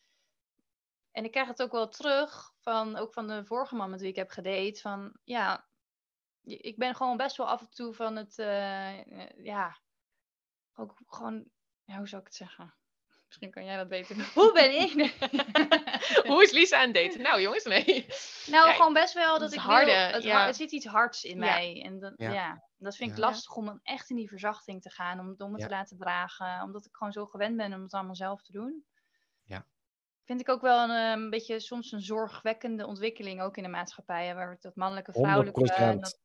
en 1.11 1.23
ik 1.23 1.31
krijg 1.31 1.47
het 1.47 1.61
ook 1.61 1.71
wel 1.71 1.87
terug 1.89 2.53
van, 2.59 2.95
ook 2.95 3.13
van 3.13 3.27
de 3.27 3.45
vorige 3.45 3.75
man 3.75 3.89
met 3.89 4.01
wie 4.01 4.09
ik 4.09 4.15
heb 4.15 4.29
gedate. 4.29 4.79
Van 4.81 5.17
ja, 5.23 5.67
ik 6.43 6.77
ben 6.77 6.95
gewoon 6.95 7.17
best 7.17 7.37
wel 7.37 7.47
af 7.47 7.61
en 7.61 7.69
toe 7.69 7.93
van 7.93 8.15
het, 8.15 8.39
eh, 8.39 9.29
ja, 9.43 9.79
ook 10.75 10.97
gewoon, 11.05 11.49
ja, 11.83 11.97
hoe 11.97 12.07
zou 12.07 12.21
ik 12.21 12.27
het 12.27 12.35
zeggen? 12.35 12.75
Misschien 13.35 13.51
kan 13.51 13.65
jij 13.65 13.77
dat 13.77 13.87
beter. 13.87 14.15
doen. 14.15 14.25
Hoe 14.33 14.53
ben 14.53 14.81
ik? 14.81 14.91
Hoe 16.31 16.43
is 16.43 16.51
Lisa 16.51 16.77
aan 16.77 16.85
het 16.85 16.93
daten? 16.95 17.21
Nou 17.21 17.41
jongens, 17.41 17.63
nee. 17.63 18.05
Nou, 18.47 18.71
gewoon 18.73 18.93
best 18.93 19.13
wel 19.13 19.33
dat 19.39 19.41
het 19.41 19.53
ik 19.53 19.59
harde, 19.59 19.85
wil, 19.91 19.95
het, 19.95 20.23
ja. 20.23 20.47
er 20.47 20.53
zit 20.53 20.71
iets 20.71 20.85
hards 20.85 21.23
in 21.23 21.35
Ja. 21.37 21.45
mij. 21.45 21.81
En 21.85 21.99
dat, 21.99 22.13
Ja. 22.17 22.31
ja. 22.31 22.63
dat 22.77 22.95
vind 22.95 23.11
ik 23.11 23.17
lastig 23.17 23.55
om 23.55 23.65
dan 23.65 23.79
echt 23.83 24.09
in 24.09 24.15
die 24.15 24.27
verzachting 24.29 24.81
te 24.81 24.89
gaan. 24.89 25.19
Om, 25.19 25.35
om 25.37 25.51
het 25.51 25.61
Ja. 25.61 25.67
te 25.67 25.73
laten 25.73 25.97
dragen. 25.97 26.61
Omdat 26.61 26.85
ik 26.85 26.95
gewoon 26.95 27.13
zo 27.13 27.25
gewend 27.25 27.57
ben 27.57 27.73
om 27.73 27.81
het 27.83 27.93
allemaal 27.93 28.15
zelf 28.15 28.41
te 28.41 28.51
doen. 28.51 28.85
Ja. 29.43 29.65
Vind 30.25 30.39
ik 30.41 30.49
ook 30.49 30.61
wel 30.61 30.83
een, 30.89 30.95
eh, 30.95 31.09
een 31.09 31.29
beetje 31.29 31.59
soms 31.59 31.91
een 31.91 32.01
zorgwekkende 32.01 32.85
ontwikkeling 32.85 33.41
ook 33.41 33.57
in 33.57 33.63
de 33.63 33.69
maatschappij. 33.69 34.27
hè, 34.27 34.33
Waar 34.33 34.49
het 34.49 34.61
dat 34.61 34.75
mannelijke, 34.75 35.11
vrouwelijke... 35.11 35.73
en 35.73 35.97
100%. 35.97 36.01
dat, 36.01 36.19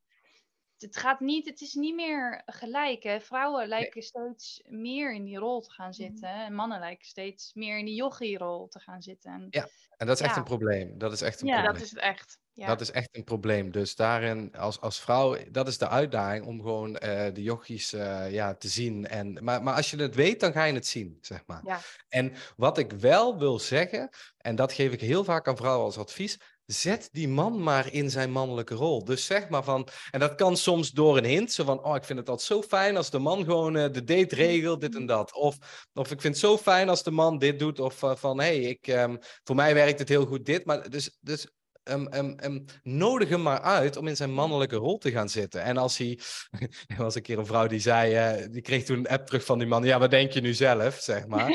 het 0.82 0.97
gaat 0.97 1.20
niet, 1.20 1.47
het 1.47 1.61
is 1.61 1.74
niet 1.74 1.94
meer 1.94 2.43
gelijk. 2.47 3.02
Hè? 3.02 3.20
Vrouwen 3.20 3.69
lijken 3.69 4.02
steeds 4.02 4.62
meer 4.69 5.15
in 5.15 5.24
die 5.24 5.39
rol 5.39 5.61
te 5.61 5.70
gaan 5.70 5.94
zitten. 5.94 6.28
hè, 6.28 6.44
En 6.44 6.55
mannen 6.55 6.78
lijken 6.78 7.07
steeds 7.07 7.55
meer 7.55 7.78
in 7.78 7.85
die 7.85 7.94
yogi-rol 7.94 8.69
te 8.69 8.78
gaan 8.81 9.02
zitten. 9.02 9.32
En, 9.32 9.47
Ja. 9.51 9.69
En 9.97 10.07
dat 10.07 10.20
is 10.20 10.27
echt 10.27 10.36
een 10.36 10.44
probleem. 10.44 10.98
Dat 10.98 11.12
is 11.12 11.20
echt 11.20 11.40
een 11.40 11.47
Ja, 11.47 11.52
probleem. 11.55 11.74
Dat 11.74 11.82
is 11.82 11.90
het 11.90 12.01
echt. 12.01 12.39
Ja. 12.52 12.66
Dat 12.66 12.81
is 12.81 12.90
echt 12.90 13.09
een 13.16 13.24
probleem. 13.24 13.70
Dus 13.70 13.97
daarin, 13.97 14.55
als, 14.57 14.81
als 14.81 15.01
vrouw, 15.01 15.36
dat 15.51 15.69
is 15.69 15.78
de 15.78 15.89
uitdaging 15.89 16.47
om 16.47 16.61
gewoon 16.61 16.97
eh, 16.97 17.35
de 17.35 17.43
jochies 17.43 17.93
eh, 17.93 18.32
ja, 18.32 18.55
te 18.55 18.69
zien. 18.69 19.07
En, 19.07 19.44
maar, 19.44 19.62
maar 19.62 19.74
als 19.74 19.90
je 19.90 19.97
het 19.97 20.15
weet, 20.15 20.40
dan 20.40 20.52
ga 20.52 20.65
je 20.65 20.73
het 20.73 20.86
zien, 20.86 21.19
zeg 21.20 21.43
maar. 21.47 21.61
Ja. 21.65 21.78
En 22.09 22.32
wat 22.57 22.78
ik 22.78 22.93
wel 22.93 23.39
wil 23.39 23.59
zeggen, 23.59 24.09
en 24.36 24.57
dat 24.57 24.73
geef 24.73 24.93
ik 24.93 25.01
heel 25.01 25.24
vaak 25.24 25.48
aan 25.48 25.57
vrouwen 25.57 25.85
als 25.85 25.98
advies, 25.98 26.39
zet 26.72 27.09
die 27.12 27.28
man 27.28 27.62
maar 27.62 27.92
in 27.92 28.10
zijn 28.10 28.30
mannelijke 28.30 28.74
rol. 28.74 29.05
Dus 29.05 29.26
zeg 29.26 29.48
maar 29.48 29.64
van, 29.64 29.88
en 30.10 30.20
dat 30.20 30.34
kan 30.34 30.56
soms 30.56 30.90
door 30.90 31.16
een 31.16 31.24
hint, 31.24 31.52
zo 31.52 31.64
van, 31.64 31.84
oh, 31.84 31.97
ik 31.97 32.05
vind 32.05 32.18
het 32.18 32.28
altijd 32.28 32.48
zo 32.48 32.62
fijn 32.62 32.97
als 32.97 33.10
de 33.10 33.18
man 33.18 33.44
gewoon 33.44 33.76
eh, 33.76 33.92
de 33.92 34.05
date 34.05 34.34
regelt, 34.34 34.80
dit 34.80 34.94
en 34.94 35.06
dat. 35.06 35.34
Of, 35.34 35.56
of 35.92 36.10
ik 36.10 36.20
vind 36.20 36.34
het 36.34 36.44
zo 36.44 36.59
fijn 36.59 36.88
als 36.88 37.02
de 37.02 37.10
man 37.10 37.38
dit 37.38 37.59
doet, 37.59 37.80
of 37.80 38.02
eh, 38.02 38.16
van, 38.16 38.40
hé, 38.40 38.44
hey, 38.44 38.59
ik, 38.59 38.86
ehm, 38.86 39.16
voor 39.44 39.56
mij 39.56 39.74
werkt 39.74 39.98
het 39.98 40.09
heel 40.09 40.26
goed 40.26 40.47
dit. 40.47 40.64
Maar 40.64 40.90
dus, 40.90 41.18
dus 41.20 41.47
ehm, 41.90 42.06
ehm, 42.06 42.32
ehm, 42.38 42.60
nodig 42.82 43.28
hem 43.28 43.42
maar 43.42 43.60
uit 43.60 43.96
om 43.96 44.06
in 44.06 44.16
zijn 44.16 44.32
mannelijke 44.32 44.76
rol 44.76 44.98
te 44.98 45.10
gaan 45.10 45.28
zitten. 45.28 45.62
En 45.62 45.76
als 45.76 45.98
hij, 45.98 46.18
er 46.96 46.96
was 46.96 47.14
een 47.14 47.22
keer 47.22 47.38
een 47.38 47.46
vrouw 47.46 47.66
die 47.66 47.80
zei, 47.80 48.14
eh, 48.14 48.46
die 48.50 48.62
kreeg 48.62 48.84
toen 48.84 48.98
een 48.98 49.08
app 49.08 49.26
terug 49.26 49.44
van 49.44 49.58
die 49.58 49.68
man, 49.68 49.84
ja, 49.84 49.98
wat 49.98 50.10
denk 50.10 50.32
je 50.32 50.40
nu 50.40 50.54
zelf, 50.54 50.94
zeg 50.94 51.26
maar. 51.32 51.48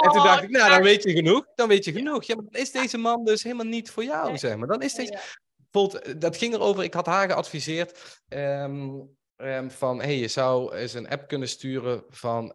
En 0.00 0.10
toen 0.12 0.22
dacht 0.22 0.42
ik, 0.42 0.50
nou, 0.50 0.70
dan 0.70 0.82
weet 0.82 1.02
je 1.02 1.12
genoeg. 1.12 1.46
Dan 1.54 1.68
weet 1.68 1.84
je 1.84 1.92
genoeg. 1.92 2.24
Ja, 2.24 2.34
maar 2.34 2.44
dan 2.50 2.60
is 2.60 2.70
deze 2.70 2.98
man 2.98 3.24
dus 3.24 3.42
helemaal 3.42 3.66
niet 3.66 3.90
voor 3.90 4.04
jou, 4.04 4.28
Nee. 4.28 4.38
zeg 4.38 4.56
maar. 4.56 4.68
Dan 4.68 4.82
is 4.82 4.94
deze... 4.94 5.18
Bijvoorbeeld, 5.70 6.02
eh, 6.04 6.14
dat 6.18 6.36
ging 6.36 6.54
erover, 6.54 6.84
ik 6.84 6.94
had 6.94 7.06
haar 7.06 7.28
geadviseerd 7.28 8.20
ehm, 8.28 8.88
ehm, 9.36 9.68
van, 9.68 10.00
hey, 10.00 10.18
je 10.18 10.28
zou 10.28 10.74
eens 10.74 10.94
een 10.94 11.08
app 11.08 11.28
kunnen 11.28 11.48
sturen 11.48 12.04
van... 12.08 12.52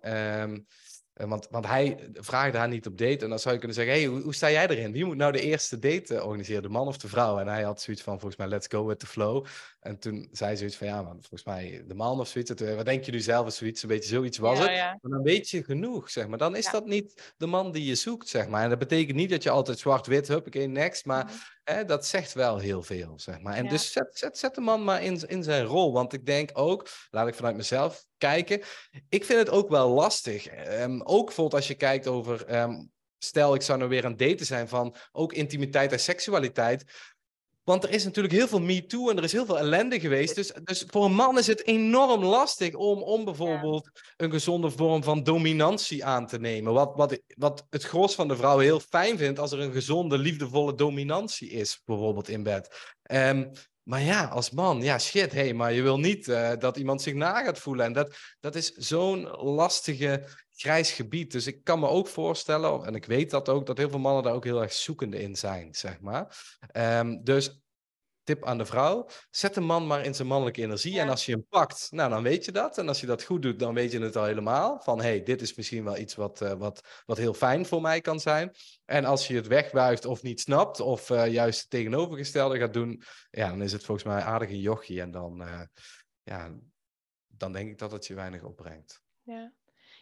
eh, 1.16 1.28
want, 1.28 1.48
want 1.50 1.66
hij 1.68 2.10
vraagde 2.14 2.58
haar 2.58 2.68
niet 2.68 2.88
op 2.88 2.98
date. 2.98 3.24
En 3.24 3.30
dan 3.30 3.40
zou 3.40 3.54
je 3.54 3.60
kunnen 3.60 3.78
zeggen, 3.78 3.94
hey, 3.96 4.06
hoe, 4.06 4.22
hoe 4.22 4.34
sta 4.34 4.52
jij 4.52 4.68
erin? 4.68 4.92
Wie 4.92 5.06
moet 5.06 5.18
nou 5.18 5.32
de 5.32 5.42
eerste 5.42 5.80
date 5.80 6.16
eh, 6.16 6.26
organiseren, 6.26 6.64
de 6.64 6.70
man 6.70 6.88
of 6.88 6.98
de 6.98 7.08
vrouw? 7.08 7.40
En 7.40 7.48
hij 7.48 7.64
had 7.64 7.82
zoiets 7.82 8.04
van, 8.04 8.20
volgens 8.20 8.36
mij, 8.36 8.48
let's 8.48 8.68
go 8.68 8.86
with 8.86 9.00
the 9.00 9.08
flow. 9.08 9.46
En 9.86 9.99
toen 9.99 10.28
zei 10.32 10.52
ze 10.52 10.57
zoiets 10.57 10.76
van, 10.78 10.88
ja, 10.88 11.02
man, 11.02 11.12
volgens 11.20 11.44
mij 11.44 11.84
de 11.88 11.94
man 11.94 12.20
of 12.20 12.28
zoiets. 12.28 12.53
Toen, 12.56 12.76
wat 12.76 12.86
denk 12.86 13.03
je 13.03 13.12
nu 13.12 13.20
zelf? 13.20 13.45
Of 13.48 13.53
zoiets, 13.53 13.84
een 13.84 13.90
beetje 13.90 14.10
zoiets 14.10 14.38
was 14.38 14.57
Ja, 14.57 14.64
het. 14.64 14.76
ja. 14.76 14.98
Maar 15.02 15.12
dan 15.12 15.22
weet 15.22 15.49
je 15.49 15.64
genoeg, 15.64 16.10
zeg 16.10 16.28
maar. 16.28 16.38
Dan 16.38 16.56
is 16.56 16.66
Ja. 16.66 16.72
dat 16.72 16.86
niet 16.86 17.34
de 17.38 17.45
man 17.45 17.72
die 17.72 17.86
je 17.86 17.95
zoekt, 17.95 18.28
zeg 18.30 18.48
maar. 18.48 18.64
En 18.64 18.70
dat 18.70 18.80
betekent 18.80 19.18
niet 19.18 19.30
dat 19.30 19.44
je 19.44 19.49
altijd 19.49 19.80
zwart-wit, 19.80 20.28
huppakee, 20.28 20.68
next. 20.68 21.06
Maar 21.06 21.32
Mhm. 21.66 21.86
dat 21.86 22.06
zegt 22.06 22.34
wel 22.34 22.57
heel 22.57 22.82
veel, 22.84 23.14
zeg 23.20 23.40
maar. 23.40 23.56
En 23.56 23.68
dus 23.68 23.91
zet, 23.91 24.18
zet, 24.18 24.38
zet 24.38 24.56
de 24.56 24.62
man 24.62 24.84
maar 24.84 25.03
in, 25.03 25.22
in 25.28 25.44
zijn 25.44 25.66
rol. 25.66 25.94
Want 25.94 26.14
ik 26.14 26.26
denk 26.26 26.49
ook, 26.53 26.88
laat 27.10 27.28
ik 27.28 27.36
vanuit 27.36 27.56
mezelf 27.56 28.06
kijken. 28.18 28.62
Ik 29.10 29.26
vind 29.26 29.40
het 29.40 29.49
ook 29.49 29.70
wel 29.70 29.90
lastig. 29.90 30.48
Ehm, 30.48 31.02
ook 31.02 31.26
bijvoorbeeld 31.26 31.56
als 31.56 31.68
je 31.68 31.76
kijkt 31.76 32.07
over... 32.07 32.45
ehm, 32.45 32.84
stel, 33.18 33.56
ik 33.56 33.62
zou 33.62 33.78
nou 33.78 33.90
weer 33.90 34.03
aan 34.06 34.10
het 34.12 34.20
daten 34.20 34.45
zijn 34.45 34.68
van 34.68 34.95
ook 35.12 35.34
intimiteit 35.34 35.91
en 35.91 35.99
seksualiteit. 35.99 36.84
Want 37.66 37.84
er 37.84 37.90
is 37.90 38.04
natuurlijk 38.04 38.34
heel 38.34 38.48
veel 38.48 38.62
me-too 38.62 39.10
en 39.10 39.18
er 39.18 39.24
is 39.24 39.32
heel 39.32 39.46
veel 39.46 39.60
ellende 39.60 40.00
geweest. 40.00 40.36
Dus, 40.36 40.52
dus 40.64 40.84
voor 40.88 41.06
een 41.06 41.14
man 41.14 41.38
is 41.38 41.48
het 41.48 41.66
enorm 41.66 42.24
lastig 42.24 42.74
om, 42.74 43.02
om 43.02 43.26
bijvoorbeeld 43.26 43.90
een 44.18 44.32
gezonde 44.32 44.70
vorm 44.70 45.04
van 45.04 45.24
dominantie 45.24 46.06
aan 46.06 46.28
te 46.28 46.40
nemen. 46.40 46.74
Wat, 46.74 46.96
wat, 46.96 47.20
wat 47.28 47.66
het 47.70 47.84
gros 47.84 48.16
van 48.16 48.28
de 48.28 48.36
vrouwen 48.36 48.66
heel 48.66 48.80
fijn 48.80 49.18
vindt 49.18 49.40
als 49.40 49.52
er 49.52 49.60
een 49.60 49.72
gezonde, 49.72 50.18
liefdevolle 50.18 50.76
dominantie 50.76 51.50
is, 51.50 51.82
bijvoorbeeld 51.86 52.30
in 52.30 52.44
bed. 52.44 52.96
Ehm, 53.02 53.46
maar 53.84 54.02
ja, 54.02 54.26
als 54.26 54.50
man, 54.50 54.82
ja 54.82 55.00
shit, 55.00 55.32
hey, 55.32 55.54
maar 55.54 55.74
je 55.74 55.82
wil 55.82 56.00
niet 56.00 56.28
eh, 56.28 56.52
dat 56.60 56.78
iemand 56.78 57.02
zich 57.02 57.14
na 57.14 57.44
gaat 57.44 57.60
voelen. 57.60 57.86
En 57.86 57.94
dat, 57.94 58.16
dat 58.40 58.56
is 58.56 58.72
zo'n 58.72 59.28
lastige 59.38 60.28
grijs 60.56 60.91
gebied. 60.91 61.32
Dus 61.32 61.48
ik 61.48 61.64
kan 61.64 61.80
me 61.80 61.88
ook 61.88 62.07
voorstellen, 62.07 62.86
en 62.86 62.95
ik 62.95 63.06
weet 63.06 63.30
dat 63.30 63.49
ook, 63.49 63.65
dat 63.65 63.77
heel 63.77 63.90
veel 63.90 63.99
mannen 63.99 64.23
daar 64.23 64.34
ook 64.34 64.44
heel 64.44 64.61
erg 64.61 64.73
zoekende 64.73 65.22
in 65.22 65.36
zijn, 65.36 65.76
zeg 65.76 65.99
maar. 65.99 66.38
Ehm, 66.72 67.23
dus 67.23 67.60
tip 68.26 68.45
aan 68.45 68.57
de 68.57 68.65
vrouw, 68.65 69.07
zet 69.30 69.53
de 69.53 69.61
man 69.61 69.88
maar 69.88 70.06
in 70.06 70.15
zijn 70.15 70.27
mannelijke 70.27 70.61
energie. 70.61 70.99
En 70.99 71.10
als 71.10 71.26
je 71.26 71.32
hem 71.32 71.45
pakt, 71.49 71.88
nou 71.91 72.10
dan 72.10 72.23
weet 72.23 72.45
je 72.45 72.52
dat. 72.52 72.77
En 72.77 72.88
als 72.88 72.99
je 72.99 73.06
dat 73.06 73.23
goed 73.23 73.41
doet, 73.41 73.60
dan 73.60 73.73
weet 73.73 73.91
je 73.91 73.99
het 73.99 74.15
al 74.15 74.23
helemaal. 74.23 74.80
Van 74.80 75.02
hey, 75.02 75.23
dit 75.23 75.41
is 75.41 75.56
misschien 75.56 75.84
wel 75.84 75.98
iets 75.98 76.15
wat, 76.15 76.41
eh, 76.41 76.53
wat, 76.53 77.03
wat 77.06 77.18
heel 77.18 77.34
fijn 77.34 77.65
voor 77.65 77.82
mij 77.82 78.02
kan 78.02 78.19
zijn. 78.19 78.52
En 78.86 79.06
als 79.06 79.27
je 79.27 79.36
het 79.36 79.48
wegwuift 79.48 80.06
of 80.06 80.22
niet 80.22 80.40
snapt, 80.41 80.80
of 80.80 81.10
eh, 81.10 81.32
juist 81.32 81.60
het 81.60 81.69
tegenovergestelde 81.69 82.57
gaat 82.57 82.73
doen, 82.73 83.02
ja, 83.30 83.49
dan 83.49 83.61
is 83.61 83.72
het 83.72 83.84
volgens 83.84 84.07
mij 84.07 84.22
aardig 84.22 84.49
een 84.49 84.60
jochie. 84.60 85.02
En 85.02 85.11
dan, 85.11 85.41
eh, 85.41 85.61
ja, 86.23 86.52
dan 87.27 87.52
denk 87.52 87.69
ik 87.69 87.77
dat 87.77 87.91
het 87.91 88.07
je 88.07 88.14
weinig 88.14 88.44
opbrengt. 88.44 89.02
Ja. 89.22 89.53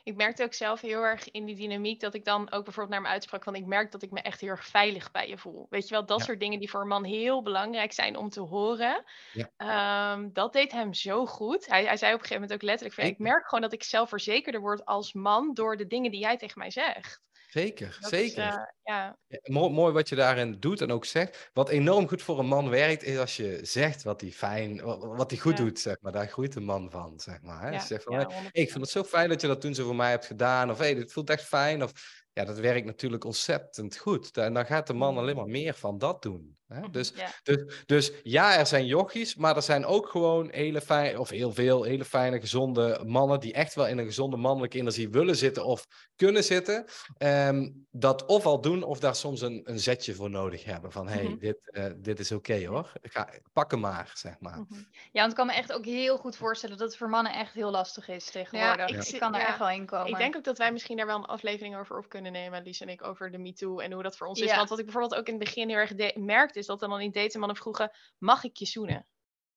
Ik 0.03 0.15
merkte 0.15 0.43
ook 0.43 0.53
zelf 0.53 0.81
heel 0.81 1.01
erg 1.01 1.31
in 1.31 1.45
die 1.45 1.55
dynamiek 1.55 1.99
dat 1.99 2.13
ik 2.13 2.25
dan 2.25 2.51
ook 2.51 2.63
bijvoorbeeld 2.63 2.89
naar 2.89 3.01
me 3.01 3.07
uitsprak 3.07 3.43
van 3.43 3.55
ik 3.55 3.65
merk 3.65 3.91
dat 3.91 4.01
ik 4.01 4.11
me 4.11 4.21
echt 4.21 4.41
heel 4.41 4.49
erg 4.49 4.65
veilig 4.65 5.11
bij 5.11 5.27
je 5.27 5.37
voel. 5.37 5.67
Weet 5.69 5.87
je 5.87 5.93
wel, 5.93 6.05
dat 6.05 6.19
Ja. 6.19 6.25
soort 6.25 6.39
dingen 6.39 6.59
die 6.59 6.69
voor 6.69 6.81
een 6.81 6.87
man 6.87 7.03
heel 7.03 7.41
belangrijk 7.43 7.91
zijn 7.93 8.15
om 8.17 8.29
te 8.29 8.39
horen. 8.41 9.03
Ja. 9.31 9.51
Ehm, 9.57 10.29
dat 10.33 10.53
deed 10.53 10.71
hem 10.71 10.93
zo 10.93 11.25
goed. 11.25 11.65
Hij, 11.65 11.85
hij 11.85 11.97
zei 11.97 12.13
op 12.13 12.19
een 12.19 12.25
gegeven 12.25 12.41
moment 12.41 12.53
ook 12.53 12.61
letterlijk 12.69 12.99
van, 12.99 13.09
ik 13.09 13.17
merk 13.19 13.45
gewoon 13.47 13.61
dat 13.63 13.73
ik 13.73 13.83
zelfverzekerder 13.83 14.61
word 14.61 14.85
als 14.85 15.13
man 15.13 15.53
door 15.53 15.77
de 15.77 15.87
dingen 15.87 16.11
die 16.11 16.19
jij 16.19 16.37
tegen 16.37 16.59
mij 16.59 16.71
zegt. 16.71 17.21
Zeker, 17.53 17.97
Dat 18.01 18.09
zeker. 18.09 18.43
eh, 18.43 18.53
ja, 18.83 19.17
Ja, 19.27 19.39
mooi, 19.43 19.71
mooi 19.73 19.93
wat 19.93 20.09
je 20.09 20.15
daarin 20.15 20.55
doet 20.59 20.81
en 20.81 20.91
ook 20.91 21.05
zegt. 21.05 21.49
Wat 21.53 21.69
enorm 21.69 22.07
goed 22.07 22.21
voor 22.21 22.39
een 22.39 22.45
man 22.47 22.69
werkt, 22.69 23.03
is 23.03 23.17
als 23.17 23.35
je 23.35 23.59
zegt 23.61 24.03
wat 24.03 24.21
hij 24.21 24.31
fijn, 24.31 24.81
wa- 24.81 24.97
wat 24.97 25.31
hij 25.31 25.39
goed 25.39 25.57
Ja. 25.57 25.63
doet, 25.63 25.79
zeg 25.79 25.97
maar. 26.01 26.11
Daar 26.11 26.27
groeit 26.27 26.55
een 26.55 26.63
man 26.63 26.91
van, 26.91 27.19
zeg 27.19 27.41
maar. 27.41 27.73
Ja, 27.73 27.79
zegt 27.79 28.03
van, 28.03 28.13
ja, 28.13 28.19
hey, 28.19 28.27
100%. 28.27 28.55
ik 28.57 28.69
vind 28.71 28.81
het 28.83 28.89
zo 28.93 29.03
fijn 29.03 29.29
dat 29.29 29.41
je 29.41 29.47
dat 29.47 29.61
toen 29.61 29.73
zo 29.75 29.85
voor 29.85 29.95
mij 29.95 30.09
hebt 30.09 30.25
gedaan. 30.25 30.71
Of 30.71 30.77
hey, 30.77 30.93
dit 30.95 31.11
voelt 31.11 31.29
echt 31.29 31.43
fijn. 31.43 31.83
Of 31.83 31.91
ja, 32.33 32.45
dat 32.45 32.59
werkt 32.59 32.85
natuurlijk 32.85 33.23
ontzettend 33.23 33.97
goed. 33.97 34.37
En 34.37 34.53
dan 34.53 34.65
gaat 34.65 34.87
de 34.87 34.93
man 34.93 35.11
Mm. 35.13 35.17
alleen 35.19 35.35
maar 35.35 35.45
meer 35.47 35.73
van 35.73 35.97
dat 35.97 36.21
doen. 36.21 36.57
Hè? 36.73 36.79
Mhm, 36.79 36.91
Dus, 36.91 37.11
ja. 37.15 37.29
dus, 37.43 37.83
dus 37.85 38.11
ja, 38.23 38.57
er 38.57 38.65
zijn 38.65 38.85
jochies, 38.85 39.35
maar 39.35 39.55
er 39.55 39.61
zijn 39.61 39.85
ook 39.85 40.09
gewoon 40.09 40.49
hele 40.51 40.81
fijne, 40.81 41.19
of 41.19 41.29
heel 41.29 41.53
veel 41.53 41.83
hele 41.83 42.05
fijne, 42.05 42.39
gezonde 42.39 43.01
mannen 43.05 43.39
die 43.39 43.53
echt 43.53 43.73
wel 43.75 43.87
in 43.87 43.97
een 43.97 44.05
gezonde 44.05 44.37
mannelijke 44.37 44.77
energie 44.77 45.09
willen 45.09 45.35
zitten 45.35 45.65
of 45.65 45.85
kunnen 46.15 46.43
zitten. 46.43 46.85
Ehm, 47.17 47.69
dat 47.91 48.25
of 48.25 48.45
al 48.45 48.61
doen 48.61 48.83
of 48.83 48.99
daar 48.99 49.15
soms 49.15 49.41
een, 49.41 49.61
een 49.63 49.79
zetje 49.79 50.13
voor 50.15 50.29
nodig 50.29 50.63
hebben. 50.63 50.91
Van 50.91 51.07
hé, 51.07 51.13
hey, 51.13 51.23
Mhm. 51.23 51.37
dit, 51.37 51.57
eh, 51.71 51.85
dit 51.97 52.19
is 52.19 52.31
oké 52.31 52.65
hoor. 52.67 52.91
Ga, 53.01 53.29
pak 53.53 53.71
hem 53.71 53.79
maar, 53.79 54.11
zeg 54.13 54.35
maar. 54.39 54.59
Mhm. 54.59 54.79
Ja, 55.11 55.19
want 55.19 55.29
ik 55.31 55.37
kan 55.37 55.47
me 55.47 55.53
echt 55.53 55.73
ook 55.73 55.85
heel 55.85 56.17
goed 56.17 56.35
voorstellen 56.35 56.77
dat 56.77 56.87
het 56.87 56.97
voor 56.97 57.09
mannen 57.09 57.33
echt 57.33 57.53
heel 57.53 57.71
lastig 57.71 58.07
is 58.07 58.31
tegenwoordig. 58.31 58.89
ik 58.89 59.03
ik, 59.13 59.19
kan 59.19 59.33
er 59.33 59.41
ja, 59.41 59.47
echt 59.47 59.57
wel 59.59 59.69
in 59.69 59.85
komen. 59.85 60.07
Ik 60.11 60.17
denk 60.17 60.35
ook 60.35 60.43
dat 60.43 60.57
wij 60.57 60.71
misschien 60.71 60.97
daar 60.97 61.05
wel 61.05 61.17
een 61.17 61.25
aflevering 61.25 61.77
over 61.77 61.97
op 61.97 62.09
kunnen 62.09 62.31
nemen, 62.31 62.63
Lies 62.63 62.81
en 62.81 62.89
ik, 62.89 63.03
over 63.03 63.31
de 63.31 63.37
MeToo 63.37 63.79
en 63.79 63.91
hoe 63.91 64.03
dat 64.03 64.17
voor 64.17 64.27
ons 64.27 64.39
is. 64.39 64.49
Ja. 64.49 64.55
Want 64.55 64.69
wat 64.69 64.79
ik 64.79 64.85
bijvoorbeeld 64.85 65.15
ook 65.19 65.27
in 65.27 65.33
het 65.35 65.43
begin 65.43 65.69
heel 65.69 65.77
erg 65.77 66.15
merkte, 66.15 66.62
is 66.63 66.79
dat 66.79 66.89
dan 66.89 67.01
in 67.01 67.11
daten 67.11 67.39
mannen 67.39 67.57
vroegen, 67.57 67.91
mag 68.17 68.43
ik 68.43 68.57
je 68.57 68.65
zoenen? 68.65 69.07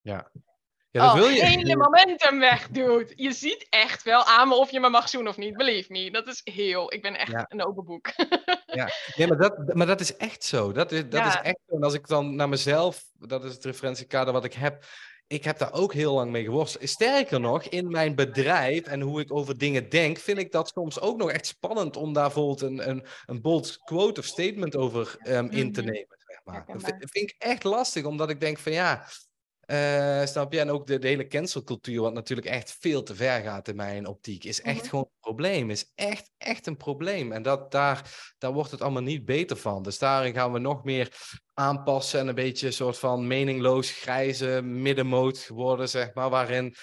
Ja. 0.00 0.30
Ja, 0.90 1.02
dat 1.02 1.10
oh, 1.10 1.18
wil 1.18 1.28
je. 1.28 1.44
hele 1.44 1.76
momentum 1.86 2.38
weg, 2.38 2.68
dude. 2.68 3.12
Je 3.14 3.32
ziet 3.32 3.66
echt 3.68 4.02
wel 4.02 4.24
aan 4.24 4.48
me 4.48 4.54
of 4.54 4.70
je 4.70 4.80
me 4.80 4.88
mag 4.88 5.08
zoenen 5.08 5.30
of 5.30 5.36
niet. 5.36 5.56
Believe 5.56 5.92
me, 5.92 6.10
dat 6.10 6.26
is 6.26 6.40
heel... 6.44 6.92
Ik 6.92 7.02
ben 7.02 7.14
echt 7.18 7.30
Ja. 7.30 7.46
een 7.48 7.64
open 7.66 7.84
boek. 7.84 8.06
Ja, 8.66 8.88
nee, 9.16 9.26
maar, 9.26 9.36
dat, 9.38 9.74
maar 9.74 9.86
dat 9.86 10.00
is 10.00 10.16
echt 10.16 10.44
zo. 10.44 10.72
Dat 10.72 10.92
is, 10.92 11.08
dat 11.08 11.26
is 11.26 11.34
echt 11.42 11.58
zo. 11.68 11.76
En 11.76 11.82
als 11.82 11.94
ik 11.94 12.06
dan 12.06 12.34
naar 12.36 12.48
mezelf, 12.48 13.04
dat 13.18 13.44
is 13.44 13.52
het 13.54 13.64
referentiekader 13.64 14.32
wat 14.32 14.44
ik 14.44 14.52
heb. 14.52 14.84
Ik 15.26 15.44
heb 15.44 15.58
daar 15.58 15.72
ook 15.72 15.92
heel 15.92 16.14
lang 16.14 16.30
mee 16.30 16.44
geworsteld. 16.44 16.88
Sterker 16.88 17.40
nog, 17.40 17.62
in 17.64 17.90
mijn 17.90 18.14
bedrijf 18.14 18.86
en 18.86 19.00
hoe 19.00 19.20
ik 19.20 19.32
over 19.34 19.58
dingen 19.58 19.88
denk, 19.88 20.18
vind 20.18 20.38
ik 20.38 20.52
dat 20.52 20.68
soms 20.74 21.00
ook 21.00 21.16
nog 21.16 21.30
echt 21.30 21.46
spannend 21.46 21.96
om 21.96 22.12
daar 22.12 22.24
bijvoorbeeld 22.24 22.60
een, 22.60 22.88
een, 22.88 23.06
een 23.26 23.40
bold 23.40 23.78
quote 23.84 24.20
of 24.20 24.26
statement 24.26 24.76
over 24.76 25.16
ehm, 25.18 25.48
in 25.50 25.72
te 25.72 25.80
Mhm. 25.82 25.90
nemen. 25.90 26.15
Dat 26.66 26.82
vind, 26.84 26.96
vind 27.10 27.30
ik 27.30 27.34
echt 27.38 27.64
lastig, 27.64 28.04
omdat 28.04 28.30
ik 28.30 28.40
denk 28.40 28.58
van 28.58 28.72
ja, 28.72 29.06
eh, 29.60 30.26
snap 30.26 30.52
je? 30.52 30.60
En 30.60 30.70
ook 30.70 30.86
de, 30.86 30.98
de 30.98 31.06
hele 31.08 31.26
cancelcultuur, 31.26 32.00
wat 32.00 32.12
natuurlijk 32.12 32.46
echt 32.48 32.76
veel 32.80 33.02
te 33.02 33.14
ver 33.14 33.42
gaat 33.42 33.68
in 33.68 33.76
mijn 33.76 34.06
optiek, 34.06 34.44
is 34.44 34.60
echt 34.62 34.80
Mhm. 34.80 34.88
gewoon 34.88 35.04
een 35.04 35.20
probleem. 35.20 35.70
Is 35.70 35.92
echt, 35.94 36.30
echt 36.38 36.66
een 36.66 36.76
probleem. 36.76 37.32
En 37.32 37.42
dat, 37.42 37.70
daar, 37.70 38.34
daar 38.38 38.52
wordt 38.52 38.70
het 38.70 38.80
allemaal 38.82 39.02
niet 39.02 39.24
beter 39.24 39.56
van. 39.56 39.82
Dus 39.82 39.98
daarin 39.98 40.34
gaan 40.34 40.52
we 40.52 40.58
nog 40.58 40.84
meer 40.84 41.12
aanpassen 41.54 42.20
en 42.20 42.28
een 42.28 42.34
beetje 42.34 42.66
een 42.66 42.72
soort 42.72 42.98
van 42.98 43.26
meningloos 43.26 43.90
grijze 43.90 44.60
middenmoot 44.64 45.48
worden, 45.48 45.88
zeg 45.88 46.14
maar, 46.14 46.30
waarin 46.30 46.74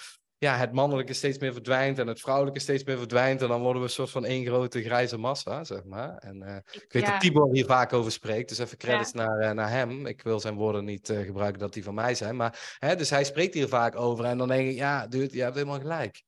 ja, 0.44 0.57
het 0.57 0.72
mannelijke 0.72 1.14
steeds 1.14 1.38
meer 1.38 1.53
verdwijnt 1.53 1.99
en 1.99 2.07
het 2.07 2.20
vrouwelijke 2.20 2.60
steeds 2.60 2.84
meer 2.84 2.98
verdwijnt. 2.98 3.41
En 3.41 3.48
dan 3.48 3.61
worden 3.61 3.82
we 3.82 3.88
een 3.88 3.94
soort 3.94 4.10
van 4.10 4.26
één 4.26 4.45
grote 4.45 4.84
grijze 4.84 5.18
massa, 5.18 5.64
zeg 5.64 5.84
maar. 5.84 6.18
En 6.18 6.44
eh, 6.44 6.56
ik 6.56 6.91
weet 6.91 7.03
Ja. 7.03 7.11
dat 7.11 7.20
Tibor 7.20 7.49
hier 7.53 7.65
vaak 7.65 7.94
over 7.94 8.11
spreekt, 8.11 8.49
dus 8.49 8.57
even 8.57 8.78
credits 8.78 9.11
naar, 9.14 9.40
eh, 9.40 9.52
naar 9.52 9.70
hem. 9.70 10.06
Ik 10.06 10.22
wil 10.22 10.40
zijn 10.40 10.56
woorden 10.56 10.86
niet 10.86 11.10
eh, 11.10 11.20
gebruiken 11.26 11.60
dat 11.60 11.74
die 11.74 11.84
van 11.84 11.94
mij 11.94 12.15
zijn. 12.15 12.36
Maar, 12.36 12.76
hè, 12.80 12.95
dus 12.95 13.10
hij 13.10 13.24
spreekt 13.24 13.53
hier 13.53 13.68
vaak 13.68 13.95
over 13.95 14.26
en 14.26 14.38
dan 14.38 14.48
denk 14.48 14.70
ik, 14.70 14.76
ja, 14.76 15.07
dude, 15.07 15.36
je 15.36 15.41
hebt 15.41 15.56
helemaal 15.56 15.80
gelijk. 15.80 16.24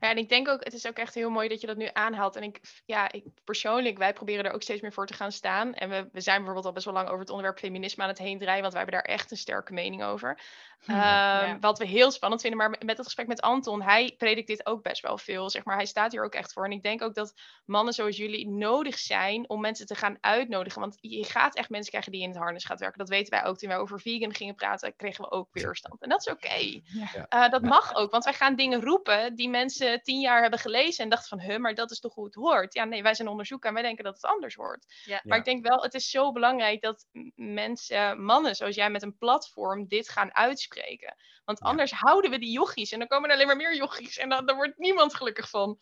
Ja, 0.00 0.10
en 0.10 0.16
ik 0.16 0.28
denk 0.28 0.48
ook, 0.48 0.64
het 0.64 0.72
is 0.72 0.86
ook 0.86 0.96
echt 0.96 1.14
heel 1.14 1.30
mooi 1.30 1.48
dat 1.48 1.60
je 1.60 1.66
dat 1.66 1.76
nu 1.76 1.88
aanhaalt. 1.92 2.36
En 2.36 2.42
ik, 2.42 2.60
ja, 2.84 3.12
ik 3.12 3.24
persoonlijk, 3.44 3.98
wij 3.98 4.12
proberen 4.12 4.44
er 4.44 4.52
ook 4.52 4.62
steeds 4.62 4.80
meer 4.80 4.92
voor 4.92 5.06
te 5.06 5.14
gaan 5.14 5.32
staan. 5.32 5.74
En 5.74 5.88
we, 5.88 6.08
we 6.12 6.20
zijn 6.20 6.36
bijvoorbeeld 6.36 6.66
al 6.66 6.72
best 6.72 6.84
wel 6.84 6.94
lang 6.94 7.06
over 7.06 7.20
het 7.20 7.30
onderwerp 7.30 7.58
feminisme 7.58 8.02
aan 8.02 8.08
het 8.08 8.18
heen 8.18 8.38
draaien, 8.38 8.60
want 8.60 8.72
wij 8.74 8.82
hebben 8.82 9.02
daar 9.02 9.14
echt 9.14 9.30
een 9.30 9.36
sterke 9.36 9.72
mening 9.72 10.04
over. 10.04 10.38
Hm, 10.76 10.90
Ehm, 10.92 10.98
ja. 11.00 11.58
Wat 11.60 11.78
we 11.78 11.86
heel 11.86 12.10
spannend 12.10 12.40
vinden, 12.40 12.58
maar 12.58 12.70
met 12.84 12.96
het 12.96 13.06
gesprek 13.06 13.26
met 13.26 13.40
Anton, 13.40 13.82
hij 13.82 14.14
predikt 14.16 14.46
dit 14.46 14.66
ook 14.66 14.82
best 14.82 15.02
wel 15.02 15.18
veel. 15.18 15.50
Zeg 15.50 15.64
maar, 15.64 15.76
hij 15.76 15.86
staat 15.86 16.12
hier 16.12 16.24
ook 16.24 16.34
echt 16.34 16.52
voor. 16.52 16.64
En 16.64 16.70
ik 16.70 16.82
denk 16.82 17.02
ook 17.02 17.14
dat 17.14 17.32
mannen 17.64 17.94
zoals 17.94 18.16
jullie 18.16 18.48
nodig 18.48 18.98
zijn 18.98 19.48
om 19.48 19.60
mensen 19.60 19.86
te 19.86 19.94
gaan 19.94 20.18
uitnodigen. 20.20 20.80
Want 20.80 20.96
je 21.00 21.24
gaat 21.24 21.56
echt 21.56 21.70
mensen 21.70 21.90
krijgen 21.90 22.12
die 22.12 22.22
in 22.22 22.28
het 22.28 22.38
harnas 22.38 22.64
gaat 22.64 22.80
werken. 22.80 22.98
Dat 22.98 23.08
weten 23.08 23.30
wij 23.30 23.44
ook. 23.44 23.58
Toen 23.58 23.68
wij 23.68 23.78
over 23.78 24.00
vegan 24.00 24.34
gingen 24.34 24.54
praten, 24.54 24.96
kregen 24.96 25.24
we 25.24 25.30
ook 25.30 25.48
weerstand. 25.52 26.02
En 26.02 26.08
dat 26.08 26.26
is 26.26 26.32
oké. 26.32 26.80
Ja. 26.84 27.26
Eh, 27.28 27.50
dat 27.50 27.62
Ja. 27.62 27.68
mag 27.68 27.94
ook, 27.94 28.10
want 28.10 28.24
wij 28.24 28.32
gaan 28.34 28.56
dingen 28.56 28.82
roepen 28.82 29.34
die 29.34 29.48
mensen 29.48 29.85
tien 30.02 30.20
jaar 30.20 30.40
hebben 30.40 30.58
gelezen 30.58 31.04
en 31.04 31.10
dachten 31.10 31.28
van, 31.28 31.40
huh, 31.48 31.58
maar 31.58 31.74
dat 31.74 31.90
is 31.90 32.00
toch 32.00 32.14
hoe 32.14 32.24
het 32.24 32.34
hoort? 32.34 32.74
Ja, 32.74 32.84
nee, 32.84 33.02
wij 33.02 33.14
zijn 33.14 33.28
onderzoeken 33.28 33.68
en 33.68 33.74
wij 33.74 33.82
denken 33.82 34.04
dat 34.04 34.14
het 34.14 34.24
anders 34.24 34.54
hoort. 34.54 34.84
Ja. 35.04 35.20
Maar 35.24 35.38
ik 35.38 35.44
denk 35.44 35.66
wel, 35.66 35.82
het 35.82 35.94
is 35.94 36.10
zo 36.10 36.32
belangrijk 36.32 36.82
dat 36.82 37.06
mensen, 37.34 38.24
mannen 38.24 38.54
zoals 38.56 38.74
jij 38.74 38.90
met 38.90 39.02
een 39.02 39.16
platform, 39.18 39.88
dit 39.88 40.08
gaan 40.08 40.34
uitspreken. 40.34 41.16
Want 41.44 41.58
Ja. 41.58 41.66
anders 41.68 41.92
houden 41.92 42.30
we 42.30 42.38
die 42.38 42.52
jochies 42.52 42.92
en 42.92 42.98
dan 42.98 43.08
komen 43.08 43.28
er 43.28 43.34
alleen 43.34 43.46
maar 43.46 43.56
meer 43.56 43.76
jochies 43.76 44.18
en 44.18 44.28
dan, 44.28 44.46
daar 44.46 44.56
wordt 44.56 44.78
niemand 44.78 45.14
gelukkig 45.14 45.48
van. 45.50 45.78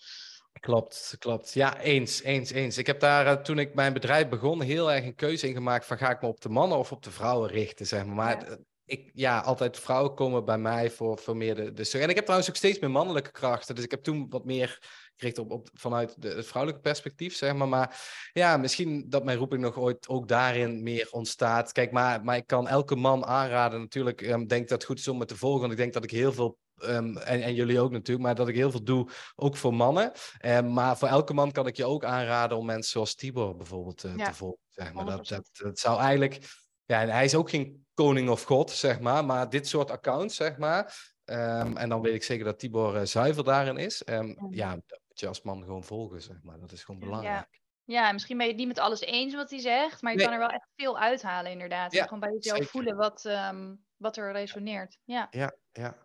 Klopt, 0.61 1.17
klopt. 1.19 1.53
Ja, 1.55 1.79
eens, 1.81 2.23
eens, 2.23 2.51
eens. 2.51 2.79
Ik 2.79 2.87
heb 2.87 3.01
daar, 3.01 3.27
eh, 3.27 3.43
toen 3.43 3.59
ik 3.59 3.75
mijn 3.75 3.93
bedrijf 3.93 4.29
begon, 4.29 4.61
heel 4.63 4.93
erg 4.93 5.05
een 5.05 5.15
keuze 5.15 5.49
in 5.49 5.55
gemaakt 5.55 5.87
van 5.87 5.99
ga 5.99 6.11
ik 6.11 6.21
me 6.21 6.29
op 6.29 6.41
de 6.41 6.49
mannen 6.49 6.79
of 6.79 6.93
op 6.93 7.03
de 7.03 7.11
vrouwen 7.11 7.49
richten, 7.51 7.87
zeg 7.87 8.05
maar. 8.05 8.15
Maar 8.15 8.51
Ja. 8.51 8.57
Ik, 8.87 9.11
ja, 9.15 9.41
altijd 9.41 9.79
vrouwen 9.79 10.15
komen 10.15 10.45
bij 10.45 10.59
mij 10.59 10.91
voor, 10.91 11.19
voor 11.19 11.37
meer 11.37 11.55
de, 11.55 11.73
de... 11.73 11.99
En 11.99 12.09
ik 12.09 12.15
heb 12.15 12.25
trouwens 12.25 12.51
ook 12.51 12.57
steeds 12.57 12.79
meer 12.79 12.91
mannelijke 12.91 13.31
krachten, 13.31 13.75
dus 13.75 13.85
ik 13.85 13.91
heb 13.91 14.03
toen 14.03 14.27
wat 14.29 14.45
meer 14.45 14.79
gericht 15.17 15.39
op, 15.39 15.51
op 15.51 15.69
vanuit 15.73 16.23
de, 16.23 16.29
het 16.29 16.47
vrouwelijke 16.47 16.89
perspectief, 16.89 17.37
zeg 17.37 17.55
maar. 17.55 17.69
Maar 17.69 18.01
ja, 18.33 18.57
misschien 18.57 19.05
dat 19.09 19.25
mijn 19.25 19.39
roeping 19.39 19.63
nog 19.63 19.79
ooit 19.79 20.09
ook 20.09 20.29
daarin 20.29 20.83
meer 20.83 21.09
ontstaat. 21.11 21.73
Kijk, 21.73 21.93
maar, 21.93 22.25
maar 22.25 22.37
ik 22.37 22.47
kan 22.47 22.69
elke 22.69 22.97
man 22.97 23.25
aanraden 23.25 23.81
natuurlijk, 23.81 24.21
ik 24.21 24.49
denk 24.49 24.69
dat 24.69 24.71
het 24.71 24.85
goed 24.85 24.99
is 24.99 25.09
om 25.09 25.19
me 25.19 25.25
te 25.25 25.37
volgen, 25.37 25.61
want 25.61 25.73
ik 25.73 25.79
denk 25.79 25.93
dat 25.93 26.05
ik 26.05 26.11
heel 26.11 26.33
veel 26.33 26.59
ehm, 26.77 27.17
en, 27.17 27.43
en 27.43 27.55
jullie 27.55 27.81
ook 27.81 27.91
natuurlijk, 27.91 28.27
maar 28.27 28.35
dat 28.35 28.49
ik 28.49 28.55
heel 28.55 28.71
veel 28.71 28.85
doe, 28.85 29.09
ook 29.35 29.57
voor 29.57 29.75
mannen. 29.75 30.13
Eh, 30.39 30.61
maar 30.61 30.99
voor 30.99 31.09
elke 31.09 31.35
man 31.35 31.53
kan 31.53 31.67
ik 31.67 31.77
je 31.77 31.85
ook 31.85 32.05
aanraden 32.05 32.59
om 32.59 32.67
mensen 32.67 32.91
zoals 32.91 33.15
Tibor 33.15 33.57
bijvoorbeeld 33.57 34.05
eh, 34.05 34.17
Ja, 34.17 34.29
te 34.29 34.35
volgen. 34.35 34.59
Zeg 34.69 34.93
maar. 34.93 35.05
dat, 35.05 35.19
100%. 35.19 35.29
dat, 35.29 35.49
dat 35.53 35.79
zou 35.79 36.01
eigenlijk, 36.01 36.39
ja, 36.85 37.01
en 37.01 37.09
hij 37.09 37.25
is 37.25 37.35
ook 37.35 37.51
geen 37.51 37.84
koning 37.95 38.29
of 38.29 38.43
god, 38.43 38.71
zeg 38.71 39.01
maar, 39.01 39.25
maar 39.25 39.51
dit 39.51 39.69
soort 39.69 39.91
accounts, 39.91 40.37
zeg 40.37 40.57
maar. 40.57 41.13
ehm, 41.25 41.77
en 41.77 41.89
dan 41.89 42.01
weet 42.03 42.15
ik 42.15 42.23
zeker 42.23 42.45
dat 42.45 42.59
Tibor 42.59 42.97
eh, 42.97 43.03
zuiver 43.05 43.45
daarin 43.45 43.77
is. 43.77 44.03
Mhm. 44.05 44.35
Ja, 44.55 44.71
dat 44.87 45.01
moet 45.09 45.21
je 45.21 45.29
als 45.29 45.43
man 45.43 45.63
gewoon 45.63 45.85
volgen, 45.85 46.23
zeg 46.23 46.37
maar. 46.43 46.59
Dat 46.61 46.73
is 46.73 46.85
gewoon 46.85 47.01
belangrijk. 47.01 47.63
Ja, 47.85 48.13
misschien 48.13 48.37
ben 48.37 48.47
je 48.47 48.53
het 48.53 48.61
niet 48.61 48.69
met 48.71 48.79
alles 48.79 49.01
eens 49.01 49.35
wat 49.35 49.51
hij 49.51 49.59
zegt, 49.59 50.03
maar 50.03 50.13
je 50.13 50.17
Nee. 50.19 50.27
kan 50.27 50.35
er 50.35 50.41
wel 50.41 50.51
echt 50.51 50.69
veel 50.77 50.99
uithalen 50.99 51.53
inderdaad. 51.53 51.93
Ja, 51.93 52.03
gewoon 52.05 52.21
bij 52.21 52.33
jezelf 52.33 52.57
zeker. 52.57 52.71
voelen 52.71 52.97
wat, 52.97 53.25
ehm, 53.25 53.75
wat 53.97 54.17
er 54.17 54.33
resoneert. 54.33 54.99
Ja. 55.05 55.27
Ja, 55.31 55.53
ja. 55.73 55.97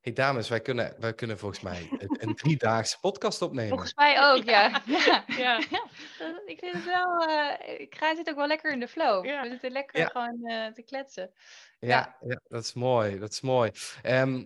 Hey, 0.00 0.12
dames, 0.12 0.48
wij 0.48 0.60
kunnen, 0.60 0.94
wij 0.98 1.14
kunnen 1.14 1.38
volgens 1.38 1.60
mij 1.60 1.88
een, 1.98 2.16
een 2.28 2.34
driedaagse 2.34 2.98
podcast 3.00 3.42
opnemen. 3.42 3.68
Volgens 3.68 3.94
mij 3.94 4.20
ook, 4.30 4.44
ja. 4.44 4.82
ja. 5.26 5.58
Ik 6.46 6.58
vind 6.58 6.72
het 6.74 6.84
wel, 6.84 7.24
eh, 7.26 7.80
ik 7.80 7.94
ga 7.94 8.14
zit 8.16 8.28
ook 8.30 8.36
wel 8.36 8.46
lekker 8.46 8.72
in 8.72 8.80
de 8.80 8.88
flow. 8.88 9.24
Ja. 9.24 9.42
We 9.42 9.48
zitten 9.48 9.70
lekker 9.72 9.98
Ja. 10.00 10.06
gewoon 10.06 10.44
eh, 10.44 10.66
te 10.66 10.82
kletsen. 10.82 11.30
Ja, 11.78 12.16
ja, 12.20 12.40
dat 12.48 12.64
is 12.64 12.72
mooi. 12.72 13.18
Dat 13.18 13.30
is 13.30 13.40
mooi. 13.40 13.70
Ehm, 14.02 14.44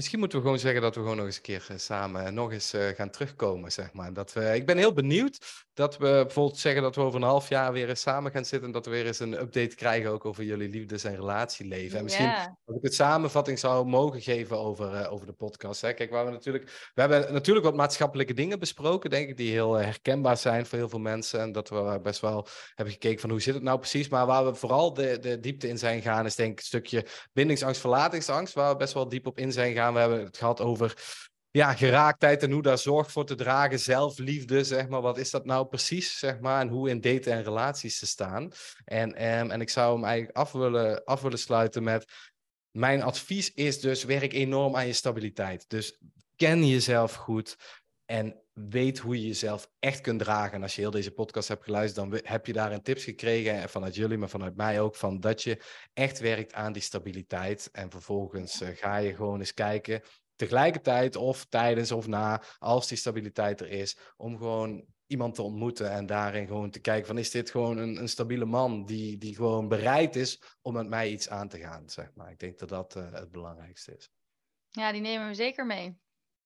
misschien 0.00 0.18
moeten 0.18 0.38
we 0.38 0.44
gewoon 0.44 0.60
zeggen 0.60 0.82
dat 0.82 0.94
we 0.94 1.00
gewoon 1.00 1.16
nog 1.16 1.26
eens 1.26 1.36
een 1.36 1.42
keer 1.42 1.66
eh, 1.68 1.76
samen 1.76 2.34
nog 2.34 2.52
eens 2.52 2.72
eh, 2.72 2.88
gaan 2.88 3.10
terugkomen, 3.10 3.72
zeg 3.72 3.92
maar. 3.92 4.12
Dat 4.12 4.32
we, 4.32 4.54
ik 4.54 4.66
ben 4.66 4.76
heel 4.76 4.92
benieuwd 4.92 5.38
dat 5.80 5.96
we 5.98 6.20
bijvoorbeeld 6.24 6.58
zeggen 6.58 6.82
dat 6.82 6.94
we 6.94 7.00
over 7.00 7.20
een 7.20 7.26
half 7.26 7.48
jaar 7.48 7.72
weer 7.72 7.88
eens 7.88 8.00
samen 8.00 8.32
gaan 8.32 8.44
zitten 8.44 8.68
en 8.68 8.74
dat 8.74 8.84
we 8.84 8.90
weer 8.90 9.06
eens 9.06 9.18
een 9.18 9.40
update 9.40 9.74
krijgen 9.74 10.10
ook 10.10 10.24
over 10.24 10.44
jullie 10.44 10.68
liefdes- 10.68 11.04
en 11.04 11.14
relatieleven. 11.14 11.98
En 11.98 12.04
misschien 12.04 12.32
dat 12.64 12.76
ik 12.76 12.82
het 12.82 12.94
samenvatting 12.94 13.58
zou 13.58 13.86
mogen 13.86 14.20
geven 14.20 14.58
over, 14.58 14.94
eh, 14.94 15.12
over 15.12 15.26
de 15.26 15.32
podcast. 15.32 15.80
Hè. 15.80 15.92
Kijk, 15.92 16.10
waar 16.10 16.24
we 16.24 16.30
natuurlijk, 16.30 16.90
we 16.94 17.00
hebben 17.00 17.32
natuurlijk 17.32 17.66
wat 17.66 17.76
maatschappelijke 17.76 18.34
dingen 18.34 18.58
besproken, 18.58 19.10
denk 19.10 19.28
ik, 19.28 19.36
die 19.36 19.50
heel 19.50 19.74
herkenbaar 19.74 20.36
zijn 20.36 20.66
voor 20.66 20.78
heel 20.78 20.88
veel 20.88 20.98
mensen. 20.98 21.40
En 21.40 21.52
dat 21.52 21.68
we 21.68 22.00
best 22.02 22.20
wel 22.20 22.46
hebben 22.74 22.94
gekeken 22.94 23.20
van 23.20 23.30
hoe 23.30 23.40
zit 23.40 23.54
het 23.54 23.62
nou 23.62 23.78
precies. 23.78 24.08
Maar 24.08 24.26
waar 24.26 24.44
we 24.44 24.54
vooral 24.54 24.94
de, 24.94 25.18
de 25.18 25.40
diepte 25.40 25.68
in 25.68 25.78
zijn 25.78 26.02
gegaan, 26.02 26.26
is 26.26 26.34
denk 26.34 26.50
ik 26.52 26.58
een 26.58 26.64
stukje 26.64 27.06
bindingsangst, 27.32 27.80
verlatingsangst, 27.80 28.54
waar 28.54 28.70
we 28.70 28.76
best 28.76 28.94
wel 28.94 29.08
diep 29.08 29.26
op 29.26 29.38
in 29.38 29.52
zijn 29.52 29.72
We 29.92 30.00
hebben 30.00 30.24
het 30.24 30.36
gehad 30.36 30.60
over 30.60 31.18
ja, 31.50 31.74
geraaktheid 31.74 32.42
en 32.42 32.50
hoe 32.50 32.62
daar 32.62 32.78
zorg 32.78 33.12
voor 33.12 33.26
te 33.26 33.34
dragen, 33.34 33.80
zelfliefde, 33.80 34.64
zeg 34.64 34.88
maar. 34.88 35.00
Wat 35.00 35.18
is 35.18 35.30
dat 35.30 35.44
nou 35.44 35.66
precies, 35.66 36.18
zeg 36.18 36.40
maar, 36.40 36.60
en 36.60 36.68
hoe 36.68 36.88
in 36.88 37.00
daten 37.00 37.32
en 37.32 37.42
relaties 37.42 37.98
te 37.98 38.06
staan. 38.06 38.52
En, 38.84 39.14
ehm, 39.14 39.50
en 39.50 39.60
ik 39.60 39.70
zou 39.70 39.94
hem 39.94 40.04
eigenlijk 40.04 40.36
af 40.36 40.52
willen, 40.52 41.04
af 41.04 41.20
willen 41.20 41.38
sluiten 41.38 41.82
met, 41.82 42.04
mijn 42.70 43.02
advies 43.02 43.54
is 43.54 43.80
dus, 43.80 44.04
werk 44.04 44.32
enorm 44.32 44.76
aan 44.76 44.86
je 44.86 44.92
stabiliteit. 44.92 45.64
Dus 45.68 45.98
ken 46.36 46.66
jezelf 46.66 47.14
goed 47.14 47.56
en 48.04 48.42
weet 48.68 48.98
hoe 48.98 49.20
je 49.20 49.26
jezelf 49.26 49.70
echt 49.78 50.00
kunt 50.00 50.18
dragen. 50.18 50.52
En 50.52 50.62
als 50.62 50.74
je 50.74 50.80
heel 50.80 50.90
deze 50.90 51.10
podcast 51.10 51.48
hebt 51.48 51.64
geluisterd, 51.64 52.10
dan 52.10 52.20
heb 52.24 52.46
je 52.46 52.52
daarin 52.52 52.82
tips 52.82 53.04
gekregen, 53.04 53.54
en 53.54 53.68
vanuit 53.68 53.94
jullie, 53.94 54.18
maar 54.18 54.28
vanuit 54.28 54.56
mij 54.56 54.80
ook, 54.80 54.96
van 54.96 55.20
dat 55.20 55.42
je 55.42 55.62
echt 55.92 56.18
werkt 56.18 56.52
aan 56.52 56.72
die 56.72 56.82
stabiliteit. 56.82 57.68
En 57.72 57.90
vervolgens 57.90 58.60
eh, 58.60 58.68
ga 58.68 58.96
je 58.96 59.14
gewoon 59.14 59.38
eens 59.38 59.54
kijken 59.54 60.02
tegelijkertijd 60.40 61.16
of 61.16 61.44
tijdens 61.44 61.92
of 61.92 62.06
na, 62.06 62.42
als 62.58 62.88
die 62.88 62.98
stabiliteit 62.98 63.60
er 63.60 63.70
is, 63.70 63.96
om 64.16 64.36
gewoon 64.36 64.84
iemand 65.06 65.34
te 65.34 65.42
ontmoeten 65.42 65.90
en 65.90 66.06
daarin 66.06 66.46
gewoon 66.46 66.70
te 66.70 66.80
kijken 66.80 67.06
van 67.06 67.18
is 67.18 67.30
dit 67.30 67.50
gewoon 67.50 67.78
een, 67.78 67.96
een 67.96 68.08
stabiele 68.08 68.44
man 68.44 68.84
die, 68.84 69.18
die 69.18 69.34
gewoon 69.34 69.68
bereid 69.68 70.16
is 70.16 70.42
om 70.62 70.72
met 70.72 70.88
mij 70.88 71.10
iets 71.10 71.28
aan 71.28 71.48
te 71.48 71.58
gaan, 71.58 71.90
zeg 71.90 72.10
maar. 72.14 72.30
Ik 72.30 72.38
denk 72.38 72.58
dat 72.58 72.68
dat 72.68 72.96
eh, 72.96 73.12
het 73.12 73.30
belangrijkste 73.30 73.96
is. 73.96 74.10
ja, 74.68 74.92
die 74.92 75.00
nemen 75.00 75.28
we 75.28 75.34
zeker 75.34 75.66
mee. 75.66 75.98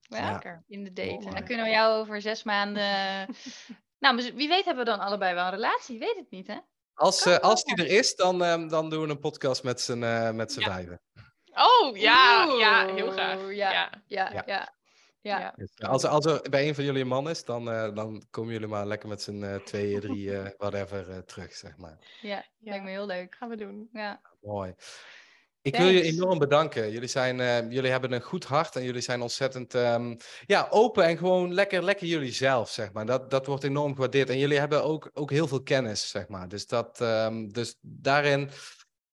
Ja. 0.08 0.62
In 0.66 0.84
de 0.84 0.92
date. 0.92 1.26
En 1.26 1.34
dan 1.34 1.44
kunnen 1.44 1.64
we 1.64 1.70
jou 1.70 2.00
over 2.00 2.20
zes 2.20 2.42
maanden... 2.42 2.82
nou, 3.98 4.16
wie 4.34 4.48
weet 4.48 4.64
hebben 4.64 4.84
we 4.84 4.90
dan 4.90 5.00
allebei 5.00 5.34
wel 5.34 5.44
een 5.44 5.50
relatie. 5.50 5.98
Weet 5.98 6.16
het 6.16 6.30
niet, 6.30 6.46
hè? 6.46 6.58
Als, 6.94 7.26
eh, 7.26 7.36
als 7.38 7.64
die 7.64 7.76
er 7.76 7.86
is, 7.98 8.14
dan, 8.14 8.42
ehm, 8.44 8.68
dan 8.68 8.90
doen 8.90 9.02
we 9.04 9.08
een 9.10 9.18
podcast 9.18 9.62
met 9.62 9.80
z'n 9.80 10.02
uh, 10.02 10.30
met 10.30 10.52
z'n 10.52 10.60
Ja. 10.60 10.66
vijven. 10.66 11.00
Oh, 11.54 11.96
ja, 11.96 12.44
ja, 12.58 12.94
heel 12.94 13.10
graag. 13.10 13.38
Ja. 13.40 13.50
Ja, 13.72 13.90
ja, 14.06 14.30
Ja. 14.32 14.32
ja. 14.32 14.42
ja. 14.46 15.38
Ja. 15.40 15.52
Dus, 15.56 15.70
eh, 15.74 15.88
als, 15.88 16.02
er- 16.02 16.08
als 16.08 16.24
er 16.26 16.50
bij 16.50 16.68
een 16.68 16.74
van 16.74 16.84
jullie 16.84 17.00
een 17.02 17.08
man 17.08 17.28
is, 17.30 17.44
dan, 17.44 17.70
eh, 17.70 17.94
dan 17.94 18.26
komen 18.30 18.52
jullie 18.52 18.68
maar 18.68 18.86
lekker 18.86 19.08
met 19.08 19.22
z'n 19.22 19.42
eh, 19.42 19.54
tweeën, 19.54 20.00
drie, 20.00 20.36
eh, 20.38 20.50
whatever, 20.58 21.10
eh, 21.10 21.18
terug, 21.18 21.52
zeg 21.52 21.76
maar. 21.76 21.98
Ja, 22.20 22.44
lijkt 22.60 22.84
me 22.84 22.90
heel 22.90 23.06
leuk. 23.06 23.34
Gaan 23.34 23.48
we 23.48 23.56
doen. 23.56 23.88
Ja. 23.92 24.20
Mooi. 24.40 24.74
Ik 25.64 25.76
wil 25.76 25.88
je 25.88 26.02
enorm 26.02 26.38
bedanken. 26.38 26.90
Jullie, 26.90 27.08
zijn, 27.08 27.40
eh, 27.40 27.70
jullie 27.70 27.90
hebben 27.90 28.12
een 28.12 28.20
goed 28.20 28.44
hart 28.44 28.76
en 28.76 28.84
jullie 28.84 29.00
zijn 29.00 29.22
ontzettend 29.22 29.74
ehm, 29.74 30.14
ja, 30.46 30.66
open 30.70 31.04
en 31.04 31.16
gewoon 31.18 31.54
lekker, 31.54 31.84
lekker 31.84 32.06
jullie 32.06 32.32
zelf, 32.32 32.70
zeg 32.70 32.92
maar. 32.92 33.06
Dat, 33.06 33.30
dat 33.30 33.46
wordt 33.46 33.64
enorm 33.64 33.94
gewaardeerd. 33.94 34.30
En 34.30 34.38
jullie 34.38 34.58
hebben 34.58 34.84
ook, 34.84 35.10
ook 35.12 35.30
heel 35.30 35.48
veel 35.48 35.62
kennis, 35.62 36.08
zeg 36.08 36.28
maar. 36.28 36.48
Dus, 36.48 36.66
dat, 36.66 37.00
ehm, 37.00 37.48
dus 37.48 37.78
daarin 37.80 38.50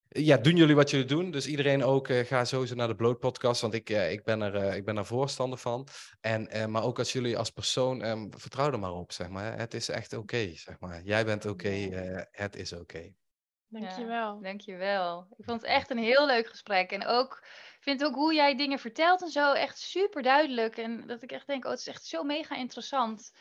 ja, 0.07 0.37
doen 0.37 0.55
jullie 0.55 0.75
wat 0.75 0.89
jullie 0.89 1.05
doen. 1.05 1.31
Dus 1.31 1.47
iedereen 1.47 1.83
ook, 1.83 2.07
eh, 2.07 2.25
ga 2.25 2.45
sowieso 2.45 2.75
naar 2.75 2.87
de 2.87 2.95
Bloot 2.95 3.19
podcast, 3.19 3.61
want 3.61 3.73
ik, 3.73 3.89
eh, 3.89 4.11
ik, 4.11 4.23
ben, 4.23 4.41
er, 4.41 4.75
ik 4.75 4.85
ben 4.85 4.97
er 4.97 5.05
voorstander 5.05 5.59
van. 5.59 5.87
En, 6.21 6.71
maar 6.71 6.83
ook 6.83 6.99
als 6.99 7.13
jullie 7.13 7.37
als 7.37 7.49
persoon, 7.49 8.01
ehm, 8.01 8.27
vertrouw 8.29 8.71
er 8.71 8.79
maar 8.79 8.93
op, 8.93 9.11
zeg 9.11 9.29
maar. 9.29 9.57
Het 9.57 9.73
is 9.73 9.89
echt 9.89 10.13
oké, 10.13 10.55
zeg 10.55 10.79
maar. 10.79 11.01
Jij 11.03 11.25
bent 11.25 11.45
oké, 11.45 11.89
het 12.31 12.55
is 12.55 12.73
oké. 12.73 13.13
Dankjewel. 13.71 14.41
Dankjewel. 14.41 15.27
Ik 15.37 15.45
vond 15.45 15.61
het 15.61 15.69
echt 15.69 15.89
een 15.89 15.97
heel 15.97 16.25
leuk 16.25 16.47
gesprek. 16.47 16.91
En 16.91 17.05
ook, 17.05 17.39
ik 17.77 17.83
vind 17.83 18.03
ook 18.03 18.15
hoe 18.15 18.33
jij 18.33 18.55
dingen 18.55 18.79
vertelt 18.79 19.21
en 19.21 19.29
zo 19.29 19.53
echt 19.53 19.79
super 19.79 20.21
duidelijk. 20.23 20.77
En 20.77 21.07
dat 21.07 21.21
ik 21.21 21.31
echt 21.31 21.47
denk, 21.47 21.65
oh, 21.65 21.71
het 21.71 21.79
is 21.79 21.87
echt 21.87 22.05
zo 22.05 22.23
mega 22.23 22.55
interessant 22.55 23.33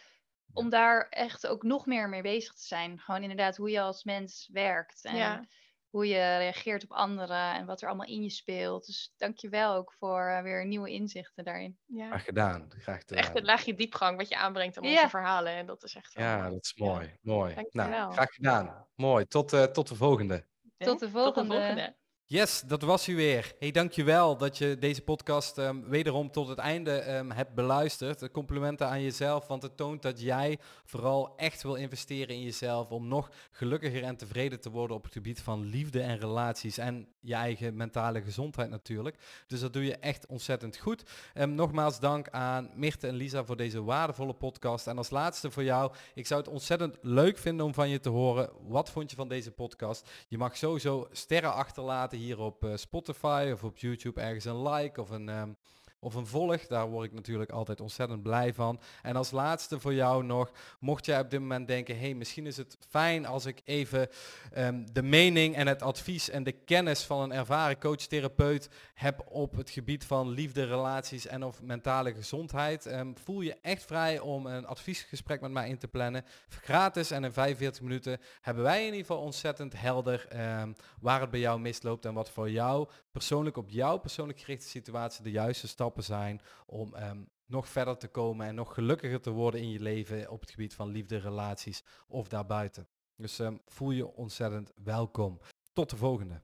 om 0.52 0.68
daar 0.68 1.08
echt 1.08 1.46
ook 1.46 1.62
nog 1.62 1.86
meer 1.86 2.08
mee 2.08 2.22
bezig 2.22 2.54
te 2.54 2.66
zijn. 2.66 2.98
Gewoon 2.98 3.22
inderdaad 3.22 3.56
hoe 3.56 3.70
je 3.70 3.80
als 3.80 4.04
mens 4.04 4.48
werkt. 4.52 5.04
En 5.04 5.16
Ja. 5.16 5.44
Hoe 5.90 6.06
je 6.06 6.36
reageert 6.36 6.82
op 6.82 6.92
anderen 6.92 7.54
en 7.54 7.66
wat 7.66 7.82
er 7.82 7.88
allemaal 7.88 8.06
in 8.06 8.22
je 8.22 8.30
speelt. 8.30 8.86
Dus 8.86 9.12
dankjewel 9.16 9.74
ook 9.74 9.92
voor 9.98 10.26
eh, 10.28 10.42
weer 10.42 10.66
nieuwe 10.66 10.90
inzichten 10.90 11.44
daarin. 11.44 11.78
Ja. 11.86 12.06
Graag 12.06 12.24
gedaan, 12.24 12.66
graag 12.78 12.98
gedaan. 12.98 13.18
Echt 13.18 13.36
een 13.36 13.44
laagje 13.44 13.74
diepgang 13.74 14.16
wat 14.16 14.28
je 14.28 14.36
aanbrengt 14.36 14.76
aan 14.78 14.84
onze 14.84 15.08
verhalen. 15.08 15.52
En 15.52 15.66
dat 15.66 15.82
is 15.82 15.94
echt 15.94 16.14
wel 16.14 16.24
Ja, 16.26 16.36
mooi. 16.38 16.50
dat 16.50 16.64
is 16.64 16.72
Ja. 16.74 16.84
mooi. 16.86 17.16
Mooi. 17.20 17.54
Dankjewel. 17.54 17.88
Nou, 17.88 18.12
graag 18.12 18.30
gedaan. 18.34 18.86
Mooi. 18.94 19.26
Tot, 19.26 19.52
eh, 19.52 19.62
tot 19.64 19.88
de 19.88 19.94
volgende. 19.94 20.48
Tot 20.76 21.00
de 21.00 21.10
volgende. 21.10 21.54
volgende. 21.54 21.96
Yes, 22.32 22.62
dat 22.66 22.82
was 22.82 23.08
u 23.08 23.16
weer. 23.16 23.52
Hey, 23.58 23.70
dankjewel 23.70 24.36
dat 24.36 24.58
je 24.58 24.76
deze 24.78 25.02
podcast 25.02 25.58
ehm, 25.58 25.80
wederom 25.88 26.30
tot 26.30 26.48
het 26.48 26.58
einde 26.58 26.90
ehm, 26.90 27.30
hebt 27.30 27.54
beluisterd. 27.54 28.30
Complimenten 28.30 28.88
aan 28.88 29.02
jezelf, 29.02 29.46
want 29.46 29.62
het 29.62 29.76
toont 29.76 30.02
dat 30.02 30.20
jij 30.20 30.58
vooral 30.84 31.36
echt 31.36 31.62
wil 31.62 31.74
investeren 31.74 32.34
in 32.34 32.42
jezelf 32.42 32.90
om 32.90 33.08
nog 33.08 33.30
gelukkiger 33.50 34.02
en 34.02 34.16
tevreden 34.16 34.60
te 34.60 34.70
worden 34.70 34.96
op 34.96 35.02
het 35.02 35.12
gebied 35.12 35.40
van 35.40 35.64
liefde 35.64 36.00
en 36.00 36.18
relaties 36.18 36.78
en 36.78 37.08
je 37.20 37.34
eigen 37.34 37.76
mentale 37.76 38.22
gezondheid 38.22 38.70
natuurlijk. 38.70 39.16
Dus 39.46 39.60
dat 39.60 39.72
doe 39.72 39.84
je 39.84 39.96
echt 39.96 40.26
ontzettend 40.26 40.76
goed. 40.76 41.02
Ehm, 41.34 41.54
nogmaals 41.54 42.00
dank 42.00 42.28
aan 42.28 42.70
Mirte 42.74 43.06
en 43.06 43.14
Lisa 43.14 43.44
voor 43.44 43.56
deze 43.56 43.82
waardevolle 43.82 44.34
podcast. 44.34 44.86
En 44.86 44.96
als 44.96 45.10
laatste 45.10 45.50
voor 45.50 45.64
jou, 45.64 45.92
ik 46.14 46.26
zou 46.26 46.40
het 46.40 46.50
ontzettend 46.50 46.96
leuk 47.02 47.38
vinden 47.38 47.66
om 47.66 47.74
van 47.74 47.88
je 47.88 48.00
te 48.00 48.08
horen. 48.08 48.50
Wat 48.66 48.90
vond 48.90 49.10
je 49.10 49.16
van 49.16 49.28
deze 49.28 49.50
podcast? 49.50 50.10
Je 50.28 50.38
mag 50.38 50.56
sowieso 50.56 51.08
sterren 51.10 51.54
achterlaten 51.54 52.18
hier 52.20 52.38
op 52.38 52.64
eh, 52.64 52.76
Spotify 52.76 53.50
of 53.52 53.64
op 53.64 53.78
YouTube 53.78 54.20
ergens 54.20 54.44
een 54.44 54.68
like 54.68 55.00
of 55.00 55.10
een, 55.10 55.28
ehm, 55.28 55.52
of 56.00 56.14
een 56.14 56.26
volg. 56.26 56.66
Daar 56.66 56.88
word 56.88 57.06
ik 57.06 57.12
natuurlijk 57.12 57.50
altijd 57.50 57.80
ontzettend 57.80 58.22
blij 58.22 58.54
van. 58.54 58.80
En 59.02 59.16
als 59.16 59.30
laatste 59.30 59.80
voor 59.80 59.94
jou 59.94 60.24
nog, 60.24 60.50
mocht 60.80 61.06
jij 61.06 61.20
op 61.20 61.30
dit 61.30 61.40
moment 61.40 61.68
denken, 61.68 61.98
hey, 61.98 62.14
misschien 62.14 62.46
is 62.46 62.56
het 62.56 62.76
fijn 62.88 63.26
als 63.26 63.46
ik 63.46 63.62
even 63.64 64.08
ehm, 64.52 64.84
de 64.92 65.02
mening 65.02 65.54
en 65.54 65.66
het 65.66 65.82
advies 65.82 66.30
en 66.30 66.42
de 66.42 66.52
kennis 66.52 67.02
van 67.02 67.20
een 67.20 67.32
ervaren 67.32 67.78
coach-therapeut 67.78 68.68
heb 68.94 69.22
op 69.28 69.56
het 69.56 69.70
gebied 69.70 70.04
van 70.04 70.28
liefde, 70.28 70.64
relaties 70.64 71.26
en 71.26 71.44
of 71.44 71.62
mentale 71.62 72.14
gezondheid. 72.14 72.86
Ehm, 72.86 73.12
voel 73.24 73.40
je 73.40 73.56
echt 73.62 73.84
vrij 73.84 74.18
om 74.18 74.46
een 74.46 74.66
adviesgesprek 74.66 75.40
met 75.40 75.50
mij 75.50 75.68
in 75.68 75.78
te 75.78 75.88
plannen. 75.88 76.24
Gratis 76.48 77.10
en 77.10 77.24
in 77.24 77.32
45 77.32 77.82
minuten 77.82 78.20
hebben 78.40 78.62
wij 78.62 78.78
in 78.78 78.84
ieder 78.84 79.00
geval 79.00 79.22
ontzettend 79.22 79.80
helder 79.80 80.26
ehm, 80.28 80.72
waar 81.00 81.20
het 81.20 81.30
bij 81.30 81.40
jou 81.40 81.60
misloopt 81.60 82.04
en 82.04 82.14
wat 82.14 82.30
voor 82.30 82.50
jou 82.50 82.88
persoonlijk 83.12 83.56
op 83.56 83.70
jouw 83.70 83.98
persoonlijk 83.98 84.40
gerichte 84.40 84.68
situatie 84.68 85.22
de 85.22 85.30
juiste 85.30 85.68
zijn 85.96 86.40
om 86.66 86.94
ehm, 86.94 87.22
nog 87.46 87.68
verder 87.68 87.96
te 87.96 88.08
komen 88.08 88.46
en 88.46 88.54
nog 88.54 88.74
gelukkiger 88.74 89.20
te 89.20 89.30
worden 89.30 89.60
in 89.60 89.70
je 89.70 89.80
leven 89.80 90.30
op 90.30 90.40
het 90.40 90.50
gebied 90.50 90.74
van 90.74 90.88
liefde, 90.88 91.16
relaties 91.16 91.84
of 92.08 92.28
daarbuiten. 92.28 92.88
Dus 93.16 93.38
ehm, 93.38 93.56
voel 93.66 93.90
je 93.90 94.14
ontzettend 94.14 94.72
welkom. 94.74 95.40
Tot 95.72 95.90
de 95.90 95.96
volgende. 95.96 96.42